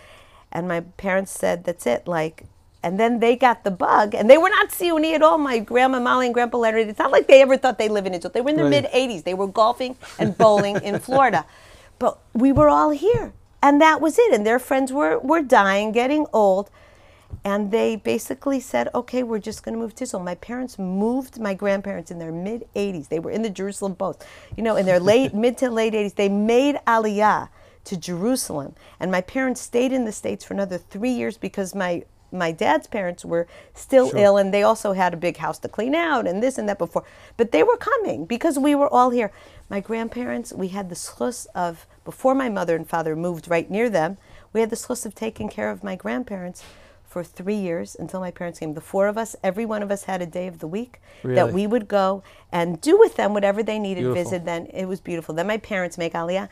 And 0.50 0.66
my 0.66 0.80
parents 0.80 1.32
said, 1.32 1.64
that's 1.64 1.86
it. 1.86 2.08
Like, 2.08 2.44
and 2.82 2.98
then 2.98 3.20
they 3.20 3.36
got 3.36 3.62
the 3.64 3.70
bug, 3.70 4.14
and 4.14 4.30
they 4.30 4.38
were 4.38 4.48
not 4.48 4.70
Sioni 4.70 5.14
at 5.14 5.22
all. 5.22 5.38
My 5.38 5.58
grandma 5.58 6.00
Molly 6.00 6.26
and 6.26 6.34
Grandpa 6.34 6.56
Leonard. 6.58 6.88
It's 6.88 6.98
not 6.98 7.10
like 7.10 7.26
they 7.26 7.42
ever 7.42 7.56
thought 7.58 7.78
they 7.78 7.88
live 7.88 8.06
in 8.06 8.14
Israel. 8.14 8.32
They 8.32 8.40
were 8.40 8.50
in 8.50 8.56
their 8.56 8.64
Right. 8.66 8.84
mid 8.84 8.92
80s. 8.92 9.24
They 9.24 9.34
were 9.34 9.48
golfing 9.48 9.96
and 10.18 10.38
bowling 10.38 10.76
in 10.76 10.98
Florida, 11.00 11.44
but 11.98 12.18
we 12.32 12.52
were 12.52 12.68
all 12.68 12.90
here, 12.90 13.32
and 13.60 13.80
that 13.80 14.00
was 14.00 14.18
it. 14.18 14.32
And 14.32 14.46
their 14.46 14.60
friends 14.60 14.92
were 14.92 15.18
were 15.18 15.42
dying, 15.42 15.90
getting 15.90 16.26
old, 16.32 16.70
and 17.44 17.70
they 17.70 17.96
basically 17.96 18.60
said, 18.60 18.88
"Okay, 18.94 19.22
we're 19.22 19.38
just 19.38 19.62
going 19.62 19.74
to 19.74 19.78
move 19.80 19.94
to 19.96 20.04
Israel." 20.04 20.22
My 20.22 20.34
parents 20.34 20.78
moved. 20.78 21.38
My 21.40 21.54
grandparents 21.54 22.10
in 22.10 22.18
their 22.18 22.32
mid 22.32 22.66
80s. 22.74 23.08
They 23.08 23.18
were 23.18 23.30
in 23.30 23.42
the 23.42 23.50
Jerusalem 23.50 23.94
Post, 23.94 24.24
you 24.56 24.62
know, 24.62 24.76
in 24.76 24.86
their 24.86 25.00
late 25.00 25.34
mid 25.34 25.56
to 25.58 25.70
late 25.70 25.94
80s. 25.94 26.14
They 26.14 26.28
made 26.28 26.76
Aliyah 26.86 27.48
to 27.84 27.96
Jerusalem, 27.96 28.74
and 28.98 29.10
my 29.12 29.20
parents 29.20 29.60
stayed 29.60 29.92
in 29.92 30.04
the 30.04 30.12
states 30.12 30.44
for 30.44 30.54
another 30.54 30.78
three 30.78 31.10
years 31.12 31.38
because 31.38 31.74
my 31.74 32.04
my 32.32 32.50
dad's 32.50 32.88
parents 32.88 33.24
were 33.24 33.46
still 33.72 34.10
Sure. 34.10 34.18
ill 34.18 34.36
and 34.36 34.52
they 34.52 34.64
also 34.64 34.92
had 34.92 35.14
a 35.14 35.16
big 35.16 35.36
house 35.36 35.60
to 35.60 35.68
clean 35.68 35.94
out 35.94 36.26
and 36.26 36.42
this 36.42 36.58
and 36.58 36.68
that 36.68 36.76
before 36.76 37.04
but 37.36 37.52
they 37.52 37.62
were 37.62 37.76
coming 37.76 38.24
because 38.26 38.58
we 38.58 38.74
were 38.74 38.92
all 38.92 39.10
here 39.10 39.30
my 39.70 39.78
grandparents 39.80 40.52
we 40.52 40.68
had 40.68 40.88
the 40.88 40.96
schus 40.96 41.46
of 41.54 41.86
before 42.04 42.34
my 42.34 42.48
mother 42.48 42.74
and 42.74 42.88
father 42.88 43.14
moved 43.14 43.48
right 43.48 43.70
near 43.70 43.88
them 43.88 44.18
we 44.52 44.60
had 44.60 44.70
the 44.70 44.76
schus 44.76 45.06
of 45.06 45.14
taking 45.14 45.48
care 45.48 45.70
of 45.70 45.84
my 45.84 45.94
grandparents 45.94 46.64
for 47.16 47.24
three 47.24 47.56
years 47.56 47.96
until 47.98 48.20
my 48.20 48.30
parents 48.30 48.58
came 48.58 48.74
the 48.74 48.80
four 48.92 49.06
of 49.08 49.16
us 49.16 49.34
every 49.42 49.64
one 49.64 49.82
of 49.82 49.90
us 49.90 50.02
had 50.04 50.20
a 50.20 50.26
day 50.26 50.46
of 50.46 50.58
the 50.58 50.66
week 50.66 51.00
Really? 51.22 51.34
that 51.36 51.50
we 51.50 51.66
would 51.66 51.88
go 51.88 52.22
and 52.52 52.78
do 52.78 52.98
with 52.98 53.14
them 53.16 53.32
whatever 53.32 53.62
they 53.62 53.78
needed 53.78 54.02
Beautiful. 54.02 54.22
visit 54.22 54.44
then 54.44 54.66
it 54.66 54.84
was 54.84 55.00
beautiful 55.00 55.34
then 55.34 55.46
my 55.46 55.56
parents 55.56 55.96
make 55.96 56.12
aliyah 56.12 56.50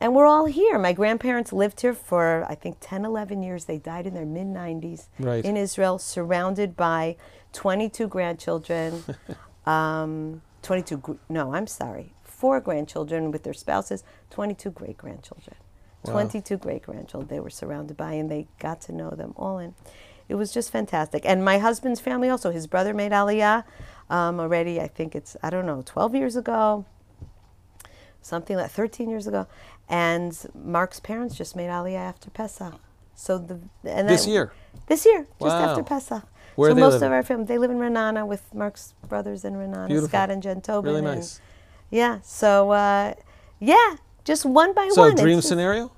and 0.00 0.14
we're 0.16 0.26
all 0.26 0.46
here. 0.46 0.80
My 0.80 0.92
grandparents 0.92 1.52
lived 1.52 1.82
here 1.82 1.94
for, 1.94 2.44
I 2.48 2.56
think, 2.56 2.78
10, 2.80 3.04
11 3.04 3.40
years. 3.44 3.66
They 3.66 3.78
died 3.78 4.04
in 4.04 4.14
their 4.14 4.26
mid 4.26 4.48
90s 4.48 5.06
Right. 5.20 5.44
in 5.44 5.56
Israel, 5.56 5.96
surrounded 5.98 6.76
by 6.76 7.16
22 7.52 8.08
grandchildren. 8.08 9.04
um, 9.66 10.42
22, 10.62 11.20
no, 11.28 11.54
I'm 11.54 11.68
sorry, 11.68 12.14
four 12.24 12.58
grandchildren 12.58 13.30
with 13.30 13.44
their 13.44 13.52
spouses, 13.54 14.02
22 14.30 14.70
great 14.72 14.96
grandchildren. 14.96 15.54
Wow. 16.04 16.12
22 16.14 16.56
great 16.56 16.82
grandchildren 16.82 17.28
they 17.28 17.40
were 17.40 17.50
surrounded 17.50 17.96
by, 17.96 18.12
and 18.14 18.30
they 18.30 18.48
got 18.58 18.80
to 18.82 18.92
know 18.92 19.10
them 19.10 19.34
all. 19.36 19.58
And 19.58 19.74
it 20.28 20.34
was 20.34 20.52
just 20.52 20.70
fantastic. 20.70 21.22
And 21.24 21.44
my 21.44 21.58
husband's 21.58 22.00
family 22.00 22.28
also, 22.28 22.50
his 22.50 22.66
brother 22.66 22.92
made 22.94 23.12
Aliyah 23.12 23.64
um, 24.10 24.40
already, 24.40 24.80
I 24.80 24.88
think 24.88 25.14
it's, 25.14 25.36
I 25.42 25.50
don't 25.50 25.66
know, 25.66 25.82
12 25.84 26.14
years 26.14 26.36
ago 26.36 26.84
something 28.24 28.56
like 28.56 28.70
13 28.70 29.10
years 29.10 29.26
ago. 29.26 29.46
And 29.88 30.36
Marc's 30.54 31.00
parents 31.00 31.34
just 31.36 31.56
made 31.56 31.68
Aliyah 31.68 31.96
after 31.96 32.30
Pesach. 32.30 32.74
So 33.14 33.36
the 33.38 33.58
and 33.84 34.08
This 34.08 34.24
that- 34.24 34.30
year? 34.30 34.52
This 34.86 35.04
year, 35.04 35.26
just 35.40 35.54
Wow. 35.56 35.70
after 35.70 35.82
Pesach. 35.82 36.22
Where 36.54 36.70
so 36.70 36.74
most 36.76 36.92
living? 36.94 37.06
of 37.06 37.12
our 37.12 37.22
family 37.22 37.46
they 37.46 37.58
live 37.58 37.70
in 37.70 37.78
Ra'anana 37.78 38.26
with 38.26 38.52
Marc's 38.54 38.94
brothers 39.08 39.44
in 39.44 39.54
Ra'anana, 39.54 39.88
Beautiful. 39.88 40.08
Scott 40.08 40.30
and 40.30 40.42
Jen 40.42 40.60
Tobin. 40.60 40.92
Really 40.94 41.06
and- 41.06 41.16
nice. 41.18 41.40
yeah. 41.90 42.18
So 42.22 42.70
uh, 42.70 43.14
yeah, 43.58 43.96
just 44.24 44.44
one 44.44 44.72
by 44.74 44.82
one. 44.82 44.92
So 44.94 45.02
one. 45.02 45.14
dream 45.16 45.38
It's- 45.38 45.48
scenario? 45.48 45.92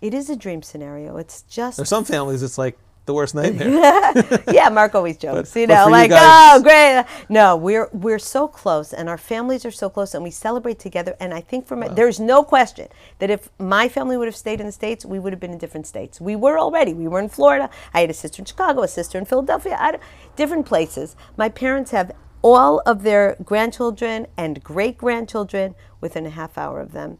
It 0.00 0.14
is 0.14 0.28
a 0.28 0.34
dream 0.36 0.62
scenario. 0.62 1.16
It's 1.16 1.42
just 1.42 1.76
There's 1.76 1.88
some 1.88 2.04
families 2.04 2.42
it's 2.42 2.58
like 2.58 2.76
the 3.06 3.14
worst 3.14 3.34
nightmare. 3.36 3.68
yeah, 4.52 4.68
Marc 4.68 4.94
always 4.94 5.16
jokes, 5.16 5.52
But- 5.52 5.60
you 5.60 5.66
know, 5.68 5.84
for 5.84 5.90
you 5.90 5.96
like, 5.96 6.10
guys- 6.10 6.60
oh, 6.60 6.62
great. 6.62 7.04
No, 7.28 7.56
we're 7.56 7.88
we're 7.92 8.18
so 8.18 8.46
close, 8.48 8.92
and 8.92 9.08
our 9.08 9.18
families 9.18 9.64
are 9.64 9.70
so 9.70 9.88
close, 9.88 10.14
and 10.14 10.22
we 10.24 10.30
celebrate 10.30 10.78
together. 10.80 11.16
And 11.20 11.32
I 11.34 11.40
think 11.40 11.66
for 11.66 11.76
my, 11.76 11.88
there's 11.88 12.18
no 12.20 12.42
question 12.42 12.88
that 13.20 13.30
if 13.30 13.48
my 13.58 13.88
family 13.88 14.16
would 14.16 14.26
have 14.28 14.36
stayed 14.36 14.60
in 14.60 14.66
the 14.66 14.72
states, 14.72 15.04
we 15.04 15.18
would 15.18 15.32
have 15.32 15.40
been 15.40 15.52
in 15.52 15.58
different 15.58 15.86
states. 15.86 16.20
We 16.20 16.36
were 16.36 16.58
already. 16.58 16.94
We 16.94 17.06
were 17.08 17.20
in 17.20 17.28
Florida. 17.28 17.70
I 17.94 18.00
had 18.02 18.10
a 18.10 18.14
sister 18.14 18.40
in 18.42 18.46
Chicago, 18.46 18.82
a 18.82 18.88
sister 18.88 19.18
in 19.18 19.24
Philadelphia, 19.24 19.76
I, 19.78 19.98
different 20.36 20.66
places. 20.66 21.16
My 21.36 21.48
parents 21.48 21.90
have 21.92 22.12
all 22.42 22.80
of 22.86 23.02
their 23.04 23.36
grandchildren 23.44 24.26
and 24.36 24.62
great 24.64 24.98
grandchildren 24.98 25.76
within 26.00 26.26
a 26.26 26.30
half 26.30 26.58
hour 26.58 26.80
of 26.80 26.90
them 26.92 27.18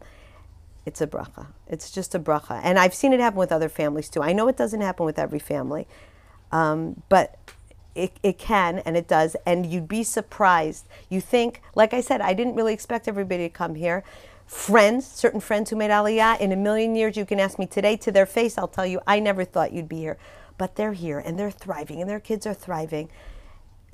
it's 0.84 1.00
a 1.00 1.06
bracha. 1.06 1.46
It's 1.68 1.90
just 1.90 2.14
a 2.14 2.20
bracha. 2.20 2.60
And 2.62 2.78
I've 2.78 2.94
seen 2.94 3.12
it 3.12 3.20
happen 3.20 3.38
with 3.38 3.52
other 3.52 3.68
families 3.68 4.08
too. 4.08 4.22
I 4.22 4.32
know 4.32 4.48
it 4.48 4.56
doesn't 4.56 4.80
happen 4.80 5.06
with 5.06 5.18
every 5.18 5.38
family, 5.38 5.86
um, 6.50 7.02
but 7.08 7.38
it, 7.94 8.12
it 8.22 8.38
can 8.38 8.78
and 8.80 8.96
it 8.96 9.06
does. 9.06 9.36
And 9.46 9.66
you'd 9.66 9.88
be 9.88 10.02
surprised. 10.02 10.86
You 11.08 11.20
think, 11.20 11.62
like 11.74 11.94
I 11.94 12.00
said, 12.00 12.20
I 12.20 12.34
didn't 12.34 12.54
really 12.54 12.72
expect 12.72 13.06
everybody 13.06 13.48
to 13.48 13.48
come 13.48 13.74
here. 13.76 14.02
Friends, 14.46 15.06
certain 15.06 15.40
friends 15.40 15.70
who 15.70 15.76
made 15.76 15.90
Aliyah, 15.90 16.40
in 16.40 16.52
a 16.52 16.56
million 16.56 16.94
years, 16.96 17.16
you 17.16 17.24
can 17.24 17.40
ask 17.40 17.58
me 17.58 17.66
today 17.66 17.96
to 17.98 18.10
their 18.10 18.26
face, 18.26 18.58
I'll 18.58 18.68
tell 18.68 18.86
you, 18.86 19.00
I 19.06 19.20
never 19.20 19.44
thought 19.44 19.72
you'd 19.72 19.88
be 19.88 19.98
here. 19.98 20.18
But 20.58 20.76
they're 20.76 20.92
here 20.92 21.18
and 21.18 21.38
they're 21.38 21.50
thriving 21.50 22.00
and 22.00 22.10
their 22.10 22.20
kids 22.20 22.46
are 22.46 22.54
thriving 22.54 23.08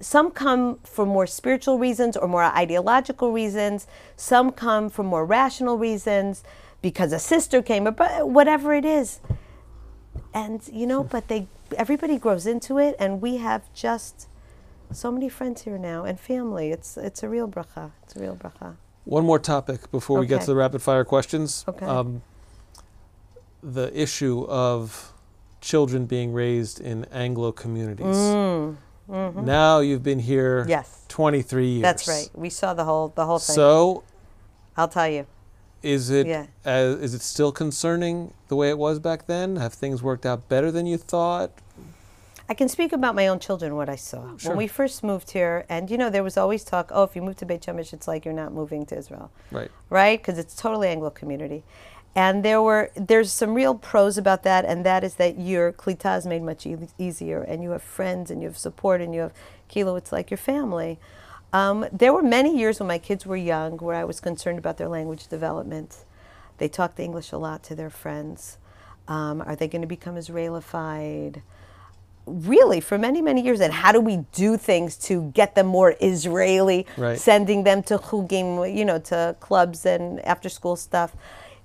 some 0.01 0.31
come 0.31 0.78
for 0.85 1.05
more 1.05 1.27
spiritual 1.27 1.78
reasons 1.78 2.16
or 2.16 2.28
more 2.28 2.44
ideological 2.44 3.32
reasons. 3.32 3.86
Some 4.16 4.52
come 4.52 4.90
for 4.90 5.02
more 5.02 5.24
rational 5.24 5.77
reasons 5.77 6.44
because 6.82 7.12
a 7.12 7.18
sister 7.18 7.62
came, 7.62 7.86
or 7.86 7.90
but 7.90 8.28
whatever 8.28 8.72
it 8.72 8.84
is. 8.84 9.20
And 10.34 10.60
you 10.72 10.86
know, 10.86 11.02
but 11.02 11.28
they 11.28 11.48
everybody 11.76 12.18
grows 12.18 12.46
into 12.46 12.78
it, 12.78 12.96
and 12.98 13.20
we 13.20 13.36
have 13.38 13.72
just 13.74 14.28
so 14.92 15.10
many 15.12 15.28
friends 15.28 15.62
here 15.62 15.78
now 15.78 16.05
and 16.05 16.18
family. 16.18 16.70
It's 16.70 16.96
it's 16.96 17.22
a 17.22 17.28
real 17.28 17.48
bracha. 17.48 17.92
It's 18.05 18.16
a 18.16 18.20
real 18.20 18.36
bracha. 18.36 18.76
One 19.05 19.24
more 19.24 19.38
topic 19.38 19.90
before 19.90 20.20
we 20.20 20.26
get 20.26 20.42
to 20.42 20.46
the 20.48 20.56
rapid 20.56 20.82
fire 20.82 21.05
questions. 21.05 21.64
Okay. 21.66 21.86
Um, 21.86 22.22
the 23.62 23.90
issue 23.98 24.44
of 24.48 25.12
children 25.60 26.06
being 26.06 26.32
raised 26.32 26.80
in 26.80 27.05
Anglo 27.06 27.52
communities. 27.52 28.16
Hmm. 28.16 28.72
Now 29.09 29.80
you've 29.80 30.02
been 30.02 30.18
here 30.18 30.66
Mm, 30.66 30.66
mm-hmm. 30.66 30.68
Yes. 30.68 31.05
23 31.09 31.66
years. 31.66 31.82
That's 31.82 32.09
right. 32.09 32.28
We 32.34 32.50
saw 32.50 32.74
the 32.74 32.84
whole 32.84 33.09
the 33.09 33.24
whole 33.24 33.38
thing. 33.38 33.55
So 33.55 34.05
I'll 34.76 34.88
tell 34.88 35.09
you. 35.09 35.26
Is 35.82 36.10
it 36.10 36.26
Yeah. 36.26 36.46
uh, 36.66 36.96
is 37.00 37.14
it 37.14 37.22
still 37.22 37.52
concerning 37.52 38.34
the 38.48 38.56
way 38.56 38.68
it 38.68 38.78
was 38.78 38.98
back 38.98 39.26
then? 39.26 39.56
Have 39.56 39.72
things 39.72 40.02
worked 40.02 40.26
out 40.26 40.48
better 40.48 40.70
than 40.70 40.86
you 40.86 40.98
thought? 40.98 41.50
I 42.50 42.55
can 42.55 42.68
speak 42.68 42.92
about 42.94 43.14
my 43.14 43.26
own 43.28 43.38
children, 43.40 43.76
what 43.76 43.90
I 43.90 43.96
saw. 43.96 44.36
Sure. 44.38 44.50
When 44.50 44.56
we 44.56 44.66
first 44.66 45.05
moved 45.05 45.32
here, 45.32 45.66
and 45.68 45.90
you 45.90 45.98
know, 45.98 46.09
there 46.09 46.22
was 46.24 46.36
always 46.38 46.64
talk, 46.64 46.90
oh, 46.94 47.02
if 47.02 47.14
you 47.14 47.20
move 47.20 47.36
to 47.36 47.46
Beit 47.46 47.60
Shemesh, 47.60 47.92
it's 47.92 48.09
like 48.09 48.24
you're 48.24 48.32
not 48.34 48.52
moving 48.55 48.86
to 48.86 48.96
Israel. 48.96 49.30
Right. 49.50 49.70
right? 49.90 50.18
Because 50.18 50.38
it's 50.38 50.56
totally 50.56 50.88
Anglo 50.88 51.10
community. 51.10 51.62
And 52.16 52.42
there 52.42 52.62
were 52.62 52.90
there's 52.96 53.30
some 53.30 53.55
real 53.55 53.74
pros 53.74 54.16
about 54.18 54.42
that, 54.44 54.64
and 54.64 54.84
that 54.84 55.05
is 55.05 55.14
that 55.16 55.38
your 55.38 55.72
klita 55.72 56.16
is 56.18 56.26
made 56.26 56.42
much 56.42 56.66
e- 56.66 56.76
easier, 56.96 57.42
and 57.42 57.62
you 57.62 57.70
have 57.72 57.82
friends, 57.82 58.30
and 58.30 58.40
you 58.42 58.48
have 58.48 58.59
support, 58.59 59.00
and 59.02 59.14
you 59.14 59.20
have 59.20 59.32
kilo. 59.68 59.94
It's 59.94 60.10
like 60.10 60.30
your 60.30 60.38
family. 60.38 60.98
Um, 61.53 61.87
there 61.93 62.12
were 62.12 62.23
many 62.23 62.57
years 62.59 62.79
when 62.79 62.89
my 62.89 62.99
kids 62.99 63.25
were 63.25 63.37
young 63.37 63.79
where 63.79 63.97
I 63.97 64.05
was 64.05 64.20
concerned 64.20 64.59
about 64.59 64.77
their 64.77 64.89
language 64.89 65.29
development. 65.29 66.05
They 66.59 66.69
talked 66.69 66.99
English 67.01 67.33
a 67.33 67.39
lot 67.39 67.62
to 67.65 67.75
their 67.75 67.91
friends. 67.91 68.59
Um, 69.07 69.41
are 69.43 69.57
they 69.57 69.69
going 69.69 69.83
to 69.83 69.89
become 69.89 70.16
Israelified? 70.16 71.43
really 72.27 72.79
for 72.79 72.99
many 72.99 73.23
many 73.23 73.41
years 73.41 73.59
and 73.59 73.73
how 73.73 73.91
do 73.91 73.99
we 73.99 74.19
do 74.33 74.59
things 74.59 74.99
to 74.99 75.31
get 75.33 75.55
them 75.55 75.66
more 75.66 75.95
israeli 75.99 76.85
Right. 76.99 77.19
sending 77.19 77.65
them 77.65 77.83
to 77.85 77.97
chugim 77.97 78.77
you 78.77 78.85
know 78.85 78.99
to 78.99 79.35
clubs 79.41 79.87
and 79.87 80.20
after 80.27 80.51
school 80.51 80.77
stuff 80.77 81.16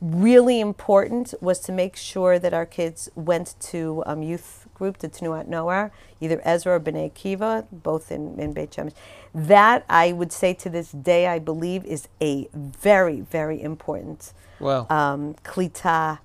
really 0.03 0.59
important 0.59 1.33
was 1.39 1.59
to 1.61 1.71
make 1.71 1.95
sure 1.95 2.37
that 2.37 2.53
our 2.53 2.65
kids 2.65 3.09
went 3.15 3.55
to 3.61 4.03
um, 4.05 4.21
youth 4.21 4.67
group 4.73 4.97
to 4.97 5.07
Tnuat 5.07 5.47
Noar, 5.47 5.91
either 6.19 6.41
Ezra 6.43 6.75
or 6.75 6.79
B'nai 6.79 7.09
Akiva, 7.09 7.65
both 7.71 8.11
in, 8.11 8.37
in 8.37 8.51
Beit 8.51 8.71
Shemesh. 8.71 8.93
That, 9.33 9.85
I 9.89 10.11
would 10.11 10.33
say 10.33 10.53
to 10.55 10.69
this 10.69 10.91
day, 10.91 11.27
I 11.27 11.39
believe 11.39 11.85
is 11.85 12.09
a 12.21 12.49
very, 12.53 13.21
very 13.21 13.61
important 13.61 14.33
Wow. 14.59 14.87
um, 14.89 15.35
klita 15.45 16.19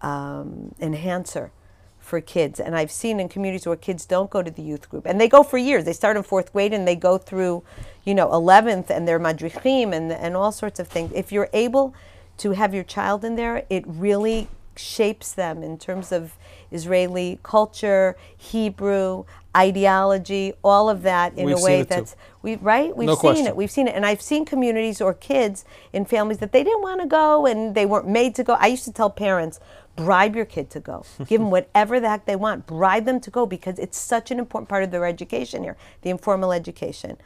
um, 0.00 0.74
enhancer 0.80 1.52
for 1.98 2.20
kids. 2.20 2.58
And 2.58 2.74
I've 2.74 2.90
seen 2.90 3.20
in 3.20 3.28
communities 3.28 3.66
where 3.66 3.76
kids 3.76 4.06
don't 4.06 4.30
go 4.30 4.42
to 4.42 4.50
the 4.50 4.62
youth 4.62 4.88
group, 4.88 5.04
and 5.06 5.20
they 5.20 5.28
go 5.28 5.42
for 5.42 5.58
years. 5.58 5.84
They 5.84 5.92
start 5.92 6.16
in 6.16 6.22
fourth 6.22 6.52
grade 6.52 6.72
and 6.72 6.88
they 6.88 6.96
go 6.96 7.18
through, 7.18 7.62
you 8.04 8.14
know, 8.14 8.28
11th, 8.28 8.88
and 8.88 9.06
they're 9.06 9.20
madrichim 9.20 9.92
and, 9.92 10.10
and 10.10 10.34
all 10.34 10.50
sorts 10.50 10.80
of 10.80 10.88
things. 10.88 11.12
If 11.14 11.30
you're 11.30 11.50
able 11.52 11.94
to 12.42 12.52
have 12.52 12.74
your 12.74 12.84
child 12.84 13.24
in 13.24 13.36
there, 13.36 13.64
it 13.70 13.84
really 13.86 14.48
shapes 14.74 15.32
them 15.32 15.62
in 15.62 15.78
terms 15.78 16.10
of 16.10 16.34
Israeli 16.72 17.38
culture, 17.42 18.16
Hebrew, 18.36 19.24
ideology, 19.56 20.54
all 20.64 20.88
of 20.88 21.02
that 21.02 21.36
in 21.38 21.46
We've 21.46 21.58
a 21.58 21.62
way 21.62 21.80
it 21.80 21.84
too. 21.84 21.94
that's 21.94 22.16
we 22.40 22.56
right? 22.56 22.96
We've 22.96 23.06
No 23.06 23.14
seen 23.14 23.20
question. 23.20 23.46
it. 23.46 23.54
We've 23.56 23.70
seen 23.70 23.86
it. 23.86 23.94
And 23.94 24.04
i've 24.06 24.22
seen 24.22 24.44
communities 24.44 25.00
or 25.00 25.14
kids 25.14 25.64
in 25.92 26.04
families 26.04 26.38
that 26.38 26.52
they 26.52 26.64
didn't 26.64 26.82
want 26.82 27.00
to 27.02 27.06
go 27.06 27.46
and 27.46 27.74
they 27.74 27.86
weren't 27.86 28.08
made 28.08 28.34
to 28.36 28.42
go. 28.44 28.54
I 28.54 28.66
used 28.68 28.84
to 28.86 28.92
tell 28.92 29.10
parents 29.10 29.60
bribe 29.94 30.34
your 30.34 30.46
kid 30.46 30.70
to 30.70 30.80
go. 30.80 31.04
Give 31.26 31.40
them 31.40 31.50
whatever 31.50 32.00
the 32.00 32.08
heck 32.08 32.24
they 32.24 32.34
want. 32.36 32.66
Bribe 32.66 33.04
them 33.04 33.20
to 33.20 33.30
go 33.30 33.44
because 33.46 33.78
it's 33.78 33.98
such 33.98 34.30
an 34.30 34.38
important 34.38 34.68
part 34.70 34.82
of 34.82 34.90
their 34.90 35.04
education 35.06 35.62
here 35.62 35.76
the 36.00 36.10
informal 36.10 36.50
education 36.52 37.18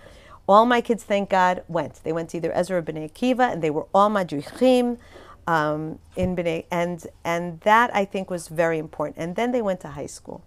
all 0.48 0.66
my 0.66 0.80
kids 0.80 1.04
thank 1.04 1.30
god 1.30 1.62
went 1.68 2.00
they 2.04 2.12
went 2.12 2.30
to 2.30 2.36
either 2.36 2.52
ezra 2.52 2.78
or 2.78 2.82
b'nai 2.82 3.10
akiva 3.10 3.52
and 3.52 3.62
they 3.62 3.70
were 3.70 3.86
all 3.94 4.10
madrichim 4.10 4.98
um, 5.46 5.98
in 6.16 6.34
b'nai 6.34 6.64
and 6.70 7.06
and 7.24 7.60
that 7.60 7.94
i 7.94 8.04
think 8.04 8.30
was 8.30 8.48
very 8.48 8.78
important 8.78 9.16
and 9.18 9.36
then 9.36 9.52
they 9.52 9.62
went 9.62 9.80
to 9.80 9.88
high 9.88 10.06
school 10.06 10.42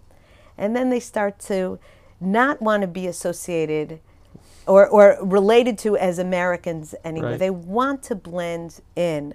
and 0.58 0.76
then 0.76 0.90
they 0.90 1.00
start 1.00 1.38
to 1.38 1.78
not 2.20 2.60
want 2.60 2.82
to 2.82 2.86
be 2.86 3.06
associated 3.06 4.00
or, 4.66 4.86
or 4.86 5.18
related 5.22 5.78
to 5.78 5.96
as 5.96 6.18
Americans 6.18 6.94
anymore. 7.04 7.30
Right. 7.30 7.38
They 7.38 7.50
want 7.50 8.02
to 8.04 8.14
blend 8.14 8.80
in 8.94 9.34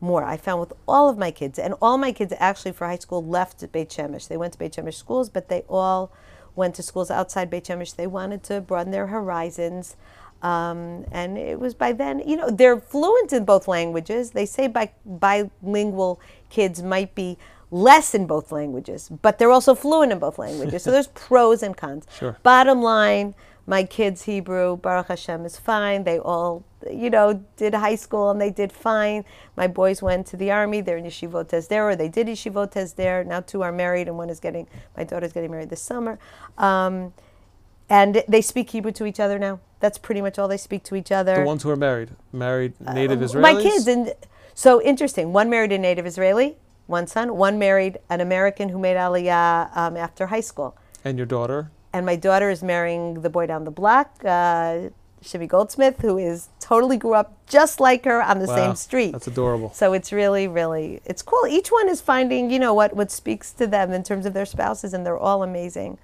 more. 0.00 0.22
I 0.22 0.36
found 0.36 0.60
with 0.60 0.74
all 0.86 1.08
of 1.08 1.16
my 1.16 1.30
kids, 1.30 1.58
and 1.58 1.74
all 1.80 1.96
my 1.96 2.12
kids 2.12 2.32
actually 2.38 2.72
for 2.72 2.86
high 2.86 2.98
school 2.98 3.24
left 3.24 3.60
Beit 3.72 3.88
Shemesh. 3.88 4.28
They 4.28 4.36
went 4.36 4.52
to 4.52 4.58
Beit 4.58 4.74
Shemesh 4.74 4.94
schools, 4.94 5.30
but 5.30 5.48
they 5.48 5.64
all 5.68 6.12
went 6.56 6.74
to 6.76 6.82
schools 6.82 7.10
outside 7.10 7.50
Beit 7.50 7.64
Shemesh. 7.64 7.94
They 7.94 8.06
wanted 8.06 8.42
to 8.44 8.60
broaden 8.60 8.92
their 8.92 9.06
horizons. 9.06 9.96
Um, 10.42 11.04
and 11.12 11.38
it 11.38 11.58
was 11.58 11.74
by 11.74 11.92
then, 11.92 12.22
you 12.26 12.36
know, 12.36 12.50
they're 12.50 12.80
fluent 12.80 13.32
in 13.32 13.44
both 13.44 13.68
languages. 13.68 14.32
They 14.32 14.46
say 14.46 14.66
bi- 14.66 14.92
bilingual 15.04 16.20
kids 16.50 16.82
might 16.82 17.14
be 17.14 17.38
less 17.70 18.14
in 18.14 18.26
both 18.26 18.52
languages, 18.52 19.10
but 19.22 19.38
they're 19.38 19.50
also 19.50 19.74
fluent 19.74 20.12
in 20.12 20.18
both 20.18 20.38
languages. 20.38 20.82
So 20.82 20.90
there's 20.92 21.08
pros 21.08 21.62
and 21.62 21.76
cons. 21.76 22.06
Sure. 22.16 22.36
Bottom 22.42 22.82
line, 22.82 23.34
my 23.66 23.82
kids' 23.82 24.22
Hebrew, 24.22 24.76
Baruch 24.76 25.08
Hashem, 25.08 25.44
is 25.44 25.58
fine. 25.58 26.04
They 26.04 26.18
all, 26.18 26.64
you 26.92 27.10
know, 27.10 27.42
did 27.56 27.74
high 27.74 27.94
school 27.94 28.30
and 28.30 28.40
they 28.40 28.50
did 28.50 28.72
fine. 28.72 29.24
My 29.56 29.66
boys 29.66 30.02
went 30.02 30.26
to 30.28 30.36
the 30.36 30.50
army. 30.50 30.80
They're 30.80 30.96
in 30.96 31.04
Yeshivot 31.04 31.48
Hesder, 31.50 31.82
or 31.92 31.96
they 31.96 32.08
did 32.08 32.26
Yeshivot 32.26 32.94
there. 32.96 33.24
Now 33.24 33.40
two 33.40 33.62
are 33.62 33.72
married, 33.72 34.08
and 34.08 34.16
one 34.16 34.30
is 34.30 34.40
getting, 34.40 34.66
my 34.96 35.04
daughter's 35.04 35.32
getting 35.32 35.50
married 35.50 35.70
this 35.70 35.82
summer. 35.82 36.18
Um, 36.58 37.12
and 37.88 38.24
they 38.28 38.40
speak 38.42 38.70
Hebrew 38.70 38.92
to 38.92 39.06
each 39.06 39.20
other 39.20 39.38
now. 39.38 39.60
That's 39.80 39.98
pretty 39.98 40.20
much 40.20 40.38
all 40.38 40.48
they 40.48 40.56
speak 40.56 40.82
to 40.84 40.94
each 40.96 41.12
other. 41.12 41.36
the 41.36 41.42
ones 41.42 41.62
who 41.62 41.70
are 41.70 41.76
married, 41.76 42.10
married 42.32 42.74
native 42.80 43.20
Israelis. 43.20 43.36
Uh, 43.36 43.40
My 43.54 43.62
kids, 43.62 43.86
and 43.86 44.12
so 44.54 44.82
interesting. 44.82 45.32
One 45.32 45.48
married 45.50 45.70
a 45.72 45.78
native 45.78 46.06
Israeli, 46.06 46.56
one 46.86 47.06
son. 47.06 47.36
One 47.36 47.58
married 47.58 47.98
an 48.10 48.20
American 48.20 48.70
who 48.70 48.78
made 48.78 48.96
Aliyah 48.96 49.76
um, 49.76 49.96
after 49.96 50.26
high 50.28 50.40
school. 50.40 50.76
and 51.04 51.16
your 51.18 51.26
daughter. 51.26 51.70
And 51.92 52.04
my 52.04 52.16
daughter 52.16 52.50
is 52.50 52.62
marrying 52.62 53.20
the 53.20 53.30
boy 53.30 53.46
down 53.46 53.64
the 53.64 53.70
block, 53.70 54.20
uh, 54.24 54.88
Shimmy 55.22 55.46
Goldsmith, 55.46 56.00
who 56.00 56.18
is 56.18 56.48
totally 56.60 56.96
grew 56.96 57.14
up 57.14 57.36
just 57.46 57.80
like 57.80 58.04
her 58.04 58.22
on 58.22 58.38
the 58.38 58.46
Wow, 58.46 58.54
same 58.56 58.76
street. 58.76 59.12
That's 59.12 59.26
adorable. 59.26 59.72
So 59.72 59.92
it's 59.92 60.12
really, 60.12 60.46
really, 60.46 61.00
it's 61.04 61.22
cool. 61.22 61.46
Each 61.48 61.68
one 61.68 61.88
is 61.88 62.00
finding, 62.00 62.50
you 62.50 62.58
know, 62.58 62.74
what 62.74 62.94
what 62.94 63.10
speaks 63.10 63.52
to 63.52 63.66
them 63.66 63.92
in 63.92 64.02
terms 64.02 64.26
of 64.26 64.34
their 64.34 64.46
spouses, 64.46 64.94
and 64.94 65.04
they're 65.04 65.18
all 65.18 65.42
amazing. 65.42 65.98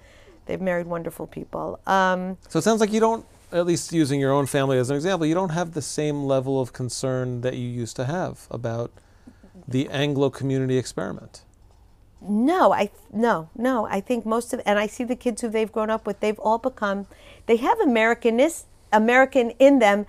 They've 0.45 0.59
married 0.59 0.87
wonderful 0.87 1.27
people. 1.27 1.79
Um, 1.87 2.37
So 2.49 2.59
it 2.59 2.63
sounds 2.63 2.81
like 2.81 2.91
you 2.91 2.99
don't, 2.99 3.25
at 3.51 3.65
least 3.65 3.93
using 3.93 4.19
your 4.19 4.33
own 4.33 4.45
family 4.45 4.77
as 4.77 4.89
an 4.89 4.95
example, 4.97 5.25
you 5.25 5.35
don't 5.35 5.51
have 5.51 5.73
the 5.73 5.81
same 5.81 6.25
level 6.25 6.59
of 6.59 6.73
concern 6.73 7.41
that 7.41 7.55
you 7.55 7.67
used 7.67 7.95
to 7.95 8.05
have 8.05 8.47
about 8.51 8.91
the 9.67 9.87
Anglo 9.89 10.29
community 10.29 10.77
experiment. 10.77 11.43
No, 12.19 12.73
I 12.73 12.89
no, 13.11 13.49
no. 13.55 13.85
I 13.85 14.01
think 14.01 14.25
most 14.25 14.53
of 14.53 14.61
and 14.65 14.79
I 14.79 14.87
see 14.87 15.03
the 15.03 15.15
kids 15.15 15.41
who 15.41 15.49
they've 15.49 15.71
grown 15.71 15.89
up 15.89 16.07
with, 16.07 16.19
they've 16.19 16.39
all 16.39 16.57
become 16.57 17.05
they 17.45 17.57
have 17.57 17.77
Americanness 17.79 18.63
American 18.93 19.49
in 19.59 19.79
them. 19.79 20.05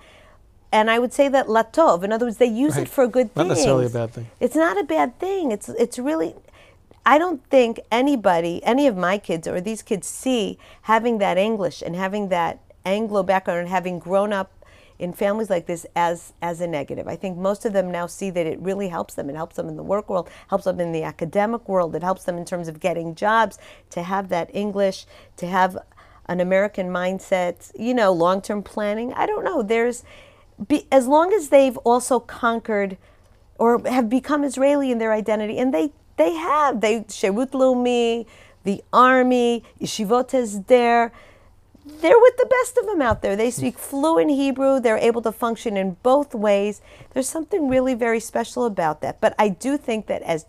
And 0.71 0.89
I 0.91 0.99
would 0.99 1.13
say 1.13 1.27
that 1.29 1.47
latov. 1.47 2.03
In 2.03 2.11
other 2.11 2.25
words, 2.25 2.37
they 2.37 2.45
use 2.47 2.75
Right. 2.75 2.83
it 2.83 2.89
for 2.89 3.03
a 3.03 3.07
good 3.07 3.27
Not 3.35 3.43
things. 3.43 3.49
necessarily 3.49 3.85
a 3.85 3.89
bad 3.89 4.11
thing. 4.11 4.27
It's 4.39 4.55
not 4.55 4.77
a 4.79 4.83
bad 4.83 5.19
thing. 5.19 5.51
It's 5.51 5.69
it's 5.69 5.97
really 5.99 6.35
I 7.07 7.17
don't 7.19 7.41
think 7.49 7.79
anybody, 7.91 8.63
any 8.63 8.87
of 8.87 8.97
my 8.97 9.17
kids 9.19 9.47
or 9.47 9.61
these 9.61 9.83
kids 9.83 10.07
see 10.07 10.57
having 10.83 11.19
that 11.19 11.37
English 11.37 11.83
and 11.85 11.95
having 11.95 12.29
that 12.29 12.59
Anglo 12.83 13.21
background 13.23 13.59
and 13.61 13.69
having 13.69 13.99
grown 13.99 14.33
up 14.33 14.51
in 14.97 15.13
families 15.13 15.49
like 15.49 15.65
this 15.67 15.85
as 15.95 16.33
as 16.41 16.61
a 16.61 16.67
negative. 16.67 17.07
I 17.07 17.15
think 17.15 17.37
most 17.37 17.63
of 17.65 17.73
them 17.73 17.91
now 17.91 18.07
see 18.07 18.29
that 18.31 18.45
it 18.47 18.59
really 18.59 18.87
helps 18.89 19.13
them. 19.13 19.29
It 19.29 19.35
helps 19.35 19.55
them 19.55 19.67
in 19.69 19.75
the 19.77 19.83
work 19.83 20.09
world, 20.09 20.29
helps 20.49 20.63
them 20.65 20.79
in 20.79 20.91
the 20.93 21.03
academic 21.03 21.69
world. 21.69 21.95
It 21.95 22.03
helps 22.03 22.23
them 22.23 22.37
in 22.37 22.45
terms 22.45 22.67
of 22.67 22.79
getting 22.79 23.13
jobs, 23.13 23.57
to 23.91 24.01
have 24.03 24.29
that 24.29 24.49
English, 24.53 25.05
to 25.37 25.45
have 25.47 25.77
an 26.27 26.39
American 26.39 26.89
mindset, 26.89 27.71
you 27.77 27.93
know, 27.93 28.11
long-term 28.11 28.63
planning. 28.63 29.13
I 29.13 29.25
don't 29.25 29.43
know. 29.43 29.61
There's 29.61 30.03
be, 30.67 30.87
as 30.91 31.07
long 31.07 31.33
as 31.33 31.49
they've 31.49 31.77
also 31.77 32.19
conquered 32.19 32.97
or 33.57 33.81
have 33.87 34.09
become 34.09 34.43
Israeli 34.43 34.91
in 34.91 34.97
their 34.97 35.13
identity, 35.13 35.57
and 35.57 35.73
they 35.73 35.91
they 36.17 36.33
have 36.33 36.81
they 36.81 37.01
Sherut 37.01 37.51
Leumi, 37.51 38.25
the 38.63 38.83
army, 38.91 39.63
Yeshivot 39.79 40.29
Hesder. 40.29 41.11
They're 42.01 42.19
with 42.19 42.37
the 42.37 42.47
best 42.47 42.77
of 42.77 42.87
them 42.87 43.01
out 43.01 43.21
there. 43.21 43.35
They 43.35 43.51
speak 43.51 43.77
fluent 43.77 44.31
Hebrew. 44.31 44.79
They're 44.79 44.97
able 44.97 45.21
to 45.21 45.31
function 45.31 45.77
in 45.77 45.97
both 46.01 46.33
ways. 46.33 46.81
There's 47.13 47.29
something 47.29 47.69
really 47.69 47.93
very 47.93 48.19
special 48.19 48.65
about 48.65 49.01
that. 49.01 49.21
But 49.21 49.35
I 49.37 49.49
do 49.49 49.77
think 49.77 50.07
that 50.07 50.23
as 50.23 50.47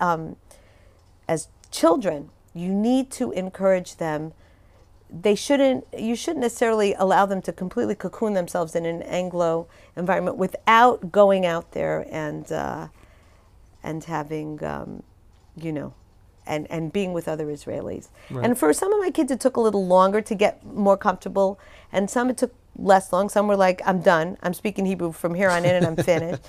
um, 0.00 0.36
as 1.28 1.48
children, 1.70 2.30
you 2.54 2.72
need 2.72 3.10
to 3.12 3.30
encourage 3.32 3.96
them. 3.96 4.32
They 5.10 5.34
shouldn't. 5.34 5.86
You 5.96 6.14
shouldn't 6.14 6.42
necessarily 6.42 6.94
allow 6.94 7.24
them 7.26 7.40
to 7.42 7.52
completely 7.52 7.94
cocoon 7.94 8.34
themselves 8.34 8.74
in 8.74 8.84
an 8.84 9.02
Anglo 9.02 9.66
environment 9.96 10.36
without 10.36 11.10
going 11.10 11.46
out 11.46 11.72
there 11.72 12.06
and 12.10 12.50
uh, 12.52 12.88
and 13.82 14.04
having, 14.04 14.62
um, 14.62 15.02
you 15.56 15.72
know, 15.72 15.94
and 16.46 16.70
and 16.70 16.92
being 16.92 17.12
with 17.12 17.26
other 17.26 17.46
Israelis. 17.46 18.08
Right. 18.30 18.44
And 18.44 18.58
for 18.58 18.72
some 18.74 18.92
of 18.92 19.00
my 19.00 19.10
kids, 19.10 19.30
it 19.30 19.40
took 19.40 19.56
a 19.56 19.60
little 19.60 19.86
longer 19.86 20.20
to 20.20 20.34
get 20.34 20.64
more 20.64 20.96
comfortable, 20.96 21.58
and 21.90 22.10
some 22.10 22.28
it 22.28 22.36
took 22.36 22.54
less 22.76 23.12
long. 23.12 23.30
Some 23.30 23.48
were 23.48 23.56
like, 23.56 23.80
"I'm 23.86 24.00
done. 24.00 24.36
I'm 24.42 24.54
speaking 24.54 24.84
Hebrew 24.84 25.12
from 25.12 25.34
here 25.34 25.48
on 25.48 25.64
in, 25.64 25.74
and 25.74 25.86
I'm 25.86 25.96
finished." 26.04 26.42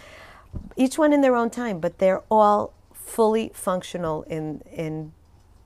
Each 0.75 0.97
one 0.97 1.13
in 1.13 1.21
their 1.21 1.35
own 1.35 1.49
time, 1.49 1.79
but 1.79 1.99
they're 1.99 2.23
all 2.29 2.73
fully 2.93 3.51
functional 3.53 4.23
in 4.23 4.61
in 4.71 5.13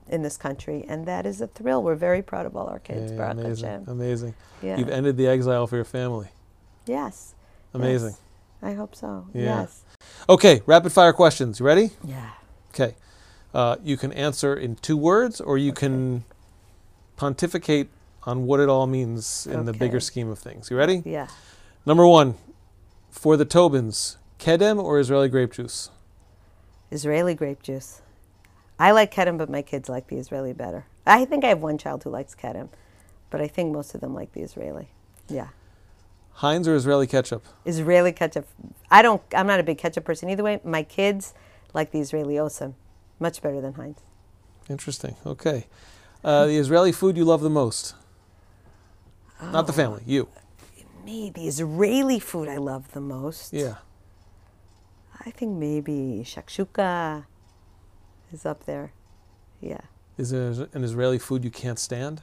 in 0.08 0.22
this 0.22 0.36
country, 0.36 0.84
and 0.88 1.06
that 1.06 1.26
is 1.26 1.40
a 1.40 1.46
thrill. 1.46 1.82
We're 1.82 1.94
very 1.94 2.22
proud 2.22 2.46
of 2.46 2.56
all 2.56 2.66
our 2.66 2.78
kids. 2.78 3.12
Yeah, 3.12 3.18
Baruch 3.18 3.38
amazing. 3.38 3.68
Hashem. 3.68 3.84
Amazing. 3.88 4.34
Yeah. 4.62 4.76
You've 4.76 4.90
ended 4.90 5.16
the 5.16 5.26
exile 5.26 5.66
for 5.66 5.76
your 5.76 5.84
family. 5.84 6.28
Yes. 6.86 7.34
Amazing. 7.72 8.10
Yes. 8.10 8.20
I 8.62 8.74
hope 8.74 8.94
so. 8.94 9.26
Yeah. 9.32 9.42
Yes. 9.60 9.84
Okay, 10.28 10.62
rapid 10.66 10.92
fire 10.92 11.12
questions. 11.12 11.60
You 11.60 11.66
ready? 11.66 11.90
Yeah. 12.04 12.30
Okay. 12.70 12.94
Uh, 13.52 13.76
you 13.82 13.96
can 13.96 14.12
answer 14.12 14.54
in 14.54 14.76
two 14.76 14.96
words, 14.96 15.40
or 15.40 15.56
you 15.58 15.72
can 15.72 16.24
pontificate 17.16 17.88
on 18.24 18.46
what 18.46 18.60
it 18.60 18.68
all 18.68 18.86
means 18.86 19.46
in 19.46 19.64
the 19.64 19.72
bigger 19.72 20.00
scheme 20.00 20.28
of 20.28 20.38
things. 20.38 20.70
You 20.70 20.76
ready? 20.76 21.02
Yeah. 21.04 21.28
Number 21.86 22.06
one, 22.06 22.36
for 23.10 23.36
the 23.36 23.44
Tobins, 23.44 24.16
Kedem 24.38 24.82
or 24.82 24.98
Israeli 24.98 25.28
grape 25.28 25.52
juice? 25.52 25.90
Israeli 26.90 27.34
grape 27.34 27.62
juice. 27.62 28.00
I 28.78 28.90
like 28.90 29.14
Kedem, 29.14 29.38
but 29.38 29.48
my 29.48 29.62
kids 29.62 29.88
like 29.88 30.08
the 30.08 30.16
Israeli 30.16 30.52
better. 30.52 30.86
I 31.06 31.24
think 31.24 31.44
I 31.44 31.48
have 31.48 31.62
one 31.62 31.78
child 31.78 32.02
who 32.04 32.10
likes 32.10 32.34
Kedem, 32.34 32.68
but 33.30 33.40
I 33.40 33.46
think 33.48 33.72
most 33.72 33.94
of 33.94 34.00
them 34.00 34.14
like 34.14 34.32
the 34.32 34.40
Israeli. 34.40 34.88
Yeah. 35.28 35.48
Heinz 36.38 36.66
or 36.66 36.74
Israeli 36.74 37.06
ketchup? 37.06 37.44
Israeli 37.64 38.10
ketchup. 38.12 38.48
I 38.90 39.02
don't. 39.02 39.22
I'm 39.34 39.46
not 39.46 39.60
a 39.60 39.62
big 39.62 39.78
ketchup 39.78 40.04
person 40.04 40.28
either 40.28 40.42
way. 40.42 40.60
My 40.64 40.82
kids 40.82 41.32
like 41.72 41.92
the 41.92 42.00
Israeli 42.00 42.34
Osem, 42.34 42.74
much 43.20 43.40
better 43.40 43.60
than 43.60 43.74
Heinz. 43.74 43.98
Interesting. 44.68 45.16
Okay. 45.24 45.66
Uh, 46.24 46.46
the 46.46 46.56
Israeli 46.56 46.90
food 46.90 47.16
you 47.16 47.24
love 47.24 47.42
the 47.42 47.50
most? 47.50 47.94
Not 49.42 49.66
the 49.66 49.72
Oh. 49.72 49.76
family, 49.76 50.02
you. 50.06 50.28
Me, 51.04 51.30
the 51.30 51.46
Israeli 51.46 52.18
food 52.18 52.48
I 52.48 52.56
love 52.56 52.92
the 52.92 53.00
most. 53.00 53.52
Yeah. 53.52 53.76
I 55.24 55.30
think 55.30 55.56
maybe 55.58 56.22
shakshuka 56.24 57.26
is 58.34 58.44
up 58.46 58.66
there. 58.66 58.92
Yeah. 59.60 59.80
Is 60.18 60.30
there 60.30 60.68
an 60.74 60.84
Israeli 60.84 61.18
food 61.18 61.44
you 61.44 61.50
can't 61.50 61.78
stand? 61.78 62.22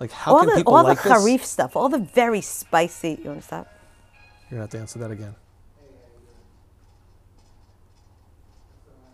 Like, 0.00 0.12
how 0.12 0.34
all 0.34 0.40
can 0.40 0.50
the 0.50 0.54
people 0.56 0.74
all 0.74 0.84
like 0.84 1.02
the 1.02 1.08
this? 1.10 1.24
harif 1.24 1.44
stuff, 1.44 1.76
all 1.76 1.88
the 1.88 1.98
very 1.98 2.40
spicy. 2.40 3.18
You 3.22 3.30
want 3.30 3.40
to 3.40 3.46
stop? 3.46 3.68
You're 4.50 4.58
going 4.58 4.58
to 4.58 4.62
have 4.62 4.70
to 4.70 4.78
answer 4.78 4.98
that 5.00 5.10
again. 5.10 5.34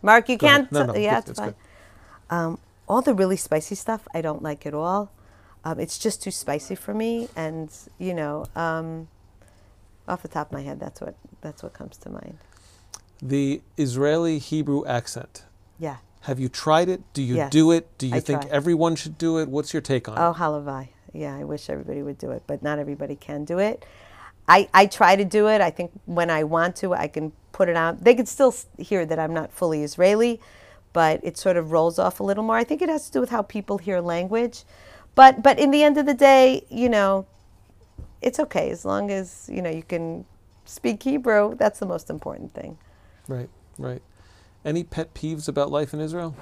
Marc, 0.03 0.29
you 0.29 0.39
Go 0.39 0.47
can't. 0.47 0.73
No, 0.73 0.87
no, 0.87 0.97
yeah, 0.97 1.19
it's 1.19 1.31
it's 1.31 1.39
fine. 1.39 1.55
Um, 2.31 2.59
all 2.89 3.03
the 3.03 3.15
really 3.15 3.37
spicy 3.37 3.75
stuff, 3.75 4.09
I 4.15 4.21
don't 4.23 4.43
like 4.43 4.67
at 4.67 4.75
all. 4.75 5.13
Um, 5.65 5.79
it's 5.79 5.99
just 5.99 6.23
too 6.23 6.31
spicy 6.31 6.75
for 6.75 6.95
me, 6.95 7.29
and 7.37 7.71
you 7.99 8.15
know, 8.15 8.47
um, 8.57 9.09
off 10.09 10.23
the 10.23 10.29
top 10.29 10.49
of 10.49 10.53
my 10.53 10.63
head, 10.63 10.81
that's 10.81 11.01
what 11.01 11.17
that's 11.43 11.63
what 11.63 11.75
comes 11.75 11.97
to 11.99 12.11
mind. 12.11 12.39
The 13.23 13.61
Israeli 13.77 14.39
Hebrew 14.39 14.87
accent. 14.87 15.45
Yeah. 15.81 15.97
Have 16.23 16.39
you 16.39 16.49
tried 16.51 16.89
it? 16.91 17.03
Do 17.15 17.23
you 17.23 17.37
Yes, 17.37 17.51
do 17.51 17.71
it? 17.73 17.89
Do 17.99 18.07
you 18.07 18.17
I 18.17 18.21
think 18.21 18.43
try. 18.43 18.51
everyone 18.51 18.95
should 18.97 19.19
do 19.19 19.39
it? 19.39 19.49
What's 19.49 19.73
your 19.73 19.81
take 19.81 20.09
on 20.09 20.19
Oh, 20.19 20.31
it? 20.31 20.31
Oh, 20.31 20.35
halavai. 20.35 20.89
Yeah, 21.13 21.35
I 21.35 21.45
wish 21.45 21.71
everybody 21.71 22.03
would 22.03 22.19
do 22.19 22.31
it, 22.31 22.45
but 22.47 22.63
not 22.63 22.79
everybody 22.79 23.17
can 23.17 23.45
do 23.45 23.59
it. 23.59 23.85
I, 24.47 24.69
I 24.75 24.87
try 24.87 25.17
to 25.17 25.25
do 25.25 25.49
it. 25.49 25.61
I 25.61 25.71
think 25.71 25.93
when 26.07 26.31
I 26.31 26.45
want 26.45 26.77
to, 26.77 26.93
I 26.95 27.09
can 27.09 27.33
put 27.53 27.69
it 27.69 27.77
out. 27.77 28.05
They 28.05 28.15
can 28.15 28.27
still 28.27 28.55
hear 28.79 29.07
that 29.07 29.19
I'm 29.19 29.33
not 29.35 29.53
fully 29.53 29.83
Israeli, 29.83 30.41
but 30.93 31.21
it 31.25 31.39
sort 31.39 31.57
of 31.57 31.73
rolls 31.73 31.99
off 31.99 32.21
a 32.21 32.23
little 32.23 32.45
more. 32.45 32.57
I 32.57 32.65
think 32.65 32.83
it 32.83 32.89
has 32.89 33.07
to 33.07 33.13
do 33.13 33.21
with 33.21 33.31
how 33.31 33.43
people 33.43 33.79
hear 33.79 34.01
language. 34.01 34.65
But 35.15 35.43
but 35.43 35.59
in 35.59 35.71
the 35.71 35.83
end 35.83 35.99
of 35.99 36.07
the 36.07 36.15
day, 36.15 36.65
you 36.69 36.89
know, 36.89 37.27
it's 38.23 38.39
okay 38.41 38.71
as 38.71 38.85
long 38.85 39.11
as, 39.11 39.49
you 39.53 39.63
know, 39.63 39.71
you 39.71 39.83
can 39.83 40.25
speak 40.65 41.03
Hebrew. 41.03 41.55
That's 41.57 41.79
the 41.79 41.87
most 41.87 42.11
important 42.11 42.55
thing. 42.55 42.79
Right, 43.29 43.49
right. 43.79 44.03
Any 44.65 44.85
pet 44.85 45.15
peeves 45.15 45.49
about 45.49 45.71
life 45.71 45.95
in 45.95 46.01
Israel? 46.01 46.37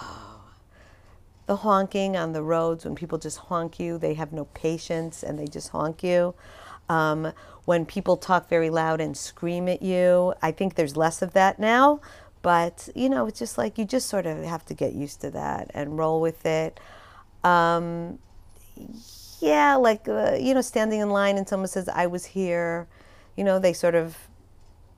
Oh, 0.00 0.40
the 1.46 1.56
honking 1.56 2.16
on 2.16 2.32
the 2.32 2.42
roads 2.42 2.84
when 2.84 2.94
people 2.94 3.18
just 3.18 3.38
honk 3.38 3.78
you 3.78 3.98
they 3.98 4.14
have 4.14 4.32
no 4.32 4.46
patience 4.46 5.22
and 5.22 5.38
they 5.38 5.46
just 5.46 5.70
honk 5.70 6.02
you 6.02 6.34
um, 6.88 7.32
when 7.64 7.86
people 7.86 8.16
talk 8.16 8.48
very 8.48 8.70
loud 8.70 9.00
and 9.00 9.16
scream 9.16 9.68
at 9.68 9.82
you 9.82 10.34
i 10.42 10.50
think 10.50 10.74
there's 10.74 10.96
less 10.96 11.22
of 11.22 11.32
that 11.32 11.58
now 11.58 12.00
but 12.42 12.88
you 12.94 13.08
know 13.08 13.26
it's 13.26 13.38
just 13.38 13.58
like 13.58 13.78
you 13.78 13.84
just 13.84 14.08
sort 14.08 14.26
of 14.26 14.42
have 14.44 14.64
to 14.64 14.74
get 14.74 14.92
used 14.92 15.20
to 15.20 15.30
that 15.30 15.70
and 15.74 15.98
roll 15.98 16.20
with 16.20 16.44
it 16.46 16.80
um, 17.42 18.18
yeah 19.40 19.74
like 19.76 20.08
uh, 20.08 20.36
you 20.38 20.54
know 20.54 20.60
standing 20.60 21.00
in 21.00 21.10
line 21.10 21.36
and 21.36 21.48
someone 21.48 21.68
says 21.68 21.88
i 21.90 22.06
was 22.06 22.24
here 22.24 22.86
you 23.36 23.44
know 23.44 23.58
they 23.58 23.72
sort 23.72 23.94
of 23.94 24.16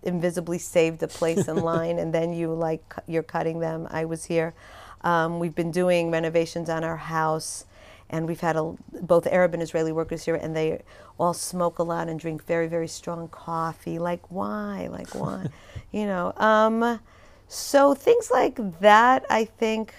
invisibly 0.06 0.58
saved 0.58 1.02
a 1.02 1.08
place 1.08 1.48
in 1.48 1.56
line 1.72 1.98
and 1.98 2.12
then 2.14 2.32
you 2.32 2.52
like 2.52 2.94
you're 3.06 3.22
cutting 3.22 3.60
them. 3.60 3.86
I 3.90 4.04
was 4.04 4.24
here. 4.24 4.54
Um, 5.02 5.38
we've 5.38 5.54
been 5.54 5.70
doing 5.70 6.10
renovations 6.10 6.70
on 6.70 6.84
our 6.84 6.96
house 6.96 7.66
and 8.08 8.26
we've 8.26 8.40
had 8.40 8.56
a, 8.56 8.74
both 9.02 9.26
arab 9.26 9.52
and 9.52 9.62
israeli 9.62 9.92
workers 9.92 10.24
here 10.24 10.36
and 10.36 10.54
they 10.54 10.82
all 11.18 11.34
smoke 11.34 11.78
a 11.78 11.82
lot 11.82 12.08
and 12.08 12.18
drink 12.18 12.44
very 12.44 12.66
very 12.66 12.88
strong 12.88 13.28
coffee. 13.28 13.98
Like 13.98 14.30
why? 14.30 14.88
Like 14.90 15.14
why? 15.14 15.48
You 15.92 16.04
know 16.06 16.32
um, 16.36 17.00
so 17.48 17.94
things 17.94 18.30
like 18.30 18.80
that 18.80 19.24
i 19.30 19.44
think 19.44 19.94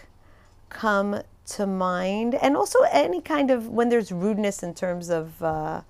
come 0.69 1.21
to 1.47 1.65
mind. 1.65 2.35
And 2.35 2.55
also 2.55 2.79
any 2.91 3.21
kind 3.21 3.51
of 3.51 3.67
when 3.67 3.89
there's 3.89 4.11
rudeness 4.11 4.63
in 4.63 4.73
terms 4.73 5.09
of 5.09 5.41
uh, 5.41 5.81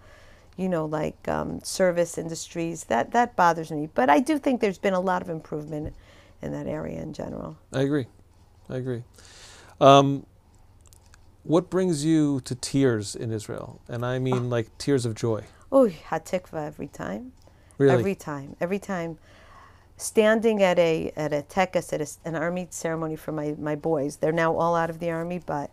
you 0.58 0.68
know 0.68 0.86
like 0.86 1.28
um, 1.28 1.60
service 1.64 2.18
industries 2.18 2.86
that 2.86 3.12
that 3.12 3.36
bothers 3.36 3.72
me 3.72 3.88
but 3.94 4.10
i 4.10 4.20
do 4.20 4.38
think 4.40 4.60
there's 4.62 4.78
been 4.80 4.94
a 4.94 5.00
lot 5.00 5.22
of 5.22 5.30
improvement 5.30 5.94
in 6.42 6.52
that 6.52 6.68
area 6.68 7.02
in 7.02 7.14
general 7.14 7.58
I 7.74 7.82
agree. 7.82 8.08
I 8.70 8.76
agree. 8.78 9.04
Um, 9.80 10.26
what 11.44 11.70
brings 11.70 12.04
you 12.04 12.42
to 12.42 12.54
tears 12.56 13.16
in 13.16 13.32
Israel? 13.32 13.80
And 13.88 14.06
I 14.06 14.20
mean 14.20 14.50
like 14.50 14.68
tears 14.78 15.06
of 15.06 15.16
joy. 15.16 15.44
oh 15.72 15.88
hatikva 16.10 16.66
every 16.68 16.88
time 16.88 17.32
Really? 17.78 17.94
every 17.94 18.16
time 18.16 18.56
every 18.60 18.80
time 18.80 19.18
standing 19.98 20.62
at 20.62 20.78
a 20.80 21.12
at 21.16 21.34
a 21.34 21.42
tekes 21.44 21.92
at 21.94 22.02
a 22.02 22.08
an 22.26 22.36
army 22.36 22.68
ceremony 22.70 23.16
for 23.16 23.32
my 23.32 23.56
my 23.58 23.76
boys 23.76 24.18
they're 24.18 24.32
now 24.46 24.54
all 24.56 24.76
out 24.76 24.90
of 24.90 25.00
the 25.00 25.10
army 25.10 25.40
but 25.54 25.72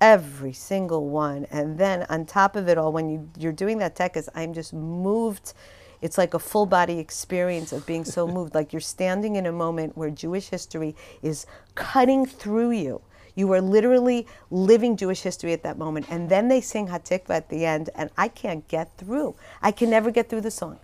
every 0.00 0.52
single 0.52 1.08
one 1.08 1.46
and 1.50 1.78
then 1.78 2.06
on 2.08 2.24
top 2.24 2.56
of 2.56 2.68
it 2.68 2.78
all 2.78 2.92
when 2.92 3.08
you 3.10 3.28
you're 3.38 3.52
doing 3.52 3.78
that 3.78 3.94
tekes 3.94 4.28
i'm 4.34 4.54
just 4.54 4.72
moved 4.72 5.52
it's 6.00 6.16
like 6.16 6.32
a 6.32 6.38
full 6.38 6.64
body 6.64 6.98
experience 6.98 7.72
of 7.72 7.84
being 7.86 8.04
so 8.04 8.26
moved 8.38 8.54
like 8.54 8.72
you're 8.72 8.80
standing 8.80 9.36
in 9.36 9.46
a 9.46 9.52
moment 9.52 9.96
where 9.96 10.10
jewish 10.10 10.48
history 10.48 10.96
is 11.22 11.46
cutting 11.74 12.24
through 12.24 12.70
you 12.70 13.00
you 13.34 13.52
are 13.52 13.60
literally 13.60 14.26
living 14.50 14.96
Jewish 14.96 15.22
history 15.22 15.52
at 15.52 15.62
that 15.62 15.78
moment. 15.78 16.06
And 16.10 16.28
then 16.28 16.48
they 16.48 16.60
sing 16.60 16.88
Hatikva 16.88 17.30
at 17.30 17.48
the 17.48 17.64
end, 17.64 17.90
and 17.94 18.10
I 18.16 18.28
can't 18.28 18.66
get 18.68 18.96
through. 18.96 19.34
I 19.62 19.72
can 19.72 19.90
never 19.90 20.10
get 20.10 20.28
through 20.28 20.42
the 20.42 20.50
song. 20.50 20.78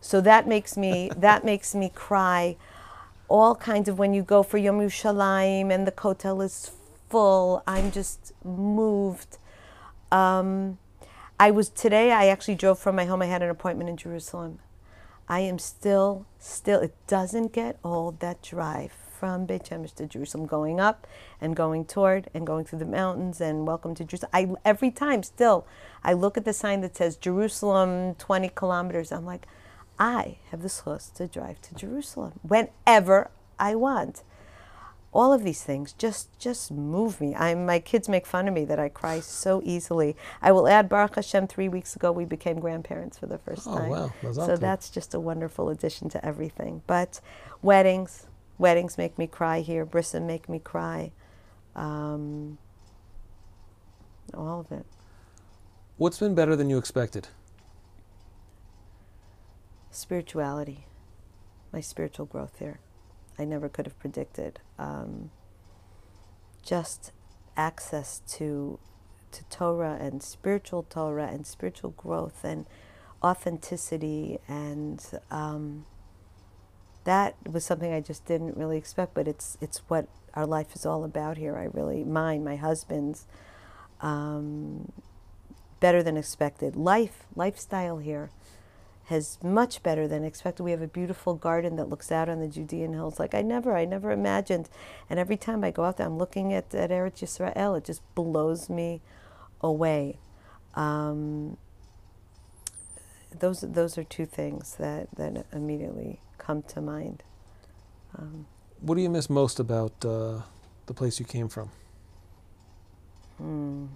So 0.00 0.20
that 0.20 0.46
makes 0.46 0.76
me 0.76 1.10
that 1.16 1.44
makes 1.44 1.74
me 1.74 1.90
cry. 1.94 2.56
All 3.28 3.56
kinds 3.56 3.88
of 3.88 3.98
when 3.98 4.14
you 4.14 4.22
go 4.22 4.42
for 4.44 4.56
Yom 4.56 4.78
Yerushalayim 4.78 5.72
and 5.72 5.86
the 5.86 5.92
kotel 5.92 6.44
is 6.44 6.70
full. 7.08 7.62
I'm 7.66 7.90
just 7.90 8.32
moved. 8.44 9.38
Um, 10.10 10.78
I 11.38 11.50
was 11.50 11.68
today. 11.68 12.12
I 12.12 12.26
actually 12.26 12.54
drove 12.54 12.78
from 12.78 12.96
my 12.96 13.04
home. 13.04 13.22
I 13.22 13.26
had 13.26 13.42
an 13.42 13.50
appointment 13.50 13.90
in 13.90 13.96
Jerusalem. 13.96 14.58
I 15.28 15.40
am 15.40 15.58
still, 15.58 16.26
still. 16.38 16.80
It 16.80 16.94
doesn't 17.06 17.52
get 17.52 17.78
old 17.82 18.20
that 18.20 18.42
drive 18.42 18.92
from 19.18 19.46
Beit 19.46 19.64
Shemesh 19.64 19.94
to 19.96 20.06
Jerusalem, 20.06 20.46
going 20.46 20.78
up 20.78 21.06
and 21.40 21.56
going 21.56 21.84
toward 21.84 22.28
and 22.34 22.46
going 22.46 22.64
through 22.64 22.78
the 22.78 22.84
mountains 22.84 23.40
and 23.40 23.66
welcome 23.66 23.94
to 23.94 24.04
Jerusalem. 24.04 24.30
I 24.32 24.48
every 24.64 24.90
time 24.90 25.22
still, 25.22 25.66
I 26.04 26.12
look 26.12 26.36
at 26.36 26.44
the 26.44 26.52
sign 26.52 26.80
that 26.82 26.96
says 26.96 27.16
Jerusalem, 27.16 28.14
20 28.16 28.50
kilometers. 28.54 29.10
I'm 29.10 29.24
like, 29.24 29.46
I 29.98 30.38
have 30.50 30.62
the 30.62 30.68
chus 30.68 31.08
to 31.10 31.26
drive 31.26 31.60
to 31.62 31.74
Jerusalem 31.74 32.38
whenever 32.42 33.30
I 33.58 33.74
want. 33.74 34.22
All 35.16 35.32
of 35.32 35.42
these 35.44 35.62
things 35.62 35.94
just 35.94 36.38
just 36.38 36.70
move 36.70 37.20
me. 37.22 37.34
I 37.34 37.54
my 37.54 37.78
kids 37.78 38.06
make 38.08 38.26
fun 38.26 38.48
of 38.48 38.54
me 38.54 38.64
that 38.66 38.78
I 38.78 38.90
cry 38.90 39.20
so 39.20 39.62
easily. 39.64 40.14
I 40.42 40.52
will 40.52 40.68
add 40.68 40.88
Baruch 40.90 41.14
Hashem. 41.16 41.46
Three 41.46 41.70
weeks 41.70 41.96
ago, 41.96 42.12
we 42.12 42.26
became 42.26 42.60
grandparents 42.60 43.16
for 43.18 43.26
the 43.26 43.38
first 43.38 43.66
Oh, 43.66 43.78
time. 43.78 43.88
wow. 43.88 44.12
So 44.32 44.56
that's 44.56 44.90
just 44.90 45.14
a 45.14 45.20
wonderful 45.20 45.70
addition 45.70 46.10
to 46.10 46.24
everything. 46.24 46.82
But 46.86 47.20
weddings, 47.62 48.26
weddings 48.58 48.98
make 48.98 49.16
me 49.16 49.26
cry 49.26 49.60
here. 49.60 49.86
Brisson 49.86 50.26
make 50.26 50.48
me 50.50 50.58
cry. 50.58 51.12
Um, 51.74 52.58
all 54.34 54.60
of 54.60 54.70
it. 54.72 54.84
What's 55.96 56.18
been 56.18 56.34
better 56.34 56.54
than 56.56 56.68
you 56.68 56.76
expected? 56.78 57.28
spirituality, 59.90 60.84
my 61.72 61.80
spiritual 61.80 62.26
growth 62.26 62.58
here. 62.58 62.80
I 63.38 63.44
never 63.44 63.68
could 63.68 63.86
have 63.86 63.98
predicted. 63.98 64.60
Um, 64.78 65.30
just 66.62 67.12
access 67.56 68.20
to 68.26 68.78
to 69.32 69.44
Torah 69.44 69.98
and 70.00 70.22
spiritual 70.22 70.84
Torah 70.84 71.28
and 71.28 71.46
spiritual 71.46 71.90
growth 71.90 72.44
and 72.44 72.66
authenticity 73.22 74.38
and 74.48 75.04
um, 75.30 75.84
that 77.04 77.34
was 77.46 77.64
something 77.64 77.92
I 77.92 78.00
just 78.00 78.24
didn't 78.24 78.56
really 78.56 78.78
expect. 78.78 79.14
But 79.14 79.28
it's 79.28 79.58
it's 79.60 79.78
what 79.88 80.08
our 80.34 80.46
life 80.46 80.74
is 80.74 80.84
all 80.86 81.04
about 81.04 81.36
here. 81.36 81.56
I 81.56 81.64
really 81.64 82.04
mine, 82.04 82.44
my 82.44 82.56
husband's. 82.56 83.26
Um, 84.00 84.92
better 85.80 86.02
than 86.02 86.16
expected. 86.16 86.76
Life, 86.76 87.26
lifestyle 87.34 87.98
here 87.98 88.30
has 89.06 89.38
much 89.42 89.82
better 89.84 90.08
than 90.08 90.24
expected. 90.24 90.64
We 90.64 90.72
have 90.72 90.82
a 90.82 90.88
beautiful 90.88 91.34
garden 91.34 91.76
that 91.76 91.88
looks 91.88 92.10
out 92.10 92.28
on 92.28 92.40
the 92.40 92.48
Judean 92.48 92.92
hills 92.92 93.20
like 93.20 93.34
I 93.34 93.42
never, 93.42 93.76
I 93.76 93.84
never 93.84 94.10
imagined. 94.10 94.68
And 95.08 95.18
every 95.20 95.36
time 95.36 95.62
I 95.62 95.70
go 95.70 95.84
out 95.84 95.96
there, 95.96 96.06
I'm 96.06 96.18
looking 96.18 96.52
at, 96.52 96.74
at 96.74 96.90
Eretz 96.90 97.22
Yisrael. 97.22 97.78
It 97.78 97.84
just 97.84 98.02
blows 98.16 98.68
me 98.68 99.00
away. 99.60 100.18
Um, 100.74 101.56
those 103.38 103.60
those 103.60 103.96
are 103.98 104.04
two 104.04 104.26
things 104.26 104.76
that, 104.76 105.08
that 105.16 105.46
immediately 105.52 106.20
come 106.38 106.62
to 106.62 106.80
mind. 106.80 107.22
Um, 108.18 108.46
What 108.80 108.96
do 108.96 109.02
you 109.02 109.10
miss 109.10 109.30
most 109.30 109.60
about 109.60 110.04
uh, 110.04 110.42
the 110.86 110.94
place 110.94 111.20
you 111.20 111.26
came 111.26 111.48
from? 111.48 111.70
hmm. 113.38 113.86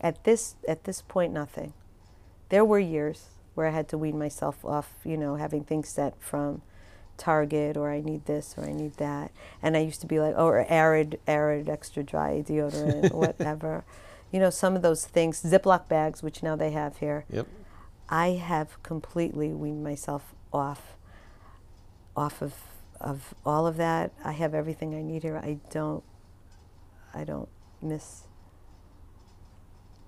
At 0.00 0.24
this 0.24 0.56
at 0.68 0.84
this 0.84 1.00
point, 1.02 1.32
nothing. 1.32 1.72
There 2.48 2.64
were 2.64 2.78
years 2.78 3.28
where 3.54 3.66
I 3.66 3.70
had 3.70 3.88
to 3.88 3.98
wean 3.98 4.18
myself 4.18 4.64
off, 4.64 4.94
you 5.04 5.16
know, 5.16 5.36
having 5.36 5.64
things 5.64 5.88
sent 5.88 6.20
from 6.20 6.62
Target 7.16 7.76
or 7.76 7.90
I 7.90 8.00
need 8.00 8.26
this 8.26 8.54
or 8.56 8.64
I 8.64 8.72
need 8.72 8.94
that, 8.94 9.30
and 9.62 9.76
I 9.76 9.80
used 9.80 10.00
to 10.00 10.06
be 10.06 10.20
like, 10.20 10.34
oh, 10.36 10.46
or 10.46 10.66
arid, 10.68 11.20
arid, 11.26 11.68
extra 11.68 12.02
dry 12.02 12.42
deodorant, 12.46 13.12
whatever. 13.14 13.84
You 14.32 14.40
know, 14.40 14.50
some 14.50 14.74
of 14.74 14.82
those 14.82 15.06
things, 15.06 15.42
Ziploc 15.42 15.88
bags, 15.88 16.22
which 16.22 16.42
now 16.42 16.56
they 16.56 16.72
have 16.72 16.98
here. 16.98 17.24
Yep. 17.30 17.46
I 18.08 18.30
have 18.30 18.82
completely 18.82 19.52
weaned 19.52 19.84
myself 19.84 20.34
off 20.52 20.96
off 22.16 22.42
of 22.42 22.54
of 23.00 23.34
all 23.44 23.66
of 23.66 23.76
that. 23.76 24.12
I 24.24 24.32
have 24.32 24.54
everything 24.54 24.94
I 24.94 25.02
need 25.02 25.22
here. 25.22 25.36
I 25.36 25.58
don't 25.70 26.02
I 27.12 27.24
don't 27.24 27.48
miss 27.80 28.24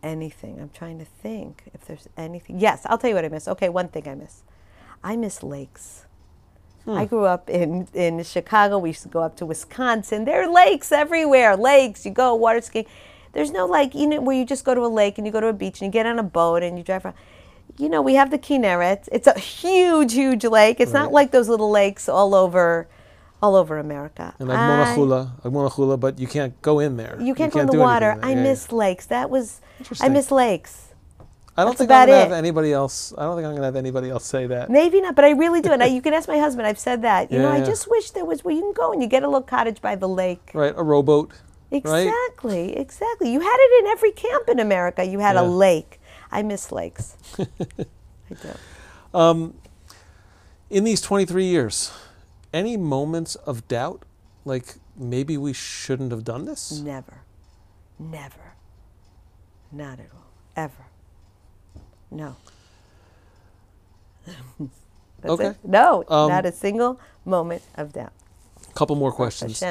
anything. 0.07 0.61
I'm 0.61 0.70
trying 0.70 0.99
to 1.01 1.05
think 1.05 1.65
if 1.74 1.85
there's 1.85 2.09
anything. 2.16 2.61
Yes, 2.61 2.83
I'll 2.87 2.99
tell 2.99 3.11
you 3.11 3.16
what 3.16 3.24
I 3.24 3.28
miss. 3.28 3.49
Okay, 3.49 3.69
one 3.69 3.89
thing 3.89 4.09
I 4.09 4.15
miss. 4.15 4.43
I 5.03 5.16
miss 5.16 5.43
lakes. 5.43 6.07
I 6.87 7.03
hmm. 7.03 7.07
grew 7.07 7.24
up 7.24 7.51
in, 7.51 7.89
in 7.93 8.23
Chicago. 8.23 8.78
We 8.78 8.91
used 8.91 9.03
to 9.03 9.09
go 9.09 9.20
up 9.20 9.37
to 9.37 9.47
Wisconsin. 9.47 10.24
There 10.24 10.43
are 10.43 10.51
lakes 10.51 10.93
everywhere. 10.93 11.57
Lakes. 11.57 12.07
You 12.07 12.12
go 12.12 12.35
water 12.35 12.61
skiing. 12.61 12.87
There's 13.33 13.51
no 13.51 13.66
like 13.66 13.95
you 13.95 14.07
know 14.07 14.20
where 14.23 14.37
you 14.37 14.47
just 14.47 14.65
go 14.65 14.74
to 14.74 14.81
a 14.81 14.89
lake 14.89 15.19
and 15.19 15.27
you 15.27 15.33
go 15.33 15.41
to 15.41 15.49
a 15.49 15.53
beach 15.53 15.83
and 15.83 15.89
you 15.89 15.93
get 15.93 16.07
on 16.07 16.19
a 16.19 16.23
boat 16.23 16.62
and 16.62 16.78
you 16.78 16.85
drive 16.85 17.05
around. 17.05 17.16
You 17.77 17.91
know 17.91 18.01
we 18.01 18.15
have 18.15 18.31
the 18.31 18.39
Kinneret. 18.39 19.09
It's 19.12 19.27
a 19.27 19.39
huge, 19.39 20.15
huge 20.15 20.45
lake. 20.45 20.81
It's 20.81 20.93
not 20.93 21.12
like 21.12 21.33
those 21.33 21.49
little 21.49 21.70
lakes 21.70 22.09
all 22.09 22.35
over, 22.35 22.89
all 23.42 23.54
over 23.54 23.78
America. 23.78 24.34
And 24.38 24.48
like 24.48 24.58
I- 24.58 24.94
Monachula, 24.96 25.44
like 25.44 25.52
Monachula, 25.52 25.98
but 25.98 26.18
you 26.18 26.26
can't 26.26 26.60
go 26.62 26.78
in 26.78 26.96
there. 26.96 27.18
you 27.20 27.34
can't 27.34 27.52
go 27.52 27.60
in 27.60 27.66
the 27.66 27.78
water. 27.78 28.18
I. 28.22 28.30
Yeah, 28.30 28.42
miss 28.42 28.72
lakes. 28.72 29.06
That 29.06 29.30
was 29.30 29.60
I 30.00 30.08
miss 30.08 30.30
lakes. 30.30 30.82
I 31.58 31.62
don't 31.62 31.70
that's 31.70 31.78
think 31.78 31.90
I'm 31.90 32.08
gonna 32.08 32.18
it. 32.18 32.22
have 32.24 32.32
anybody 32.32 32.72
else. 32.72 33.14
I 33.16 33.22
don't 33.22 33.36
think 33.36 33.46
I'm 33.46 33.54
gonna 33.54 33.64
have 33.66 33.76
anybody 33.76 34.10
else 34.10 34.26
say 34.26 34.46
that. 34.46 34.68
Maybe 34.68 35.00
not, 35.00 35.14
but 35.16 35.24
I 35.24 35.30
really 35.30 35.62
do. 35.62 35.72
And 35.72 35.82
I, 35.82 35.86
you 35.86 36.02
can 36.02 36.12
ask 36.12 36.28
my 36.28 36.38
husband. 36.38 36.66
I've 36.66 36.78
said 36.78 37.00
that. 37.02 37.32
You 37.32 37.38
know, 37.38 37.50
I 37.50 37.64
just 37.64 37.88
wish 37.90 38.10
there 38.10 38.26
was 38.26 38.44
where 38.44 38.54
you 38.54 38.60
can 38.60 38.74
go 38.74 38.92
and 38.92 39.00
you 39.02 39.08
get 39.08 39.22
a 39.22 39.26
little 39.26 39.40
cottage 39.40 39.80
by 39.80 39.96
the 39.96 40.08
lake. 40.08 40.50
Right, 40.52 40.74
a 40.76 40.82
rowboat. 40.82 41.32
Right? 41.70 42.06
Exactly, 42.06 42.76
exactly. 42.76 43.32
You 43.32 43.40
had 43.40 43.56
it 43.58 43.84
in 43.84 43.90
every 43.90 44.12
camp 44.12 44.48
in 44.48 44.58
America. 44.60 45.04
You 45.04 45.18
had 45.20 45.36
a 45.36 45.42
lake. 45.42 45.98
I 46.30 46.42
miss 46.42 46.70
lakes. 46.70 47.16
I 47.38 47.44
do. 48.28 49.18
Um, 49.18 49.54
in 50.68 50.84
these 50.84 51.00
23 51.00 51.44
years, 51.44 51.92
any 52.57 52.77
moments 52.78 53.35
of 53.35 53.69
doubt, 53.69 54.05
like 54.47 54.77
maybe 54.97 55.37
we 55.37 55.53
shouldn't 55.53 56.11
have 56.11 56.24
done 56.24 56.47
this? 56.47 56.81
Never, 56.81 57.19
never, 57.99 58.55
not 59.70 60.01
at 60.01 60.07
all, 60.15 60.31
ever. 60.57 60.87
No. 62.11 62.37
That's 65.20 65.33
Okay. 65.33 65.47
it. 65.49 65.57
No, 65.65 66.03
Um, 66.09 66.28
not 66.31 66.47
a 66.47 66.53
single 66.53 66.99
moment 67.24 67.62
of 67.74 67.93
doubt. 67.93 68.12
A 68.70 68.73
couple 68.74 68.97
more 68.97 69.12
questions. 69.12 69.62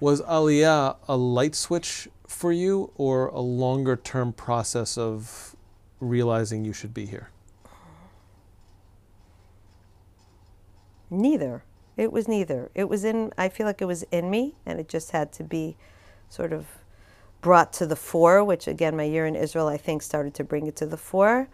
Was 0.00 0.20
Aliyah 0.22 0.96
a 1.06 1.16
light 1.16 1.54
switch 1.54 2.08
for 2.26 2.52
you 2.52 2.90
or 2.96 3.26
a 3.28 3.40
longer 3.40 3.96
term 3.96 4.32
process 4.32 4.96
of 4.98 5.54
realizing 6.00 6.64
you 6.64 6.72
should 6.72 6.94
be 6.94 7.06
here? 7.06 7.28
Neither. 11.10 11.62
It 11.96 12.12
was 12.12 12.26
neither. 12.26 12.70
It 12.74 12.88
was 12.88 13.04
in, 13.04 13.32
I 13.36 13.48
feel 13.48 13.66
like 13.66 13.82
it 13.82 13.86
was 13.86 14.02
in 14.04 14.30
me, 14.30 14.54
and 14.64 14.80
it 14.80 14.88
just 14.88 15.10
had 15.10 15.32
to 15.34 15.44
be 15.44 15.76
sort 16.28 16.52
of 16.52 16.66
brought 17.42 17.72
to 17.74 17.86
the 17.86 17.96
fore, 17.96 18.42
which 18.42 18.66
again, 18.66 18.96
my 18.96 19.02
year 19.02 19.26
in 19.26 19.36
Israel, 19.36 19.68
I 19.68 19.76
think, 19.76 20.02
started 20.02 20.32
to 20.34 20.44
bring 20.44 20.66
it 20.66 20.76
to 20.76 20.86
the 20.86 20.96
fore. 20.96 21.48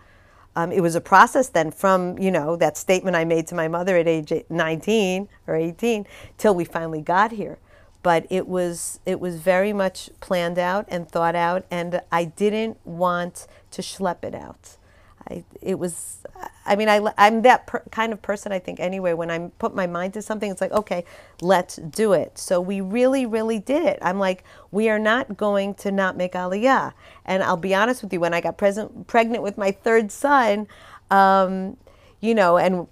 Um, 0.54 0.70
it 0.72 0.80
was 0.80 0.94
a 0.94 1.00
process 1.00 1.48
then 1.48 1.70
from, 1.70 2.18
you 2.18 2.30
know, 2.30 2.56
that 2.56 2.76
statement 2.76 3.16
I 3.16 3.24
made 3.24 3.46
to 3.48 3.54
my 3.54 3.68
mother 3.68 3.96
at 3.96 4.06
age 4.06 4.32
19 4.48 5.28
or 5.46 5.54
18 5.56 6.06
till 6.36 6.54
we 6.54 6.64
finally 6.64 7.00
got 7.00 7.32
here. 7.32 7.58
But 8.02 8.26
it 8.30 8.46
was, 8.46 9.00
it 9.06 9.18
was 9.18 9.36
very 9.36 9.72
much 9.72 10.10
planned 10.20 10.58
out 10.58 10.86
and 10.88 11.08
thought 11.08 11.34
out, 11.34 11.66
and 11.70 12.00
I 12.12 12.24
didn't 12.24 12.78
want 12.86 13.46
to 13.72 13.82
schlep 13.82 14.24
it 14.24 14.34
out. 14.34 14.76
I, 15.30 15.44
it 15.60 15.78
was, 15.78 16.18
I 16.66 16.76
mean, 16.76 16.88
I, 16.88 17.12
I'm 17.18 17.42
that 17.42 17.66
per, 17.66 17.82
kind 17.90 18.12
of 18.12 18.22
person, 18.22 18.52
I 18.52 18.58
think, 18.58 18.80
anyway. 18.80 19.12
When 19.12 19.30
I 19.30 19.50
put 19.58 19.74
my 19.74 19.86
mind 19.86 20.14
to 20.14 20.22
something, 20.22 20.50
it's 20.50 20.60
like, 20.60 20.72
okay, 20.72 21.04
let's 21.40 21.76
do 21.76 22.12
it. 22.12 22.38
So 22.38 22.60
we 22.60 22.80
really, 22.80 23.26
really 23.26 23.58
did 23.58 23.84
it. 23.84 23.98
I'm 24.02 24.18
like, 24.18 24.44
we 24.70 24.88
are 24.88 24.98
not 24.98 25.36
going 25.36 25.74
to 25.74 25.90
not 25.90 26.16
make 26.16 26.32
Aliyah. 26.32 26.92
And 27.24 27.42
I'll 27.42 27.56
be 27.56 27.74
honest 27.74 28.02
with 28.02 28.12
you, 28.12 28.20
when 28.20 28.34
I 28.34 28.40
got 28.40 28.56
present, 28.56 29.06
pregnant 29.06 29.42
with 29.42 29.58
my 29.58 29.70
third 29.70 30.10
son, 30.12 30.66
um, 31.10 31.76
you 32.20 32.34
know, 32.34 32.56
and 32.56 32.86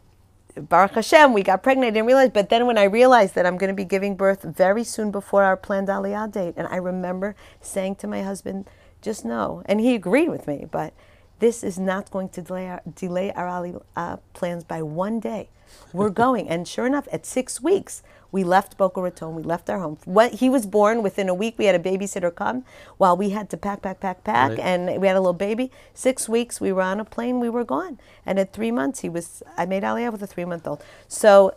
Baruch 0.56 0.92
Hashem, 0.92 1.32
we 1.32 1.42
got 1.42 1.62
pregnant. 1.62 1.88
I 1.88 1.90
didn't 1.90 2.06
realize, 2.06 2.30
but 2.30 2.48
then 2.48 2.66
when 2.66 2.78
I 2.78 2.84
realized 2.84 3.34
that 3.34 3.44
I'm 3.44 3.58
going 3.58 3.68
to 3.68 3.74
be 3.74 3.84
giving 3.84 4.16
birth 4.16 4.42
very 4.42 4.84
soon 4.84 5.10
before 5.10 5.42
our 5.42 5.56
planned 5.56 5.88
Aliyah 5.88 6.32
date, 6.32 6.54
and 6.56 6.66
I 6.68 6.76
remember 6.76 7.36
saying 7.60 7.96
to 7.96 8.06
my 8.06 8.22
husband, 8.22 8.68
"Just 9.02 9.24
know," 9.24 9.62
and 9.66 9.80
he 9.80 9.94
agreed 9.94 10.30
with 10.30 10.46
me, 10.46 10.66
but 10.70 10.94
this 11.38 11.62
is 11.62 11.78
not 11.78 12.10
going 12.10 12.28
to 12.30 12.42
delay 12.42 12.68
our, 12.68 12.80
delay 12.94 13.32
our 13.32 13.46
Aliyah 13.46 14.20
plans 14.34 14.64
by 14.64 14.82
one 14.82 15.20
day. 15.20 15.48
We're 15.92 16.10
going, 16.26 16.48
and 16.48 16.66
sure 16.66 16.86
enough, 16.86 17.08
at 17.12 17.26
six 17.26 17.60
weeks, 17.60 18.02
we 18.32 18.42
left 18.44 18.76
Boca 18.76 19.00
Raton. 19.00 19.34
We 19.34 19.42
left 19.42 19.70
our 19.70 19.78
home. 19.78 19.98
When 20.04 20.32
he 20.32 20.48
was 20.50 20.66
born, 20.66 21.02
within 21.02 21.28
a 21.28 21.34
week, 21.34 21.54
we 21.58 21.66
had 21.66 21.74
a 21.74 21.78
babysitter 21.78 22.34
come 22.34 22.64
while 22.98 23.16
we 23.16 23.30
had 23.30 23.48
to 23.50 23.56
pack, 23.56 23.82
pack, 23.82 24.00
pack, 24.00 24.24
pack, 24.24 24.50
Right. 24.50 24.58
and 24.58 25.00
we 25.00 25.06
had 25.06 25.16
a 25.16 25.20
little 25.20 25.32
baby. 25.32 25.70
Six 25.94 26.28
weeks, 26.28 26.60
we 26.60 26.72
were 26.72 26.82
on 26.82 27.00
a 27.00 27.04
plane. 27.04 27.40
We 27.40 27.48
were 27.48 27.64
gone, 27.64 27.98
and 28.26 28.38
at 28.38 28.52
three 28.52 28.70
months, 28.70 29.00
he 29.00 29.08
was. 29.08 29.42
I 29.56 29.64
made 29.66 29.82
Aliyah 29.82 30.12
with 30.12 30.22
a 30.22 30.26
three-month-old. 30.26 30.82
So 31.08 31.54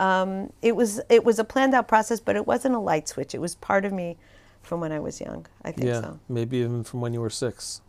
um, 0.00 0.52
it 0.60 0.74
was 0.76 1.00
it 1.08 1.24
was 1.24 1.38
a 1.38 1.44
planned 1.44 1.74
out 1.74 1.88
process, 1.88 2.20
but 2.20 2.36
it 2.36 2.46
wasn't 2.46 2.74
a 2.74 2.78
light 2.80 3.08
switch. 3.08 3.34
It 3.34 3.40
was 3.40 3.54
part 3.54 3.84
of 3.84 3.92
me 3.92 4.16
from 4.62 4.80
when 4.80 4.92
I 4.92 4.98
was 5.00 5.20
young. 5.20 5.46
I 5.64 5.72
think 5.72 5.86
yeah, 5.86 6.00
so. 6.00 6.18
maybe 6.28 6.58
even 6.58 6.84
from 6.84 7.00
when 7.00 7.14
you 7.14 7.20
were 7.20 7.30
six. 7.30 7.80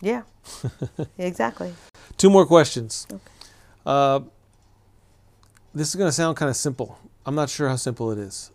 Yeah, 0.00 0.22
exactly. 1.18 1.74
Two 2.16 2.30
more 2.30 2.46
questions. 2.46 3.06
Uh, 3.86 4.20
this 5.74 5.88
is 5.88 5.94
going 5.96 6.08
to 6.08 6.12
sound 6.12 6.36
kind 6.36 6.50
of 6.50 6.56
simple. 6.56 6.98
I'm 7.26 7.34
not 7.34 7.48
sure 7.50 7.68
how 7.68 7.76
simple 7.76 8.10
it 8.10 8.18
is. 8.18 8.50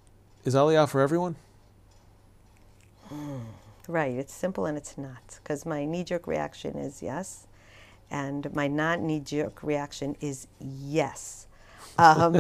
Is 0.45 0.55
Aliyah 0.55 0.87
for 0.87 1.01
everyone? 1.01 1.35
Right. 3.87 4.13
It's 4.15 4.33
simple 4.33 4.65
and 4.67 4.77
it's 4.77 4.97
not 4.97 5.39
because 5.41 5.65
my 5.65 5.83
knee 5.85 6.03
jerk 6.03 6.27
reaction 6.27 6.77
is 6.77 7.01
yes, 7.01 7.47
and 8.11 8.53
my 8.53 8.67
non 8.67 9.07
knee 9.07 9.19
jerk 9.19 9.63
reaction 9.63 10.15
is 10.21 10.47
yes. 10.59 11.47
Um, 11.97 12.33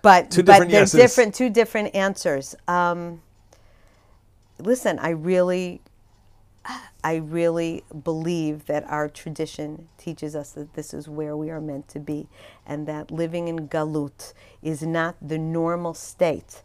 but 0.00 0.30
Two 0.30 0.42
but 0.42 0.60
they're 0.60 0.80
yeses. 0.80 0.98
different. 0.98 1.34
Two 1.34 1.50
different 1.50 1.94
answers. 1.94 2.54
Um, 2.68 3.20
listen, 4.60 4.98
I 4.98 5.10
really, 5.10 5.82
I 7.08 7.14
really 7.14 7.84
believe 8.04 8.66
that 8.66 8.84
our 8.84 9.08
tradition 9.08 9.88
teaches 9.96 10.36
us 10.36 10.50
that 10.50 10.74
this 10.74 10.92
is 10.92 11.08
where 11.08 11.34
we 11.38 11.48
are 11.48 11.58
meant 11.60 11.88
to 11.88 11.98
be, 11.98 12.28
and 12.66 12.86
that 12.86 13.10
living 13.10 13.48
in 13.48 13.66
galut 13.66 14.34
is 14.62 14.82
not 14.82 15.16
the 15.22 15.38
normal 15.38 15.94
state, 15.94 16.60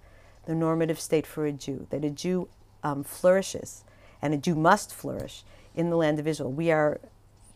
the 0.46 0.54
normative 0.54 1.00
state 1.00 1.26
for 1.26 1.46
a 1.46 1.54
Jew. 1.54 1.88
That 1.92 2.04
a 2.04 2.10
Jew 2.10 2.50
um, 2.84 3.06
flourishes, 3.06 3.86
and 4.22 4.34
a 4.34 4.38
Jew 4.38 4.56
must 4.56 4.94
flourish 4.94 5.46
in 5.76 5.90
the 5.90 5.96
land 5.96 6.20
of 6.20 6.28
Israel. 6.28 6.52
We 6.52 6.72
are. 6.72 7.00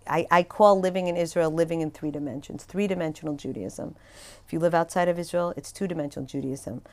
I, 0.09 0.25
I 0.31 0.43
call 0.43 0.79
living 0.79 1.07
in 1.07 1.17
Israel 1.17 1.51
living 1.51 1.81
in 1.81 1.91
three 1.91 2.11
dimensions, 2.11 2.63
three 2.63 2.87
dimensional 2.87 3.35
Judaism. 3.35 3.97
If 4.45 4.53
you 4.53 4.59
live 4.59 4.73
outside 4.73 5.09
of 5.09 5.19
Israel, 5.19 5.53
it's 5.57 5.73
two 5.73 5.87
dimensional 5.89 6.25
Judaism. 6.25 6.83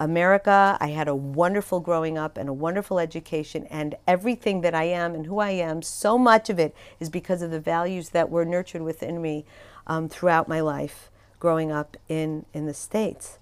America, 0.00 0.78
I 0.80 0.88
had 0.88 1.08
a 1.08 1.14
wonderful 1.14 1.78
growing 1.78 2.16
up 2.16 2.38
and 2.38 2.48
a 2.48 2.54
wonderful 2.54 2.98
education, 2.98 3.66
and 3.66 3.94
everything 4.06 4.62
that 4.62 4.74
I 4.74 4.84
am 4.84 5.14
and 5.14 5.26
who 5.26 5.40
I 5.40 5.50
am, 5.50 5.82
so 5.82 6.16
much 6.16 6.48
of 6.48 6.58
it 6.58 6.74
is 6.98 7.10
because 7.10 7.42
of 7.42 7.50
the 7.50 7.60
values 7.60 8.08
that 8.08 8.30
were 8.30 8.46
nurtured 8.46 8.80
within 8.80 9.20
me 9.20 9.44
um, 9.86 10.08
throughout 10.08 10.48
my 10.48 10.60
life 10.60 11.10
growing 11.38 11.70
up 11.70 11.98
in, 12.08 12.46
in 12.54 12.64
the 12.64 12.72
States. 12.72 13.38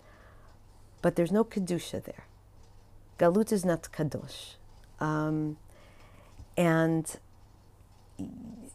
But 1.00 1.14
there's 1.14 1.30
no 1.30 1.44
Kedusha 1.44 2.02
there. 2.02 2.24
Galut 3.20 3.52
is 3.52 3.64
not 3.64 3.84
Kadosh. 3.92 4.54
Um, 4.98 5.58
and 6.56 7.18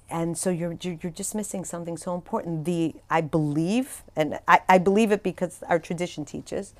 and 0.10 0.38
so 0.38 0.50
you're, 0.50 0.78
you're 0.82 1.12
just 1.12 1.36
missing 1.36 1.66
something 1.66 1.98
so 1.98 2.16
important. 2.16 2.64
The 2.64 2.96
I 3.10 3.20
believe, 3.20 4.04
and 4.16 4.40
I, 4.48 4.62
I 4.70 4.78
believe 4.78 5.12
it 5.12 5.22
because 5.22 5.64
our 5.68 5.80
tradition 5.80 6.24
teaches 6.24 6.74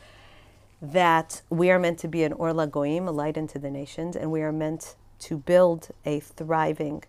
that 0.84 1.42
we 1.50 1.72
are 1.72 1.80
meant 1.80 1.98
to 2.00 2.10
be 2.10 2.24
an 2.24 2.34
Or 2.34 2.52
LaGoyim, 2.52 3.08
a 3.08 3.12
light 3.12 3.38
into 3.38 3.58
the 3.58 3.72
nations, 3.72 4.18
and 4.18 4.32
we 4.32 4.42
are 4.42 4.52
meant 4.52 4.96
to 5.20 5.38
build 5.38 5.90
a 6.06 6.20
thriving 6.20 7.04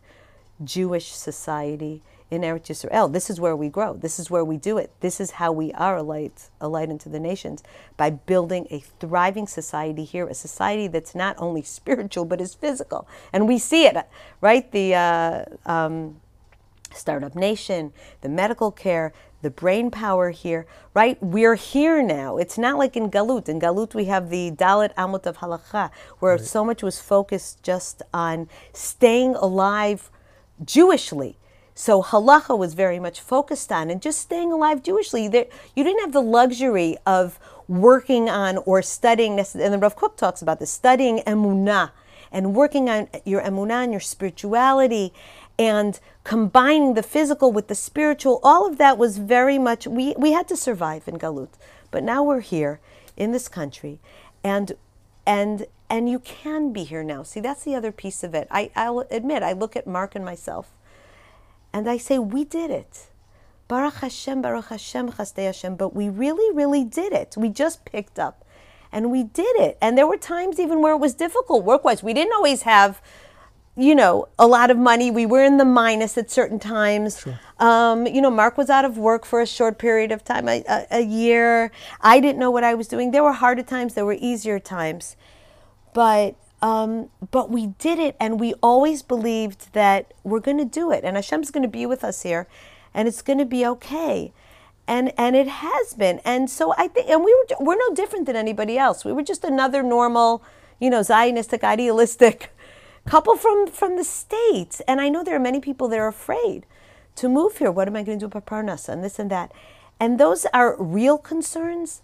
Jewish 0.63 1.11
society 1.11 2.01
in 2.31 2.43
Eretz 2.43 2.69
Yisrael. 2.69 3.13
This 3.13 3.29
is 3.29 3.41
where 3.41 3.57
we 3.57 3.69
grow. 3.69 3.95
This 3.95 4.21
is 4.21 4.31
where 4.31 4.45
we 4.45 4.57
do 4.57 4.79
it. 4.79 4.93
This 5.01 5.21
is 5.21 5.33
how 5.33 5.51
we 5.51 5.73
are 5.73 5.97
a 5.97 6.03
light, 6.05 6.51
a 6.61 6.69
light 6.69 6.89
into 6.89 7.09
the 7.09 7.19
nations 7.19 7.65
by 7.97 8.11
building 8.11 8.69
a 8.71 8.79
thriving 9.01 9.49
society 9.49 10.05
here, 10.05 10.29
a 10.29 10.35
society 10.35 10.87
that's 10.87 11.17
not 11.17 11.35
only 11.39 11.63
spiritual 11.81 12.25
but 12.25 12.41
is 12.41 12.55
physical, 12.55 13.09
and 13.33 13.49
we 13.49 13.59
see 13.59 13.87
it, 13.87 13.97
right? 14.41 14.71
The 14.71 14.95
uh, 14.95 15.45
um, 15.67 16.21
startup 16.93 17.35
nation, 17.35 17.93
the 18.21 18.29
medical 18.29 18.71
care, 18.71 19.13
the 19.45 19.51
brain 19.51 19.91
power 19.91 20.31
here, 20.31 20.67
right? 20.95 21.23
We're 21.23 21.55
here 21.55 22.03
now. 22.03 22.39
It's 22.39 22.57
not 22.57 22.79
like 22.79 22.97
in 22.97 23.11
Galut. 23.11 23.47
In 23.47 23.61
Galut, 23.61 23.95
we 23.95 24.07
have 24.07 24.31
the 24.31 24.51
Dalet 24.51 24.93
Amot 24.95 25.27
of 25.27 25.37
Halacha, 25.37 25.91
where 26.19 26.37
right. 26.37 26.45
so 26.45 26.65
much 26.65 26.83
was 26.83 26.99
focused 26.99 27.63
just 27.63 28.03
on 28.13 28.49
staying 28.73 29.35
alive 29.37 30.11
Jewishly. 30.65 31.37
So 31.75 32.03
halacha 32.03 32.57
was 32.57 32.73
very 32.73 32.99
much 32.99 33.21
focused 33.21 33.71
on 33.71 33.91
and 33.91 34.01
just 34.01 34.21
staying 34.21 34.51
alive 34.51 34.83
Jewishly. 34.83 35.31
There, 35.31 35.47
you 35.77 35.85
didn't 35.85 36.01
have 36.01 36.13
the 36.13 36.23
luxury 36.23 36.97
of 37.05 37.39
working 37.69 38.31
on 38.31 38.59
or 38.59 38.81
studying. 38.81 39.39
And 39.39 39.75
the 39.75 39.79
Rav 39.79 39.95
Kook 39.95 40.17
talks 40.17 40.41
about 40.41 40.59
this 40.59 40.71
studying 40.71 41.19
emunah 41.27 41.91
and 42.33 42.55
working 42.55 42.89
on 42.89 43.09
your 43.25 43.43
emunah 43.43 43.85
and 43.85 43.93
your 43.93 44.01
spirituality 44.01 45.13
and 45.59 46.01
combining 46.25 46.95
the 46.95 47.03
physical 47.03 47.53
with 47.53 47.69
the 47.69 47.75
spiritual. 47.75 48.41
All 48.43 48.67
of 48.67 48.79
that 48.79 48.99
was 48.99 49.19
very 49.19 49.59
much 49.59 49.87
we 49.87 50.15
we 50.19 50.33
had 50.33 50.49
to 50.49 50.57
survive 50.57 51.07
in 51.07 51.19
Galut, 51.19 51.51
but 51.91 52.03
now 52.03 52.23
we're 52.23 52.41
here 52.41 52.81
in 53.17 53.33
this 53.33 53.49
country, 53.49 54.01
and 54.43 54.73
and 55.27 55.67
and 55.89 56.09
you 56.09 56.19
can 56.19 56.73
be 56.73 56.85
here 56.85 57.05
now. 57.05 57.23
See, 57.23 57.41
that's 57.41 57.65
the 57.65 57.75
other 57.75 57.93
piece 57.93 58.25
of 58.25 58.35
it. 58.35 58.49
I, 58.51 58.71
I'll 58.75 59.07
admit, 59.11 59.43
I 59.43 59.53
look 59.53 59.77
at 59.77 59.87
Marc 59.87 60.15
and 60.15 60.25
myself 60.25 60.73
and 61.73 61.89
I 61.89 61.99
say, 61.99 62.19
we 62.19 62.45
did 62.45 62.71
it. 62.71 63.07
Baruch 63.69 63.95
Hashem, 63.95 64.43
Baruch 64.43 64.67
Hashem, 64.67 65.13
Chasdei 65.13 65.47
Hashem. 65.47 65.77
But 65.77 65.95
we 65.95 66.09
really, 66.09 66.55
really 66.55 66.85
did 66.85 67.13
it. 67.13 67.37
We 67.37 67.49
just 67.49 67.85
picked 67.85 68.19
up 68.19 68.45
and 68.93 69.11
we 69.11 69.25
did 69.25 69.57
it. 69.57 69.77
And 69.81 69.99
there 69.99 70.07
were 70.07 70.17
times 70.17 70.59
even 70.59 70.81
where 70.81 70.95
it 70.95 70.99
was 70.99 71.15
difficult 71.15 71.65
work 71.65 71.85
wise. 71.85 72.03
We 72.03 72.15
didn't 72.15 72.33
always 72.33 72.63
have, 72.63 73.03
you 73.77 73.95
know, 73.95 74.29
a 74.39 74.47
lot 74.47 74.71
of 74.71 74.79
money. 74.79 75.11
We 75.11 75.27
were 75.27 75.43
in 75.43 75.57
the 75.57 75.65
minus 75.65 76.17
at 76.17 76.31
certain 76.31 76.59
times. 76.59 77.21
Sure. 77.21 77.39
Um, 77.59 78.07
you 78.07 78.21
know, 78.21 78.31
Marc 78.31 78.57
was 78.57 78.71
out 78.71 78.85
of 78.85 78.97
work 78.99 79.25
for 79.25 79.41
a 79.41 79.47
short 79.47 79.79
period 79.79 80.13
of 80.13 80.25
time, 80.25 80.49
a, 80.49 80.63
a, 80.69 80.87
a 80.99 81.01
year. 81.01 81.73
I 82.01 82.21
didn't 82.21 82.39
know 82.39 82.51
what 82.51 82.63
I 82.63 82.75
was 82.75 82.87
doing. 82.87 83.11
There 83.11 83.23
were 83.23 83.33
harder 83.33 83.63
times, 83.63 83.95
there 83.95 84.07
were 84.07 84.17
easier 84.21 84.59
times. 84.59 85.17
But 85.93 86.37
um, 86.63 87.11
but 87.31 87.51
we 87.51 87.69
did 87.79 87.99
it, 87.99 88.17
and 88.19 88.41
we 88.41 88.55
always 88.63 89.03
believed 89.03 89.73
that 89.75 90.15
we're 90.23 90.41
going 90.41 90.57
to 90.57 90.65
do 90.65 90.91
it, 90.91 91.05
and 91.05 91.15
Hashem's 91.15 91.51
going 91.51 91.63
to 91.63 91.69
be 91.69 91.85
with 91.85 92.03
us 92.03 92.23
here, 92.23 92.47
and 92.95 93.07
it's 93.07 93.21
going 93.21 93.39
to 93.39 93.45
be 93.45 93.67
okay, 93.67 94.33
and 94.87 95.13
and 95.19 95.37
it 95.37 95.47
has 95.47 95.93
been, 95.93 96.21
and 96.25 96.49
so 96.49 96.73
I 96.79 96.89
think, 96.89 97.11
and 97.11 97.23
we 97.23 97.35
were 97.35 97.57
we're 97.63 97.77
no 97.77 97.95
different 97.95 98.25
than 98.25 98.35
anybody 98.35 98.79
else. 98.79 99.05
We 99.05 99.13
were 99.13 99.23
just 99.23 99.45
another 99.45 99.83
normal, 99.83 100.43
you 100.81 100.89
know, 100.89 101.01
Zionistic, 101.01 101.63
idealistic 101.63 102.54
couple 103.07 103.37
from 103.37 103.67
from 103.67 103.97
the 103.97 104.05
states, 104.05 104.81
and 104.89 105.01
I 105.01 105.09
know 105.09 105.23
there 105.23 105.37
are 105.37 105.47
many 105.51 105.61
people 105.61 105.89
that 105.89 105.99
are 105.99 106.09
afraid 106.09 106.67
to 107.17 107.29
move 107.29 107.59
here. 107.59 107.71
What 107.71 107.89
am 107.89 107.97
I 107.97 108.03
going 108.03 108.19
to 108.19 108.23
do 108.23 108.27
about 108.27 108.47
Parnassa 108.47 108.91
and 108.91 109.05
this 109.05 109.19
and 109.19 109.31
that, 109.31 109.53
and 110.01 110.19
those 110.19 110.47
are 110.53 110.77
real 110.83 111.19
concerns, 111.19 112.03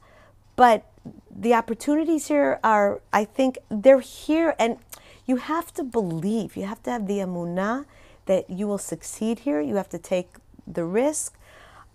but 0.57 0.87
the 1.31 1.55
opportunities 1.55 2.29
here 2.29 2.61
are, 2.63 3.01
I 3.13 3.25
think, 3.25 3.59
they're 3.71 4.01
here, 4.01 4.55
and 4.59 4.79
you 5.27 5.37
have 5.37 5.73
to 5.75 5.83
believe. 5.83 6.57
You 6.57 6.65
have 6.65 6.83
to 6.85 6.91
have 6.91 7.07
the 7.07 7.19
emunah 7.19 7.87
that 8.27 8.51
you 8.51 8.67
will 8.67 8.79
succeed 8.79 9.41
here. 9.41 9.61
You 9.61 9.77
have 9.77 9.89
to 9.91 9.99
take 9.99 10.35
the 10.67 10.85
risk. 10.85 11.37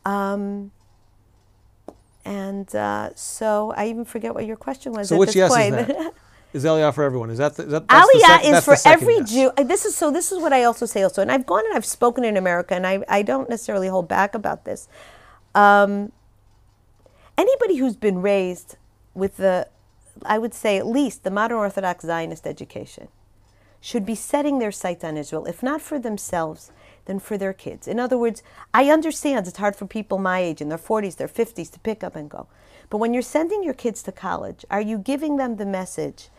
Um, 0.04 0.72
and 2.24 2.74
uh, 2.76 3.12
so 3.16 3.74
I 3.78 3.88
even 3.88 4.06
forget 4.06 4.34
what 4.34 4.46
your 4.46 4.58
question 4.58 4.94
was. 4.94 5.10
So 5.10 5.16
at 5.16 5.20
which 5.20 5.28
this 5.28 5.36
yes 5.36 5.54
point. 5.54 5.76
is 5.76 5.88
that? 5.88 6.14
Is 6.54 6.64
Aliyah 6.64 6.94
for 6.94 7.04
everyone? 7.04 7.30
Is 7.30 7.38
that, 7.38 7.56
the, 7.56 7.64
is 7.64 7.72
that 7.72 7.88
Aliyah 7.88 8.42
sec- 8.42 8.46
is 8.46 8.64
for 8.66 8.90
every 8.90 9.16
yes. 9.16 9.32
Jew. 9.32 9.52
This 9.58 9.86
is 9.86 9.96
so. 9.96 10.10
This 10.10 10.32
is 10.32 10.42
what 10.42 10.54
I 10.54 10.64
also 10.64 10.86
say 10.86 11.04
also, 11.04 11.22
and 11.22 11.32
I've 11.32 11.46
gone 11.46 11.66
and 11.66 11.76
I've 11.76 11.86
spoken 11.86 12.24
in 12.24 12.38
America, 12.38 12.76
and 12.76 12.88
I 12.88 13.04
I 13.10 13.24
don't 13.24 13.50
necessarily 13.50 13.90
hold 13.90 14.08
back 14.08 14.34
about 14.36 14.64
this. 14.64 14.88
Um, 15.54 16.12
anybody 17.38 17.78
who's 17.78 17.96
been 17.96 18.22
raised 18.22 18.78
with 19.14 19.38
the, 19.38 19.68
I 20.26 20.38
would 20.38 20.54
say 20.54 20.78
at 20.78 20.86
least 20.88 21.24
the 21.24 21.32
modern 21.32 21.58
Orthodox 21.58 22.06
Zionist 22.06 22.46
education, 22.46 23.08
should 23.86 24.06
be 24.06 24.16
setting 24.16 24.58
their 24.58 24.72
sights 24.72 25.04
on 25.04 25.16
Israel, 25.16 25.46
if 25.46 25.62
not 25.62 25.80
for 25.80 26.00
themselves, 26.00 26.72
then 27.06 27.20
for 27.20 27.38
their 27.38 27.54
kids. 27.54 27.88
In 27.88 28.00
other 28.00 28.18
words, 28.18 28.42
I 28.74 28.90
understand 28.90 29.46
it's 29.46 29.58
hard 29.58 29.76
for 29.76 29.86
people 29.86 30.18
my 30.18 30.40
age 30.40 30.60
in 30.60 30.70
their 30.70 30.80
40s, 30.80 31.18
their 31.18 31.28
50s 31.28 31.72
to 31.72 31.80
pick 31.80 32.04
up 32.04 32.16
and 32.16 32.28
go. 32.28 32.48
But 32.90 32.98
when 32.98 33.14
you're 33.14 33.22
sending 33.22 33.64
your 33.64 33.76
kids 33.76 34.02
to 34.04 34.12
college, 34.12 34.66
are 34.72 34.82
you 34.82 34.98
giving 34.98 35.38
them 35.38 35.58
the 35.58 35.68
message 35.68 36.30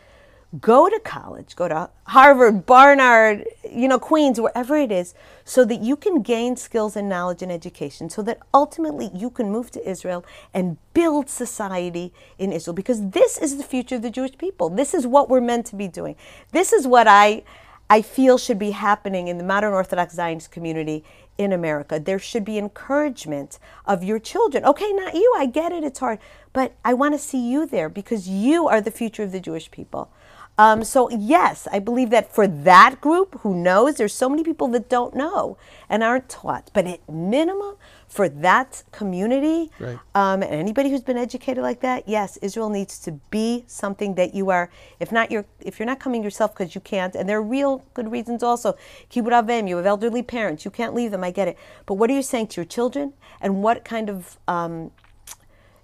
go 0.61 0.89
to 0.89 1.01
college, 1.01 1.57
go 1.57 1.69
to 1.69 1.91
Harvard, 2.05 2.67
Barnard, 2.67 3.47
you 3.71 3.89
know, 3.89 3.99
Queens, 3.99 4.41
wherever 4.41 4.77
it 4.77 4.93
is, 4.93 5.15
so 5.45 5.65
that 5.65 5.81
you 5.81 5.97
can 5.97 6.23
gain 6.23 6.57
skills 6.57 6.97
and 6.97 7.09
knowledge 7.09 7.43
and 7.43 7.51
education, 7.51 8.09
so 8.09 8.23
that 8.23 8.39
ultimately 8.55 9.11
you 9.15 9.29
can 9.31 9.51
move 9.51 9.71
to 9.73 9.89
Israel 9.89 10.25
and 10.55 10.79
build 10.95 11.29
society 11.29 12.13
in 12.39 12.53
Israel. 12.53 12.75
Because 12.75 13.11
this 13.11 13.39
is 13.39 13.57
the 13.57 13.65
future 13.65 13.97
of 13.97 14.03
the 14.03 14.11
Jewish 14.11 14.39
people. 14.39 14.71
This 14.71 14.95
is 14.95 15.07
what 15.07 15.29
we're 15.29 15.41
meant 15.41 15.67
to 15.67 15.77
be 15.77 15.89
doing. 15.89 16.17
This 16.53 16.73
is 16.73 16.87
what 16.87 17.07
I 17.09 17.43
I 17.89 18.03
feel 18.03 18.37
should 18.37 18.59
be 18.59 18.73
happening 18.73 19.29
in 19.29 19.39
the 19.39 19.45
modern 19.45 19.73
Orthodox 19.73 20.15
Zionist 20.15 20.51
community 20.51 21.05
in 21.39 21.53
America. 21.53 22.01
There 22.01 22.19
should 22.19 22.45
be 22.45 22.59
encouragement 22.59 23.61
of 23.85 24.03
your 24.03 24.19
children. 24.19 24.65
Okay, 24.65 24.93
not 24.93 25.15
you, 25.15 25.33
I 25.37 25.47
get 25.47 25.71
it, 25.71 25.85
it's 25.85 26.01
hard, 26.01 26.19
but 26.53 26.75
I 26.85 26.95
want 26.95 27.15
to 27.15 27.19
see 27.19 27.39
you 27.39 27.65
there 27.65 27.89
because 27.89 28.29
you 28.29 28.67
are 28.67 28.81
the 28.81 28.91
future 28.91 29.23
of 29.23 29.31
the 29.31 29.39
Jewish 29.39 29.71
people. 29.71 30.11
Um, 30.59 30.85
so 30.85 31.11
yes, 31.11 31.69
I 31.71 31.79
believe 31.79 32.11
that 32.11 32.33
for 32.33 32.47
that 32.47 33.01
group 33.01 33.41
who 33.41 33.55
knows, 33.55 33.97
there's 33.97 34.15
so 34.15 34.29
many 34.29 34.43
people 34.43 34.69
that 34.69 34.89
don't 34.89 35.15
know 35.15 35.59
and 35.89 36.03
aren't 36.03 36.29
taught. 36.29 36.71
But 36.73 36.87
at 36.87 37.09
minimum, 37.09 37.77
for 38.09 38.29
that 38.29 38.83
community 38.93 39.71
right. 39.79 39.99
um, 40.15 40.43
and 40.43 40.55
anybody 40.55 40.91
who's 40.91 41.03
been 41.03 41.19
educated 41.19 41.63
like 41.63 41.81
that, 41.81 42.09
yes, 42.09 42.39
Israel 42.39 42.71
needs 42.71 42.99
to 43.01 43.13
be 43.31 43.65
something 43.67 44.15
that 44.15 44.35
you 44.35 44.49
are. 44.51 44.71
If 45.01 45.13
not, 45.13 45.31
you're 45.31 45.45
if 45.61 45.79
you're 45.79 45.87
not 45.87 46.01
coming 46.01 46.23
yourself 46.23 46.55
because 46.55 46.75
you 46.75 46.81
can't, 46.81 47.15
and 47.15 47.29
there 47.29 47.39
are 47.39 47.43
real 47.43 47.85
good 47.95 48.11
reasons 48.11 48.43
also. 48.43 48.77
Kibbud 49.11 49.33
avim, 49.33 49.69
you 49.69 49.77
have 49.77 49.87
elderly 49.87 50.23
parents, 50.23 50.65
you 50.65 50.71
can't 50.71 50.95
leave 50.95 51.11
them. 51.11 51.25
I 51.25 51.31
get 51.31 51.49
it. 51.49 51.59
But 51.85 51.95
what 51.95 52.09
are 52.09 52.15
you 52.15 52.23
saying 52.23 52.47
to 52.49 52.61
your 52.63 52.67
children, 52.67 53.13
and 53.41 53.63
what 53.63 53.85
kind 53.85 54.09
of 54.09 54.39
um, 54.49 54.93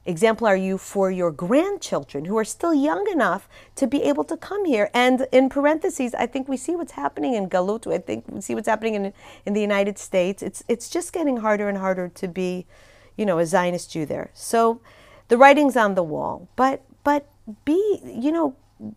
example 0.05 0.47
are 0.47 0.57
you 0.57 0.79
for 0.79 1.11
your 1.11 1.31
grandchildren 1.31 2.25
who 2.25 2.37
are 2.39 2.45
still 2.45 2.75
young 2.75 3.09
enough 3.11 3.49
to 3.77 3.87
be 3.87 4.03
able 4.03 4.25
to 4.25 4.37
come 4.37 4.65
here? 4.65 4.91
And 4.93 5.27
in 5.33 5.49
parentheses, 5.49 6.15
I 6.15 6.27
think 6.27 6.49
we 6.49 6.57
see 6.57 6.75
what's 6.77 6.93
happening 6.93 7.35
in 7.35 7.49
Galut. 7.49 7.93
I 7.93 7.99
think 7.99 8.25
we 8.29 8.41
see 8.41 8.55
what's 8.55 8.69
happening 8.69 8.95
in, 8.95 9.13
in 9.47 9.53
the 9.53 9.61
United 9.61 9.99
States. 9.99 10.43
It's, 10.43 10.63
it's 10.69 10.89
just 10.89 11.13
getting 11.13 11.39
harder 11.39 11.69
and 11.69 11.79
harder 11.79 12.09
to 12.09 12.29
be, 12.29 12.67
you 13.17 13.27
know, 13.27 13.39
a 13.39 13.47
Zionist 13.47 13.93
Jew 13.93 14.07
there. 14.07 14.31
So 14.35 14.81
the 15.29 15.39
writing's 15.39 15.77
on 15.77 15.95
the 15.95 16.03
wall. 16.03 16.49
But, 16.57 16.83
but 17.05 17.29
be, 17.65 18.01
you 18.05 18.33
know, 18.33 18.57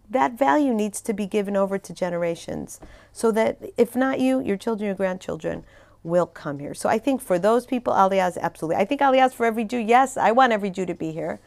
that 0.10 0.38
value 0.38 0.74
needs 0.74 1.02
to 1.02 1.14
be 1.14 1.28
given 1.28 1.56
over 1.56 1.78
to 1.78 1.94
generations 1.94 2.80
so 3.12 3.32
that 3.32 3.60
if 3.78 3.96
not 3.96 4.20
you, 4.20 4.42
your 4.42 4.58
children, 4.58 4.88
your 4.88 4.96
grandchildren 4.96 5.64
will 6.06 6.28
come 6.28 6.60
here. 6.60 6.74
So 6.74 6.88
I 6.88 7.00
think 7.00 7.22
for 7.22 7.38
those 7.40 7.66
people, 7.66 7.94
Aliyah 7.94 8.30
is 8.30 8.38
absolutely. 8.38 8.82
I 8.82 8.86
think 8.86 9.02
Aliyah 9.02 9.28
is 9.28 9.34
for 9.34 9.46
every 9.46 9.64
Jew. 9.66 9.80
Yes, 9.80 10.16
I 10.18 10.32
want 10.32 10.54
every 10.54 10.70
Jew 10.70 10.86
to 10.86 10.94
be 10.94 11.12
here. 11.12 11.40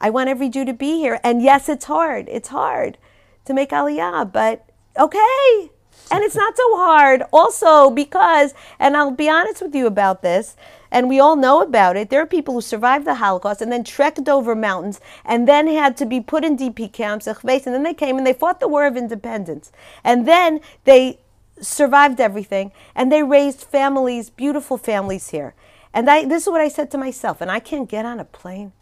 I 0.00 0.10
want 0.10 0.28
every 0.28 0.48
Jew 0.48 0.64
to 0.64 0.74
be 0.74 0.98
here. 0.98 1.18
And 1.24 1.42
yes, 1.42 1.68
it's 1.68 1.86
hard. 1.86 2.28
It's 2.28 2.48
hard 2.48 2.98
to 3.46 3.54
make 3.54 3.70
Aliyah, 3.70 4.32
but 4.32 4.68
okay. 4.98 5.70
And 6.10 6.22
it's 6.22 6.36
not 6.36 6.56
so 6.56 6.76
hard 6.76 7.22
also 7.32 7.90
because, 7.90 8.52
and 8.78 8.96
I'll 8.96 9.10
be 9.10 9.28
honest 9.28 9.62
with 9.62 9.74
you 9.74 9.86
about 9.86 10.22
this, 10.22 10.56
and 10.90 11.08
we 11.08 11.18
all 11.18 11.34
know 11.34 11.62
about 11.62 11.96
it. 11.96 12.10
There 12.10 12.20
are 12.20 12.26
people 12.26 12.54
who 12.54 12.60
survived 12.60 13.06
the 13.06 13.14
Holocaust 13.14 13.62
and 13.62 13.72
then 13.72 13.84
trekked 13.84 14.28
over 14.28 14.54
mountains 14.54 15.00
and 15.24 15.48
then 15.48 15.66
had 15.66 15.96
to 15.96 16.06
be 16.06 16.20
put 16.20 16.44
in 16.44 16.56
DP 16.56 16.92
camps, 16.92 17.26
and 17.26 17.38
then 17.42 17.82
they 17.82 17.94
came 17.94 18.18
and 18.18 18.26
they 18.26 18.32
fought 18.32 18.60
the 18.60 18.68
War 18.68 18.86
of 18.86 18.96
Independence. 18.96 19.72
And 20.02 20.28
then 20.28 20.60
they 20.84 21.20
survived 21.66 22.20
everything, 22.20 22.72
and 22.94 23.10
they 23.10 23.22
raised 23.22 23.62
families, 23.62 24.30
beautiful 24.30 24.76
families 24.78 25.30
here. 25.30 25.54
And 25.92 26.10
I, 26.10 26.24
this 26.24 26.44
is 26.44 26.48
what 26.48 26.60
I 26.60 26.68
said 26.68 26.90
to 26.92 26.98
myself, 26.98 27.40
and 27.40 27.50
I 27.50 27.60
can't 27.60 27.88
get 27.88 28.04
on 28.04 28.20
a 28.20 28.24
plane. 28.24 28.72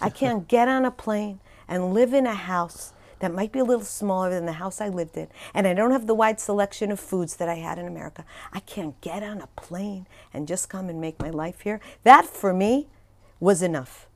I 0.00 0.10
can't 0.20 0.48
get 0.48 0.68
on 0.68 0.84
a 0.84 0.90
plane 0.90 1.40
and 1.68 1.94
live 1.94 2.12
in 2.12 2.26
a 2.26 2.34
house 2.34 2.92
that 3.20 3.32
might 3.32 3.52
be 3.52 3.60
a 3.60 3.64
little 3.64 3.84
smaller 3.84 4.30
than 4.30 4.46
the 4.46 4.52
house 4.52 4.80
I 4.80 4.88
lived 4.88 5.16
in, 5.16 5.28
and 5.54 5.66
I 5.66 5.74
don't 5.74 5.92
have 5.92 6.08
the 6.08 6.14
wide 6.14 6.40
selection 6.40 6.90
of 6.90 6.98
foods 6.98 7.36
that 7.36 7.48
I 7.48 7.54
had 7.54 7.78
in 7.78 7.86
America, 7.86 8.24
I 8.52 8.60
can't 8.60 9.00
get 9.00 9.22
on 9.22 9.40
a 9.40 9.46
plane 9.48 10.08
and 10.34 10.48
just 10.48 10.68
come 10.68 10.88
and 10.88 11.00
make 11.00 11.20
my 11.20 11.30
life 11.30 11.60
here. 11.60 11.80
That 12.02 12.26
for 12.26 12.52
me 12.52 12.88
was 13.38 13.62
enough. 13.62 14.08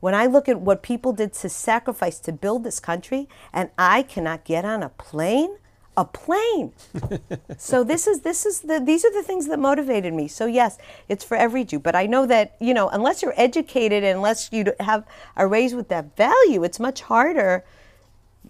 When 0.00 0.14
I 0.14 0.26
look 0.26 0.48
at 0.48 0.60
what 0.60 0.82
people 0.82 1.12
did 1.12 1.32
to 1.34 1.48
sacrifice 1.48 2.18
to 2.20 2.32
build 2.32 2.64
this 2.64 2.80
country, 2.80 3.28
and 3.52 3.70
I 3.78 4.02
cannot 4.02 4.44
get 4.44 4.64
on 4.64 4.82
a 4.82 4.88
plane, 4.90 5.56
a 5.96 6.04
plane. 6.04 6.72
so 7.58 7.84
this 7.84 8.06
is 8.06 8.20
this 8.20 8.46
is 8.46 8.60
the 8.60 8.80
these 8.80 9.04
are 9.04 9.12
the 9.12 9.22
things 9.22 9.46
that 9.48 9.58
motivated 9.58 10.14
me. 10.14 10.28
So 10.28 10.46
yes, 10.46 10.78
it's 11.08 11.24
for 11.24 11.36
every 11.36 11.64
Jew. 11.64 11.78
But 11.78 11.94
I 11.96 12.06
know 12.06 12.26
that 12.26 12.56
you 12.60 12.74
know 12.74 12.88
unless 12.88 13.22
you're 13.22 13.34
educated, 13.36 14.04
unless 14.04 14.52
you 14.52 14.72
have 14.80 15.06
are 15.36 15.48
raised 15.48 15.76
with 15.76 15.88
that 15.88 16.16
value, 16.16 16.64
it's 16.64 16.80
much 16.80 17.02
harder. 17.02 17.64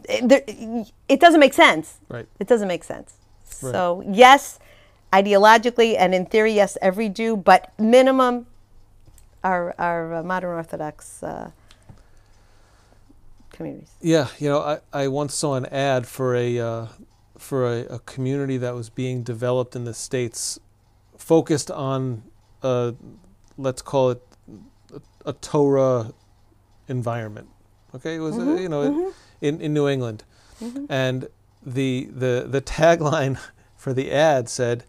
It, 0.08 0.92
it 1.08 1.20
doesn't 1.20 1.40
make 1.40 1.54
sense. 1.54 1.98
Right. 2.08 2.26
It 2.38 2.46
doesn't 2.46 2.68
make 2.68 2.84
sense. 2.84 3.14
So 3.44 4.02
yes, 4.06 4.58
ideologically 5.12 5.96
and 5.98 6.14
in 6.14 6.26
theory, 6.26 6.52
yes, 6.52 6.78
every 6.80 7.08
Jew, 7.08 7.36
but 7.36 7.72
minimum, 7.78 8.46
our 9.42 9.74
our 9.78 10.14
uh, 10.14 10.22
modern 10.22 10.50
Orthodox 10.50 11.22
uh, 11.22 11.50
communities. 13.52 13.90
Yeah, 14.00 14.28
you 14.38 14.48
know, 14.48 14.60
I, 14.60 14.78
I 14.92 15.08
once 15.08 15.34
saw 15.34 15.54
an 15.54 15.66
ad 15.66 16.06
for 16.06 16.34
a 16.34 16.58
uh, 16.58 16.86
for 17.40 17.66
a, 17.66 17.80
a 17.86 17.98
community 18.00 18.58
that 18.58 18.74
was 18.74 18.90
being 18.90 19.22
developed 19.22 19.74
in 19.74 19.84
the 19.84 19.94
states, 19.94 20.60
focused 21.16 21.70
on, 21.70 22.22
uh, 22.62 22.92
let's 23.56 23.82
call 23.82 24.10
it, 24.10 24.22
a, 24.94 25.30
a 25.30 25.32
Torah 25.32 26.12
environment. 26.86 27.48
Okay, 27.94 28.16
it 28.16 28.20
was 28.20 28.38
uh, 28.38 28.54
you 28.54 28.68
know 28.68 29.12
in 29.40 29.60
in 29.60 29.74
New 29.74 29.88
England, 29.88 30.22
and 30.88 31.28
the 31.64 32.08
the 32.12 32.46
the 32.48 32.60
tagline 32.60 33.38
for 33.76 33.92
the 33.92 34.12
ad 34.12 34.48
said, 34.48 34.84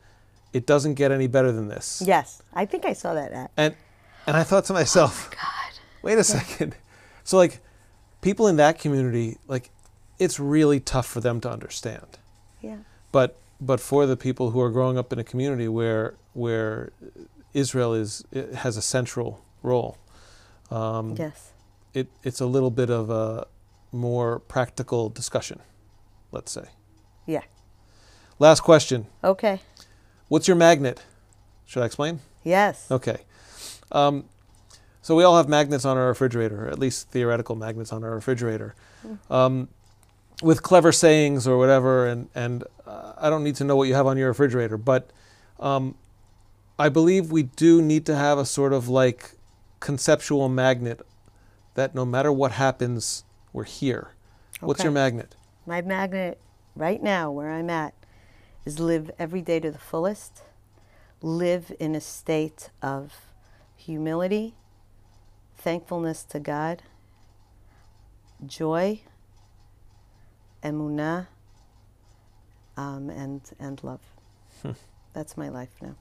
"It 0.54 0.68
doesn't 0.68 0.96
get 0.96 1.12
any 1.12 1.28
better 1.28 1.52
than 1.52 1.68
this." 1.68 2.04
Yes, 2.06 2.44
I 2.54 2.66
think 2.66 2.86
I 2.86 2.94
saw 2.94 3.14
that 3.14 3.32
ad. 3.32 3.50
And 3.58 3.76
and 4.28 4.38
I 4.38 4.44
thought 4.44 4.66
to 4.66 4.74
myself, 4.74 5.32
God. 5.32 5.80
wait 6.04 6.20
a 6.20 6.24
second. 6.24 6.76
So 7.24 7.38
like 7.38 7.60
people 8.22 8.48
in 8.48 8.58
that 8.58 8.78
community, 8.78 9.38
like 9.48 9.72
it's 10.20 10.40
really 10.40 10.80
tough 10.80 11.08
for 11.08 11.22
them 11.22 11.42
to 11.42 11.50
understand. 11.50 12.20
Yeah. 12.62 12.78
But 13.12 13.38
but 13.60 13.80
for 13.80 14.06
the 14.06 14.18
people 14.18 14.52
who 14.52 14.62
are 14.62 14.72
growing 14.72 14.98
up 14.98 15.12
in 15.14 15.20
a 15.20 15.24
community 15.24 15.68
where 15.68 16.16
where 16.34 16.92
Israel 17.54 17.94
is 17.94 18.24
has 18.56 18.78
a 18.78 18.82
central 18.82 19.44
role, 19.64 19.98
um, 20.70 21.16
Yes. 21.18 21.52
it 21.94 22.08
it's 22.24 22.40
a 22.40 22.46
little 22.46 22.72
bit 22.72 22.90
of 22.90 23.10
a 23.10 23.48
more 23.92 24.40
practical 24.40 25.10
discussion, 25.10 25.60
let's 26.32 26.52
say. 26.52 26.66
Yeah. 27.26 27.44
Last 28.40 28.62
question. 28.62 29.08
Okay. 29.24 29.62
What's 30.30 30.48
your 30.48 30.56
magnet? 30.58 31.04
Should 31.66 31.84
I 31.84 31.86
explain? 31.86 32.22
Yes. 32.44 32.90
Okay. 32.90 33.18
Um, 33.92 34.26
so 35.02 35.16
we 35.16 35.24
all 35.24 35.36
have 35.38 35.50
magnets 35.50 35.84
on 35.86 35.98
our 35.98 36.08
refrigerator, 36.08 36.66
or 36.68 36.70
at 36.70 36.80
least 36.80 37.10
theoretical 37.10 37.56
magnets 37.56 37.92
on 37.92 38.04
our 38.04 38.12
refrigerator, 38.12 38.74
um, 39.30 39.68
with 40.42 40.64
clever 40.64 40.92
sayings 40.92 41.48
or 41.48 41.58
whatever. 41.58 42.08
And 42.08 42.30
and 42.36 42.64
uh, 42.86 43.14
I 43.18 43.30
don't 43.30 43.44
need 43.44 43.56
to 43.56 43.64
know 43.64 43.76
what 43.76 43.88
you 43.88 43.94
have 43.94 44.08
on 44.08 44.18
your 44.18 44.30
refrigerator, 44.30 44.78
but 44.78 45.12
um, 45.60 45.96
I 46.78 46.90
believe 46.90 47.32
we 47.32 47.44
do 47.44 47.82
need 47.82 48.06
to 48.08 48.16
have 48.16 48.38
a 48.38 48.46
sort 48.46 48.74
of 48.74 48.90
like 48.90 49.36
conceptual 49.80 50.50
magnet 50.50 51.02
that 51.76 51.96
no 51.96 52.06
matter 52.06 52.32
what 52.32 52.54
happens, 52.54 53.24
we're 53.54 53.64
here. 53.64 54.12
What's 54.60 54.84
your 54.84 54.92
magnet? 54.92 55.36
My 55.66 55.82
magnet 55.82 56.40
right 56.76 57.02
now, 57.02 57.32
where 57.32 57.50
I'm 57.50 57.70
at, 57.70 57.94
is 58.66 58.80
live 58.80 59.10
every 59.18 59.42
day 59.42 59.60
to 59.60 59.72
the 59.72 59.78
fullest, 59.80 60.44
live 61.22 61.72
in 61.80 61.96
a 61.96 62.02
state 62.02 62.70
of 62.82 63.14
humility, 63.76 64.56
thankfulness 65.58 66.24
to 66.26 66.40
God, 66.40 66.84
joy, 68.46 69.02
emunah, 70.64 71.28
um, 72.78 73.10
and, 73.10 73.42
and 73.60 73.84
love. 73.84 74.02
That's 75.14 75.36
my 75.36 75.50
life 75.50 75.70
now. 75.82 75.96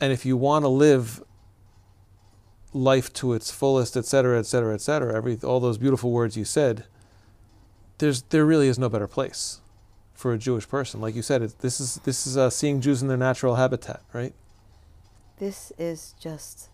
And 0.00 0.12
if 0.12 0.24
you 0.24 0.36
want 0.36 0.64
to 0.64 0.68
live 0.68 1.22
life 2.72 3.12
to 3.12 3.34
its 3.34 3.50
fullest, 3.50 3.96
et 3.96 4.04
cetera, 4.04 4.38
et 4.38 4.46
cetera, 4.46 4.74
et 4.74 4.80
cetera, 4.80 5.14
every, 5.14 5.38
all 5.44 5.60
those 5.60 5.78
beautiful 5.78 6.10
words 6.10 6.36
you 6.36 6.44
said, 6.44 6.84
there's, 7.98 8.22
there 8.22 8.44
really 8.44 8.68
is 8.68 8.78
no 8.78 8.88
better 8.88 9.06
place 9.06 9.60
for 10.14 10.32
a 10.32 10.38
Jewish 10.38 10.68
person. 10.68 11.00
Like 11.00 11.14
you 11.14 11.22
said, 11.22 11.42
it, 11.42 11.58
this 11.60 11.78
is, 11.80 11.96
this 12.04 12.26
is 12.26 12.36
uh, 12.36 12.50
seeing 12.50 12.80
Jews 12.80 13.02
in 13.02 13.08
their 13.08 13.16
natural 13.16 13.56
habitat, 13.56 14.00
right? 14.12 14.32
This 15.38 15.72
is 15.78 16.14
just 16.18 16.70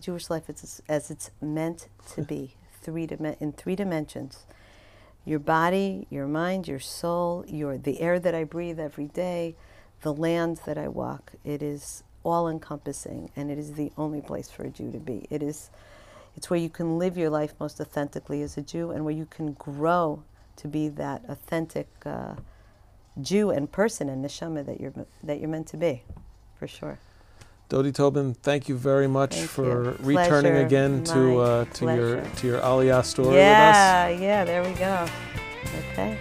Jewish 0.00 0.30
life 0.30 0.44
as, 0.48 0.80
as 0.88 1.10
it's 1.10 1.30
meant 1.40 1.88
to 2.14 2.22
be, 2.22 2.54
three 2.80 3.06
dim- 3.06 3.36
in 3.40 3.52
three 3.52 3.76
dimensions. 3.76 4.46
Your 5.24 5.38
body, 5.38 6.06
your 6.10 6.26
mind, 6.26 6.68
your 6.68 6.80
soul, 6.80 7.44
your 7.48 7.78
the 7.78 8.00
air 8.00 8.18
that 8.20 8.34
I 8.34 8.44
breathe 8.44 8.78
every 8.78 9.06
day, 9.06 9.56
the 10.02 10.12
land 10.12 10.60
that 10.66 10.76
I 10.76 10.88
walk. 10.88 11.32
It 11.44 11.62
is 11.62 12.02
all 12.22 12.48
encompassing, 12.48 13.30
and 13.36 13.50
it 13.50 13.58
is 13.58 13.72
the 13.72 13.92
only 13.96 14.20
place 14.20 14.50
for 14.50 14.64
a 14.64 14.70
Jew 14.70 14.90
to 14.92 14.98
be. 14.98 15.26
It 15.30 15.42
is, 15.42 15.70
it's 16.36 16.50
where 16.50 16.60
you 16.60 16.70
can 16.70 16.98
live 16.98 17.16
your 17.16 17.30
life 17.30 17.54
most 17.58 17.80
authentically 17.80 18.42
as 18.42 18.56
a 18.56 18.62
Jew, 18.62 18.90
and 18.90 19.04
where 19.04 19.14
you 19.14 19.26
can 19.26 19.52
grow 19.52 20.22
to 20.56 20.68
be 20.68 20.88
that 20.88 21.22
authentic 21.28 21.88
uh, 22.04 22.34
Jew 23.20 23.50
and 23.50 23.70
person 23.70 24.08
and 24.08 24.24
neshama 24.24 24.64
that 24.66 24.80
you're 24.80 24.92
that 25.22 25.40
you're 25.40 25.48
meant 25.48 25.68
to 25.68 25.76
be, 25.76 26.02
for 26.58 26.66
sure. 26.66 26.98
Dodi 27.68 27.92
Tobin, 27.92 28.34
thank 28.34 28.68
you 28.68 28.76
very 28.76 29.08
much 29.08 29.34
Thank 29.34 29.50
for 29.50 29.84
you. 29.84 29.96
returning 30.00 30.52
Pleasure. 30.52 30.66
again 30.66 31.04
to 31.04 31.38
uh, 31.38 31.64
to 31.64 31.84
your 31.84 32.16
pleasure. 32.20 32.36
to 32.36 32.46
your 32.46 32.60
Aliyah 32.60 33.04
story 33.04 33.36
yeah, 33.36 34.08
with 34.08 34.16
us. 34.16 34.20
Yeah, 34.20 34.26
yeah, 34.26 34.44
there 34.44 34.62
we 34.62 34.72
go. 34.74 35.06
Okay. 35.92 36.18